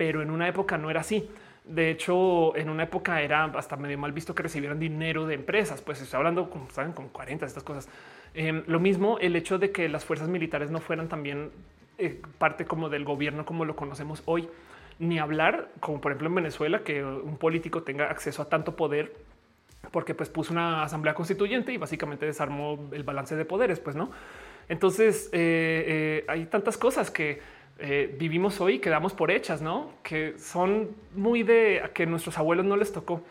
[0.00, 1.28] pero en una época no era así.
[1.62, 5.82] De hecho, en una época era hasta medio mal visto que recibieran dinero de empresas.
[5.82, 7.86] Pues estoy hablando como saben, con 40 de estas cosas.
[8.34, 11.50] Em, lo mismo el hecho de que las fuerzas militares no fueran también
[11.98, 14.48] eh, parte como del gobierno como lo conocemos hoy,
[14.98, 19.12] ni hablar como por ejemplo en Venezuela que un político tenga acceso a tanto poder
[19.90, 24.10] porque pues puso una asamblea constituyente y básicamente desarmó el balance de poderes, pues no.
[24.68, 27.60] Entonces eh, eh, hay tantas cosas que
[28.18, 29.90] vivimos hoy que damos por hechas, no?
[30.02, 33.22] Que son muy de que nuestros abuelos no les tocó.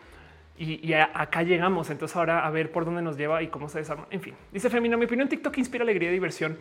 [0.59, 1.89] Y, acá llegamos.
[1.89, 4.07] Entonces ahora a ver por dónde nos lleva y cómo se desarma.
[4.11, 6.57] En fin, dice Femina, mi opinión TikTok inspira alegría y diversión.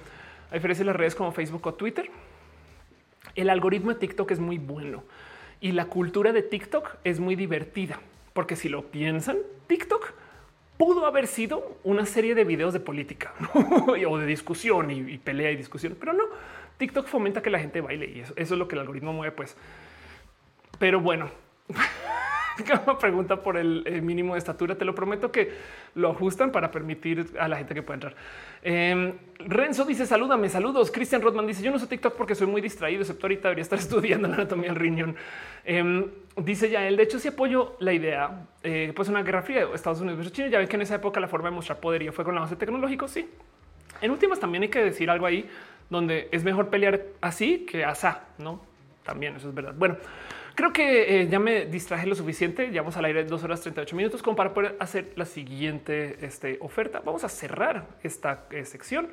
[0.51, 2.11] A diferencia de las redes como Facebook o Twitter,
[3.35, 5.05] el algoritmo de TikTok es muy bueno
[5.61, 8.01] y la cultura de TikTok es muy divertida.
[8.33, 10.13] Porque si lo piensan, TikTok
[10.79, 13.35] pudo haber sido una serie de videos de política
[14.09, 16.25] o de discusión y pelea y discusión, pero no
[16.79, 19.57] TikTok fomenta que la gente baile y eso, es lo que el algoritmo mueve, pues.
[20.79, 21.29] Pero bueno,
[23.01, 24.77] pregunta por el, mínimo de estatura.
[24.77, 25.53] Te lo prometo que
[25.95, 28.15] lo ajustan para permitir a la gente que pueda entrar.
[28.63, 30.91] Em, Renzo dice salúdame, saludos.
[30.91, 33.79] Christian Rodman dice yo no uso TikTok porque soy muy distraído, excepto ahorita debería estar
[33.81, 35.17] estudiando la anatomía del riñón.
[35.65, 36.07] Em,
[36.37, 39.75] dice ya él, de hecho sí apoyo la idea, eh, pues una guerra fría de
[39.75, 40.49] Estados Unidos versus China.
[40.49, 42.57] Ya ven que en esa época la forma de mostrar poderío fue con la base
[42.57, 43.09] tecnológico.
[43.09, 43.29] Sí.
[44.01, 45.49] En últimas también hay que decir algo ahí
[45.91, 48.61] donde es mejor pelear así que asá, no?
[49.05, 49.75] También eso es verdad.
[49.77, 49.97] Bueno,
[50.59, 52.73] creo que eh, ya me distraje lo suficiente.
[52.73, 56.59] Ya vamos al aire dos horas 38 minutos como para poder hacer la siguiente este,
[56.61, 57.01] oferta.
[57.05, 59.07] Vamos a cerrar esta eh, sección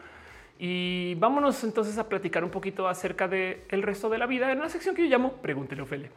[0.58, 4.58] y vámonos entonces a platicar un poquito acerca del el resto de la vida en
[4.58, 6.10] una sección que yo llamo Pregúntele Ophelia.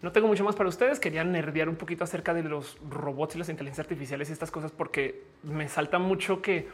[0.00, 0.98] No tengo mucho más para ustedes.
[0.98, 4.72] Quería nerdear un poquito acerca de los robots y las inteligencias artificiales y estas cosas
[4.72, 6.68] porque me salta mucho que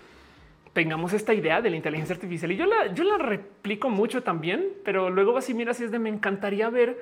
[0.74, 4.64] tengamos esta idea de la inteligencia artificial y yo la, yo la replico mucho también,
[4.84, 6.96] pero luego así mira si es de me encantaría ver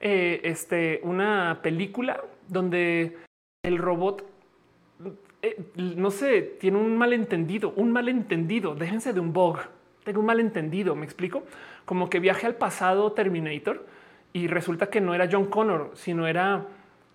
[0.00, 3.16] eh, este, una película donde
[3.62, 4.24] el robot
[5.44, 8.74] eh, no sé, tiene un malentendido, un malentendido.
[8.74, 9.58] Déjense de un bug.
[10.02, 10.94] Tengo un malentendido.
[10.94, 11.42] Me explico
[11.84, 13.84] como que viaje al pasado Terminator
[14.32, 16.66] y resulta que no era John Connor, sino era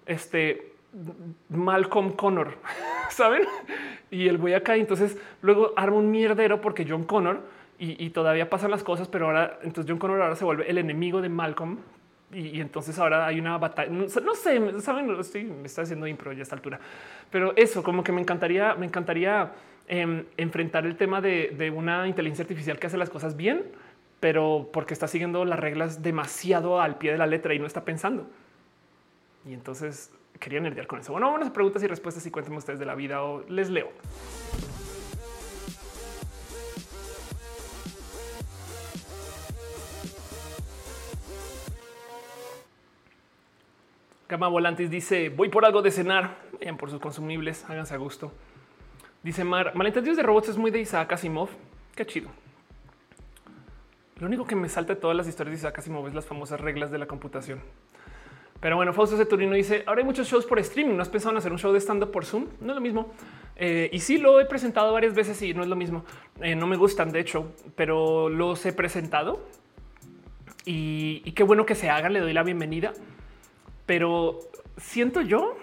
[0.05, 0.73] este
[1.49, 2.59] Malcolm Connor,
[3.09, 3.43] saben?
[4.11, 4.75] Y el voy acá.
[4.75, 7.41] Entonces luego arma un mierdero porque John Connor
[7.81, 11.21] y, todavía pasan las cosas, pero ahora entonces John Connor ahora se vuelve el enemigo
[11.21, 11.77] de Malcolm.
[12.31, 13.89] Y, entonces ahora hay una batalla.
[13.91, 16.79] No, sé, saben, estoy, me está haciendo impro ya a esta altura,
[17.31, 19.51] pero eso como que me encantaría, me encantaría
[19.87, 23.63] em, enfrentar el tema de, de una inteligencia artificial que hace las cosas bien,
[24.19, 27.83] pero porque está siguiendo las reglas demasiado al pie de la letra y no está
[27.83, 28.27] pensando.
[29.45, 31.11] Y entonces quería nerdear con eso.
[31.11, 33.89] Bueno, a preguntas y respuestas y cuéntenme ustedes de la vida o les leo.
[44.29, 46.37] Gama Volantis dice voy por algo de cenar.
[46.59, 48.31] Vayan por sus consumibles, háganse a gusto.
[49.23, 51.49] Dice Mar, malentendidos de robots es muy de Isaac Asimov.
[51.95, 52.29] Qué chido.
[54.19, 56.61] Lo único que me salta de todas las historias de Isaac Asimov es las famosas
[56.61, 57.59] reglas de la computación.
[58.59, 60.95] Pero bueno, Fausto Ceturino dice ahora hay muchos shows por streaming.
[60.95, 62.49] No has pensado en hacer un show de stand up por Zoom?
[62.61, 63.11] No es lo mismo.
[63.55, 66.05] Eh, y sí lo he presentado varias veces y no es lo mismo.
[66.39, 69.41] Eh, no me gustan, de hecho, pero los he presentado
[70.65, 72.13] y, qué bueno que se hagan.
[72.13, 72.93] Le doy la bienvenida,
[73.89, 74.37] pero
[74.77, 75.57] siento yo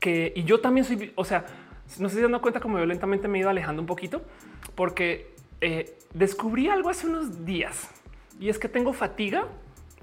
[0.00, 1.46] que y yo también soy, o sea,
[2.00, 4.22] no sé si dando cuenta como violentamente me he ido alejando un poquito
[4.74, 7.92] porque eh, descubrí algo hace unos días
[8.40, 9.46] y es que tengo fatiga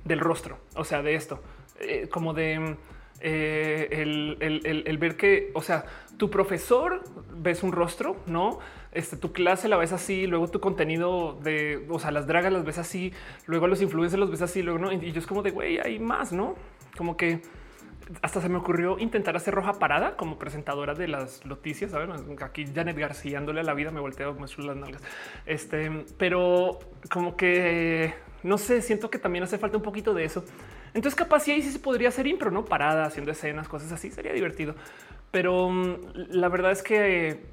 [0.06, 1.42] del rostro, o sea, de esto.
[1.82, 2.78] Eh, como de
[3.20, 5.84] eh, el, ver que, o sea,
[6.16, 7.04] tu profesor
[7.36, 8.60] ves un rostro, no?
[8.94, 12.64] Este, tu clase la ves así, luego tu contenido de, o sea, las dragas las
[12.64, 13.12] ves así,
[13.46, 14.94] luego los influencers los ves así, luego no.
[14.94, 16.56] Y yo es como de güey, hay más, no?
[16.98, 17.42] Como que
[18.22, 21.92] hasta se me ocurrió intentar hacer roja parada como presentadora de las noticias.
[21.92, 22.12] Saben,
[22.42, 25.02] aquí Janet García dándole a la vida me volteo, me las nalgas.
[25.46, 26.80] Este, pero
[27.10, 28.14] como que
[28.44, 30.44] no sé, siento que también hace falta un poquito de eso.
[30.94, 34.12] Entonces, capaz si ahí sí se podría hacer impro, no parada, haciendo escenas, cosas así,
[34.12, 34.76] sería divertido.
[35.32, 35.96] Pero mm,
[36.30, 37.46] la verdad es que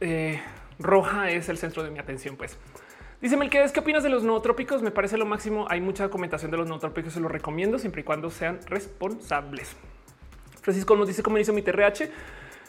[0.00, 0.40] eh,
[0.78, 2.58] roja es el centro de mi atención, pues.
[3.20, 4.82] Dice Melquiades, ¿qué opinas de los nootrópicos?
[4.82, 5.66] Me parece lo máximo.
[5.70, 9.74] Hay mucha documentación de los nootrópicos, se los recomiendo siempre y cuando sean responsables.
[10.60, 12.10] Francisco nos dice cómo inicio mi TRH.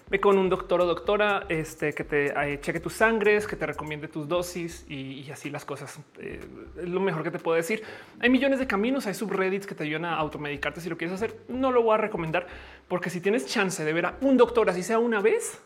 [0.09, 3.65] Ve con un doctor o doctora este, que te eh, cheque tus sangres, que te
[3.65, 5.99] recomiende tus dosis y, así las cosas.
[6.17, 6.39] Eh,
[6.77, 7.83] es lo mejor que te puedo decir.
[8.21, 11.35] Hay millones de caminos, hay subreddits que te ayudan a automedicarte si lo quieres hacer.
[11.49, 12.47] No lo voy a recomendar
[12.87, 15.61] porque si tienes chance de ver a un doctor, así sea una vez,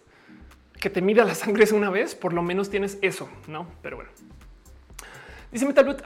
[0.80, 3.68] que te mida la sangre una vez, por lo menos tienes eso, ¿no?
[3.84, 4.10] Pero bueno.
[5.52, 6.02] Dice Metalbut,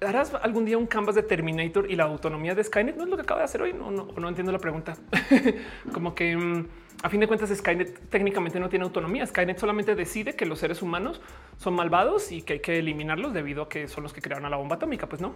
[0.00, 2.96] ¿harás algún día un canvas de Terminator y la autonomía de Skynet?
[2.96, 3.74] No es lo que acaba de hacer hoy.
[3.74, 4.96] No, no, no entiendo la pregunta.
[5.92, 6.66] Como que mm,
[7.02, 9.26] a fin de cuentas Skynet técnicamente no tiene autonomía.
[9.26, 11.20] Skynet solamente decide que los seres humanos
[11.58, 14.50] son malvados y que hay que eliminarlos debido a que son los que crearon a
[14.50, 15.06] la bomba atómica.
[15.08, 15.34] Pues no.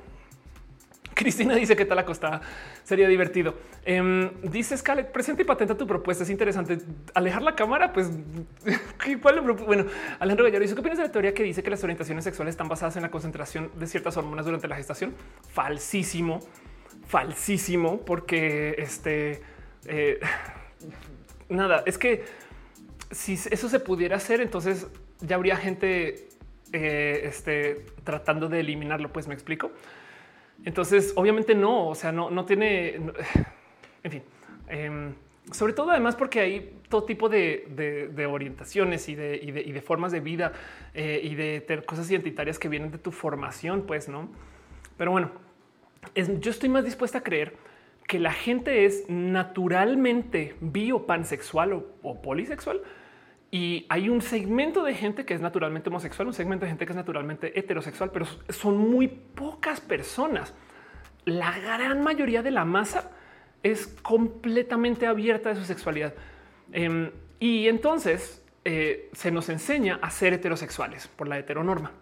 [1.15, 2.41] Cristina dice que tal la costa
[2.84, 3.55] sería divertido.
[3.84, 6.24] Em, dice Scarlett, presenta y patenta tu propuesta.
[6.24, 6.78] Es interesante.
[7.15, 8.10] Alejar la cámara, pues
[9.66, 9.86] bueno,
[10.18, 12.68] Alejandro Gallero dice qué opinas de la teoría que dice que las orientaciones sexuales están
[12.68, 15.15] basadas en la concentración de ciertas hormonas durante la gestación.
[15.52, 16.41] Falsísimo,
[17.07, 19.42] falsísimo, porque este
[19.86, 20.20] eh,
[21.49, 22.24] nada, es que
[23.10, 24.86] si eso se pudiera hacer, entonces
[25.20, 26.28] ya habría gente
[26.73, 29.12] eh, este, tratando de eliminarlo.
[29.12, 29.70] Pues me explico.
[30.65, 32.94] Entonces, obviamente no, o sea, no, no tiene,
[34.05, 34.23] en fin,
[34.68, 35.15] em,
[35.50, 40.52] sobre todo además porque hay todo tipo de, orientaciones y de, formas de vida
[40.94, 44.28] eh, y de cosas identitarias que vienen de tu formación, pues no.
[44.97, 45.31] Pero bueno,
[46.15, 47.55] yo estoy más dispuesta a creer
[48.07, 52.82] que la gente es naturalmente biopansexual o, o polisexual
[53.55, 56.92] y hay un segmento de gente que es naturalmente homosexual, un segmento de gente que
[56.92, 60.55] es naturalmente heterosexual, pero son muy pocas personas.
[61.26, 63.10] La gran mayoría de la masa
[63.62, 66.14] es completamente abierta de su sexualidad.
[66.72, 71.92] Em, y entonces eh, se nos enseña a ser heterosexuales por la heteronorma.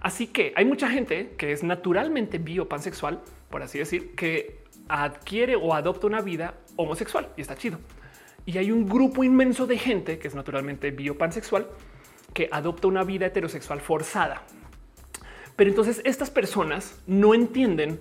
[0.00, 5.74] Así que hay mucha gente que es naturalmente biopansexual, por así decir, que adquiere o
[5.74, 7.80] adopta una vida homosexual y está chido.
[8.46, 11.66] Y hay un grupo inmenso de gente que es naturalmente biopansexual
[12.32, 14.42] que adopta una vida heterosexual forzada.
[15.56, 18.00] Pero entonces estas personas no entienden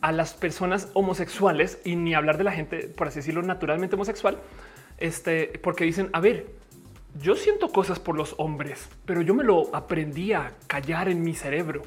[0.00, 4.38] a las personas homosexuales y ni hablar de la gente, por así decirlo, naturalmente homosexual,
[4.98, 6.46] este, porque dicen, a ver,
[7.20, 11.34] yo siento cosas por los hombres, pero yo me lo aprendí a callar en mi
[11.34, 11.82] cerebro.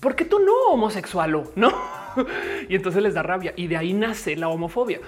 [0.00, 1.74] porque tú no homosexual no?
[2.68, 5.00] y entonces les da rabia y de ahí nace la homofobia.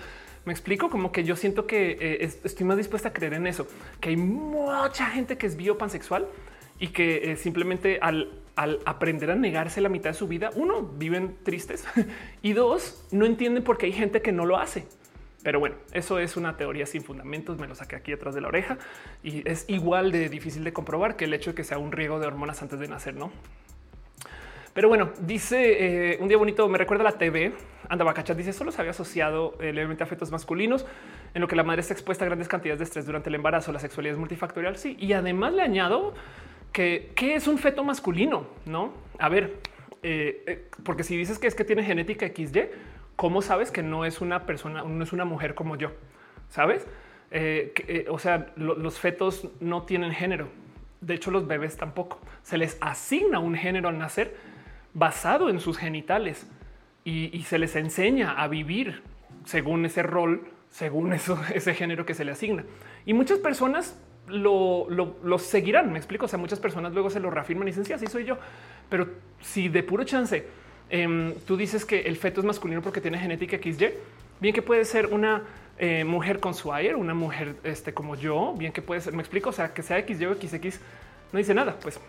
[0.44, 3.68] Me explico como que yo siento que eh, estoy más dispuesta a creer en eso,
[4.00, 6.26] que hay mucha gente que es biopansexual
[6.78, 11.36] y que eh, simplemente al, aprender a negarse la mitad de su vida, uno, viven
[11.42, 11.84] tristes
[12.42, 14.86] y dos, no entienden por qué hay gente que no lo hace.
[15.42, 17.58] Pero bueno, eso es una teoría sin fundamentos.
[17.58, 18.76] Me lo saqué aquí atrás de la oreja
[19.22, 22.18] y es igual de difícil de comprobar que el hecho de que sea un riego
[22.18, 23.32] de hormonas antes de nacer, no?
[24.74, 27.52] Pero bueno, dice eh, un día bonito, me recuerda la TV.
[27.90, 30.86] Anda dice solo se había asociado eh, levemente a fetos masculinos,
[31.34, 33.72] en lo que la madre está expuesta a grandes cantidades de estrés durante el embarazo.
[33.72, 34.76] La sexualidad es multifactorial.
[34.76, 36.14] Sí, y además le añado
[36.72, 38.92] que qué es un feto masculino, no?
[39.18, 39.56] A ver,
[40.04, 42.68] eh, porque si dices que es que tiene genética XY,
[43.16, 45.90] ¿cómo sabes que no es una persona, no es una mujer como yo?
[46.48, 46.86] Sabes?
[48.08, 50.48] o sea, los fetos no tienen género.
[51.00, 52.20] De hecho, los bebés tampoco.
[52.42, 54.36] Se les asigna un género al nacer
[54.94, 56.48] basado en sus genitales
[57.10, 59.02] y, se les enseña a vivir
[59.44, 62.64] según ese rol, según eso, ese género que se le asigna.
[63.06, 64.86] Y muchas personas lo,
[65.38, 65.92] seguirán.
[65.92, 66.26] Me explico.
[66.26, 68.38] O sea, muchas personas luego se lo reafirman y dicen, sí, así soy yo.
[68.88, 69.08] Pero
[69.40, 70.46] si de puro chance
[70.88, 73.90] em, tú dices que el feto es masculino porque tiene genética XY,
[74.40, 75.42] bien que puede ser una
[75.78, 79.50] eh, mujer con Swire, una mujer este, como yo, bien que puede ser, me explico,
[79.50, 80.80] o sea, que sea XY o XX,
[81.32, 81.76] no dice nada.
[81.80, 82.00] Pues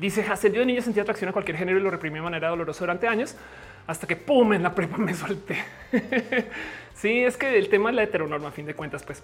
[0.00, 2.48] Dice Hassel, yo de niño sentía atracción a cualquier género y lo reprimí de manera
[2.48, 3.36] dolorosa durante años
[3.86, 5.56] hasta que pum en la prepa me solté.
[6.94, 9.22] sí, es que el tema es la heteronorma a fin de cuentas, pues.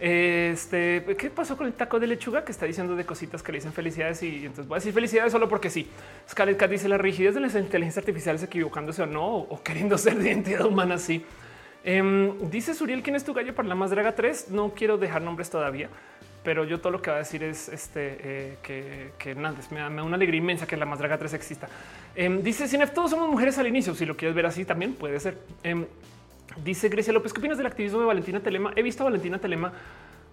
[0.00, 3.58] Este, ¿qué pasó con el taco de lechuga que está diciendo de cositas que le
[3.58, 4.22] dicen felicidades?
[4.22, 5.88] Y entonces voy a decir felicidades solo porque sí.
[6.30, 10.16] Scarlett Cat dice la rigidez de las inteligencias artificiales equivocándose o no, o queriendo ser
[10.16, 10.98] de identidad humana.
[10.98, 11.24] Sí,
[11.84, 14.50] Em, dice Suriel, ¿quién es tu gallo para la más draga 3?
[14.50, 15.88] No quiero dejar nombres todavía,
[16.42, 19.80] pero yo todo lo que va a decir es este, eh, que, que nada, me
[19.80, 21.68] da, una alegría inmensa que la más draga 3 exista.
[22.18, 23.94] Em, dice Cinef, todos somos mujeres al inicio.
[23.94, 25.38] Si lo quieres ver así, también puede ser.
[25.62, 25.86] Em,
[26.64, 28.72] dice Grecia López, ¿qué opinas del activismo de Valentina Telema?
[28.74, 29.72] He visto a Valentina Telema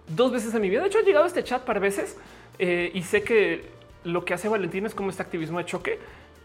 [0.08, 0.80] dos veces en mi vida.
[0.82, 2.16] De hecho, he llegado a este chat para veces
[2.58, 3.66] eh, y sé que
[4.02, 6.00] lo que hace Valentina es como este activismo de choque.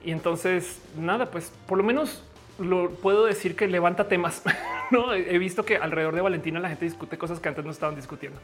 [0.05, 2.23] Y entonces, nada, pues por lo menos
[2.59, 4.43] lo puedo decir que levanta temas.
[4.91, 7.95] no he visto que alrededor de Valentina la gente discute cosas que antes no estaban
[7.95, 8.39] discutiendo.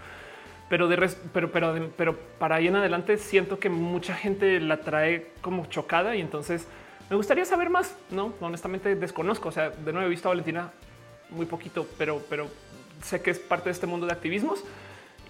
[0.67, 0.97] Pero, de
[1.31, 6.15] pero, pero, pero para ahí en adelante siento que mucha gente la trae como chocada
[6.15, 6.67] y entonces
[7.09, 7.95] me gustaría saber más.
[8.11, 9.49] No, honestamente desconozco.
[9.49, 10.71] O sea, de nuevo he visto a Valentina
[11.29, 12.47] muy poquito, pero, pero
[13.03, 14.63] sé que es parte de este mundo de activismos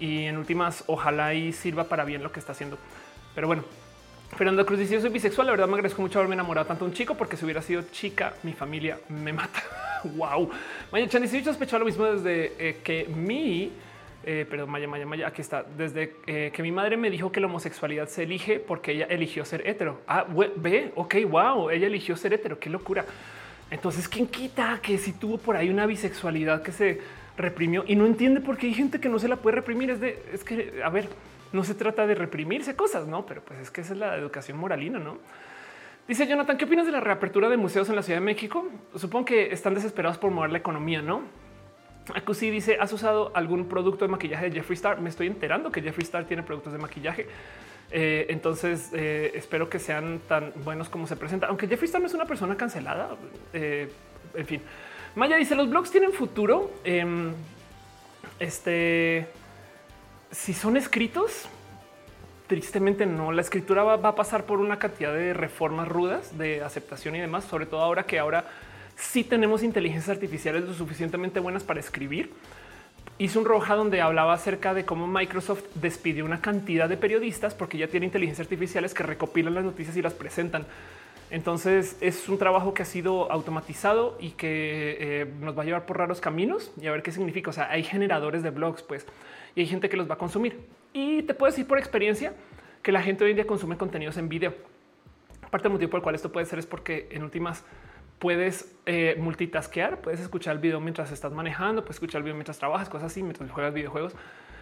[0.00, 2.78] y en últimas ojalá y sirva para bien lo que está haciendo.
[3.34, 3.64] Pero bueno,
[4.36, 5.46] Fernando Cruz dice: Yo soy bisexual.
[5.46, 7.82] La verdad, me agradezco mucho haberme enamorado tanto de un chico, porque si hubiera sido
[7.90, 9.62] chica, mi familia me mata.
[10.16, 10.50] wow.
[10.92, 13.72] Maya Chan dice: Yo sospechaba lo mismo desde eh, que mi,
[14.30, 15.62] eh, perdón, Maya, Maya, Maya, aquí está.
[15.62, 19.42] Desde eh, que mi madre me dijo que la homosexualidad se elige porque ella eligió
[19.46, 20.02] ser hetero.
[20.06, 20.26] Ah,
[20.56, 22.58] ve, ok, wow, ella eligió ser hetero.
[22.58, 23.06] Qué locura.
[23.70, 27.00] Entonces, ¿quién quita que si tuvo por ahí una bisexualidad que se
[27.38, 29.88] reprimió y no entiende por qué hay gente que no se la puede reprimir?
[29.88, 31.08] Es de, es que, a ver,
[31.54, 34.58] no se trata de reprimirse cosas, no, pero pues es que esa es la educación
[34.58, 35.16] moralina, no?
[36.06, 38.68] Dice Jonathan, ¿qué opinas de la reapertura de museos en la Ciudad de México?
[38.94, 41.22] Supongo que están desesperados por mover la economía, ¿no?
[42.14, 45.00] Acusi dice, ¿has usado algún producto de maquillaje de Jeffree Star?
[45.00, 47.26] Me estoy enterando que Jeffree Star tiene productos de maquillaje.
[47.90, 51.46] Eh, entonces eh, espero que sean tan buenos como se presenta.
[51.46, 53.16] Aunque Jeffree Star no es una persona cancelada.
[53.52, 53.90] Eh,
[54.34, 54.62] en fin,
[55.14, 56.70] Maya dice, los blogs tienen futuro.
[56.84, 57.32] Em,
[58.38, 59.28] este
[60.30, 61.48] si son escritos,
[62.46, 63.32] tristemente no.
[63.32, 67.44] La escritura va, a pasar por una cantidad de reformas rudas de aceptación y demás,
[67.44, 68.44] sobre todo ahora que ahora
[68.98, 72.30] sí tenemos inteligencias artificiales lo suficientemente buenas para escribir.
[73.18, 77.78] Hizo un roja donde hablaba acerca de cómo Microsoft despidió una cantidad de periodistas porque
[77.78, 80.66] ya tiene inteligencias artificiales que recopilan las noticias y las presentan.
[81.30, 85.84] Entonces es un trabajo que ha sido automatizado y que eh, nos va a llevar
[85.84, 87.50] por raros caminos y a ver qué significa.
[87.50, 89.06] O sea, hay generadores de blogs, pues
[89.54, 90.58] y hay gente que los va a consumir.
[90.92, 92.32] Y te puedo decir por experiencia
[92.82, 94.54] que la gente hoy en día consume contenidos en video.
[95.50, 97.64] Parte del motivo por el cual esto puede ser es porque en últimas
[98.18, 102.58] puedes eh, multitasquear, puedes escuchar el video mientras estás manejando, puedes escuchar el video mientras
[102.58, 104.14] trabajas, cosas así, mientras juegas videojuegos.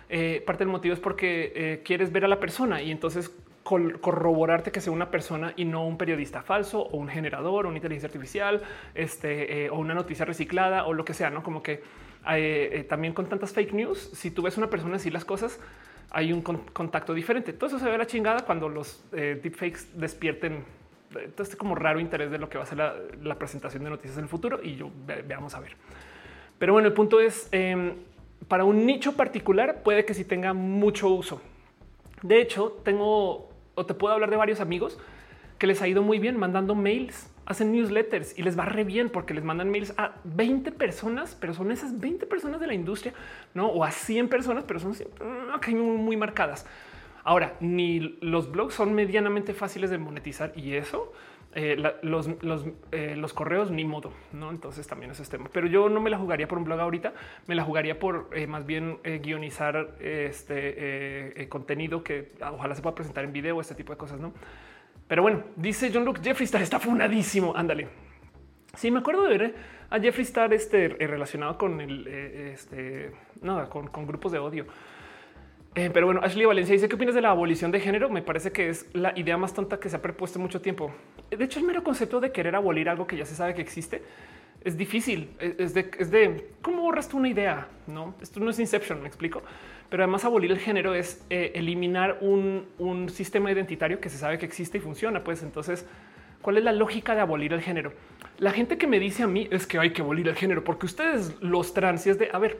[0.09, 4.71] Eh, parte del motivo es porque eh, quieres ver a la persona y entonces corroborarte
[4.71, 8.07] que sea una persona y no un periodista falso o un generador o una inteligencia
[8.07, 8.63] artificial
[8.95, 11.83] este, o una noticia reciclada o lo que sea, no como que
[12.35, 15.61] eh, eh, también con tantas fake news, si tú ves una persona decir las cosas,
[16.11, 17.53] hay un contacto diferente.
[17.53, 20.65] Todo eso se ve la chingada cuando los eh, deepfakes despierten
[21.39, 24.25] este como raro interés de lo que va a ser la, presentación de noticias en
[24.25, 24.91] el futuro y yo
[25.27, 25.77] veamos a ver.
[26.59, 27.95] Pero bueno, el punto es em,
[28.49, 31.41] para un nicho particular puede que sí tenga mucho uso.
[32.23, 34.99] De hecho, tengo o te puedo hablar de varios amigos
[35.59, 39.09] que les ha ido muy bien mandando mails hacen newsletters y les va re bien
[39.09, 43.15] porque les mandan mails a 20 personas, pero son esas 20 personas de la industria,
[43.55, 44.95] no o a 100 personas, pero son
[46.05, 46.67] muy marcadas.
[47.27, 51.13] Ahora, ni los blogs son medianamente fáciles de monetizar y eso
[51.57, 52.31] eh, los,
[52.93, 54.51] eh, los, correos ni modo, no?
[54.51, 57.15] Entonces también es tema, pero yo no me la jugaría por un blog ahorita,
[57.49, 63.25] me la jugaría por eh, más bien guionizar este contenido que ojalá se pueda presentar
[63.25, 64.33] en video, este tipo de cosas, no?
[65.09, 67.57] Pero bueno, dice John Luke, Jeffree Star está funadísimo.
[67.57, 67.89] Ándale.
[68.77, 69.55] Sí, me acuerdo de ver
[69.91, 74.67] a Jeffree Star este, relacionado con el este, nada, con, grupos de odio.
[75.77, 78.09] Eh, pero bueno, Ashley Valencia dice: ¿Qué opinas de la abolición de género?
[78.11, 80.91] Me parece que es la idea más tonta que se ha propuesto mucho tiempo.
[81.31, 84.03] De hecho, el mero concepto de querer abolir algo que ya se sabe que existe
[84.65, 85.31] es difícil.
[85.39, 87.69] Es de, cómo borras tú una idea.
[87.87, 89.43] No, esto no es Inception, me explico
[89.89, 92.67] pero además abolir el género es eh, eliminar un,
[93.11, 95.23] sistema identitario que se sabe que existe y funciona.
[95.23, 95.87] Pues entonces,
[96.43, 97.93] ¿cuál es la lógica de abolir el género?
[98.39, 100.87] La gente que me dice a mí es que hay que abolir el género porque
[100.87, 102.59] ustedes los transias de a ver,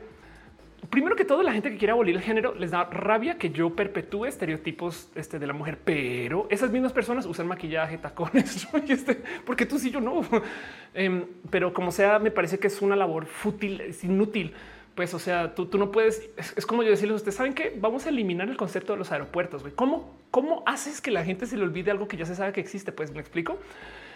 [0.89, 3.75] primero que todo, la gente que quiere abolir el género les da rabia que yo
[3.75, 9.65] perpetúe estereotipos este, de la mujer, pero esas mismas personas usan maquillaje, tacones, este, porque
[9.65, 10.21] tú sí, yo no.
[10.93, 14.53] Em, pero como sea, me parece que es una labor fútil, es inútil
[14.97, 16.27] pues, o sea, tú, no puedes.
[16.37, 19.63] Es, como yo decirles, ustedes saben que vamos a eliminar el concepto de los aeropuertos.
[19.75, 22.61] ¿Cómo, ¿Cómo haces que la gente se le olvide algo que ya se sabe que
[22.61, 22.91] existe?
[22.91, 23.59] Pues me explico.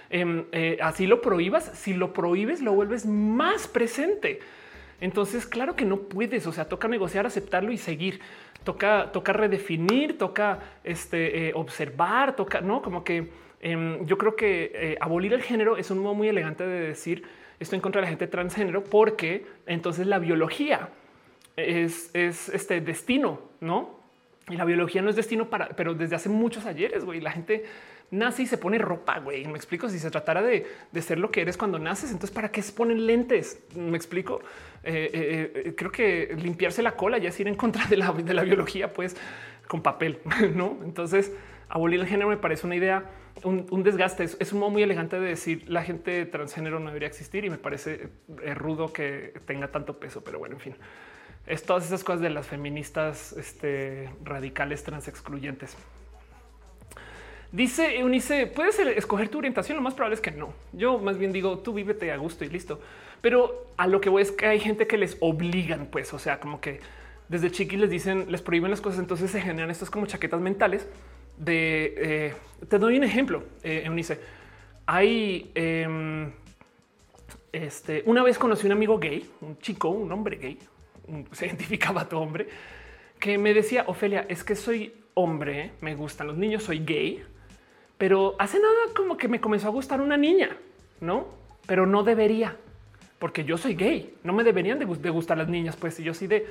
[0.10, 1.72] Em, eh, así lo prohíbas.
[1.76, 4.40] Si lo prohíbes, lo vuelves más presente.
[5.02, 6.48] Entonces, claro que no puedes.
[6.48, 8.22] O sea, toca negociar, aceptarlo y seguir.
[8.64, 14.72] Toca, toca redefinir, toca este, eh, observar, toca no como que em, yo creo que
[14.76, 17.24] eh, abolir el género es un modo muy elegante de decir
[17.60, 20.90] estoy en contra de la gente transgénero porque entonces la biología
[21.58, 24.00] es, es este destino, no?
[24.50, 27.64] Y la biología no es destino para, pero desde hace muchos ayeres, güey, la gente
[28.12, 29.46] nace y se pone ropa, güey.
[29.48, 29.90] Me explico.
[29.90, 30.68] Si se tratara de,
[31.02, 33.64] ser lo que eres cuando naces, entonces para qué se ponen lentes?
[33.76, 34.42] Me explico.
[34.84, 38.12] Eh, eh, eh, creo que limpiarse la cola ya es ir en contra de la,
[38.12, 39.16] de la biología, pues
[39.68, 40.20] con papel,
[40.56, 40.78] no?
[40.84, 41.32] Entonces,
[41.70, 43.10] abolir el género me parece una idea,
[43.44, 44.26] un, desgaste.
[44.26, 47.58] Es, un modo muy elegante de decir la gente transgénero no debería existir y me
[47.58, 48.10] parece
[48.56, 50.76] rudo que tenga tanto peso, pero bueno, en fin.
[51.48, 55.76] Es todas esas cosas de las feministas este, radicales trans excluyentes.
[57.52, 59.76] Dice Eunice, puedes escoger tu orientación.
[59.76, 60.54] Lo más probable es que no.
[60.72, 62.80] Yo más bien digo, tú vívete a gusto y listo.
[63.22, 66.40] Pero a lo que voy es que hay gente que les obligan, pues, o sea,
[66.40, 66.80] como que
[67.28, 69.00] desde chiquis les dicen, les prohíben las cosas.
[69.00, 70.88] Entonces se generan estas como chaquetas mentales
[71.38, 71.94] de.
[71.98, 72.34] Eh,
[72.70, 74.20] te doy un ejemplo, eh, Eunice.
[74.86, 76.32] Hay em,
[77.52, 80.58] este, una vez conocí un amigo gay, un chico, un hombre gay,
[81.34, 82.48] se identificaba a tu hombre,
[83.20, 87.24] que me decía, Ofelia, es que soy hombre, me gustan los niños, soy gay
[88.02, 90.58] pero hace nada como que me comenzó a gustar una niña,
[91.02, 91.28] no?
[91.68, 92.58] Pero no debería,
[93.20, 94.16] porque yo soy gay.
[94.24, 96.48] No me deberían de, gustar las niñas, pues si yo sí de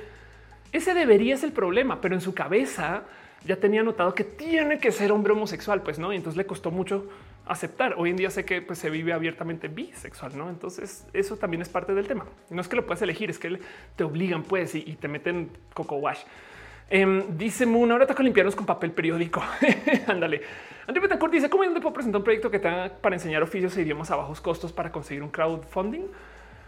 [0.71, 3.03] ese debería es el problema, pero en su cabeza
[3.43, 6.13] ya tenía notado que tiene que ser hombre homosexual, pues no.
[6.13, 7.09] Y entonces le costó mucho
[7.45, 7.95] aceptar.
[7.97, 10.49] Hoy en día sé que pues, se vive abiertamente bisexual, no?
[10.49, 12.23] Entonces eso también es parte del tema.
[12.49, 13.59] No es que lo puedas elegir, es que
[13.97, 16.21] te obligan, pues, y, te meten coco wash.
[16.93, 19.41] Em, dice Moon, ahora toca limpiarnos con papel periódico.
[20.07, 20.41] Ándale.
[20.85, 23.77] André Betancourt dice cómo y dónde puedo presentar un proyecto que tenga para enseñar oficios
[23.77, 26.07] e idiomas a bajos costos para conseguir un crowdfunding.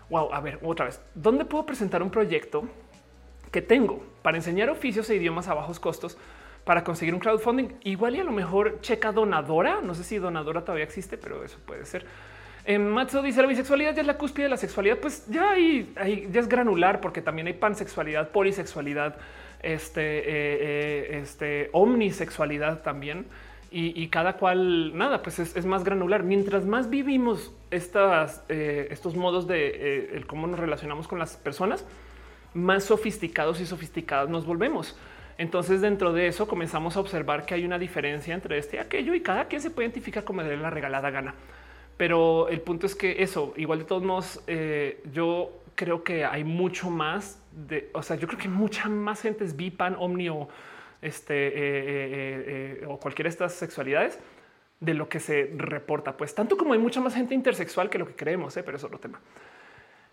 [0.09, 2.69] Wow, a ver, otra vez, ¿dónde puedo presentar un proyecto
[3.51, 6.17] que tengo para enseñar oficios e idiomas a bajos costos
[6.63, 7.73] para conseguir un crowdfunding?
[7.83, 9.81] Igual y a lo mejor checa donadora.
[9.81, 12.05] No sé si donadora todavía existe, pero eso puede ser.
[12.65, 14.99] Eh, Matzo dice la bisexualidad ya es la cúspide de la sexualidad.
[14.99, 15.93] Pues ya hay,
[16.31, 19.17] ya es granular porque también hay pansexualidad, polisexualidad,
[19.63, 23.25] este, eh, eh, este omnisexualidad también
[23.75, 26.21] y, cada cual nada, pues es, más granular.
[26.21, 31.83] Mientras más vivimos estas, eh, estos modos de cómo nos relacionamos con las personas,
[32.53, 34.95] más sofisticados y sofisticados nos volvemos.
[35.39, 39.15] Entonces, dentro de eso comenzamos a observar que hay una diferencia entre este y aquello,
[39.15, 41.33] y cada quien se puede identificar como de la regalada gana.
[41.97, 44.43] Pero el punto es que eso, igual de todos modos,
[45.11, 49.43] yo creo que hay mucho más de, o sea, yo creo que mucha más gente
[49.43, 50.47] es bipan, omni o
[51.03, 54.19] este, eh, eh, eh, o cualquiera de estas sexualidades
[54.79, 58.07] de lo que se reporta, pues tanto como hay mucha más gente intersexual que lo
[58.07, 59.19] que creemos, pero es otro tema.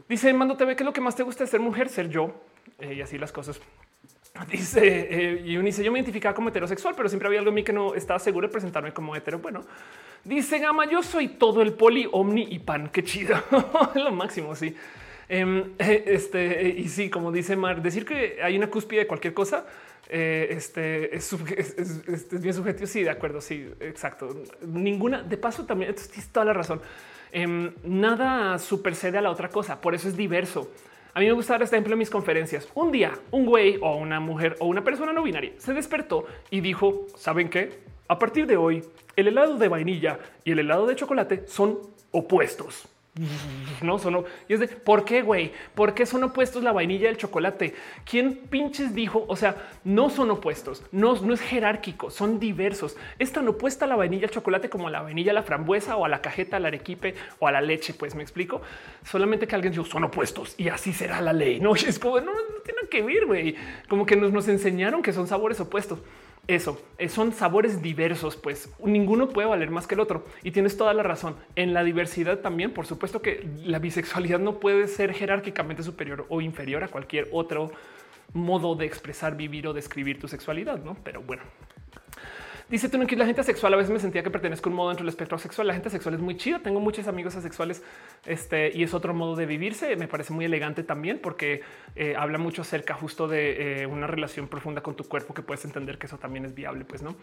[0.09, 2.35] Dice Mando TV que lo que más te gusta de ser mujer, ser yo
[2.81, 3.61] y así las cosas.
[4.51, 7.73] Dice y dice yo me identificaba como heterosexual, pero siempre había algo en mí que
[7.73, 9.41] no estaba seguro de presentarme como hetero.
[9.41, 9.63] Bueno,
[10.25, 12.91] dice Gama, yo soy todo el poli, omni y pan.
[12.91, 13.37] Qué chido.
[13.97, 14.55] lo máximo.
[14.55, 14.75] Sí.
[15.31, 19.65] Em, este y sí, como dice Mar, decir que hay una cúspide de cualquier cosa
[20.13, 21.33] eh, este es,
[22.43, 22.87] bien subjetivo.
[22.87, 23.41] Sí, de acuerdo.
[23.41, 24.43] Sí, exacto.
[24.61, 26.81] Ninguna de paso también tienes toda la razón.
[27.31, 29.81] Em, nada supersede a la otra cosa.
[29.81, 30.69] Por eso es diverso.
[31.15, 32.69] A mí me gusta dar este ejemplo en mis conferencias.
[32.75, 36.61] Un día, un güey o una mujer o una persona no binaria se despertó y
[36.61, 37.79] dijo: ¿Saben qué?
[38.09, 38.85] A partir de hoy,
[39.15, 41.79] el helado de vainilla y el helado de chocolate son
[42.11, 42.89] opuestos.
[43.83, 47.11] No son y es de por qué, güey, por qué son opuestos la vainilla y
[47.11, 47.75] el chocolate.
[48.09, 49.25] ¿Quién pinches dijo?
[49.27, 52.97] O sea, no son opuestos, no, no es jerárquico, son diversos.
[53.19, 56.05] Es tan opuesta a la vainilla al chocolate como la vainilla a la frambuesa o
[56.05, 57.95] a la cajeta, al arequipe o a la leche.
[57.95, 58.63] Pues me explico.
[59.05, 61.59] Solamente que alguien dijo son opuestos y así será la ley.
[61.59, 63.57] No es como no, no tiene que ver, güey.
[63.89, 65.99] Como que nos, nos enseñaron que son sabores opuestos
[66.47, 70.25] eso eh, son sabores diversos, pues ninguno puede valer más que el otro.
[70.43, 71.37] Y tienes toda la razón.
[71.55, 76.41] En la diversidad también, por supuesto que la bisexualidad no puede ser jerárquicamente superior o
[76.41, 77.71] inferior a cualquier otro
[78.33, 80.97] modo de expresar, vivir o describir tu sexualidad, ¿no?
[81.03, 81.43] Pero bueno,
[82.71, 84.91] Dice tú que la gente sexual a veces me sentía que pertenezco a un modo
[84.91, 85.67] dentro del espectro sexual.
[85.67, 86.61] La gente sexual es muy chida.
[86.61, 87.83] Tengo muchos amigos asexuales
[88.27, 89.97] este, y es otro modo de vivirse.
[89.97, 91.63] Me parece muy elegante también porque
[91.97, 95.65] eh, habla mucho acerca justo de eh, una relación profunda con tu cuerpo que puedes
[95.65, 96.85] entender que eso también es viable.
[96.85, 97.17] Pues no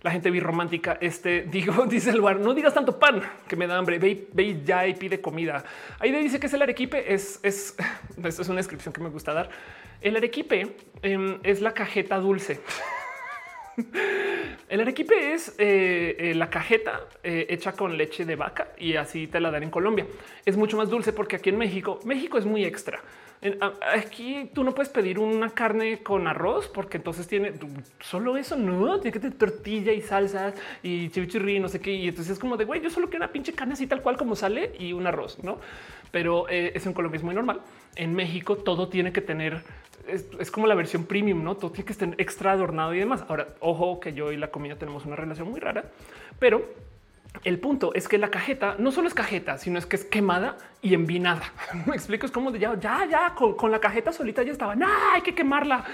[0.00, 0.96] la gente birromántica.
[0.98, 3.98] Este digo, dice el lugar, no digas tanto pan que me da hambre.
[3.98, 5.64] Ve, ve ya y pide comida.
[5.98, 7.12] Ahí dice que es el arequipe.
[7.12, 7.76] Es, es,
[8.24, 9.50] esto es una descripción que me gusta dar.
[10.00, 12.62] El arequipe em, es la cajeta dulce.
[14.68, 19.26] El arequipe es eh, eh, la cajeta eh, hecha con leche de vaca y así
[19.26, 20.06] te la dan en Colombia.
[20.44, 23.00] Es mucho más dulce porque aquí en México, México es muy extra.
[23.94, 27.52] Aquí tú no puedes pedir una carne con arroz porque entonces tiene
[28.00, 28.56] solo eso.
[28.56, 31.92] No tiene que tener tortilla y salsas y chimichurri, no sé qué.
[31.92, 34.16] Y entonces es como de güey, yo solo quiero una pinche carne así tal cual
[34.16, 35.58] como sale y un arroz, no?
[36.10, 37.60] Pero eso en Colombia es muy normal.
[37.96, 39.62] En México todo tiene que tener
[40.06, 43.24] es, como la versión premium, no todo tiene que estar extra adornado y demás.
[43.28, 45.84] Ahora, ojo que yo y la comida tenemos una relación muy rara,
[46.38, 46.62] pero
[47.42, 50.56] el punto es que la cajeta no solo es cajeta, sino es que es quemada
[50.82, 51.52] y envinada.
[51.86, 54.76] Me explico, es como de ya, ya, ya con, la cajeta solita ya estaba.
[54.76, 55.84] No, hay que quemarla.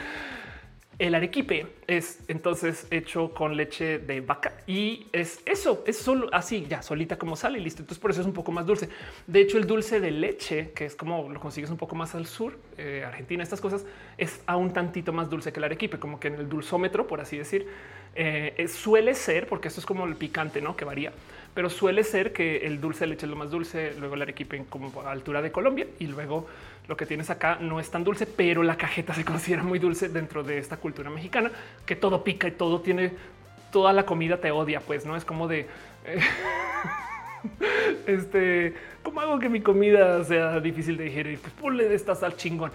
[1.00, 6.66] El arequipe es entonces hecho con leche de vaca y es eso, es solo así,
[6.68, 7.80] ya solita como sale y listo.
[7.80, 8.90] Entonces por eso es un poco más dulce.
[9.26, 12.26] De hecho, el dulce de leche, que es como lo consigues un poco más al
[12.26, 13.86] sur, eh, Argentina, estas cosas,
[14.18, 17.38] es aún tantito más dulce que el arequipe, como que en el dulzómetro, por así
[17.38, 17.66] decir,
[18.14, 20.76] eh, suele ser, porque esto es como el picante, ¿no?
[20.76, 21.12] Que varía
[21.54, 24.64] pero suele ser que el dulce de leche es lo más dulce, luego el arequipe
[24.68, 26.46] como a altura de Colombia y luego
[26.90, 30.08] lo que tienes acá no es tan dulce, pero la cajeta se considera muy dulce
[30.08, 31.50] dentro de esta cultura mexicana,
[31.86, 33.12] que todo pica y todo tiene,
[33.70, 35.68] toda la comida te odia, pues no es como de...
[36.04, 36.20] Eh,
[38.06, 41.38] este, ¿cómo hago que mi comida sea difícil de digerir?
[41.38, 42.72] Pues ponle de esta sal chingón.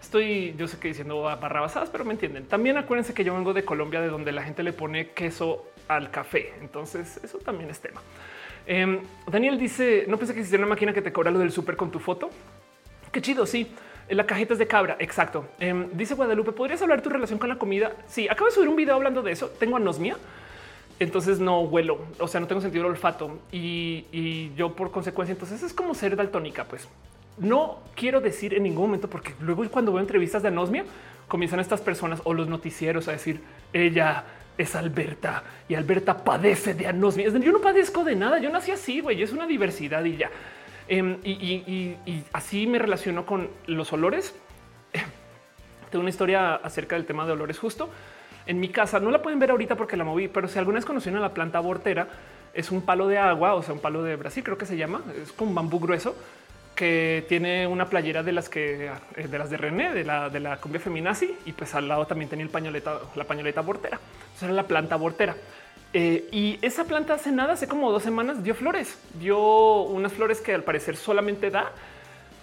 [0.00, 2.46] Estoy, yo sé que diciendo barrabasadas, pero me entienden.
[2.46, 6.10] También acuérdense que yo vengo de Colombia, de donde la gente le pone queso al
[6.10, 6.54] café.
[6.62, 8.00] Entonces eso también es tema.
[8.66, 11.76] Em, Daniel dice, no pensé que existiera una máquina que te cobra lo del súper
[11.76, 12.30] con tu foto.
[13.12, 13.68] Qué chido, sí.
[14.08, 15.46] La cajeta es de cabra, exacto.
[15.60, 17.92] Em, dice Guadalupe, ¿podrías hablar tu relación con la comida?
[18.06, 19.48] Sí, acabo de subir un video hablando de eso.
[19.58, 20.16] Tengo anosmia,
[20.98, 25.32] entonces no huelo, o sea, no tengo sentido del olfato y, y yo por consecuencia,
[25.32, 26.88] entonces es como ser daltónica, pues.
[27.36, 30.84] No quiero decir en ningún momento, porque luego cuando veo entrevistas de anosmia,
[31.28, 33.40] comienzan estas personas o los noticieros a decir,
[33.72, 34.24] ella
[34.58, 37.28] es Alberta y Alberta padece de anosmia.
[37.28, 38.38] Yo no padezco de nada.
[38.40, 39.22] Yo nací así, güey.
[39.22, 40.30] Es una diversidad y ya.
[40.88, 41.96] Em, y,
[42.32, 44.34] así me relaciono con los olores.
[45.90, 47.90] Tengo una historia acerca del tema de olores justo
[48.46, 48.98] en mi casa.
[48.98, 51.58] No la pueden ver ahorita porque la moví, pero si alguna vez conocieron la planta
[51.58, 52.08] abortera,
[52.54, 55.02] es un palo de agua, o sea, un palo de Brasil, creo que se llama.
[55.22, 56.16] Es como un bambú grueso
[56.74, 58.86] que tiene una playera de las que
[59.16, 62.06] eh, de las de René, de la de la cumbia feminazi, y pues al lado
[62.06, 63.98] también tenía el pañoleta, la pañoleta abortera.
[64.34, 65.36] Esa era la planta abortera.
[65.94, 70.40] Eh, y esa planta hace nada, hace como dos semanas dio flores, dio unas flores
[70.40, 71.72] que al parecer solamente da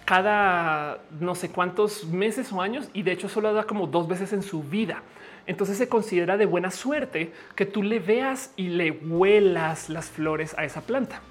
[0.06, 4.34] cada no sé cuántos meses o años y de hecho solo da como dos veces
[4.34, 5.02] en su vida.
[5.48, 10.56] Entonces se considera de buena suerte que tú le veas y le huelas las flores
[10.58, 11.22] a esa planta.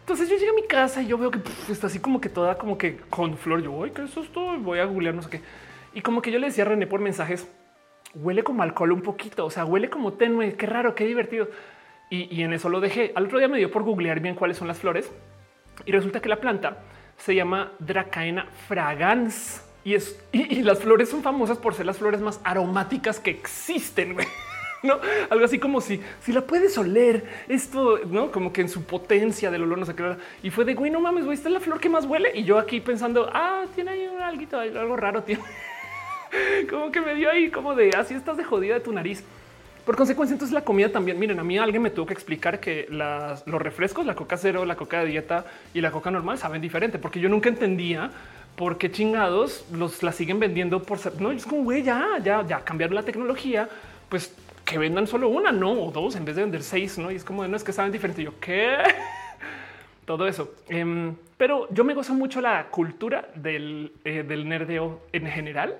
[0.00, 2.58] Entonces yo llegué a mi casa y yo veo que está así como que toda
[2.58, 3.62] como que con flor.
[3.62, 4.58] Yo, voy, esto?
[4.58, 5.40] Voy a googlear, no sé qué.
[5.94, 7.46] Y como que yo le decía a René por mensajes,
[8.14, 11.48] huele como alcohol un poquito, o sea, huele como tenue, qué raro, qué divertido.
[12.12, 13.12] Y, en eso lo dejé.
[13.14, 15.12] Al otro día me dio por googlear bien cuáles son las flores
[15.86, 16.78] y resulta que la planta
[17.16, 22.20] se llama Dracaena fragans y es y, las flores son famosas por ser las flores
[22.20, 24.16] más aromáticas que existen.
[24.82, 24.98] no
[25.30, 29.52] algo así como si, si la puedes oler esto, no como que en su potencia
[29.52, 30.16] del olor, no sé qué.
[30.42, 32.32] Y fue de güey, no mames, güey, esta es la flor que más huele.
[32.34, 35.38] Y yo aquí pensando, ah, tiene ahí alguito, algo raro, tío.
[36.70, 39.24] Como que me dio ahí como de así estás de jodida de tu nariz.
[39.84, 41.18] Por consecuencia, entonces la comida también.
[41.18, 44.76] Miren, a mí alguien me tuvo que explicar que los refrescos, la coca cero, la
[44.76, 48.10] coca de dieta y la coca normal saben diferente, porque yo nunca entendía
[48.56, 52.62] por qué chingados los la siguen vendiendo por no es como güey, ya, ya, ya
[52.62, 53.68] cambiaron la tecnología,
[54.08, 54.34] pues
[54.64, 57.10] que vendan solo una, no o dos en vez de vender seis, no?
[57.10, 58.22] Y es como no es que saben diferente.
[58.22, 58.76] Yo qué
[60.04, 60.54] todo eso.
[60.68, 65.76] Em, pero yo me gozo mucho la cultura del, eh, del nerdeo en general.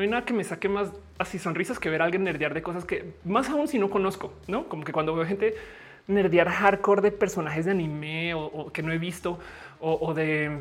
[0.00, 2.62] No hay nada que me saque más así sonrisas que ver a alguien nerdear de
[2.62, 5.54] cosas que más aún si no conozco, no como que cuando veo gente
[6.06, 9.38] nerdear hardcore de personajes de anime o, que no he visto
[9.78, 10.58] o, de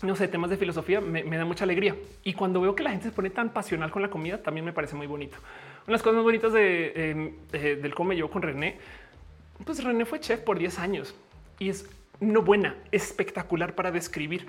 [0.00, 1.96] no sé, temas de filosofía, me, da mucha alegría.
[2.24, 4.72] Y cuando veo que la gente se pone tan pasional con la comida, también me
[4.72, 5.36] parece muy bonito.
[5.36, 8.78] Una de las cosas más bonitas de, em, del cómo me llevo con René,
[9.66, 11.14] pues René fue chef por 10 años
[11.58, 14.46] y es no buena, espectacular para describir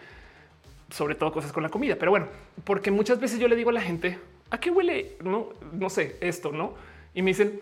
[0.90, 1.96] sobre todo cosas con la comida.
[1.98, 2.28] Pero bueno,
[2.64, 4.20] porque muchas veces yo le digo a la gente,
[4.50, 5.18] ¿a qué huele?
[5.24, 6.74] No, no sé, esto, ¿no?
[7.14, 7.62] Y me dicen,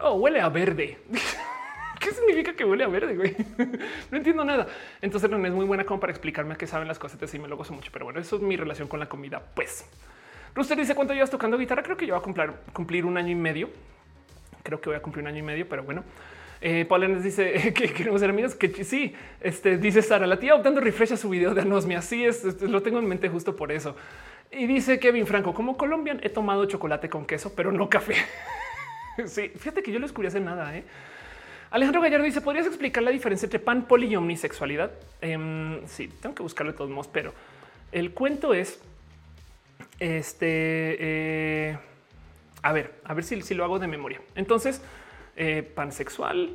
[0.00, 0.98] oh, huele a verde.
[2.00, 3.16] ¿Qué significa que huele a verde?
[3.16, 3.36] Güey?
[4.10, 4.66] no entiendo nada.
[5.00, 7.56] Entonces no es muy buena como para explicarme qué saben las cosas y me lo
[7.56, 7.90] gozo mucho.
[7.92, 9.40] Pero bueno, eso es mi relación con la comida.
[9.54, 9.86] Pues
[10.54, 11.82] Rooster dice cuánto llevas tocando guitarra.
[11.82, 13.70] Creo que yo voy a cumplir, cumplir un año y medio.
[14.64, 16.02] Creo que voy a cumplir un año y medio, pero bueno.
[16.64, 20.80] Eh, Paul dice que queremos ser amigos, que sí, este, dice Sara, la tía optando
[20.80, 21.98] refresh a su video de anosmia.
[21.98, 23.96] Así es, lo tengo en mente justo por eso.
[24.52, 28.14] Y dice Kevin Franco, como colombian he tomado chocolate con queso, pero no café.
[29.26, 30.76] sí, fíjate que yo les descubrí hace nada.
[30.76, 30.84] ¿eh?
[31.70, 34.92] Alejandro Gallardo dice, ¿podrías explicar la diferencia entre pan, poli y omnisexualidad?
[35.20, 37.34] Em, sí, tengo que buscarlo de todos modos, pero
[37.90, 38.80] el cuento es
[39.98, 41.78] Este, eh,
[42.62, 44.20] a ver, a ver si, si, lo hago de memoria.
[44.34, 44.82] Entonces,
[45.36, 46.50] eh, pansexual,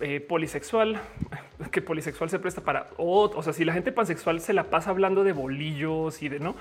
[0.00, 1.00] eh, polisexual,
[1.70, 5.24] que polisexual se presta para, o, sea, si la gente pansexual se la pasa hablando
[5.24, 6.56] de bolillos y de no,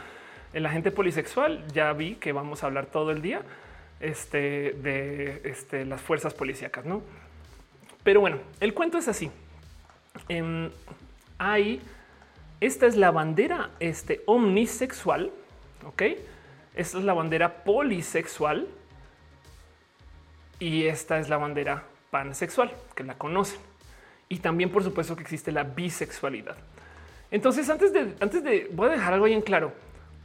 [0.54, 3.42] en la gente polisexual ya vi que vamos a hablar todo el día
[4.00, 7.02] este, de este, las fuerzas policíacas, ¿no?
[8.04, 9.30] Pero bueno, el cuento es así.
[10.30, 10.70] Em,
[11.38, 11.82] hay,
[12.62, 15.32] esta es la bandera este, omnisexual,
[15.86, 16.04] ¿ok?
[16.76, 18.68] Esta es la bandera polisexual
[20.60, 23.60] y esta es la bandera pansexual, que la conocen.
[24.30, 26.58] Y también, por supuesto, que existe la bisexualidad.
[27.32, 29.74] Entonces, antes de, antes de, voy a dejar algo bien claro.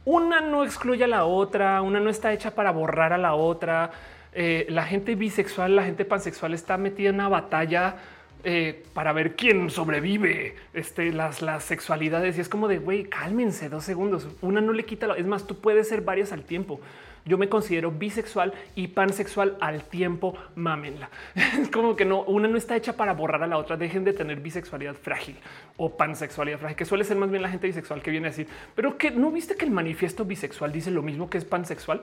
[0.05, 3.91] Una no excluye a la otra, una no está hecha para borrar a la otra.
[4.33, 7.95] Eh, la gente bisexual, la gente pansexual está metida en una batalla
[8.43, 12.37] eh, para ver quién sobrevive este, las, las sexualidades.
[12.37, 14.27] Y es como de güey, cálmense dos segundos.
[14.41, 15.07] Una no le quita.
[15.15, 16.81] es más, tú puedes ser varias al tiempo.
[17.25, 20.35] Yo me considero bisexual y pansexual al tiempo.
[20.55, 21.09] Mámenla.
[21.35, 23.77] Es como que no, una no está hecha para borrar a la otra.
[23.77, 25.37] Dejen de tener bisexualidad frágil
[25.77, 28.47] o pansexualidad frágil, que suele ser más bien la gente bisexual que viene a decir,
[28.75, 32.01] pero que no viste que el manifiesto bisexual dice lo mismo que es pansexual.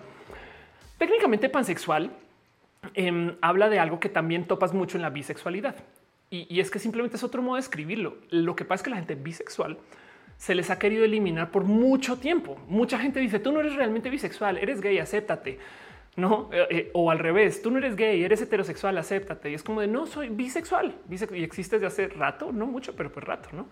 [0.98, 2.10] Técnicamente pansexual
[2.94, 5.76] em, habla de algo que también topas mucho en la bisexualidad
[6.30, 8.16] y, es que simplemente es otro modo de escribirlo.
[8.30, 9.78] Lo que pasa es que la gente bisexual
[10.40, 12.56] se les ha querido eliminar por mucho tiempo.
[12.66, 15.58] Mucha gente dice, tú no eres realmente bisexual, eres gay, acéptate.
[16.16, 19.50] No, eh, eh, o al revés, tú no eres gay, eres heterosexual, acéptate.
[19.50, 23.12] Y es como de no soy bisexual, y existe desde hace rato, no mucho, pero
[23.12, 23.66] pues rato, no?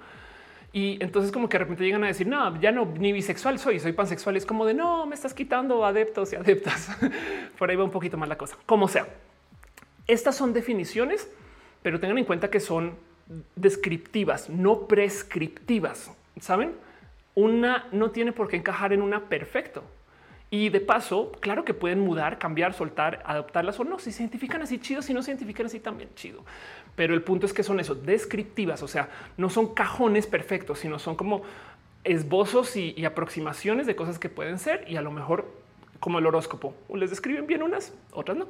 [0.71, 3.81] Y entonces como que de repente llegan a decir, no, ya no, ni bisexual soy,
[3.81, 4.37] soy pansexual.
[4.37, 6.95] Es como de, no, me estás quitando adeptos y adeptas.
[7.59, 8.59] Por ahí va un poquito más la cosa.
[8.67, 9.09] Como sea,
[10.07, 11.29] estas son definiciones
[11.83, 12.95] pero tengan en cuenta que son
[13.57, 16.11] descriptivas, no prescriptivas.
[16.41, 16.75] Saben,
[17.35, 19.85] una no tiene por qué encajar en una perfecto.
[20.51, 23.99] Y de paso, claro que pueden mudar, cambiar, soltar, adoptarlas o no.
[23.99, 26.43] Si se identifican así chido, si no se identifican así también chido.
[26.97, 30.99] Pero el punto es que son eso, descriptivas, o sea, no son cajones perfectos, sino
[30.99, 31.43] son como
[32.03, 35.47] esbozos y, aproximaciones de cosas que pueden ser y a lo mejor
[36.01, 36.75] como el horóscopo.
[36.95, 38.49] Les describen bien unas, otras no.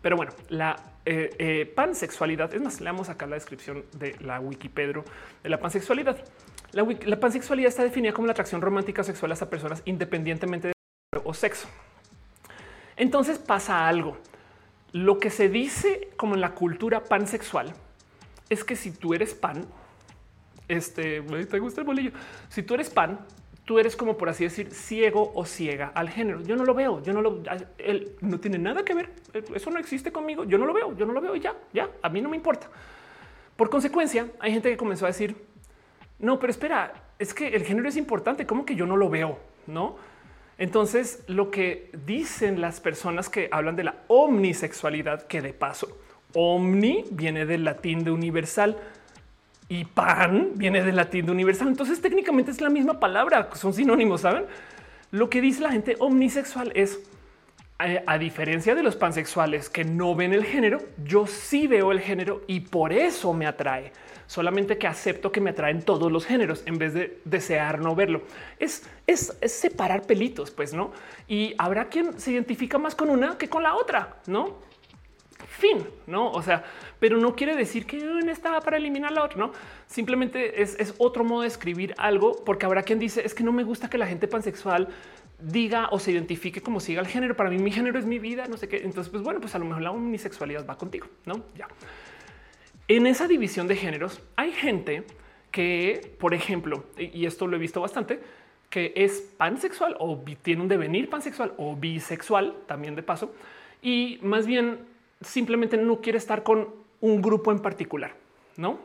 [0.00, 5.02] Pero bueno, la eh, eh, pansexualidad, es más, leamos acá la descripción de la Wikipedia
[5.42, 6.18] de la pansexualidad.
[6.74, 10.74] La, pansexualidad está definida como la atracción romántica sexual a personas independientemente de
[11.22, 11.68] o sexo.
[12.96, 14.16] Entonces pasa algo.
[14.92, 17.72] Lo que se dice como en la cultura pansexual
[18.50, 19.64] es que si tú eres pan,
[20.66, 22.10] este, te gusta el bolillo.
[22.48, 23.20] Si tú eres pan,
[23.64, 26.42] tú eres como por así decir ciego o ciega al género.
[26.42, 27.40] Yo no lo veo, yo no lo,
[27.78, 29.10] él no tiene nada que ver.
[29.54, 30.42] Eso no existe conmigo.
[30.42, 32.36] Yo no lo veo, yo no lo veo y ya, ya, a mí no me
[32.36, 32.68] importa.
[33.56, 35.36] Por consecuencia, hay gente que comenzó a decir,
[36.24, 38.46] no, pero espera, es que el género es importante.
[38.46, 39.38] ¿Cómo que yo no lo veo?
[39.66, 39.96] No.
[40.58, 45.98] Entonces, lo que dicen las personas que hablan de la omnisexualidad, que de paso,
[46.32, 48.76] omni viene del latín de universal,
[49.68, 51.68] y pan viene del latín de universal.
[51.68, 54.44] Entonces técnicamente es la misma palabra, son sinónimos, ¿saben?
[55.10, 57.00] Lo que dice la gente omnisexual es,
[57.80, 62.00] eh, a, diferencia de los pansexuales que no ven el género, yo sí veo el
[62.00, 63.92] género y por eso me atrae.
[64.26, 68.22] Solamente que acepto que me atraen todos los géneros en vez de desear no verlo.
[68.58, 70.92] Es, es, es separar pelitos, pues, ¿no?
[71.28, 74.58] Y habrá quien se identifica más con una que con la otra, ¿no?
[75.46, 76.30] Fin, ¿no?
[76.30, 76.64] O sea,
[76.98, 79.52] pero no quiere decir que una estaba para eliminar la otra, ¿no?
[79.86, 83.62] Simplemente es, otro modo de escribir algo, porque habrá quien dice, es que no me
[83.62, 84.88] gusta que la gente pansexual
[85.38, 87.36] diga o se identifique como siga el género.
[87.36, 88.78] Para mí mi género es mi vida, no sé qué.
[88.78, 91.44] Entonces, pues bueno, pues a lo mejor la unisexualidad va contigo, ¿no?
[91.56, 91.68] Ya.
[92.86, 95.04] En esa división de géneros hay gente
[95.50, 98.20] que, por ejemplo, y esto lo he visto bastante,
[98.68, 103.32] que es pansexual o tiene un devenir pansexual o bisexual también de paso,
[103.80, 104.80] y más bien
[105.20, 106.68] simplemente no quiere estar con
[107.00, 108.14] un grupo en particular,
[108.56, 108.78] ¿no?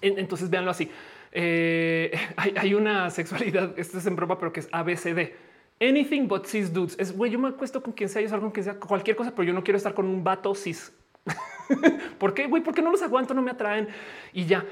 [0.00, 0.90] Entonces véanlo así.
[1.32, 5.32] Eh, hay, una sexualidad, esto es en broma, pero que es ABCD.
[5.80, 6.94] Anything but cis dudes.
[6.98, 9.32] Es güey, yo me acuesto con quien sea, yo salgo con quien sea, cualquier cosa,
[9.32, 10.92] pero yo no quiero estar con un vato cis.
[12.18, 12.46] ¿Por qué?
[12.46, 13.88] Güey, porque no los aguanto, no me atraen
[14.32, 14.64] y ya.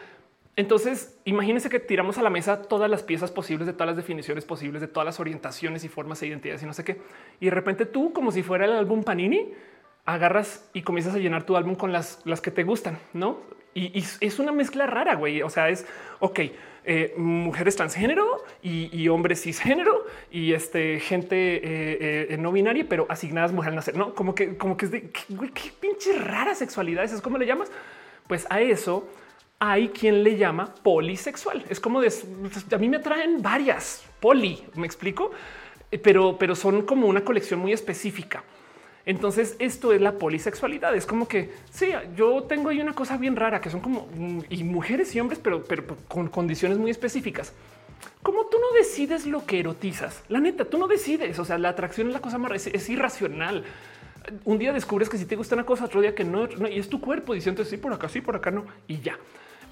[0.55, 4.45] Entonces, imagínense que tiramos a la mesa todas las piezas posibles de todas las definiciones
[4.45, 7.01] posibles de todas las orientaciones y formas e identidades y no sé qué.
[7.41, 9.53] Y de repente tú, como si fuera el álbum Panini,
[10.05, 13.39] agarras y comienzas a llenar tu álbum con las, las que te gustan, ¿no?
[13.75, 15.43] Y, es una mezcla rara, güey.
[15.43, 15.87] O sea, es,
[16.21, 16.41] ok,
[16.85, 23.53] eh, mujeres transgénero y, hombres cisgénero y este, gente eh, eh, no binaria, pero asignadas
[23.53, 24.15] mujer al nacer, ¿no?
[24.15, 27.71] Como que, como que es de, qué pinche rara sexualidad, ¿es como le llamas?
[28.27, 29.09] Pues a eso
[29.59, 31.65] hay quien le llama polisexual.
[31.69, 32.13] Es como de,
[32.73, 35.31] a mí me atraen varias, poli, ¿me explico?
[36.03, 38.43] pero, pero son como una colección muy específica.
[39.05, 40.95] Entonces esto es la polisexualidad.
[40.95, 44.41] Es como que sí, yo tengo ahí una cosa bien rara que son como mm,
[44.49, 47.53] y mujeres y hombres, pero, pero con condiciones muy específicas.
[48.23, 51.39] Como tú no decides lo que erotizas, la neta, tú no decides.
[51.39, 53.65] O sea, la atracción es la cosa más es, irracional.
[54.45, 56.89] Un día descubres que si te gusta una cosa, otro día que no, y es
[56.89, 59.19] tu cuerpo diciendo sí por acá, sí por acá, no y ya.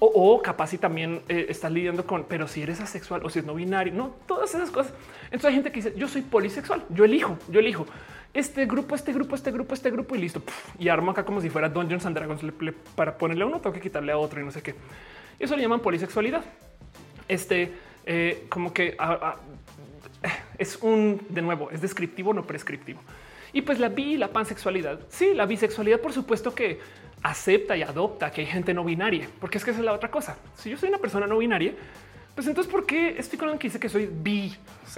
[0.03, 3.45] O, capaz si también eh, estás lidiando con, pero si eres asexual o si es
[3.45, 4.93] no binario, no todas esas cosas.
[5.25, 7.85] Entonces hay gente que dice yo soy polisexual, yo elijo, yo elijo
[8.33, 10.41] este grupo, este grupo, este grupo, este grupo y listo.
[10.79, 12.41] Y armo acá como si fuera Dungeons and Dragons
[12.95, 14.75] para ponerle a uno, tengo que quitarle a otro y no sé qué.
[15.39, 16.43] Eso le llaman polisexualidad.
[17.27, 17.73] Este
[18.05, 18.97] eh, como que
[20.57, 23.01] es un de nuevo, es descriptivo, no prescriptivo.
[23.53, 24.99] Y pues la bi la pansexualidad.
[25.09, 26.79] Sí, la bisexualidad, por supuesto que
[27.23, 30.09] acepta y adopta que hay gente no binaria, porque es que esa es la otra
[30.09, 30.37] cosa.
[30.55, 31.73] Si yo soy una persona no binaria,
[32.33, 34.55] pues entonces, ¿por qué estoy con alguien que dice que soy bi?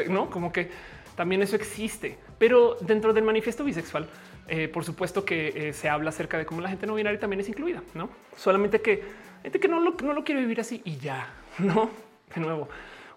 [0.07, 0.69] No, como que
[1.15, 4.07] también eso existe, pero dentro del manifiesto bisexual,
[4.47, 7.39] eh, por supuesto que eh, se habla acerca de cómo la gente no binaria también
[7.39, 9.03] es incluida, no solamente que
[9.41, 11.89] gente que no lo, no lo quiere vivir así y ya no
[12.33, 12.67] de nuevo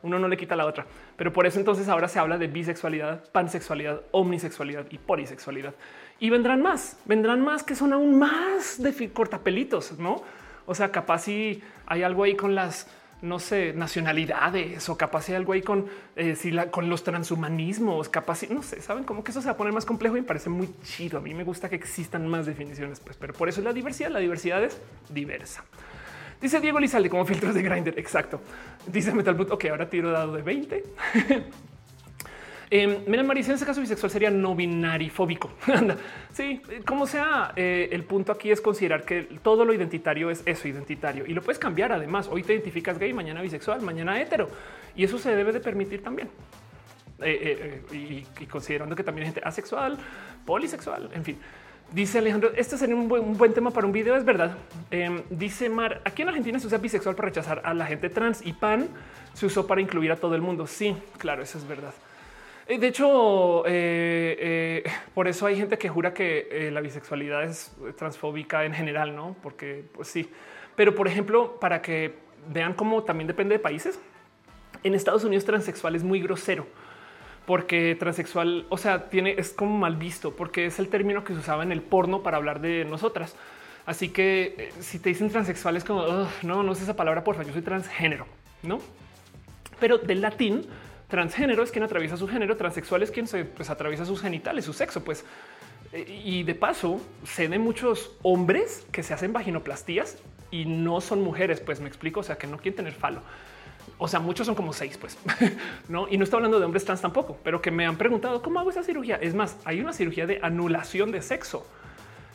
[0.03, 0.87] uno no le quita la otra.
[1.17, 5.75] Pero por eso entonces ahora se habla de bisexualidad, pansexualidad, omnisexualidad y polisexualidad.
[6.19, 10.23] Y vendrán más, vendrán más que son aún más de cortapelitos, ¿no?
[10.67, 12.89] O sea, capaz si hay algo ahí con las,
[13.23, 15.87] no sé, nacionalidades o capaz hay algo ahí con,
[16.17, 19.53] eh, si la, con los transhumanismos, capaz no sé, saben como que eso se va
[19.53, 21.19] a poner más complejo y me parece muy chido.
[21.19, 24.11] A mí me gusta que existan más definiciones, pues, pero por eso es la diversidad.
[24.11, 25.65] La diversidad es diversa.
[26.41, 27.99] Dice Diego Lizalde como filtros de grinder.
[27.99, 28.41] Exacto.
[28.87, 30.85] Dice Metal Ok, ahora tiro dado de 20.
[32.71, 35.51] Eh, mira, Marisa, en ese caso bisexual sería no binarifóbico.
[36.33, 40.67] sí, como sea, eh, el punto aquí es considerar que todo lo identitario es eso,
[40.67, 41.25] identitario.
[41.27, 42.29] Y lo puedes cambiar además.
[42.31, 44.49] Hoy te identificas gay, mañana bisexual, mañana hetero.
[44.97, 46.29] Y eso se debe de permitir también.
[47.23, 49.97] Eh, y, y, considerando que también hay gente asexual,
[50.45, 51.39] polisexual, en fin.
[51.93, 54.57] Dice Alejandro, este sería un buen, tema para un video, es verdad.
[54.91, 58.45] Em, dice Mar, aquí en Argentina se usa bisexual para rechazar a la gente trans
[58.45, 58.89] y pan
[59.35, 60.67] se usó para incluir a todo el mundo.
[60.67, 61.95] Sí, claro, eso es verdad.
[62.69, 64.37] Eh, de hecho, eh,
[64.85, 69.37] eh, por eso hay gente que jura que la bisexualidad es transfóbica en general, no?
[69.43, 70.29] Porque pues sí.
[70.75, 72.15] Pero por ejemplo, para que
[72.49, 74.01] vean cómo también depende de países,
[74.83, 76.67] en Estados Unidos transexual es muy grosero
[77.47, 81.39] porque transexual, o sea, tiene es como mal visto porque es el término que se
[81.39, 83.37] usaba en el porno para hablar de nosotras.
[83.87, 86.05] Así que si te dicen transexual es como
[86.43, 88.27] no, no es esa palabra, porfa, yo soy transgénero,
[88.65, 88.81] no?
[89.79, 90.67] Pero del latín,
[91.09, 94.73] transgénero es quien atraviesa su género, transexual es quien se pues, atraviesa sus genitales, su
[94.73, 95.25] sexo, pues.
[95.93, 100.19] Y de paso, se de muchos hombres que se hacen vaginoplastías
[100.51, 103.23] y no son mujeres, pues me explico, o sea, que no quieren tener falo
[103.99, 105.17] o sea, muchos son como seis, pues
[105.89, 106.07] no.
[106.09, 108.71] Y no estoy hablando de hombres trans tampoco, pero que me han preguntado cómo hago
[108.71, 109.17] esa cirugía.
[109.17, 111.67] Es más, hay una cirugía de anulación de sexo.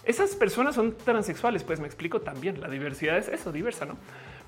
[0.03, 2.59] Esas personas son transexuales, pues me explico también.
[2.59, 3.97] La diversidad es eso, diversa, no?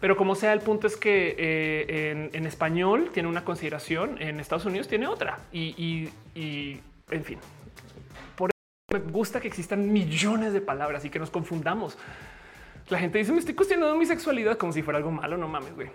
[0.04, 4.66] Pero como sea, el punto es que eh, en, español tiene una consideración, en Estados
[4.66, 7.40] Unidos tiene otra y, en fin.
[8.36, 11.98] Por eso me gusta que existan millones de palabras y que nos confundamos.
[12.90, 15.38] La gente dice me estoy cuestionando mi sexualidad como si fuera algo malo.
[15.38, 15.88] No mames, güey.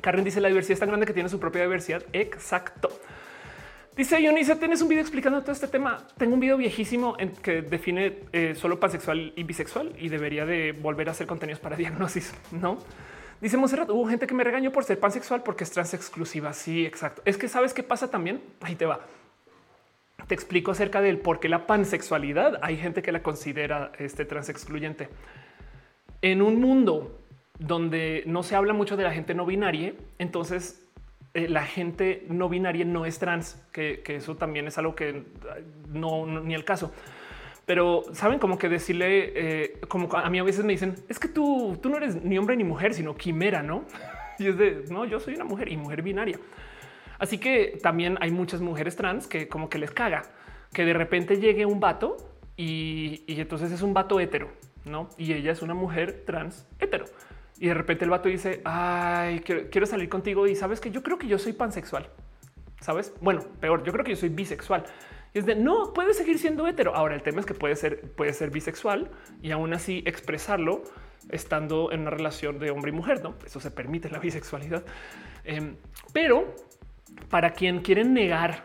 [0.00, 2.02] Karen dice la diversidad es tan grande que tiene su propia diversidad.
[2.12, 2.88] Exacto.
[3.96, 5.98] Dice Yonisa, tienes un video explicando todo este tema.
[6.16, 10.72] Tengo un video viejísimo en que define eh, solo pansexual y bisexual y debería de
[10.72, 12.34] volver a hacer contenidos para diagnosis.
[12.50, 12.78] No
[13.42, 13.90] dice Monserrat.
[13.90, 16.54] Hubo gente que me regañó por ser pansexual porque es trans exclusiva.
[16.54, 17.20] Sí, exacto.
[17.26, 18.40] Es que sabes qué pasa también.
[18.62, 19.00] Ahí te va.
[20.26, 24.48] Te explico acerca del por qué la pansexualidad hay gente que la considera este trans
[24.48, 25.08] excluyente
[26.22, 27.18] en un mundo
[27.58, 30.86] donde no se habla mucho de la gente no binaria, entonces
[31.34, 35.24] eh, la gente no binaria no es trans, que, eso también es algo que
[35.88, 36.92] no, ni el caso.
[37.64, 41.28] Pero saben como que decirle, eh, como a mí a veces me dicen, es que
[41.28, 43.84] tú, tú no eres ni hombre ni mujer, sino quimera, ¿no?
[44.38, 46.38] Y es de, no, yo soy una mujer y mujer binaria.
[47.18, 50.22] Así que también hay muchas mujeres trans que como que les caga
[50.72, 52.16] que de repente llegue un vato
[52.56, 54.48] y, y entonces es un vato hetero,
[54.86, 55.10] ¿no?
[55.18, 57.04] Y ella es una mujer trans hetero
[57.62, 61.16] y de repente el vato dice, ay, quiero, salir contigo y sabes que yo creo
[61.16, 62.08] que yo soy pansexual.
[62.80, 63.14] Sabes?
[63.20, 64.82] Bueno, peor, yo creo que yo soy bisexual.
[65.32, 66.92] Y es de no puede seguir siendo hetero.
[66.96, 70.82] Ahora el tema es que puede ser, puede ser bisexual y aún así expresarlo
[71.28, 73.22] estando en una relación de hombre y mujer.
[73.22, 74.82] No, eso se permite la bisexualidad.
[75.44, 75.76] Em,
[76.12, 76.56] pero
[77.30, 78.64] para quien quieren negar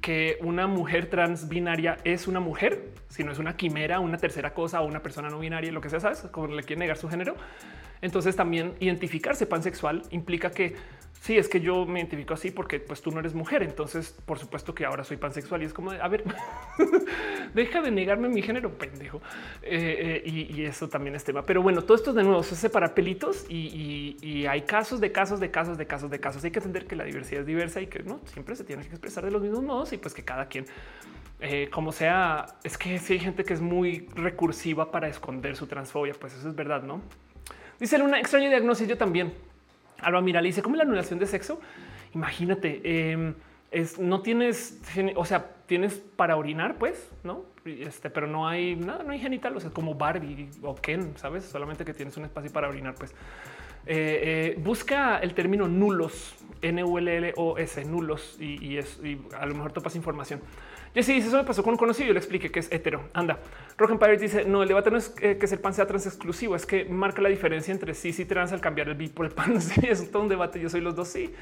[0.00, 4.54] que una mujer trans binaria es una mujer, si no es una quimera, una tercera
[4.54, 7.06] cosa o una persona no binaria, lo que sea, sabes, como le quieren negar su
[7.06, 7.36] género.
[8.02, 10.74] Entonces también identificarse pansexual implica que
[11.20, 13.62] sí, es que yo me identifico así porque pues tú no eres mujer.
[13.62, 16.24] Entonces, por supuesto que ahora soy pansexual y es como, a ver,
[17.54, 19.20] deja de negarme mi género, pendejo.
[19.62, 21.42] Eh, eh, y, eso también es tema.
[21.42, 25.40] Pero bueno, todo esto de nuevo se separa pelitos y, y, hay casos de casos
[25.40, 26.44] de casos de casos de casos.
[26.44, 28.88] Hay que entender que la diversidad es diversa y que no siempre se tiene que
[28.88, 30.64] expresar de los mismos modos y pues que cada quien
[31.42, 35.66] eh, como sea, es que si hay gente que es muy recursiva para esconder su
[35.66, 37.00] transfobia, pues eso es verdad, ¿no?
[37.80, 39.32] Dice una extraña diagnosis, yo también.
[40.00, 41.60] Alba Mira dice, ¿cómo la anulación de sexo?
[42.14, 43.34] Imagínate, em,
[43.70, 44.80] es, no tienes,
[45.16, 47.46] o sea, tienes para orinar, pues, ¿no?
[47.64, 51.44] Este, pero no hay nada, no hay genital, o sea, como Barbie o Ken, ¿sabes?
[51.44, 53.12] Solamente que tienes un espacio para orinar, pues.
[53.86, 59.96] Eh, eh, busca el término nulos, N-U-L-L-O-S, nulos, y, es, y a lo mejor topas
[59.96, 60.40] información.
[60.94, 62.08] Jesse dice eso me pasó con un conocido.
[62.08, 63.04] Yo le expliqué que es hetero.
[63.12, 63.38] Anda.
[63.78, 66.66] Rock Empire dice no, el debate no es que el pan sea trans exclusivo, es
[66.66, 69.60] que marca la diferencia entre sí y trans al cambiar el bi por el pan.
[69.60, 70.60] Sí, es todo un debate.
[70.60, 71.08] Yo soy los dos.
[71.08, 71.32] Sí,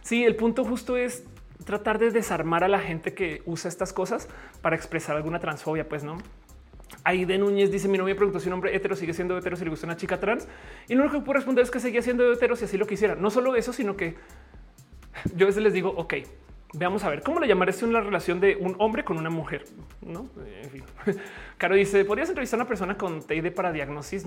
[0.00, 0.24] sí.
[0.24, 1.24] El punto justo es
[1.64, 4.28] tratar de desarmar a la gente que usa estas cosas
[4.60, 5.88] para expresar alguna transfobia.
[5.88, 6.18] Pues no.
[7.04, 9.70] Aide Núñez dice: Mi novia preguntó si un hombre hetero sigue siendo hetero si le
[9.70, 10.48] gusta una chica trans.
[10.88, 13.14] Y lo único que puedo responder es que seguía siendo hetero si así lo quisiera.
[13.14, 14.16] No solo eso, sino que
[15.34, 16.14] yo a veces les digo: Ok,
[16.72, 19.64] Veamos a ver cómo le llamaré una relación de un hombre con una mujer.
[20.02, 20.28] No,
[20.62, 20.84] en fin.
[21.58, 24.26] Caro dice: Podrías entrevistar a una persona con TID para diagnosis.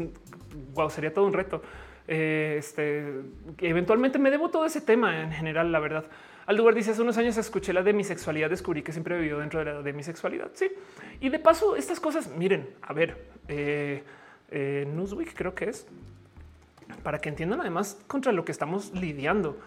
[0.74, 1.61] Wow, sería todo un reto.
[2.08, 3.22] Eh, este
[3.59, 6.06] eventualmente me debo todo ese tema en general, la verdad.
[6.50, 9.38] Al dice hace unos años escuché la de mi sexualidad, descubrí que siempre he vivido
[9.38, 10.50] dentro de la de mi sexualidad.
[10.56, 10.72] Sí.
[11.19, 14.01] Y de paso, estas cosas, miren, a ver, eh,
[14.50, 15.85] eh, Newsweek creo que es
[17.03, 19.59] para que entiendan además contra lo que estamos lidiando.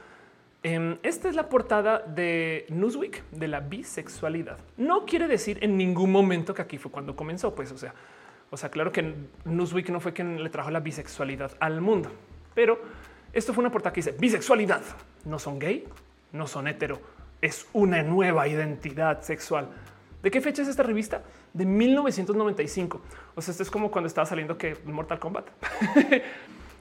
[0.65, 4.59] Em, esta es la portada de Newsweek de la bisexualidad.
[4.77, 7.95] No quiere decir en ningún momento que aquí fue cuando comenzó, pues, o sea,
[8.51, 12.11] o sea, claro que Newsweek no fue quien le trajo la bisexualidad al mundo,
[12.55, 12.81] pero
[13.33, 14.83] esto fue una portada que dice bisexualidad.
[15.25, 15.85] No son gay,
[16.31, 17.01] no son hetero,
[17.41, 19.69] es una nueva identidad sexual.
[20.23, 21.25] ¿De qué fecha es esta revista?
[21.53, 23.01] De 1995.
[23.35, 25.49] O sea, esto es como cuando estaba saliendo que Mortal Kombat.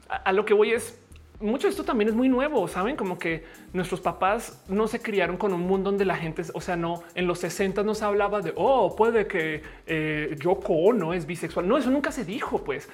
[0.10, 1.00] a lo que voy es
[1.42, 5.38] mucho de esto también es muy nuevo, saben como que nuestros papás no se criaron
[5.38, 8.42] con un mundo donde la gente, o sea, no en los 60 no se hablaba
[8.42, 11.68] de oh, puede que eh, Yoko no es bisexual.
[11.68, 12.64] No, eso nunca se dijo.
[12.64, 12.90] Pues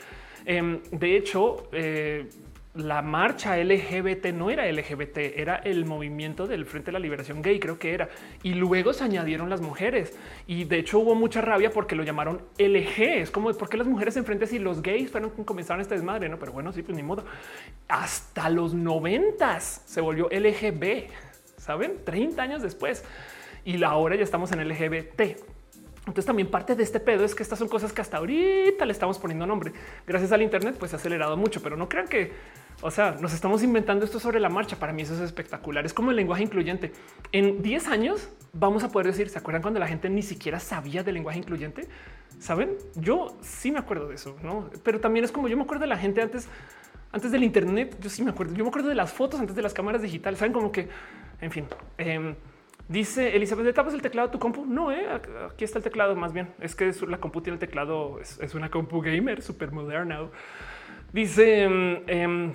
[0.45, 2.29] em, de hecho, eh,
[2.77, 7.59] la marcha LGBT no era LGBT, era el movimiento del Frente de la Liberación Gay,
[7.59, 8.09] creo que era.
[8.43, 10.17] Y luego se añadieron las mujeres.
[10.45, 13.01] Y de hecho hubo mucha rabia porque lo llamaron LG.
[13.01, 16.29] Es como por qué las mujeres se enfrentan si los gays fueron comenzaron este desmadre,
[16.29, 16.37] no?
[16.39, 17.25] Pero bueno, sí, pues ni modo.
[17.87, 21.07] Hasta los noventas se volvió LGB,
[21.57, 22.03] saben?
[22.05, 23.03] 30 años después.
[23.65, 25.56] Y ahora ya estamos en LGBT.
[26.07, 28.91] Entonces también parte de este pedo es que estas son cosas que hasta ahorita le
[28.91, 29.73] estamos poniendo nombre.
[30.05, 32.31] Gracias al Internet pues se ha acelerado mucho, pero no crean que
[32.81, 34.77] o sea, nos estamos inventando esto sobre la marcha.
[34.77, 35.85] Para mí eso es espectacular.
[35.85, 36.91] Es como el lenguaje incluyente.
[37.31, 41.03] En 10 años vamos a poder decir, ¿se acuerdan cuando la gente ni siquiera sabía
[41.03, 41.87] del lenguaje incluyente?
[42.39, 42.77] ¿Saben?
[42.95, 44.69] Yo sí me acuerdo de eso, ¿no?
[44.83, 46.47] Pero también es como yo me acuerdo de la gente antes,
[47.11, 47.97] antes del Internet.
[47.99, 48.53] Yo sí me acuerdo.
[48.53, 50.37] Yo me acuerdo de las fotos antes de las cámaras digitales.
[50.37, 50.87] Saben como que,
[51.41, 51.65] en fin.
[51.97, 52.35] Em,
[52.87, 54.65] dice Elizabeth, ¿le tapas el teclado a tu compu?
[54.65, 55.05] No, eh,
[55.49, 56.15] aquí está el teclado.
[56.15, 58.19] Más bien es que la compu tiene el teclado.
[58.19, 60.19] Es, una compu gamer súper moderna.
[61.13, 62.53] Dice em, em,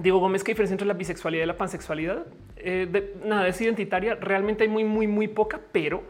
[0.00, 2.26] Diego Gómez, ¿qué diferencia entre la bisexualidad y la pansexualidad?
[2.56, 4.14] Eh, nada, es identitaria.
[4.14, 6.02] Realmente hay muy, muy, muy poca, pero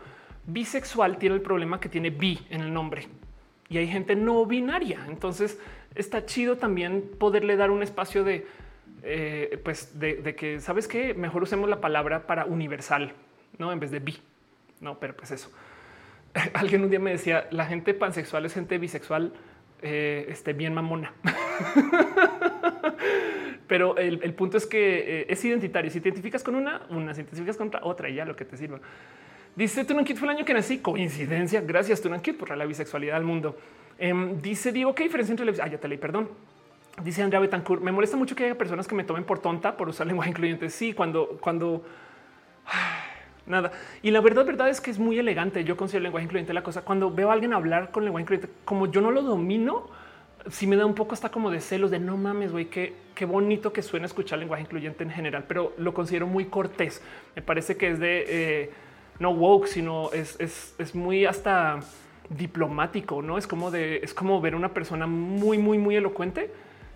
[0.47, 3.09] bisexual tiene el problema que tiene bi en el nombre
[3.71, 4.99] y hay gente no binaria.
[5.09, 5.59] Entonces
[5.95, 8.47] está chido también poderle dar un espacio de,
[9.03, 13.13] eh, pues, de, que sabes que mejor usemos la palabra para universal,
[13.59, 14.19] no en vez de bi.
[14.81, 15.51] No, pero pues eso.
[16.55, 19.33] Alguien un día me decía la gente pansexual es gente bisexual,
[19.83, 21.13] eh, esté bien mamona.
[23.71, 25.93] Pero el, punto es que eh, es identitario.
[25.93, 28.45] Si te identificas con una, una, si te identificas con otra, y ya lo que
[28.45, 28.81] te sirva.
[29.55, 30.79] Dice Tunankit fue el año que nací.
[30.79, 31.61] Coincidencia.
[31.61, 33.57] Gracias Tunankit por la bisexualidad al mundo.
[33.97, 36.31] Em, dice Diego, ¿qué diferencia entre la Ah, ya te leí, perdón.
[37.03, 39.89] Dice Andrea Betancourt, me molesta mucho que haya personas que me tomen por tonta por
[39.89, 40.71] usar lenguaje incluyente.
[40.71, 41.85] Sí, cuando, cuando
[43.47, 43.73] nada.
[44.03, 45.65] Y la verdad, verdad es que es muy elegante.
[45.65, 46.83] Yo considero el lenguaje incluyente la cosa.
[46.83, 49.89] Cuando veo a alguien hablar con lenguaje incluyente, como yo no lo domino,
[50.49, 53.25] si me da un poco hasta como de celos de no mames, güey, qué, qué
[53.25, 57.03] bonito que suena escuchar lenguaje incluyente en general, pero lo considero muy cortés.
[57.37, 58.71] Me parece que es de eh,
[59.19, 61.81] no woke, sino es, es, muy hasta
[62.31, 66.51] diplomático, no es como de es como ver una persona muy, muy, muy elocuente.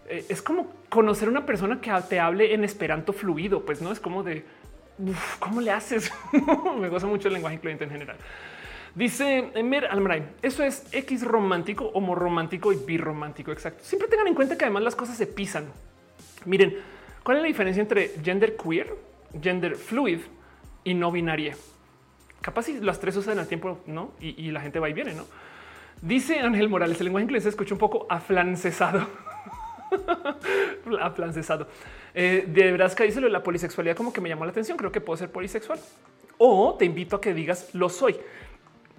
[0.09, 4.01] Eh, es como conocer una persona que te hable en esperanto fluido, pues no es
[4.01, 4.45] como de
[5.39, 6.13] cómo le haces.
[6.81, 8.17] me goza mucho el lenguaje incluyente en general.
[8.95, 13.51] Dice Emer Almaray, eso es X romántico, homo romántico y birromántico.
[13.51, 13.83] Exacto.
[13.83, 15.67] Siempre tengan en cuenta que además las cosas se pisan.
[16.45, 16.77] Miren,
[17.25, 18.95] ¿Cuál es la diferencia entre gender queer,
[19.41, 20.21] gender fluid
[20.85, 21.57] y no binaria?
[22.43, 24.13] Capaz si las tres usan al tiempo, ¿no?
[24.21, 25.25] Y, la gente va y viene, ¿no?
[26.03, 29.09] Dice Ángel Morales, el lenguaje inglés se escucha un poco aflancesado.
[31.01, 31.67] aflancesado.
[32.15, 34.77] Eh, de Nebraska dice la polisexualidad como que me llamó la atención.
[34.79, 35.79] Creo que puedo ser polisexual.
[36.39, 38.17] O te invito a que digas lo soy.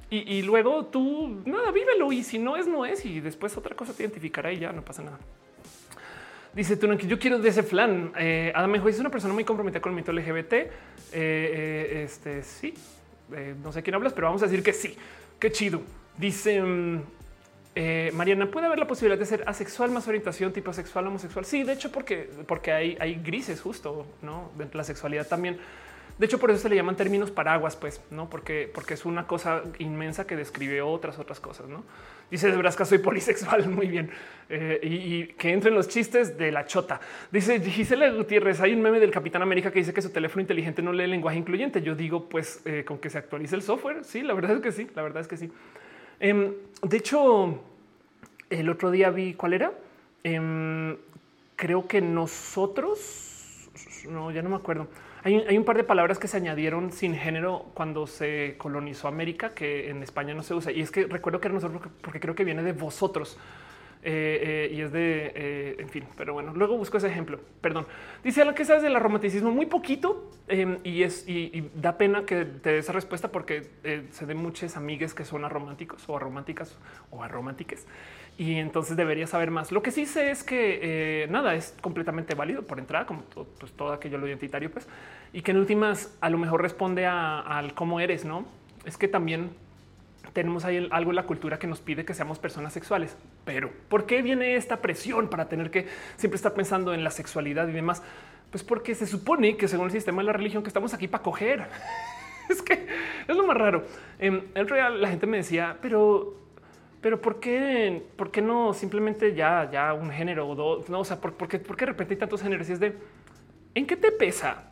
[0.09, 2.11] Y, luego tú, nada, vívelo.
[2.13, 3.03] Y si no es, no es.
[3.05, 5.19] Y después otra cosa te identificará y ya no pasa nada.
[6.53, 8.13] Dice tú, yo quiero de ese flan.
[8.17, 10.53] Eh, Adam es una persona muy comprometida con el mito LGBT.
[10.53, 10.69] Eh,
[11.11, 12.73] eh, este sí,
[13.61, 14.95] no sé quién hablas, pero vamos a decir que sí.
[15.37, 15.81] Qué chido.
[16.17, 16.63] Dice
[17.75, 21.45] mm, Mariana, puede haber la posibilidad de ser asexual más orientación tipo sexual, homosexual.
[21.45, 25.57] Sí, de hecho, porque, porque hay, hay grises justo, no dentro de la sexualidad también.
[26.17, 29.27] De hecho, por eso se le llaman términos paraguas, pues, no porque, porque es una
[29.27, 31.67] cosa inmensa que describe otras, otras cosas.
[31.67, 31.83] No
[32.29, 33.67] dice de Brasca, soy polisexual.
[33.69, 34.09] Muy bien.
[34.49, 36.99] Eh, y, que entren los chistes de la chota.
[37.31, 38.61] Dice Gisela Gutiérrez.
[38.61, 41.37] Hay un meme del Capitán América que dice que su teléfono inteligente no lee lenguaje
[41.37, 41.81] incluyente.
[41.81, 44.03] Yo digo, pues eh, con que se actualice el software.
[44.03, 44.87] Sí, la verdad es que sí.
[44.95, 45.51] La verdad es que sí.
[46.19, 47.59] Em, de hecho,
[48.49, 49.73] el otro día vi cuál era.
[50.23, 50.97] Em,
[51.55, 53.69] creo que nosotros,
[54.09, 54.87] no, ya no me acuerdo
[55.25, 59.89] hay, un par de palabras que se añadieron sin género cuando se colonizó América que
[59.89, 60.71] en España no se usa.
[60.71, 63.35] Y es que recuerdo que era nosotros porque creo que viene de vosotros.
[64.07, 67.39] Eh, eh, y es de, eh, en fin, pero bueno, luego busco ese ejemplo.
[67.59, 67.87] Perdón.
[68.23, 72.45] Dice lo que sabes del romanticismo muy poquito em, y es y, da pena que
[72.45, 73.67] te dé esa respuesta porque
[74.11, 76.77] se de muchas amigas que son arománticos o arománticas
[77.09, 77.87] o arománticas
[78.37, 79.71] y entonces debería saber más.
[79.71, 83.71] Lo que sí sé es que nada es completamente válido por entrada, como todo, pues,
[83.71, 84.87] todo aquello lo identitario, pues,
[85.33, 88.45] y que en últimas a lo mejor responde al cómo eres, no?
[88.85, 89.49] Es que también
[90.35, 93.15] tenemos ahí algo en la cultura que nos pide que seamos personas sexuales.
[93.45, 97.69] Pero ¿por qué viene esta presión para tener que siempre estar pensando en la sexualidad
[97.69, 98.03] y demás?
[98.51, 101.23] Pues porque se supone que según el sistema de la religión que estamos aquí para
[101.23, 101.65] coger.
[102.49, 102.85] es que
[103.25, 103.85] es lo más raro.
[104.19, 106.35] En el real la gente me decía, pero
[106.99, 110.89] pero ¿por qué, por qué no simplemente ya, ya un género o dos?
[110.89, 112.67] No, o sea, ¿por, qué, ¿por qué de repente hay tantos géneros?
[112.67, 112.97] Y es de
[113.73, 114.65] ¿en qué te pesa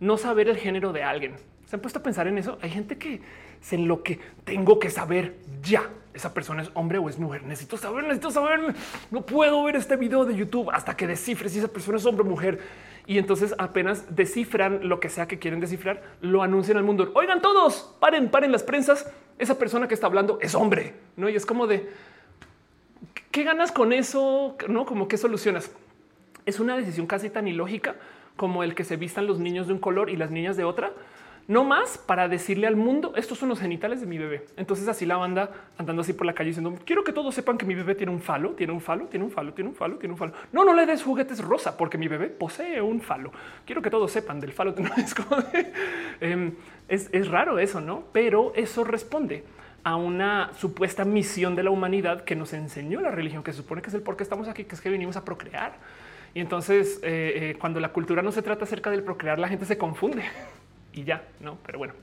[0.00, 1.36] no saber el género de alguien?
[1.66, 2.58] ¿Se han puesto a pensar en eso?
[2.62, 3.20] Hay gente que
[3.70, 5.90] en lo que tengo que saber ya.
[6.14, 7.42] Esa persona es hombre o es mujer.
[7.42, 8.74] Necesito saber, necesito saber.
[9.10, 12.24] No puedo ver este video de YouTube hasta que descifre si esa persona es hombre
[12.24, 12.60] o mujer.
[13.06, 17.10] Y entonces apenas descifran lo que sea que quieren descifrar, lo anuncian al mundo.
[17.14, 19.10] Oigan todos, paren, paren las prensas.
[19.38, 21.28] Esa persona que está hablando es hombre, no?
[21.28, 21.90] Y es como de
[23.30, 25.70] qué ganas con eso, no como qué solucionas.
[26.46, 27.96] Es una decisión casi tan ilógica
[28.36, 30.92] como el que se vistan los niños de un color y las niñas de otra
[31.48, 34.46] no más para decirle al mundo estos son los genitales de mi bebé.
[34.56, 37.64] Entonces así la banda andando así por la calle diciendo quiero que todos sepan que
[37.64, 40.12] mi bebé tiene un falo, tiene un falo, tiene un falo, tiene un falo, tiene
[40.12, 40.32] un falo.
[40.52, 43.30] No, no le des juguetes rosa porque mi bebé posee un falo.
[43.64, 44.74] Quiero que todos sepan del falo.
[46.20, 46.54] Em,
[46.88, 48.04] es, es raro eso, no?
[48.12, 49.44] Pero eso responde
[49.84, 53.82] a una supuesta misión de la humanidad que nos enseñó la religión, que se supone
[53.82, 55.74] que es el por qué estamos aquí, que es que venimos a procrear.
[56.34, 59.64] Y entonces, eh, eh, cuando la cultura no se trata acerca del procrear, la gente
[59.64, 60.24] se confunde
[60.96, 61.58] y ya, no?
[61.64, 61.94] Pero bueno,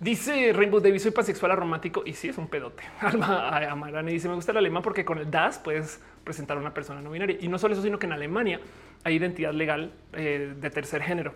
[0.00, 2.84] Dice Rainbow Davis, soy pansexual romántico y sí es un pedote.
[3.00, 6.72] Alma Amarani dice, me gusta el alemán porque con el DAS puedes presentar a una
[6.72, 7.36] persona no binaria.
[7.40, 8.60] Y no solo eso, sino que en Alemania
[9.02, 11.34] hay identidad legal eh, de tercer género.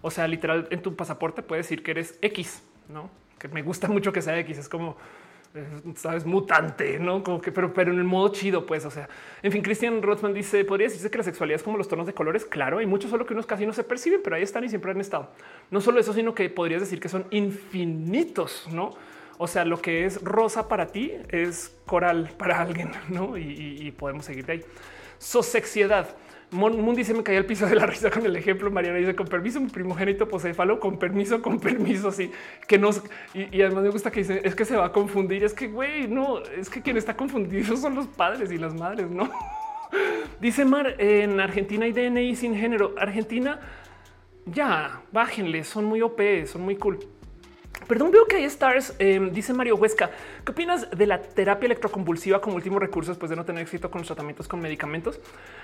[0.00, 3.10] O sea, literal, en tu pasaporte puedes decir que eres X, ¿no?
[3.38, 4.56] Que me gusta mucho que sea X.
[4.56, 4.96] Es como
[5.96, 8.84] sabes, mutante, no como que, pero, pero en el modo chido, pues.
[8.84, 9.08] O sea,
[9.42, 12.14] en fin, Christian Rothman dice: Podría decirse que la sexualidad es como los tonos de
[12.14, 12.44] colores.
[12.44, 14.90] Claro, hay muchos, solo que unos casi no se perciben, pero ahí están y siempre
[14.90, 15.30] han estado.
[15.70, 18.90] No solo eso, sino que podrías decir que son infinitos, no?
[19.38, 23.36] O sea, lo que es rosa para ti es coral para alguien, no?
[23.36, 24.64] Y, y podemos seguir de ahí.
[25.18, 26.08] Sosexiedad.
[26.50, 28.70] Mon, dice me caí al piso de la risa con el ejemplo.
[28.70, 32.10] Mariana dice con permiso, mi primogénito posee falo, con permiso, con permiso.
[32.10, 32.30] Sí,
[32.66, 33.02] que nos
[33.34, 35.44] y, además me gusta que dice es que se va a confundir.
[35.44, 39.10] Es que güey, no es que quien está confundido son los padres y las madres,
[39.10, 39.30] no?
[40.40, 42.94] dice Mar en Argentina hay DNI sin género.
[42.98, 43.60] Argentina
[44.46, 46.98] ya bájenle, son muy OP, son muy cool.
[47.86, 48.94] Perdón, veo que hay stars.
[48.98, 50.10] Em, dice Mario Huesca.
[50.44, 54.00] ¿Qué opinas de la terapia electroconvulsiva como último recurso después de no tener éxito con
[54.00, 55.20] los tratamientos con medicamentos?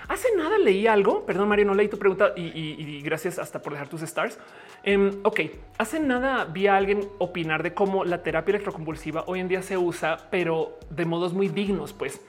[0.07, 1.25] Hace nada leí algo.
[1.25, 4.39] Perdón, Mario, no leí tu pregunta y, gracias hasta por dejar tus stars.
[4.83, 5.41] Em, ok,
[5.77, 9.77] hace nada vi a alguien opinar de cómo la terapia electroconvulsiva hoy en día se
[9.77, 12.21] usa, pero de modos muy dignos, pues.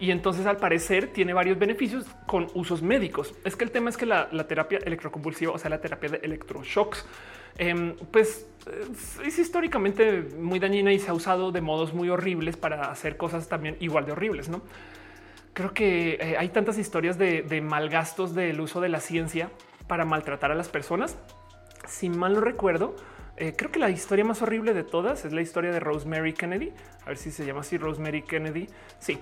[0.00, 3.34] Y entonces al parecer tiene varios beneficios con usos médicos.
[3.44, 6.18] Es que el tema es que la, la terapia electroconvulsiva, o sea, la terapia de
[6.18, 7.04] electroshocks,
[7.58, 8.46] Em, pues
[9.24, 13.48] es históricamente muy dañina y se ha usado de modos muy horribles para hacer cosas
[13.48, 14.48] también igual de horribles.
[14.48, 14.62] No
[15.58, 19.50] creo que eh, hay tantas historias de, de malgastos del uso de la ciencia
[19.88, 21.18] para maltratar a las personas.
[21.88, 22.94] Si mal no recuerdo,
[23.36, 26.72] eh, creo que la historia más horrible de todas es la historia de Rosemary Kennedy.
[27.02, 28.68] A ver si se llama así Rosemary Kennedy.
[29.00, 29.18] Sí,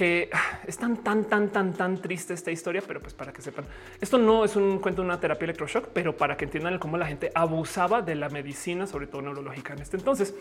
[0.00, 0.30] que
[0.66, 3.66] es tan, tan, tan, tan, tan triste esta historia, pero pues para que sepan,
[4.00, 7.04] esto no es un cuento de una terapia electroshock, pero para que entiendan cómo la
[7.04, 10.34] gente abusaba de la medicina, sobre todo neurológica en este entonces.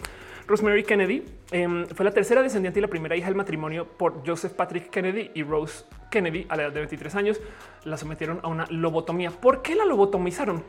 [0.47, 4.53] Rosemary Kennedy em, fue la tercera descendiente y la primera hija del matrimonio por Joseph
[4.53, 7.41] Patrick Kennedy y Rose Kennedy a la edad de 23 años.
[7.83, 9.29] La sometieron a una lobotomía.
[9.29, 10.63] ¿Por qué la lobotomizaron?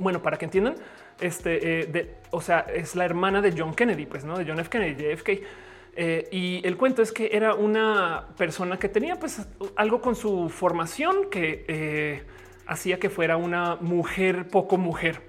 [0.00, 0.74] Bueno, para que entiendan,
[1.20, 4.68] este, eh, o sea, es la hermana de John Kennedy, pues no de John F.
[4.68, 5.69] Kennedy, JFK.
[6.02, 9.46] Eh, y el cuento es que era una persona que tenía pues
[9.76, 12.22] algo con su formación que eh,
[12.66, 15.20] hacía que fuera una mujer poco mujer.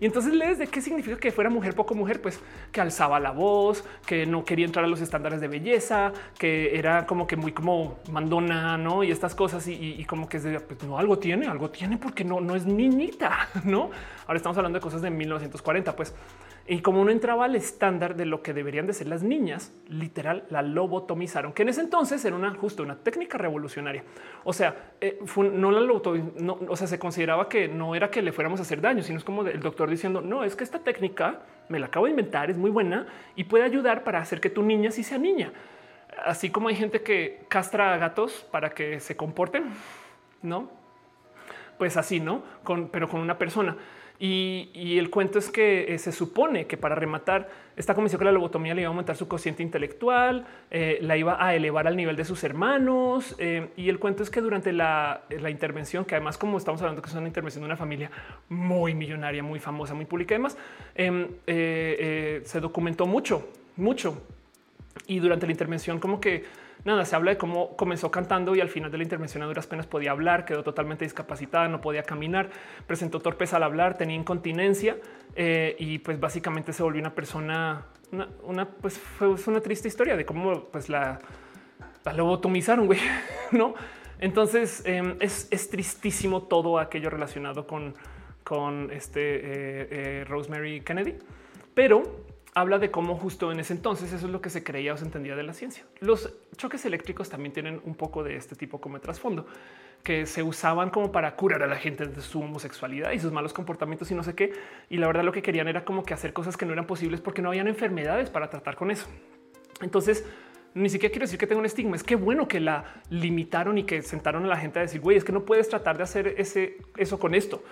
[0.00, 2.40] Y entonces lees de qué significa que fuera mujer poco mujer, pues
[2.72, 7.06] que alzaba la voz, que no quería entrar a los estándares de belleza, que era
[7.06, 9.04] como que muy como mandona, no?
[9.04, 12.24] Y estas cosas y, como que es de, pues, no algo tiene, algo tiene porque
[12.24, 13.90] no, no es niñita, no?
[14.26, 16.12] Ahora estamos hablando de cosas de 1940, pues
[16.68, 20.44] y como no entraba al estándar de lo que deberían de ser las niñas, literal
[20.50, 24.02] la lobotomizaron, que en ese entonces era una justo una técnica revolucionaria.
[24.42, 25.18] O sea, eh,
[25.52, 28.80] no la lobotomizaron, o sea, se consideraba que no era que le fuéramos a hacer
[28.80, 32.06] daño, sino es como el doctor diciendo, no, es que esta técnica me la acabo
[32.06, 35.18] de inventar, es muy buena y puede ayudar para hacer que tu niña sí sea
[35.18, 35.52] niña.
[36.24, 39.64] Así como hay gente que castra a gatos para que se comporten,
[40.42, 40.70] no?
[41.78, 42.42] Pues así, no?
[42.90, 43.76] Pero con una persona.
[44.18, 48.32] Y, el cuento es que eh, se supone que para rematar esta comisión que la
[48.32, 52.16] lobotomía le iba a aumentar su cociente intelectual, eh, la iba a elevar al nivel
[52.16, 53.34] de sus hermanos.
[53.38, 57.08] Eh, y el cuento es que durante la, intervención, que además como estamos hablando que
[57.08, 58.10] es una intervención de una familia
[58.48, 60.56] muy millonaria, muy famosa, muy pública, además
[60.94, 64.22] em, se documentó mucho, mucho.
[65.06, 66.44] Y durante la intervención como que
[66.86, 69.66] nada, se habla de cómo comenzó cantando y al final de la intervención a duras
[69.66, 72.48] penas podía hablar, quedó totalmente discapacitada, no podía caminar,
[72.86, 74.96] presentó torpeza al hablar, tenía incontinencia
[75.34, 77.86] eh, y pues básicamente se volvió una persona,
[78.44, 81.18] una, pues fue una triste historia de cómo pues la,
[82.04, 83.00] la lobotomizaron, güey,
[83.50, 83.74] ¿no?
[84.18, 87.94] Entonces em, es, tristísimo todo aquello relacionado con,
[88.44, 91.16] con este eh, eh, Rosemary Kennedy,
[91.74, 92.25] pero
[92.56, 95.04] habla de cómo justo en ese entonces eso es lo que se creía o se
[95.04, 95.84] entendía de la ciencia.
[96.00, 99.46] Los choques eléctricos también tienen un poco de este tipo como trasfondo
[100.02, 103.52] que se usaban como para curar a la gente de su homosexualidad y sus malos
[103.52, 104.54] comportamientos y no sé qué.
[104.88, 107.20] Y la verdad lo que querían era como que hacer cosas que no eran posibles
[107.20, 109.06] porque no habían enfermedades para tratar con eso.
[109.82, 110.24] Entonces,
[110.72, 111.94] ni siquiera quiero decir que tenga un estigma.
[111.94, 115.18] Es que bueno que la limitaron y que sentaron a la gente a decir, güey,
[115.18, 117.62] es que no puedes tratar de hacer ese, eso con esto.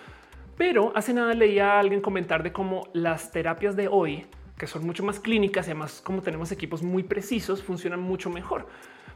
[0.58, 4.26] Pero hace nada leía a alguien comentar de cómo las terapias de hoy
[4.58, 8.66] que son mucho más clínicas y además como tenemos equipos muy precisos, funcionan mucho mejor.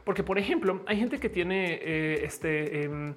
[0.05, 2.85] Porque, por ejemplo, hay gente que tiene eh, este...
[2.85, 3.15] Em,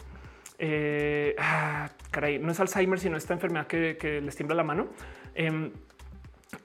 [0.63, 4.89] eh, ah, caray, no es Alzheimer, sino esta enfermedad que, les tiembla la mano
[5.33, 5.71] em,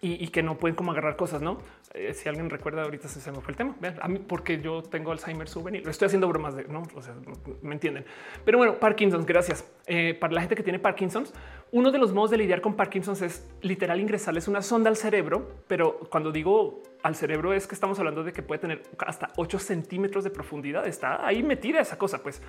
[0.00, 1.58] y, que no pueden como agarrar cosas, ¿no?
[1.94, 3.76] Eh, si alguien recuerda, ahorita se me fue el tema.
[3.80, 5.88] Vean, a mí porque yo tengo Alzheimer juvenil.
[5.88, 7.14] Estoy haciendo bromas de no, o sea,
[7.62, 8.04] me entienden.
[8.44, 9.64] Pero bueno, Parkinson's, gracias.
[9.86, 11.32] Eh, para la gente que tiene Parkinson's,
[11.72, 15.50] uno de los modos de lidiar con Parkinson's es literal ingresarles una sonda al cerebro.
[15.66, 19.58] Pero cuando digo al cerebro es que estamos hablando de que puede tener hasta 8
[19.58, 20.86] centímetros de profundidad.
[20.86, 22.42] Está ahí metida esa cosa, pues.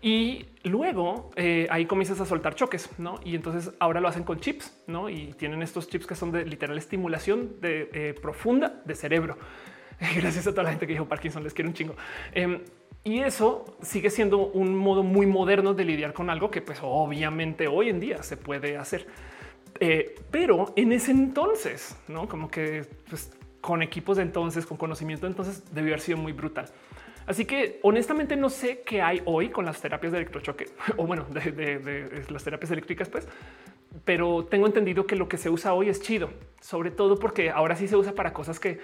[0.00, 3.18] Y luego eh, ahí comienzas a soltar choques, ¿no?
[3.24, 5.08] Y entonces ahora lo hacen con chips, ¿no?
[5.08, 9.38] Y tienen estos chips que son de literal estimulación de eh, profunda de cerebro.
[10.16, 11.96] Gracias a toda la gente que dijo Parkinson, les quiero un chingo.
[12.32, 12.60] Em,
[13.02, 17.66] y eso sigue siendo un modo muy moderno de lidiar con algo que pues obviamente
[17.66, 19.06] hoy en día se puede hacer.
[19.80, 22.28] Eh, pero en ese entonces, ¿no?
[22.28, 26.66] Como que pues, con equipos de entonces, con conocimiento entonces debió haber sido muy brutal.
[27.28, 31.26] Así que honestamente no sé qué hay hoy con las terapias de electrochoque o bueno,
[31.28, 33.28] de, las terapias eléctricas, pues,
[34.06, 36.30] pero tengo entendido que lo que se usa hoy es chido,
[36.62, 38.80] sobre todo porque ahora sí se usa para cosas que,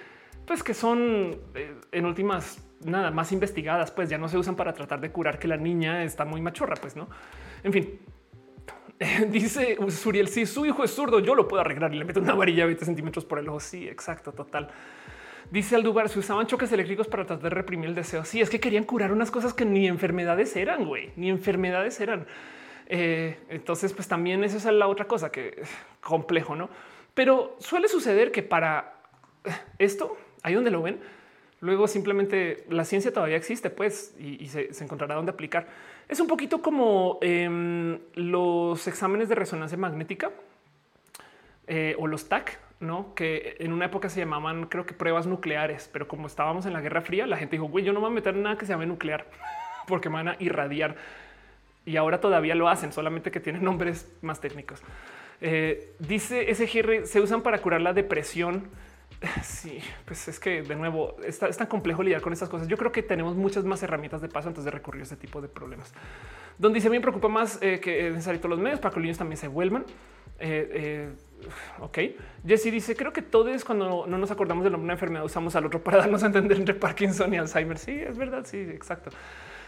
[0.46, 4.74] pues, que son eh, en últimas nada más investigadas, pues ya no se usan para
[4.74, 7.08] tratar de curar que la niña está muy machorra, pues no.
[7.62, 7.98] En fin,
[9.30, 12.34] dice Suriel, si su hijo es zurdo, yo lo puedo arreglar y le meto una
[12.34, 13.60] varilla 20 centímetros por el ojo.
[13.60, 14.68] Sí, exacto, total.
[15.54, 18.24] Dice Aldubar, se usaban choques eléctricos para tratar de reprimir el deseo.
[18.24, 22.26] Sí, es que querían curar unas cosas que ni enfermedades eran, güey, ni enfermedades eran.
[22.88, 26.70] Eh, entonces, pues también esa es la otra cosa que es complejo, ¿no?
[27.14, 28.94] Pero suele suceder que para
[29.78, 30.98] esto, ahí donde lo ven,
[31.60, 35.68] luego simplemente la ciencia todavía existe, pues, y, se, encontrará dónde aplicar.
[36.08, 40.32] Es un poquito como em, los exámenes de resonancia magnética
[41.68, 45.88] eh, o los TAC no que en una época se llamaban, creo que pruebas nucleares,
[45.92, 48.12] pero como estábamos en la Guerra Fría, la gente dijo, güey, yo no me voy
[48.12, 49.26] a meter nada que se llame nuclear
[49.86, 50.96] porque me van a irradiar.
[51.86, 54.82] Y ahora todavía lo hacen, solamente que tienen nombres más técnicos.
[55.40, 58.68] Eh, dice SGR, se usan para curar la depresión.
[59.42, 62.68] Sí, pues es que de nuevo está, es tan complejo lidiar con estas cosas.
[62.68, 65.40] Yo creo que tenemos muchas más herramientas de paso antes de recurrir a este tipo
[65.40, 65.94] de problemas.
[66.58, 69.04] Donde dice, me preocupa más eh, que es necesario todos los medios para que los
[69.04, 69.84] niños también se vuelvan.
[70.38, 71.12] Eh, eh,
[71.80, 71.98] ok.
[72.46, 75.82] Jesse dice: Creo que todos cuando no nos acordamos de una enfermedad usamos al otro
[75.82, 77.78] para darnos a entender entre Parkinson y Alzheimer.
[77.78, 78.44] Sí, es verdad.
[78.44, 79.10] Sí, exacto.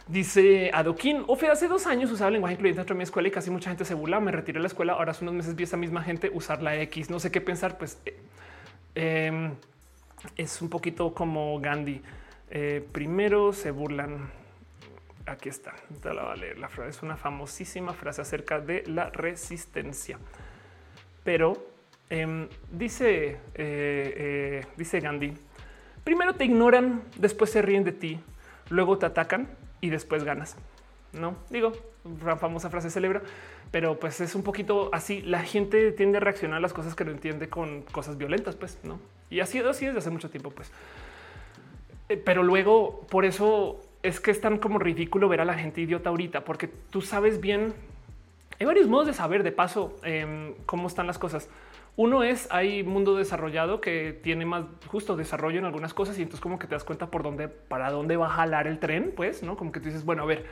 [0.09, 3.51] Dice Adoquín, Ofe, hace dos años usaba lenguaje incluyente dentro de mi escuela y casi
[3.51, 4.21] mucha gente se burla.
[4.21, 4.93] Me retiré de la escuela.
[4.93, 7.11] Ahora hace unos meses vi esa misma gente usar la X.
[7.11, 7.77] No sé qué pensar.
[7.79, 8.17] Pues eh,
[8.95, 9.55] em,
[10.37, 12.03] es un poquito como Gandhi.
[12.93, 14.31] primero se burlan
[15.27, 15.75] aquí está.
[16.03, 20.19] Te la La frase es una famosísima frase acerca de la resistencia.
[21.27, 21.55] Pero
[22.09, 25.35] em, dice, eh, eh, dice Gandhi,
[26.05, 28.21] primero te ignoran, después se ríen de ti,
[28.71, 29.49] luego te atacan
[29.81, 30.57] y después ganas.
[31.13, 31.73] No digo,
[32.39, 33.23] famosa frase celebra,
[33.73, 35.21] pero pues es un poquito así.
[35.23, 38.79] La gente tiende a reaccionar a las cosas que no entiende con cosas violentas, pues
[38.85, 39.01] no.
[39.29, 40.71] Y ha sido así desde hace mucho tiempo, pues.
[42.09, 45.81] Eh, pero luego por eso es que es tan como ridículo ver a la gente
[45.81, 47.75] idiota ahorita, porque tú sabes bien.
[48.59, 51.49] Hay varios modos de saber de paso em, cómo están las cosas.
[51.97, 56.41] Uno es hay mundo desarrollado que tiene más justo desarrollo en algunas cosas y entonces
[56.41, 59.43] como que te das cuenta por dónde, para dónde va a jalar el tren, pues,
[59.43, 59.57] ¿no?
[59.57, 60.45] Como que tú dices, bueno, a ver,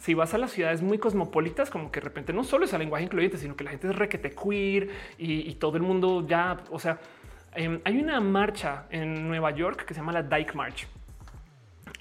[0.00, 2.80] si vas a las ciudades muy cosmopolitas, como que de repente no solo es el
[2.80, 6.78] lenguaje incluyente, sino que la gente es requete queer y, todo el mundo ya, o
[6.78, 6.98] sea,
[7.54, 10.86] em, hay una marcha en Nueva York que se llama la Dyke March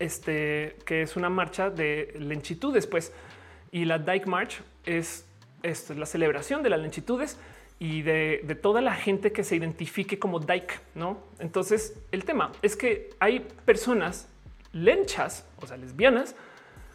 [0.01, 3.13] este, que es una marcha de lentitudes, pues,
[3.71, 5.27] y la Dyke March es
[5.63, 7.37] esto, es la celebración de las lentitudes
[7.79, 11.17] y de, toda la gente que se identifique como Dyke, ¿no?
[11.39, 14.29] Entonces, el tema es que hay personas
[14.71, 16.35] lenchas, o sea, lesbianas,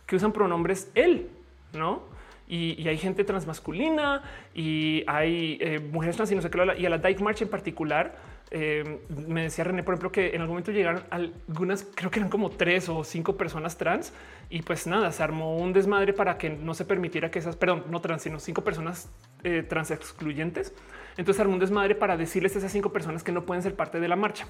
[0.06, 1.28] que usan pronombres él,
[1.72, 2.02] ¿no?
[2.48, 4.22] Y, hay gente transmasculina
[4.54, 7.48] y hay eh, mujeres trans y no sé qué, y a la Dyke March en
[7.48, 8.14] particular,
[8.50, 12.30] eh, me decía René, por ejemplo, que en algún momento llegaron algunas, creo que eran
[12.30, 14.12] como tres o cinco personas trans
[14.50, 17.84] y pues nada, se armó un desmadre para que no se permitiera que esas, perdón,
[17.90, 19.10] no trans, sino cinco personas
[19.42, 20.72] eh, trans excluyentes.
[21.16, 23.98] Entonces armó un desmadre para decirles a esas cinco personas que no pueden ser parte
[23.98, 24.46] de la marcha.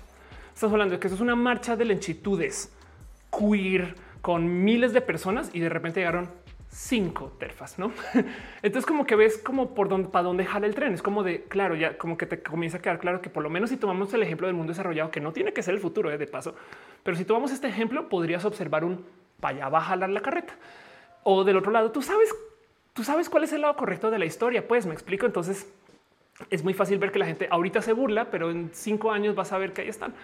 [0.54, 2.72] Estamos hablando de que eso es una marcha de lenchitudes
[3.30, 6.30] queer con miles de personas y de repente llegaron
[6.76, 7.90] cinco terfas, ¿no?
[8.62, 10.92] Entonces como que ves como por dónde, para dónde jala el tren.
[10.92, 13.48] Es como de, claro, ya como que te comienza a quedar claro que por lo
[13.48, 16.10] menos si tomamos el ejemplo del mundo desarrollado, que no tiene que ser el futuro
[16.10, 16.18] ¿eh?
[16.18, 16.54] de paso,
[17.02, 19.04] pero si tomamos este ejemplo, podrías observar un
[19.40, 20.54] para allá va a jalar la carreta.
[21.22, 22.34] O del otro lado, tú sabes,
[22.92, 24.66] tú sabes cuál es el lado correcto de la historia.
[24.66, 25.26] Pues me explico.
[25.26, 25.66] Entonces
[26.50, 29.52] es muy fácil ver que la gente ahorita se burla, pero en cinco años vas
[29.52, 30.14] a ver que ahí están.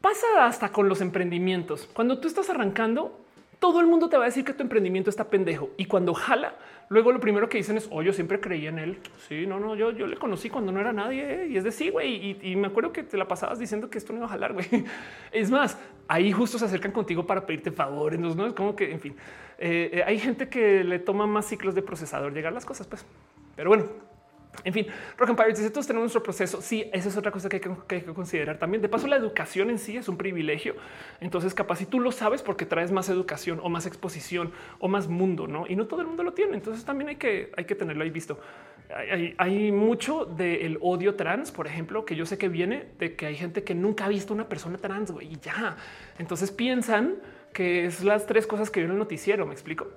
[0.00, 1.88] Pasa hasta con los emprendimientos.
[1.92, 3.23] Cuando tú estás arrancando,
[3.64, 5.70] todo el mundo te va a decir que tu emprendimiento está pendejo.
[5.78, 6.54] Y cuando jala,
[6.90, 8.98] luego lo primero que dicen es, oh, yo siempre creía en él.
[9.26, 11.44] Sí, no, no, yo, yo le conocí cuando no era nadie.
[11.44, 11.48] ¿eh?
[11.48, 12.36] Y es de sí, güey.
[12.42, 14.66] Y, me acuerdo que te la pasabas diciendo que esto no iba a jalar, güey.
[15.32, 15.78] Es más,
[16.08, 18.20] ahí justo se acercan contigo para pedirte favores.
[18.20, 19.16] No es como que, en fin,
[19.56, 23.06] eh, eh, hay gente que le toma más ciclos de procesador llegar las cosas, pues.
[23.56, 23.86] Pero bueno,
[24.62, 24.86] en fin,
[25.18, 26.62] Rock Empire dice todos tenemos nuestro proceso.
[26.62, 27.62] Sí, esa es otra cosa que hay,
[28.00, 28.80] que considerar también.
[28.80, 30.76] De paso, la educación en sí es un privilegio.
[31.20, 35.08] Entonces, capaz si tú lo sabes porque traes más educación o más exposición o más
[35.08, 35.66] mundo, no?
[35.66, 36.54] Y no todo el mundo lo tiene.
[36.54, 38.38] Entonces, también hay que, hay que tenerlo ahí visto.
[39.38, 43.34] Hay, mucho del odio trans, por ejemplo, que yo sé que viene de que hay
[43.34, 45.76] gente que nunca ha visto una persona trans y ya.
[46.18, 47.16] Entonces piensan
[47.52, 49.46] que es las tres cosas que vio en el noticiero.
[49.46, 49.88] Me explico.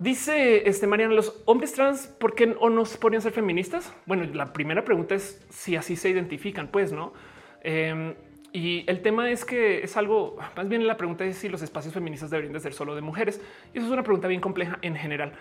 [0.00, 3.92] Dice este Mariano, los hombres trans, ¿por qué no nos podrían ser feministas?
[4.06, 7.12] Bueno, la primera pregunta es si así se identifican, pues no.
[7.60, 8.14] Em,
[8.50, 11.92] y el tema es que es algo más bien la pregunta es si los espacios
[11.92, 13.42] feministas deberían de ser solo de mujeres.
[13.74, 15.34] Y eso es una pregunta bien compleja en general,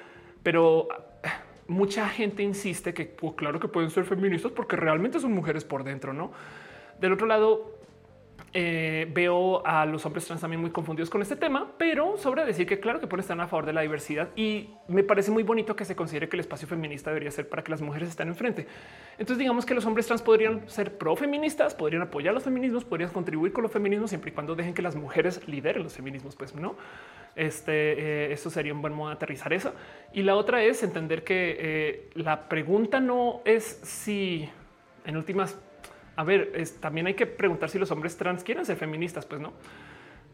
[0.43, 0.89] pero
[1.23, 1.29] eh,
[1.69, 5.85] mucha gente insiste que pues, claro que pueden ser feministas porque realmente son mujeres por
[5.85, 6.33] dentro, no?
[6.99, 7.78] Del otro lado,
[8.53, 12.65] eh, veo a los hombres trans también muy confundidos con este tema, pero sobre decir
[12.65, 15.75] que claro que pueden estar a favor de la diversidad y me parece muy bonito
[15.75, 18.65] que se considere que el espacio feminista debería ser para que las mujeres estén enfrente.
[19.19, 23.11] Entonces digamos que los hombres trans podrían ser pro feministas, podrían apoyar los feminismos, podrían
[23.11, 26.55] contribuir con los feminismos siempre y cuando dejen que las mujeres lideren los feminismos, pues
[26.55, 26.75] no.
[27.35, 29.73] Este, eh, eso sería un buen modo de aterrizar eso.
[30.11, 34.49] Y la otra es entender que eh, la pregunta no es si
[35.05, 35.57] en últimas
[36.19, 39.53] a ver, también hay que preguntar si los hombres trans quieren ser feministas, pues no.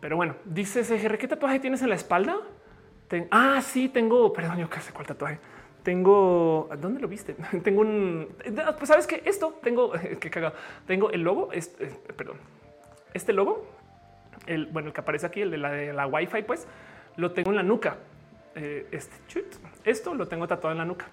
[0.02, 2.38] Pero bueno, dice CGR, ¿qué tatuaje tienes en la espalda?
[3.30, 5.38] ah, sí, tengo, perdón, yo qué sé cuál tatuaje.
[5.84, 7.36] tengo, ¿dónde lo viste?
[7.64, 8.30] tengo un,
[8.80, 10.56] pues sabes que esto tengo, que cagado,
[10.88, 11.86] tengo el logo, este,
[12.18, 12.38] perdón,
[13.14, 13.68] este logo,
[14.48, 16.66] el, bueno, el que aparece aquí, el de la de la Wi-Fi, pues
[17.16, 17.98] lo tengo en la nuca.
[18.56, 19.46] Eh, este chut,
[19.84, 21.06] esto lo tengo tatuado en la nuca.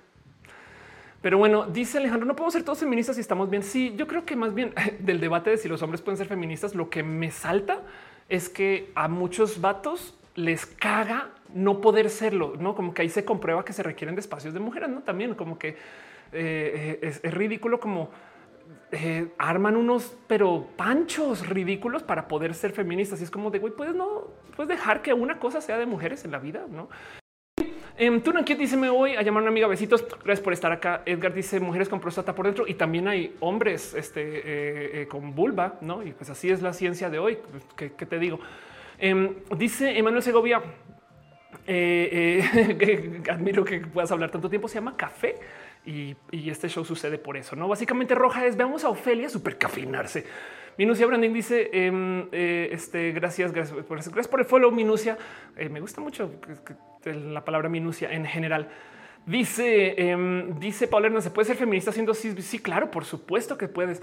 [1.23, 3.62] Pero bueno, dice Alejandro, no podemos ser todos feministas si estamos bien.
[3.62, 6.75] Sí, yo creo que más bien del debate de si los hombres pueden ser feministas,
[6.75, 7.81] lo que me salta
[8.28, 13.25] es que a muchos vatos les caga no poder serlo, no como que ahí se
[13.25, 15.76] comprueba que se requieren de espacios de mujeres, no también como que
[16.33, 18.09] eh, es, ridículo como
[18.91, 23.20] eh, arman unos pero panchos ridículos para poder ser feministas.
[23.20, 26.25] Y es como de güey, puedes no puedes dejar que una cosa sea de mujeres
[26.25, 26.89] en la vida, no?
[28.02, 30.05] Eh, Tunan dice me voy a llamar a una amiga besitos.
[30.24, 31.02] Gracias por estar acá.
[31.06, 35.78] Edgar dice mujeres con próstata por dentro y también hay hombres este, eh, con vulva,
[35.82, 36.02] no?
[36.02, 37.39] Y pues así es la ciencia de hoy.
[37.76, 38.40] ¿Qué, te digo?
[38.98, 40.60] Em, dice Emanuel Segovia,
[41.64, 44.66] eh, eh, admiro que puedas hablar tanto tiempo.
[44.66, 45.36] Se llama Café
[45.86, 46.16] y,
[46.50, 47.55] este show sucede por eso.
[47.55, 50.26] No, básicamente roja es veamos a Ofelia super cafinarse.
[50.78, 54.70] Minucia Branding dice em, eh, este gracias, gracias por, gracias por el follow.
[54.70, 55.18] Minucia
[55.70, 56.31] me gusta mucho
[57.05, 58.68] la palabra minucia en general.
[59.26, 63.59] Dice, em, dice Paula no se puede ser feminista siendo sí, sí, claro, por supuesto
[63.59, 64.02] que puedes.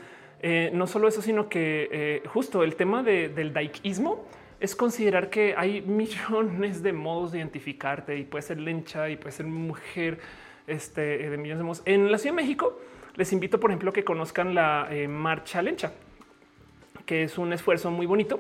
[0.74, 4.26] no solo eso, sino que justo el tema del daikismo
[4.60, 9.32] es considerar que hay millones de modos de identificarte y puede ser lencha y puede
[9.32, 10.20] ser mujer
[10.68, 11.82] este, de millones de modos.
[11.86, 12.80] En la Ciudad de México
[13.16, 15.92] les invito, por ejemplo, que conozcan la eh, marcha lencha,
[17.10, 18.40] que es un esfuerzo muy bonito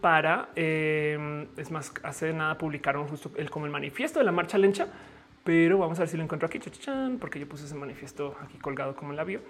[0.00, 4.56] para, eh, es más, hace nada publicaron justo el, como el manifiesto de la marcha
[4.56, 4.86] lencha,
[5.44, 6.58] pero vamos a ver si lo encuentro aquí,
[7.20, 9.40] porque yo puse ese manifiesto aquí colgado como en la bio.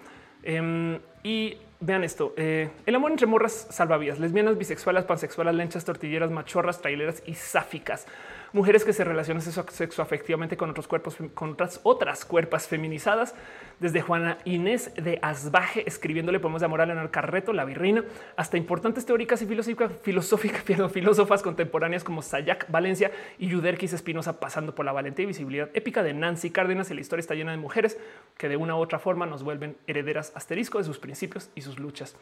[0.43, 6.29] Em, y vean esto: eh, el amor entre morras salvavidas, lesbianas, bisexuales, pansexuales, lenchas, tortilleras,
[6.29, 8.07] machorras, traileras y sáficas
[8.53, 13.35] mujeres que se relacionan sexo, afectivamente con otros cuerpos, con otras, otras cuerpas feminizadas,
[13.79, 18.03] desde Juana Inés de Asbaje escribiéndole poemas de amor a Leonardo Carreto, la virreina,
[18.35, 24.75] hasta importantes teóricas y filosóficas, filosóficas, filósofas contemporáneas como Sayak Valencia y Yuderquis Espinosa, pasando
[24.75, 26.91] por la valentía y visibilidad épica de Nancy Cárdenas.
[26.91, 27.97] Y la historia está llena de mujeres
[28.37, 31.79] que de una u otra forma nos vuelven herederas asterisco de sus principios y sus
[31.79, 32.15] luchas.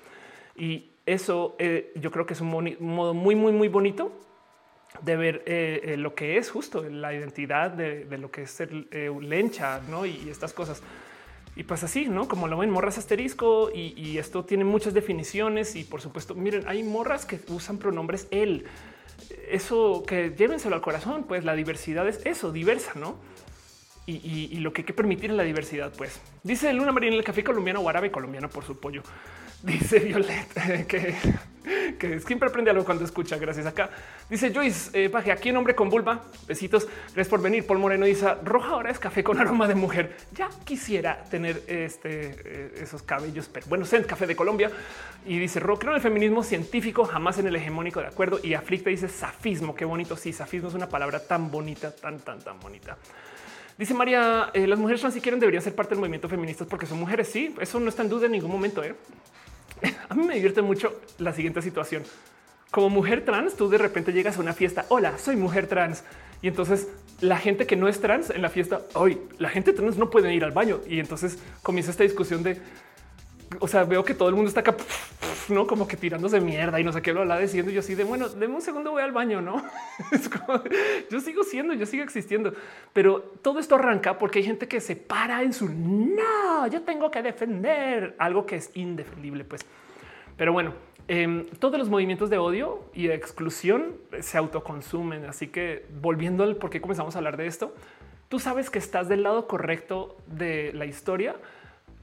[0.55, 2.49] Y eso eh, yo creo que es un
[2.79, 4.11] modo muy, muy, muy bonito
[5.01, 8.87] de ver eh, eh, lo que es justo la identidad de, lo que es ser
[8.91, 10.05] eh, lencha ¿no?
[10.05, 10.81] y, estas cosas.
[11.55, 12.27] Y pues así, ¿no?
[12.27, 16.83] Como lo ven, morras asterisco y, esto tiene muchas definiciones y por supuesto, miren, hay
[16.83, 18.65] morras que usan pronombres él.
[19.49, 23.17] Eso que llévenselo al corazón, pues la diversidad es eso, diversa, ¿no?
[24.05, 26.21] Y, lo que hay que permitir en la diversidad, pues.
[26.43, 29.01] Dice Luna Marina, el café colombiano o árabe colombiano por su pollo.
[29.63, 31.15] Dice Violet que,
[31.97, 33.37] que siempre aprende algo cuando escucha.
[33.37, 33.89] Gracias acá.
[34.29, 36.23] Dice Joyce eh, Paje, aquí un hombre con vulva.
[36.47, 36.87] Besitos.
[37.07, 37.65] Gracias por venir.
[37.65, 40.15] Paul Moreno dice roja ahora es café con aroma de mujer.
[40.33, 44.71] Ya quisiera tener este, eh, esos cabellos, pero bueno, sé café de Colombia.
[45.25, 48.39] Y dice rock en el feminismo científico, jamás en el hegemónico de acuerdo.
[48.43, 49.75] Y aflicta dice safismo.
[49.75, 50.15] Qué bonito.
[50.15, 52.97] Sí, safismo es una palabra tan bonita, tan, tan, tan bonita.
[53.77, 56.85] Dice María, eh, las mujeres trans si quieren deberían ser parte del movimiento feminista porque
[56.85, 57.27] son mujeres.
[57.27, 58.83] Sí, eso no está en duda en ningún momento.
[58.83, 58.95] ¿eh?
[60.09, 62.03] A mí me divierte mucho la siguiente situación.
[62.71, 64.85] Como mujer trans, tú de repente llegas a una fiesta.
[64.89, 66.03] Hola, soy mujer trans.
[66.41, 66.87] Y entonces
[67.21, 70.33] la gente que no es trans en la fiesta, hoy la gente trans no puede
[70.33, 70.81] ir al baño.
[70.87, 72.59] Y entonces comienza esta discusión de,
[73.59, 74.75] o sea, veo que todo el mundo está acá,
[75.49, 77.71] no como que tirándose mierda y no sé qué lo habla diciendo.
[77.71, 79.41] Yo así de bueno, deme un segundo, voy al baño.
[79.41, 79.63] No
[80.11, 80.61] es como,
[81.09, 82.53] yo sigo siendo, yo sigo existiendo,
[82.93, 87.09] pero todo esto arranca porque hay gente que se para en su no, yo tengo
[87.09, 89.43] que defender algo que es indefendible.
[89.45, 89.65] Pues,
[90.35, 90.73] pero bueno,
[91.07, 95.25] em, todos los movimientos de odio y de exclusión se autoconsumen.
[95.25, 97.73] Así que volviendo al por qué comenzamos a hablar de esto,
[98.27, 101.35] tú sabes que estás del lado correcto de la historia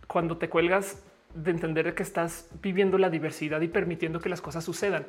[0.06, 1.02] cuando te cuelgas
[1.34, 5.06] de entender que estás viviendo la diversidad y permitiendo que las cosas sucedan,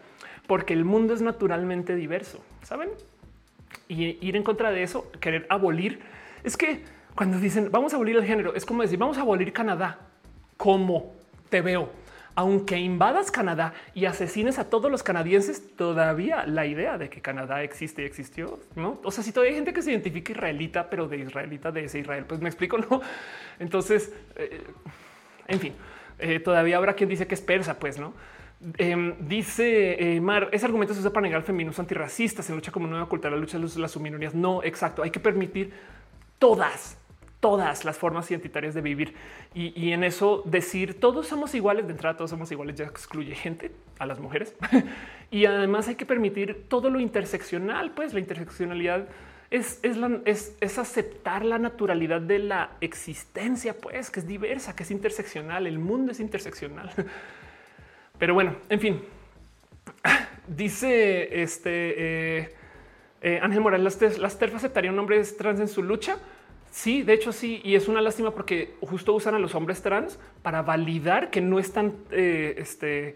[0.48, 2.90] porque el mundo es naturalmente diverso, ¿saben?
[3.88, 6.00] Y ir en contra de eso, querer abolir,
[6.44, 9.54] es que cuando dicen vamos a abolir el género, es como decir vamos a abolir
[9.54, 10.00] Canadá.
[10.58, 11.14] ¿Cómo
[11.50, 11.90] te veo?
[12.34, 17.64] Aunque invadas Canadá y asesines a todos los canadienses, todavía la idea de que Canadá
[17.64, 19.00] existe y existió, ¿no?
[19.04, 22.00] O sea, si todavía hay gente que se identifica israelita, pero de israelita de ese
[22.00, 23.02] Israel, pues me explico, ¿no?
[23.60, 24.64] Entonces, eh,
[25.48, 25.74] en fin,
[26.20, 28.14] eh, todavía habrá quien dice que es persa, pues no.
[28.78, 32.72] Em, dice eh, Mar, ese argumento se usa para negar al feminismo antirracista, se lucha
[32.72, 34.34] como nueva cultura, la lucha de las minorías.
[34.34, 35.04] No, exacto.
[35.04, 35.74] Hay que permitir
[36.40, 36.98] todas,
[37.40, 39.14] todas las formas identitarias de vivir.
[39.54, 43.72] Y, en eso decir todos somos iguales, de entrada todos somos iguales, ya excluye gente
[44.00, 44.56] a las mujeres.
[45.32, 49.08] y además hay que permitir todo lo interseccional, pues la interseccionalidad
[49.56, 49.80] es,
[50.60, 55.68] es, aceptar la naturalidad de la existencia, pues, que es diversa, que es interseccional.
[55.68, 56.92] El mundo es interseccional.
[58.20, 59.02] Pero bueno, en fin,
[60.48, 62.56] dice este eh,
[63.22, 66.18] eh, Ángel Morales, las, las terfas aceptarían hombres trans en su lucha.
[66.72, 70.20] Sí, de hecho sí, y es una lástima porque justo usan a los hombres trans
[70.42, 73.16] para validar que no están, eh, este,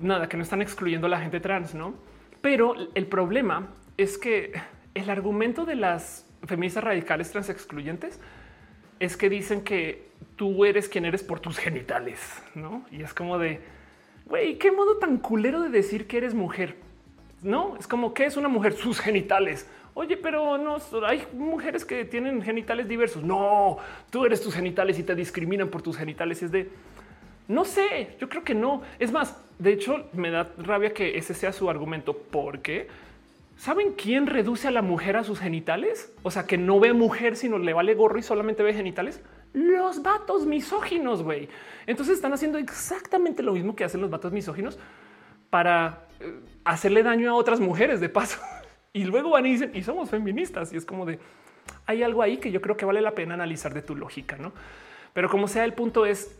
[0.00, 1.94] nada, que no están excluyendo a la gente trans, ¿no?
[2.42, 4.52] Pero el problema es que
[4.94, 8.20] el argumento de las feministas radicales trans excluyentes
[9.00, 12.84] es que dicen que tú eres quien eres por tus genitales, ¿no?
[12.90, 13.60] Y es como de,
[14.26, 16.76] güey, qué modo tan culero de decir que eres mujer,
[17.42, 17.76] ¿no?
[17.78, 18.74] Es como, que es una mujer?
[18.74, 19.68] Sus genitales.
[19.94, 23.22] Oye, pero no hay mujeres que tienen genitales diversos.
[23.22, 23.78] No,
[24.10, 26.40] tú eres tus genitales y te discriminan por tus genitales.
[26.40, 26.70] Y es de
[27.48, 28.82] no sé, yo creo que no.
[28.98, 32.88] Es más, de hecho, me da rabia que ese sea su argumento, porque
[33.62, 36.12] ¿Saben quién reduce a la mujer a sus genitales?
[36.24, 39.22] O sea, que no ve mujer, sino le vale gorro y solamente ve genitales.
[39.52, 41.48] Los vatos misóginos, güey.
[41.86, 44.80] Entonces están haciendo exactamente lo mismo que hacen los vatos misóginos
[45.48, 48.40] para eh, hacerle daño a otras mujeres de paso.
[48.92, 50.72] Y luego van y dicen, y somos feministas.
[50.72, 51.20] Y es como de,
[51.86, 54.52] hay algo ahí que yo creo que vale la pena analizar de tu lógica, ¿no?
[55.12, 56.36] Pero como sea, el punto es,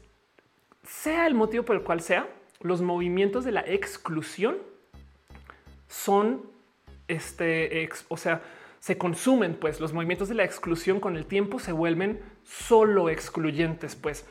[0.82, 2.26] sea el motivo por el cual sea,
[2.62, 4.56] los movimientos de la exclusión
[5.86, 6.51] son
[7.08, 8.42] este, o sea,
[8.78, 13.94] se consumen, pues los movimientos de la exclusión con el tiempo se vuelven solo excluyentes,
[13.94, 14.26] pues.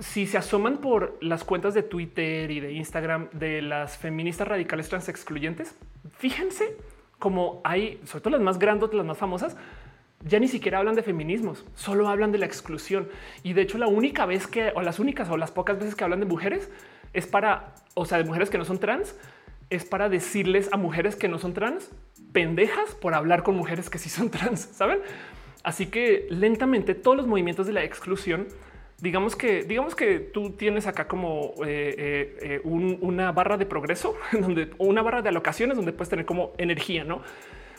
[0.00, 4.88] Si se asoman por las cuentas de Twitter y de Instagram de las feministas radicales
[4.88, 5.76] trans excluyentes,
[6.18, 6.76] fíjense
[7.18, 9.56] cómo hay, sobre todo las más grandes, las más famosas,
[10.24, 13.08] ya ni siquiera hablan de feminismos, solo hablan de la exclusión.
[13.42, 16.04] Y de hecho, la única vez que, o las únicas o las pocas veces que
[16.04, 16.70] hablan de mujeres
[17.12, 19.16] es para, o sea, de mujeres que no son trans,
[19.74, 21.90] es para decirles a mujeres que no son trans
[22.32, 25.00] pendejas por hablar con mujeres que sí son trans, saben?
[25.62, 28.48] Así que lentamente todos los movimientos de la exclusión,
[29.00, 34.14] digamos que, digamos que tú tienes acá como eh, eh, eh, una barra de progreso,
[34.32, 37.22] donde una barra de alocaciones donde puedes tener como energía, no?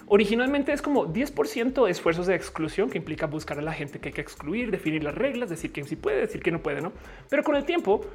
[0.08, 4.10] Originalmente es como 10% de esfuerzos de exclusión que implica buscar a la gente que
[4.10, 6.92] hay que excluir, definir las reglas, decir quién sí puede, decir que no puede, no?
[7.28, 8.06] Pero con el tiempo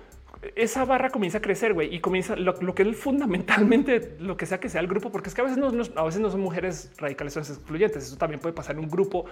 [0.57, 4.59] esa barra comienza a crecer, güey, y comienza lo, que es fundamentalmente lo que sea
[4.59, 6.93] que sea el grupo, porque es que a veces no, a veces no son mujeres
[6.97, 8.05] radicales son excluyentes.
[8.05, 9.27] Eso también puede pasar en un grupo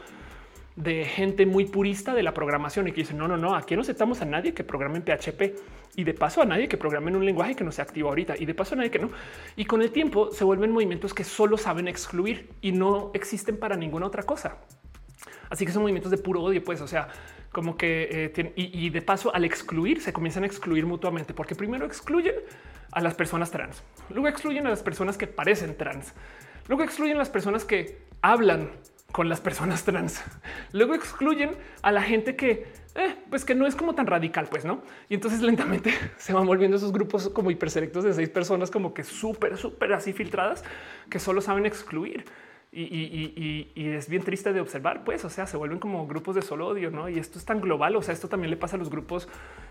[0.76, 3.82] de gente muy purista de la programación y que dicen no, no, no, aquí no
[3.82, 5.58] aceptamos a nadie que programe en PHP
[5.96, 8.36] y de paso a nadie que programe en un lenguaje que no se activa ahorita
[8.38, 9.10] y de paso a nadie que no.
[9.56, 13.76] Y con el tiempo se vuelven movimientos que solo saben excluir y no existen para
[13.76, 14.58] ninguna otra cosa.
[15.50, 17.08] Así que son movimientos de puro odio, pues, o sea,
[17.58, 21.86] como que eh, y, de paso al excluir se comienzan a excluir mutuamente, porque primero
[21.86, 22.36] excluyen
[22.92, 26.14] a las personas trans, luego excluyen a las personas que parecen trans,
[26.68, 28.70] luego excluyen a las personas que hablan
[29.10, 30.22] con las personas trans,
[30.70, 31.50] luego excluyen
[31.82, 34.82] a la gente que eh, pues que no es como tan radical, pues no.
[35.08, 39.02] Y entonces lentamente se van volviendo esos grupos como hiperselectos de seis personas, como que
[39.02, 40.62] súper, súper así filtradas
[41.10, 42.24] que solo saben excluir.
[42.70, 46.66] Y, es bien triste de observar, pues, o sea, se vuelven como grupos de solo
[46.66, 47.08] odio, ¿no?
[47.08, 49.26] Y esto es tan global, o sea, esto también le pasa a los grupos,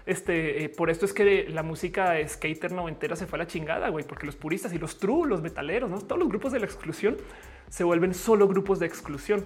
[0.07, 3.89] este, eh, por esto es que la música skater noventera se fue a la chingada,
[3.89, 5.99] güey, porque los puristas y los true, los metaleros, ¿no?
[5.99, 7.17] Todos los grupos de la exclusión
[7.69, 9.45] se vuelven solo grupos de exclusión.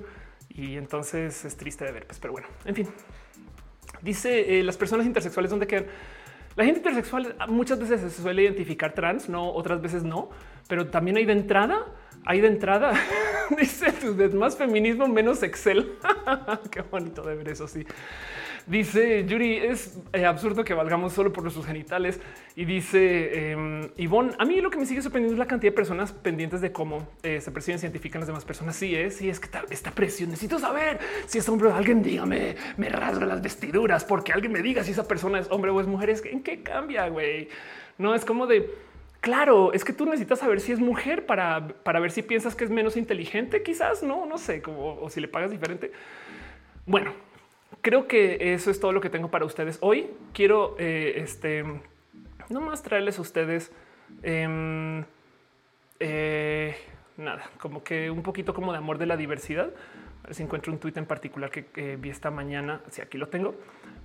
[0.49, 2.88] Y entonces es triste de ver, pues, pero bueno, en fin.
[4.01, 5.85] Dice, eh, las personas intersexuales, ¿dónde quedan?
[6.55, 10.30] La gente intersexual muchas veces se suele identificar trans, no, otras veces no,
[10.67, 11.85] pero también hay de entrada
[12.25, 12.93] Ahí de entrada
[13.58, 13.91] dice
[14.33, 15.93] más feminismo, menos Excel.
[16.72, 17.67] Qué bonito de ver eso.
[17.67, 17.85] Sí,
[18.67, 22.19] dice Yuri, es eh, absurdo que valgamos solo por nuestros genitales.
[22.56, 25.75] Y dice eh, Ivonne, a mí lo que me sigue sorprendiendo es la cantidad de
[25.75, 28.75] personas pendientes de cómo eh, se perciben, científicas las demás personas.
[28.75, 32.56] Sí, es, sí, es que esta presión necesito saber si es hombre o alguien dígame,
[32.77, 35.88] me rasga las vestiduras porque alguien me diga si esa persona es hombre o es
[35.88, 36.11] mujer.
[36.11, 37.50] Es que en qué cambia, güey.
[37.98, 38.90] No es como de
[39.22, 42.64] Claro, es que tú necesitas saber si es mujer para, para ver si piensas que
[42.64, 45.91] es menos inteligente, quizás no, no sé, como o si le pagas diferente.
[46.88, 47.14] Bueno,
[47.82, 50.09] creo que eso es todo lo que tengo para ustedes hoy.
[50.33, 51.64] Quiero eh, este
[52.50, 53.72] no más traerles a ustedes
[54.24, 55.06] em,
[56.00, 56.75] eh,
[57.16, 59.69] nada, como que un poquito como de amor de la diversidad.
[60.24, 62.82] A ver si encuentro un tuit en particular que vi esta mañana.
[62.90, 63.53] Si aquí lo tengo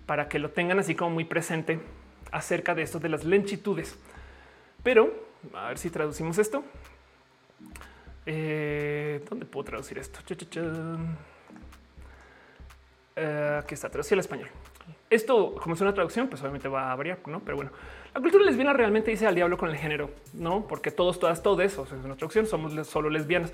[0.04, 1.80] para que lo tengan así como muy presente
[2.32, 3.98] acerca de esto de las lenchitudes.
[4.82, 5.12] Pero
[5.54, 6.64] a ver si traducimos esto.
[8.24, 10.20] Eh, ¿Dónde puedo traducir esto?
[13.16, 14.48] Eh, aquí está traducido al español.
[15.08, 17.40] Esto, como es una traducción, pues obviamente va a variar, no?
[17.40, 17.70] Pero bueno,
[18.14, 20.66] la cultura lesbiana realmente dice al diablo con el género, no?
[20.66, 22.46] Porque todos, todas, todo eso es una traducción.
[22.46, 23.52] Somos solo lesbianas.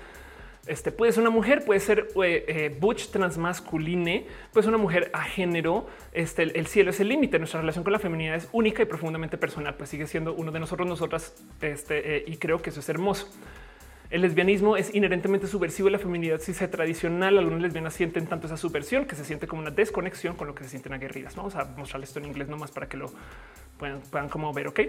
[0.65, 5.09] Este puede ser una mujer, puede ser eh, eh, butch transmasculine, puede ser una mujer
[5.11, 5.87] a género.
[6.13, 7.37] Este el cielo es el límite.
[7.37, 10.61] Nuestra relación con la feminidad es única y profundamente personal, pues sigue siendo uno de
[10.61, 11.35] nosotros, nosotras.
[11.59, 13.29] Este eh, y creo que eso es hermoso.
[14.09, 17.37] El lesbianismo es inherentemente subversivo la feminidad si se tradicional.
[17.37, 20.63] Algunas lesbianas sienten tanto esa subversión que se siente como una desconexión con lo que
[20.63, 21.35] se sienten aguerridas.
[21.35, 23.11] Vamos a mostrarles esto en inglés nomás para que lo
[23.77, 24.67] puedan, puedan como ver.
[24.69, 24.79] Ok.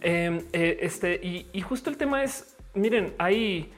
[0.00, 3.72] Em, este y, y justo el tema es, miren, hay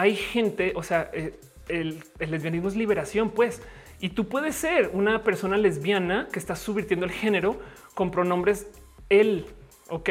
[0.00, 1.38] hay gente, o sea, eh,
[1.68, 3.60] el, lesbianismo es liberación, pues,
[4.00, 7.60] y tú puedes ser una persona lesbiana que está subvirtiendo el género
[7.94, 8.66] con pronombres
[9.10, 9.44] él,
[9.90, 10.08] ok?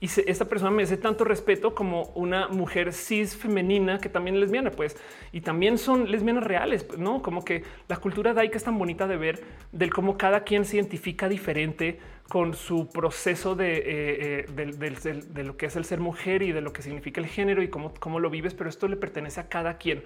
[0.00, 4.70] Y esta persona merece tanto respeto como una mujer cis femenina que también es lesbiana,
[4.70, 4.96] pues,
[5.32, 9.16] y también son lesbianas reales, no como que la cultura daica es tan bonita de
[9.16, 9.42] ver
[9.72, 15.56] del cómo cada quien se identifica diferente con su proceso de, eh, eh, de, lo
[15.56, 18.20] que es el ser mujer y de lo que significa el género y cómo, cómo
[18.20, 20.04] lo vives, pero esto le pertenece a cada quien,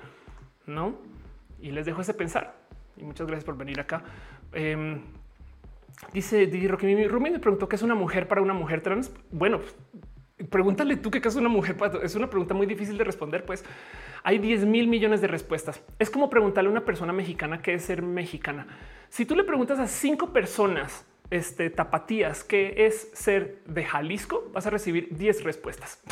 [0.67, 0.97] ¿no?
[1.61, 2.57] Y les dejo ese pensar.
[2.97, 4.05] Y muchas gracias por venir acá.
[4.53, 5.03] Em,
[6.13, 9.13] dice Rocky, Rumi me preguntó qué es una mujer para una mujer trans.
[9.31, 9.61] Bueno,
[10.51, 11.77] pregúntale tú qué es una mujer.
[12.03, 13.65] Es una pregunta muy difícil de responder, pues
[14.23, 15.83] hay 10 mil millones de respuestas.
[15.99, 18.67] Es como preguntarle a una persona mexicana qué es ser mexicana.
[19.09, 24.67] Si tú le preguntas a cinco personas, este, tapatías, que es ser de Jalisco, vas
[24.67, 26.03] a recibir 10 respuestas.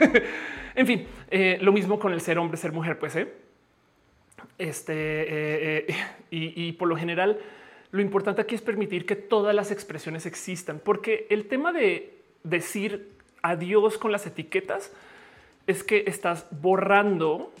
[0.74, 3.16] en fin, eh, lo mismo con el ser hombre, ser mujer, pues.
[3.16, 3.32] ¿eh?
[4.58, 5.86] Este eh,
[6.30, 7.38] y, y por lo general,
[7.92, 13.10] lo importante aquí es permitir que todas las expresiones existan, porque el tema de decir
[13.42, 14.92] adiós con las etiquetas
[15.66, 17.52] es que estás borrando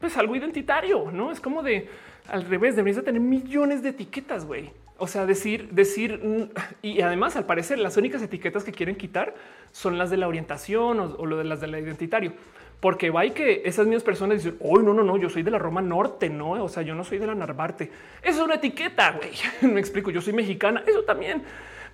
[0.00, 1.88] pues algo identitario, no es como de
[2.28, 4.70] al revés, deberías tener millones de etiquetas, güey.
[4.98, 6.50] O sea, decir, decir, mm,
[6.82, 9.34] y además al parecer las únicas etiquetas que quieren quitar
[9.72, 12.34] son las de la orientación o, lo de las del identitario.
[12.82, 15.52] Porque va y que esas mismas personas dicen, oh, no, no, no, yo soy de
[15.52, 17.92] la Roma Norte, no, o sea, yo no soy de la Narvarte.
[18.20, 19.30] Eso es una etiqueta, güey.
[19.72, 21.44] Me explico, yo soy mexicana, eso también.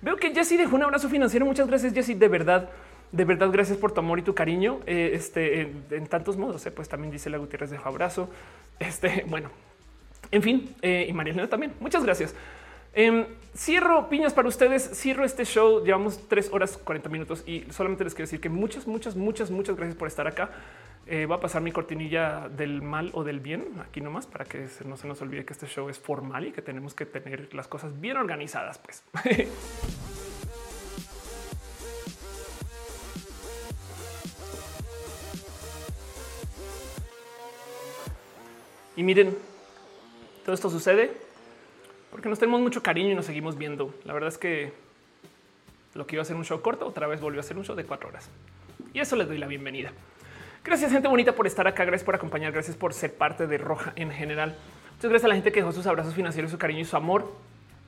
[0.01, 1.45] Veo que Jesse dejó un abrazo financiero.
[1.45, 2.71] Muchas gracias, Jesse, de verdad.
[3.11, 4.79] De verdad, gracias por tu amor y tu cariño.
[4.87, 8.27] Eh, este en, tantos modos, pues también dice la Gutiérrez dejo abrazo.
[8.79, 9.51] Este, bueno,
[10.31, 11.71] en fin, eh, y María Elena también.
[11.79, 12.33] Muchas gracias.
[12.93, 14.89] Em, cierro piñas para ustedes.
[14.99, 15.83] Cierro este show.
[15.83, 19.75] Llevamos tres horas 40 minutos y solamente les quiero decir que muchas, muchas, muchas, muchas
[19.75, 20.49] gracias por estar acá.
[21.07, 24.67] Eh, va a pasar mi cortinilla del mal o del bien aquí nomás para que
[24.85, 27.67] no se nos olvide que este show es formal y que tenemos que tener las
[27.67, 28.77] cosas bien organizadas.
[28.77, 29.03] Pues
[38.95, 39.35] y miren,
[40.45, 41.28] todo esto sucede
[42.11, 43.93] porque nos tenemos mucho cariño y nos seguimos viendo.
[44.05, 44.73] La verdad es que
[45.93, 47.75] lo que iba a ser un show corto, otra vez volvió a ser un show
[47.75, 48.29] de cuatro horas.
[48.93, 49.91] Y eso les doy la bienvenida.
[50.63, 51.85] Gracias, gente bonita, por estar acá.
[51.85, 52.51] Gracias por acompañar.
[52.51, 54.55] Gracias por ser parte de Roja en general.
[54.95, 57.31] Muchas gracias a la gente que dejó sus abrazos financieros, su cariño y su amor.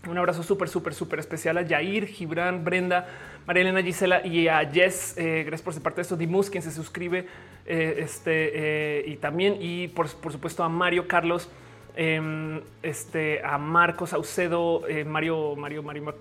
[0.07, 3.07] Un abrazo súper, súper, súper especial a Yair, Gibran, Brenda,
[3.45, 5.15] María Elena, Gisela y a Jess.
[5.17, 6.17] Eh, gracias por ser parte de esto.
[6.17, 7.27] Dimus, quien se suscribe.
[7.67, 11.49] Eh, este eh, y también, y por, por supuesto, a Mario Carlos.
[11.93, 16.15] Em, este a Marcos Saucedo, eh, Mario, Mario, Mario,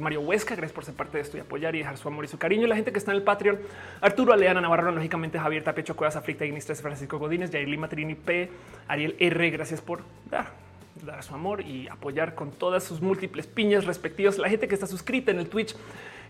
[0.00, 0.56] Mario Huesca.
[0.56, 2.66] Gracias por ser parte de esto y apoyar y dejar su amor y su cariño.
[2.66, 3.58] La gente que está en el Patreon,
[4.00, 8.50] Arturo Aleana Navarro, lógicamente Javier Tapecho Cuevas, Aflicta, Ignistres, Francisco Godínez, Jair Lima, Trini P,
[8.88, 9.50] Ariel R.
[9.50, 10.66] Gracias por dar
[11.04, 14.38] dar su amor y apoyar con todas sus múltiples piñas respectivas.
[14.38, 15.76] La gente que está suscrita en el Twitch,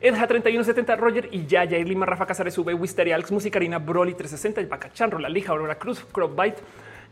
[0.00, 4.60] Edja 3170, Roger y ya Jair Lima, Rafa Casares, V, Wisteria, Alex Musicarina, Broly 360,
[4.60, 6.58] y Bacachanro, La Lija, Aurora Cruz, Cropbite,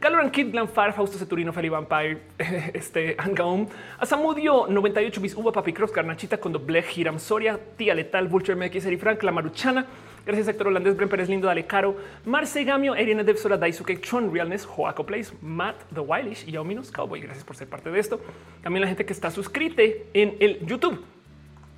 [0.05, 2.20] Galoran Kid, Glanfar, Fausto Ceturino, Feli Vampire,
[2.74, 3.66] este Angaum,
[3.99, 8.84] Asamudio 98 bis, Uva Papi Cross, Carnachita, Condo Black, Hiram Soria, Tía Letal, Vulture MX,
[8.84, 9.86] Eri Frank, La Maruchana,
[10.26, 14.66] Gracias Héctor Holandés, Bren Pérez Lindo, Dale Caro, Marce Gamio, Erina Devsora, Daisuke, Chon Realness,
[14.66, 17.23] Joaco Place, Matt, The Wildish y Ominous Cowboy.
[17.23, 18.20] Gracias por ser parte de esto.
[18.62, 21.02] También la gente que está suscrita en el YouTube.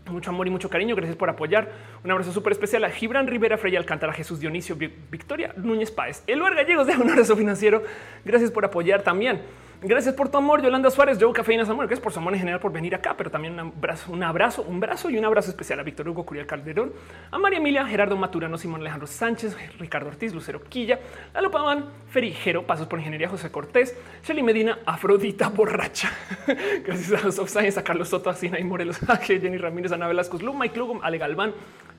[0.08, 0.94] Mucho amor y mucho cariño.
[0.94, 1.70] Gracias por apoyar.
[2.04, 6.54] Un abrazo súper especial a Gibran Rivera, Freya Alcántara, Jesús Dionisio, Victoria Núñez Páez, Eluar
[6.54, 7.82] Gallegos de un abrazo financiero.
[8.24, 9.40] Gracias por apoyar también.
[9.82, 11.86] Gracias por tu amor, Yolanda Suárez, Joe Cafeína Samuel.
[11.86, 14.62] Gracias por su amor en general por venir acá, pero también un abrazo, un abrazo,
[14.62, 16.94] un brazo y un abrazo especial a Víctor Hugo Curiel Calderón,
[17.30, 20.98] a María Emilia, Gerardo Maturano, Simón Alejandro Sánchez, Ricardo Ortiz, Lucero Quilla,
[21.34, 26.10] Lalo Paván, Ferijero, Pasos por Ingeniería, José Cortés, Shelly Medina, Afrodita Borracha.
[26.84, 30.08] Gracias a los of a Carlos Soto, a Sina y Morelos, a Jenny Ramírez, Ana
[30.08, 31.52] Velasco, Lu, Mike Lugo, Ale Galván,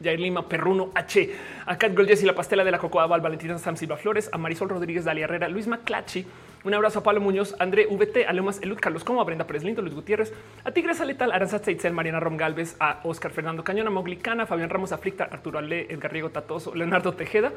[0.04, 3.58] Jair Lima, Perruno, H, a Cat Gold y la Pastela de la Cocoa, Val, Valentina
[3.60, 6.26] Sam Silva Flores, a Marisol Rodríguez, Dalia Herrera, Luis Maclachi,
[6.64, 9.82] un abrazo a Pablo Muñoz, André VT, Alemas Elud, Carlos Como, a Brenda Pérez Lindo,
[9.82, 14.46] Luis Gutiérrez, a Tigresa Letal, Aranza Teitzel, Mariana Rom Galvez, a Oscar Fernando Cañona, Moglicana,
[14.46, 17.52] Fabián Ramos Aflicta, Arturo Ale, Edgar Riego Tatoso, Leonardo Tejeda,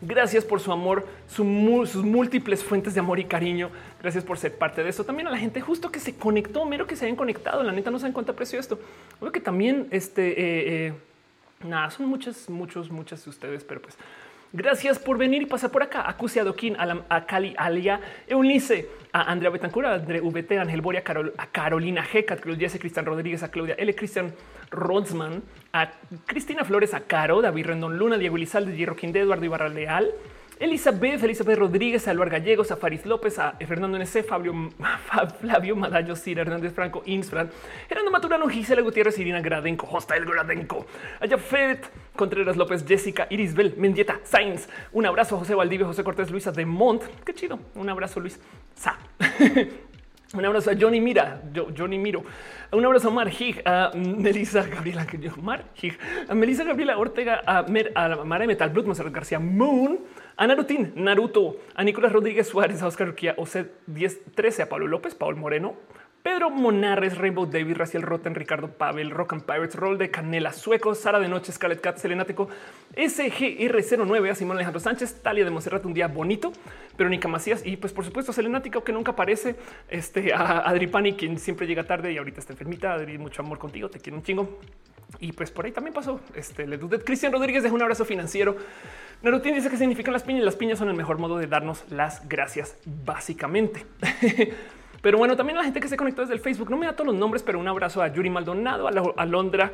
[0.00, 3.70] Gracias por su amor, sus múltiples fuentes de amor y cariño.
[4.02, 5.04] Gracias por ser parte de esto.
[5.04, 7.62] También a la gente justo que se conectó, mero que se hayan conectado.
[7.62, 8.78] La neta no saben cuánto aprecio esto.
[9.18, 10.94] Creo que también este eh, eh,
[11.64, 13.96] nada, son muchas, muchos, muchas de ustedes, pero pues
[14.56, 16.08] Gracias por venir y pasar por acá.
[16.08, 20.80] A Cusi Adoquín, a, Cali Alia, Eunice, a Andrea Betancura, a André VT, a Ángel
[20.80, 21.02] Boria,
[21.36, 23.92] a Carolina G, a Cruz Díaz, a Cristian Rodríguez, a Claudia L.
[23.96, 24.32] Cristian
[24.70, 25.42] Rodsman,
[25.72, 25.90] a
[26.24, 30.12] Cristina Flores, a Caro, David Rendón Luna, Diego Elizalde, Giro Quinde, Eduardo Ibarra Leal,
[30.60, 34.54] Elizabeth, Elizabeth Rodríguez, Álvaro Gallegos, a Faris López, a Fernando NC, Fabio,
[35.40, 37.50] Flavio Madallo, Cira Hernández Franco, Insfran,
[37.88, 40.86] Gerardo Maturano, Gisela Gutiérrez, Irina Gradenco, Hostel Gradenco,
[41.20, 44.68] a Jafet, Contreras López, Jessica, Irisbel, Mendieta, Sainz.
[44.92, 47.02] Un abrazo a José Valdivia, José Cortés, Luisa de Mont.
[47.24, 47.58] Qué chido.
[47.74, 48.38] Un abrazo, Luis.
[50.34, 51.42] Un abrazo a Johnny Mira,
[51.76, 52.24] Johnny Miro.
[52.72, 55.06] Un abrazo a Mar Hig, a Melissa Gabriela,
[55.40, 55.96] Mar Hig,
[56.28, 60.00] a Melissa Gabriela Ortega, a, Mer, a Mara Metal Blood, Monserrat García Moon,
[60.36, 65.14] a Narutín, Naruto, a Nicolás Rodríguez Suárez, a Oscar Urquía, Ose 1013, a Pablo López,
[65.14, 65.76] Paul Moreno,
[66.24, 70.94] Pedro Monarres, Rainbow David, Raciel Rotten, Ricardo Pavel, Rock and Pirates, Roll de Canela, Sueco,
[70.94, 72.48] Sara de Noche, Scarlet Cat, Selenático,
[72.96, 76.50] SGR09, a Simón Alejandro Sánchez, Talia de Monserrat, un día bonito,
[76.96, 79.56] Verónica Macías y pues por supuesto Selenático que nunca aparece,
[79.90, 83.58] este, a Adri Pani, quien siempre llega tarde y ahorita está enfermita, Adri, mucho amor
[83.58, 84.60] contigo, te quiero un chingo.
[85.20, 88.56] Y pues por ahí también pasó este le Cristian Rodríguez deja un abrazo financiero.
[89.20, 90.42] Narutín dice que significan las piñas.
[90.42, 93.84] Las piñas son el mejor modo de darnos las gracias, básicamente.
[95.04, 97.08] Pero bueno, también la gente que se conectó desde el Facebook, no me da todos
[97.08, 99.70] los nombres, pero un abrazo a Yuri Maldonado, a Alondra,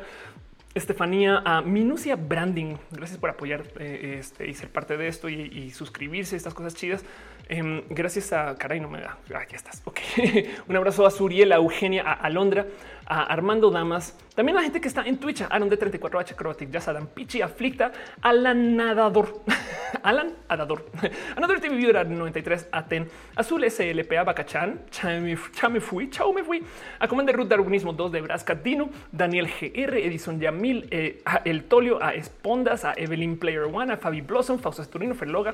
[0.75, 2.75] Estefanía, a Minucia Branding.
[2.91, 6.75] Gracias por apoyar eh, este, y ser parte de esto y, suscribirse a estas cosas
[6.75, 7.05] chidas.
[7.47, 9.19] Em, gracias a caray, no me da.
[9.33, 9.81] Ah, ya estás.
[9.85, 10.01] Ok.
[10.67, 12.65] un abrazo a Suriel, a Eugenia, a Alondra,
[13.11, 16.79] a Armando Damas, también la gente que está en Twitch, Aaron de 34H Acrobatic, ya
[16.79, 17.91] Adam Pichi, Aflicta,
[18.21, 19.43] Alan Nadador,
[20.03, 20.85] Alan Adador,
[21.35, 25.35] Another TV Viewer 93, Aten, Azul SLPA, Bacachan, Cha me
[25.81, 26.63] fui, Chao me fui,
[26.99, 31.65] a Commander Ruth Darwinismo 2 de Brasca, Dino, Daniel GR, Edison Yamil, eh, a El
[31.65, 35.53] Tolio, a Espondas, a Evelyn Player One, a Fabi Blossom, Fausto Esturino, Ferloga,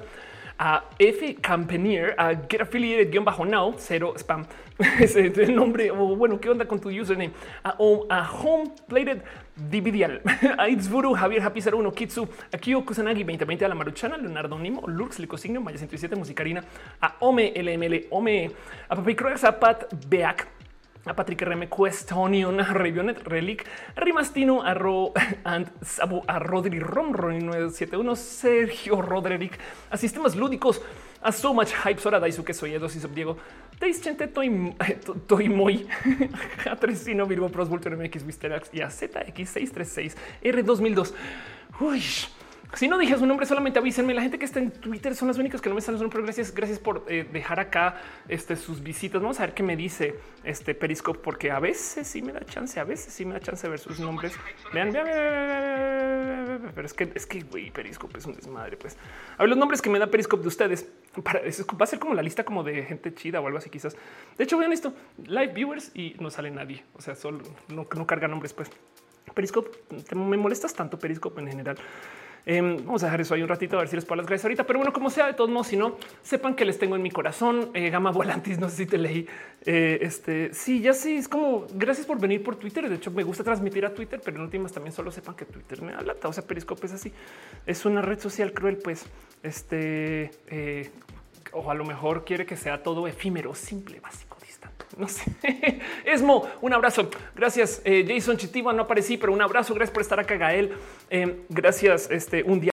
[0.59, 4.45] a F Campanier, a Get Affiliated bajo now, cero spam.
[4.99, 5.91] Ese es el nombre.
[5.91, 7.33] O bueno, ¿qué onda con tu username?
[7.63, 7.77] A,
[8.09, 9.23] a Home Plated
[9.55, 10.21] Dividial,
[10.57, 14.87] a Itzburu, Javier Happy 01, Kitsu, a Kyo Kusanagi 2020, a la Maruchana, Leonardo Nimo,
[14.87, 16.63] Lux, Licosignio, Maya 107, Musicarina,
[17.01, 18.51] a Ome LML, Ome,
[18.87, 20.47] a Papi Croix, a Pat Beak,
[21.07, 25.13] a Patrick RM, Questonion, a Revionet, Relic, Rimastino, a, Ro,
[25.45, 29.57] and Sabu, a Rodri Rom, Ronnie 971, Sergio Roderick,
[29.89, 30.81] a Sistemas Lúdicos,
[31.21, 33.37] a So Much Hype, Sora Daisuke, soy Edo, y Diego,
[33.79, 34.75] Teis Chente, Toy,
[35.27, 35.87] Toy Moy,
[36.69, 41.13] a Tresino, Virgo Pros, Vulture MX, Wisterax y a ZX636, R2002.
[41.79, 42.03] Uy,
[42.73, 44.13] si no dije su nombre, solamente avísenme.
[44.13, 46.21] La gente que está en Twitter son las únicas que no me su nombre.
[46.21, 49.21] Gracias, gracias por eh, dejar acá este, sus visitas.
[49.21, 52.79] Vamos a ver qué me dice este Periscope, porque a veces sí me da chance,
[52.79, 54.33] a veces sí me da chance de ver sus nombres.
[54.73, 58.75] Vean, vean, vean, pero es que es que güey, Periscope es un desmadre.
[58.75, 58.97] Pues
[59.37, 60.89] a ver los nombres que me da Periscope de ustedes.
[61.23, 63.95] Para, va a ser como la lista como de gente chida o algo así, quizás.
[64.37, 64.93] De hecho, vean esto:
[65.25, 66.83] live viewers y no sale nadie.
[66.95, 67.39] O sea, solo
[67.69, 68.53] no, no carga nombres.
[68.53, 68.69] Pues
[69.33, 69.71] Periscope,
[70.15, 71.77] me molestas tanto Periscope en general.
[72.49, 74.45] Em, vamos a dejar eso ahí un ratito a ver si les puedo las gracias
[74.45, 77.01] ahorita, pero bueno, como sea, de todos modos, si no sepan que les tengo en
[77.01, 77.71] mi corazón.
[77.73, 79.27] Eh, Gama Volantis, no sé si te leí.
[79.65, 82.87] Eh, este sí, ya sí, es como gracias por venir por Twitter.
[82.87, 85.81] De hecho, me gusta transmitir a Twitter, pero en últimas también solo sepan que Twitter
[85.81, 86.29] me da lata.
[86.29, 87.11] O sea, Periscope es así,
[87.65, 89.05] es una red social cruel, pues
[89.43, 90.89] este eh,
[91.51, 94.26] o a lo mejor quiere que sea todo efímero, simple, básico
[94.99, 95.23] no sé.
[96.05, 97.09] Esmo, un abrazo.
[97.35, 97.81] Gracias.
[97.85, 99.73] Eh, Jason Chitiva, no aparecí, pero un abrazo.
[99.73, 100.73] Gracias por estar acá, Gael.
[101.09, 102.09] Eh, gracias.
[102.09, 102.71] Este un día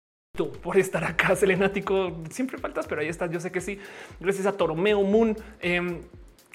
[0.61, 2.21] por estar acá, Selenático.
[2.29, 3.31] Siempre faltas, pero ahí estás.
[3.31, 3.79] Yo sé que sí.
[4.19, 5.35] Gracias a Toromeo Moon.
[5.59, 6.01] Em,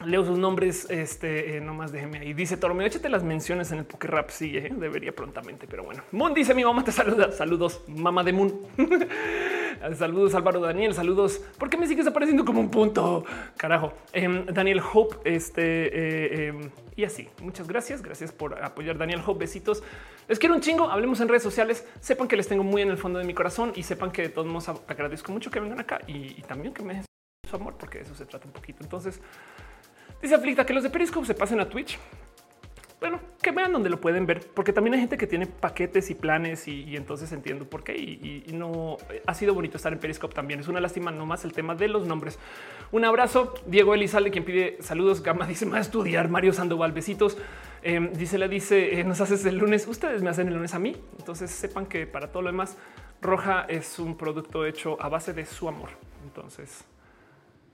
[0.05, 0.89] leo sus nombres.
[0.91, 2.33] Este eh, nomás déjeme ahí.
[2.33, 4.31] Dice Toromeo, échate las menciones en el Poker Rap.
[4.31, 6.03] Sí, debería prontamente, pero bueno.
[6.13, 7.33] Moon dice: Mi mamá te saluda.
[7.33, 8.61] Saludos, mamá de Moon.
[9.95, 11.41] Saludos Álvaro Daniel, saludos.
[11.59, 13.25] ¿Por qué me sigues apareciendo como un punto?
[13.57, 13.93] Carajo.
[14.13, 17.29] Em, Daniel Hope, este eh, em, y así.
[17.43, 18.03] Muchas gracias.
[18.03, 19.41] Gracias por apoyar Daniel Hope.
[19.41, 19.83] Besitos.
[20.29, 20.91] Les quiero un chingo.
[20.91, 21.87] Hablemos en redes sociales.
[22.01, 24.29] Sepan que les tengo muy en el fondo de mi corazón y sepan que de
[24.31, 27.05] todos modos agradezco mucho que vengan acá y, también que me den
[27.49, 28.79] su amor, porque de eso se trata un poquito.
[28.83, 29.21] Entonces,
[30.21, 31.99] dice Aflicta que los de Periscope se pasen a Twitch
[32.99, 36.15] bueno, que vean donde lo pueden ver, porque también hay gente que tiene paquetes y
[36.15, 37.95] planes y, entonces entiendo por qué.
[37.97, 40.61] Y, no ha sido bonito estar en Periscope también.
[40.61, 42.39] Es una lástima nomás el tema de los nombres.
[42.93, 45.23] Un abrazo, Diego Elizalde, quien pide saludos.
[45.23, 46.31] Gama dice más estudiar.
[46.31, 47.37] Mario Sandoval, besitos.
[47.83, 49.87] Em, dice, le dice, eh, nos haces el lunes.
[49.87, 50.97] Ustedes me hacen el lunes a mí.
[51.19, 52.79] Entonces sepan que para todo lo demás,
[53.21, 55.91] Roja es un producto hecho a base de su amor.
[56.25, 56.85] Entonces,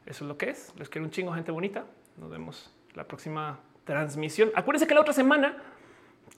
[0.05, 0.73] eso es lo que es.
[0.77, 1.85] Les quiero un chingo, gente bonita.
[2.17, 4.51] Nos vemos la próxima transmisión.
[4.55, 5.57] Acuérdense que la otra semana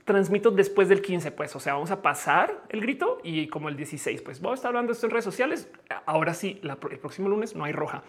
[0.05, 3.77] transmito después del 15, pues, o sea, vamos a pasar el grito y como el
[3.77, 5.69] 16, pues voy a estar hablando esto en redes sociales.
[6.07, 8.03] Ahora sí, el próximo lunes no hay roja,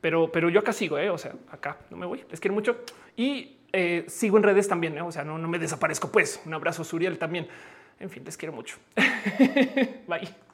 [0.00, 1.10] pero, pero yo acá sigo, ¿eh?
[1.10, 2.24] o sea, acá no me voy.
[2.30, 2.78] Les quiero mucho
[3.16, 5.02] y eh, sigo en redes también, ¿eh?
[5.02, 6.40] o sea, no, no me desaparezco, pues.
[6.46, 7.46] Un abrazo, Suriel también.
[8.00, 8.76] En fin, les quiero mucho.
[10.06, 10.47] Bye.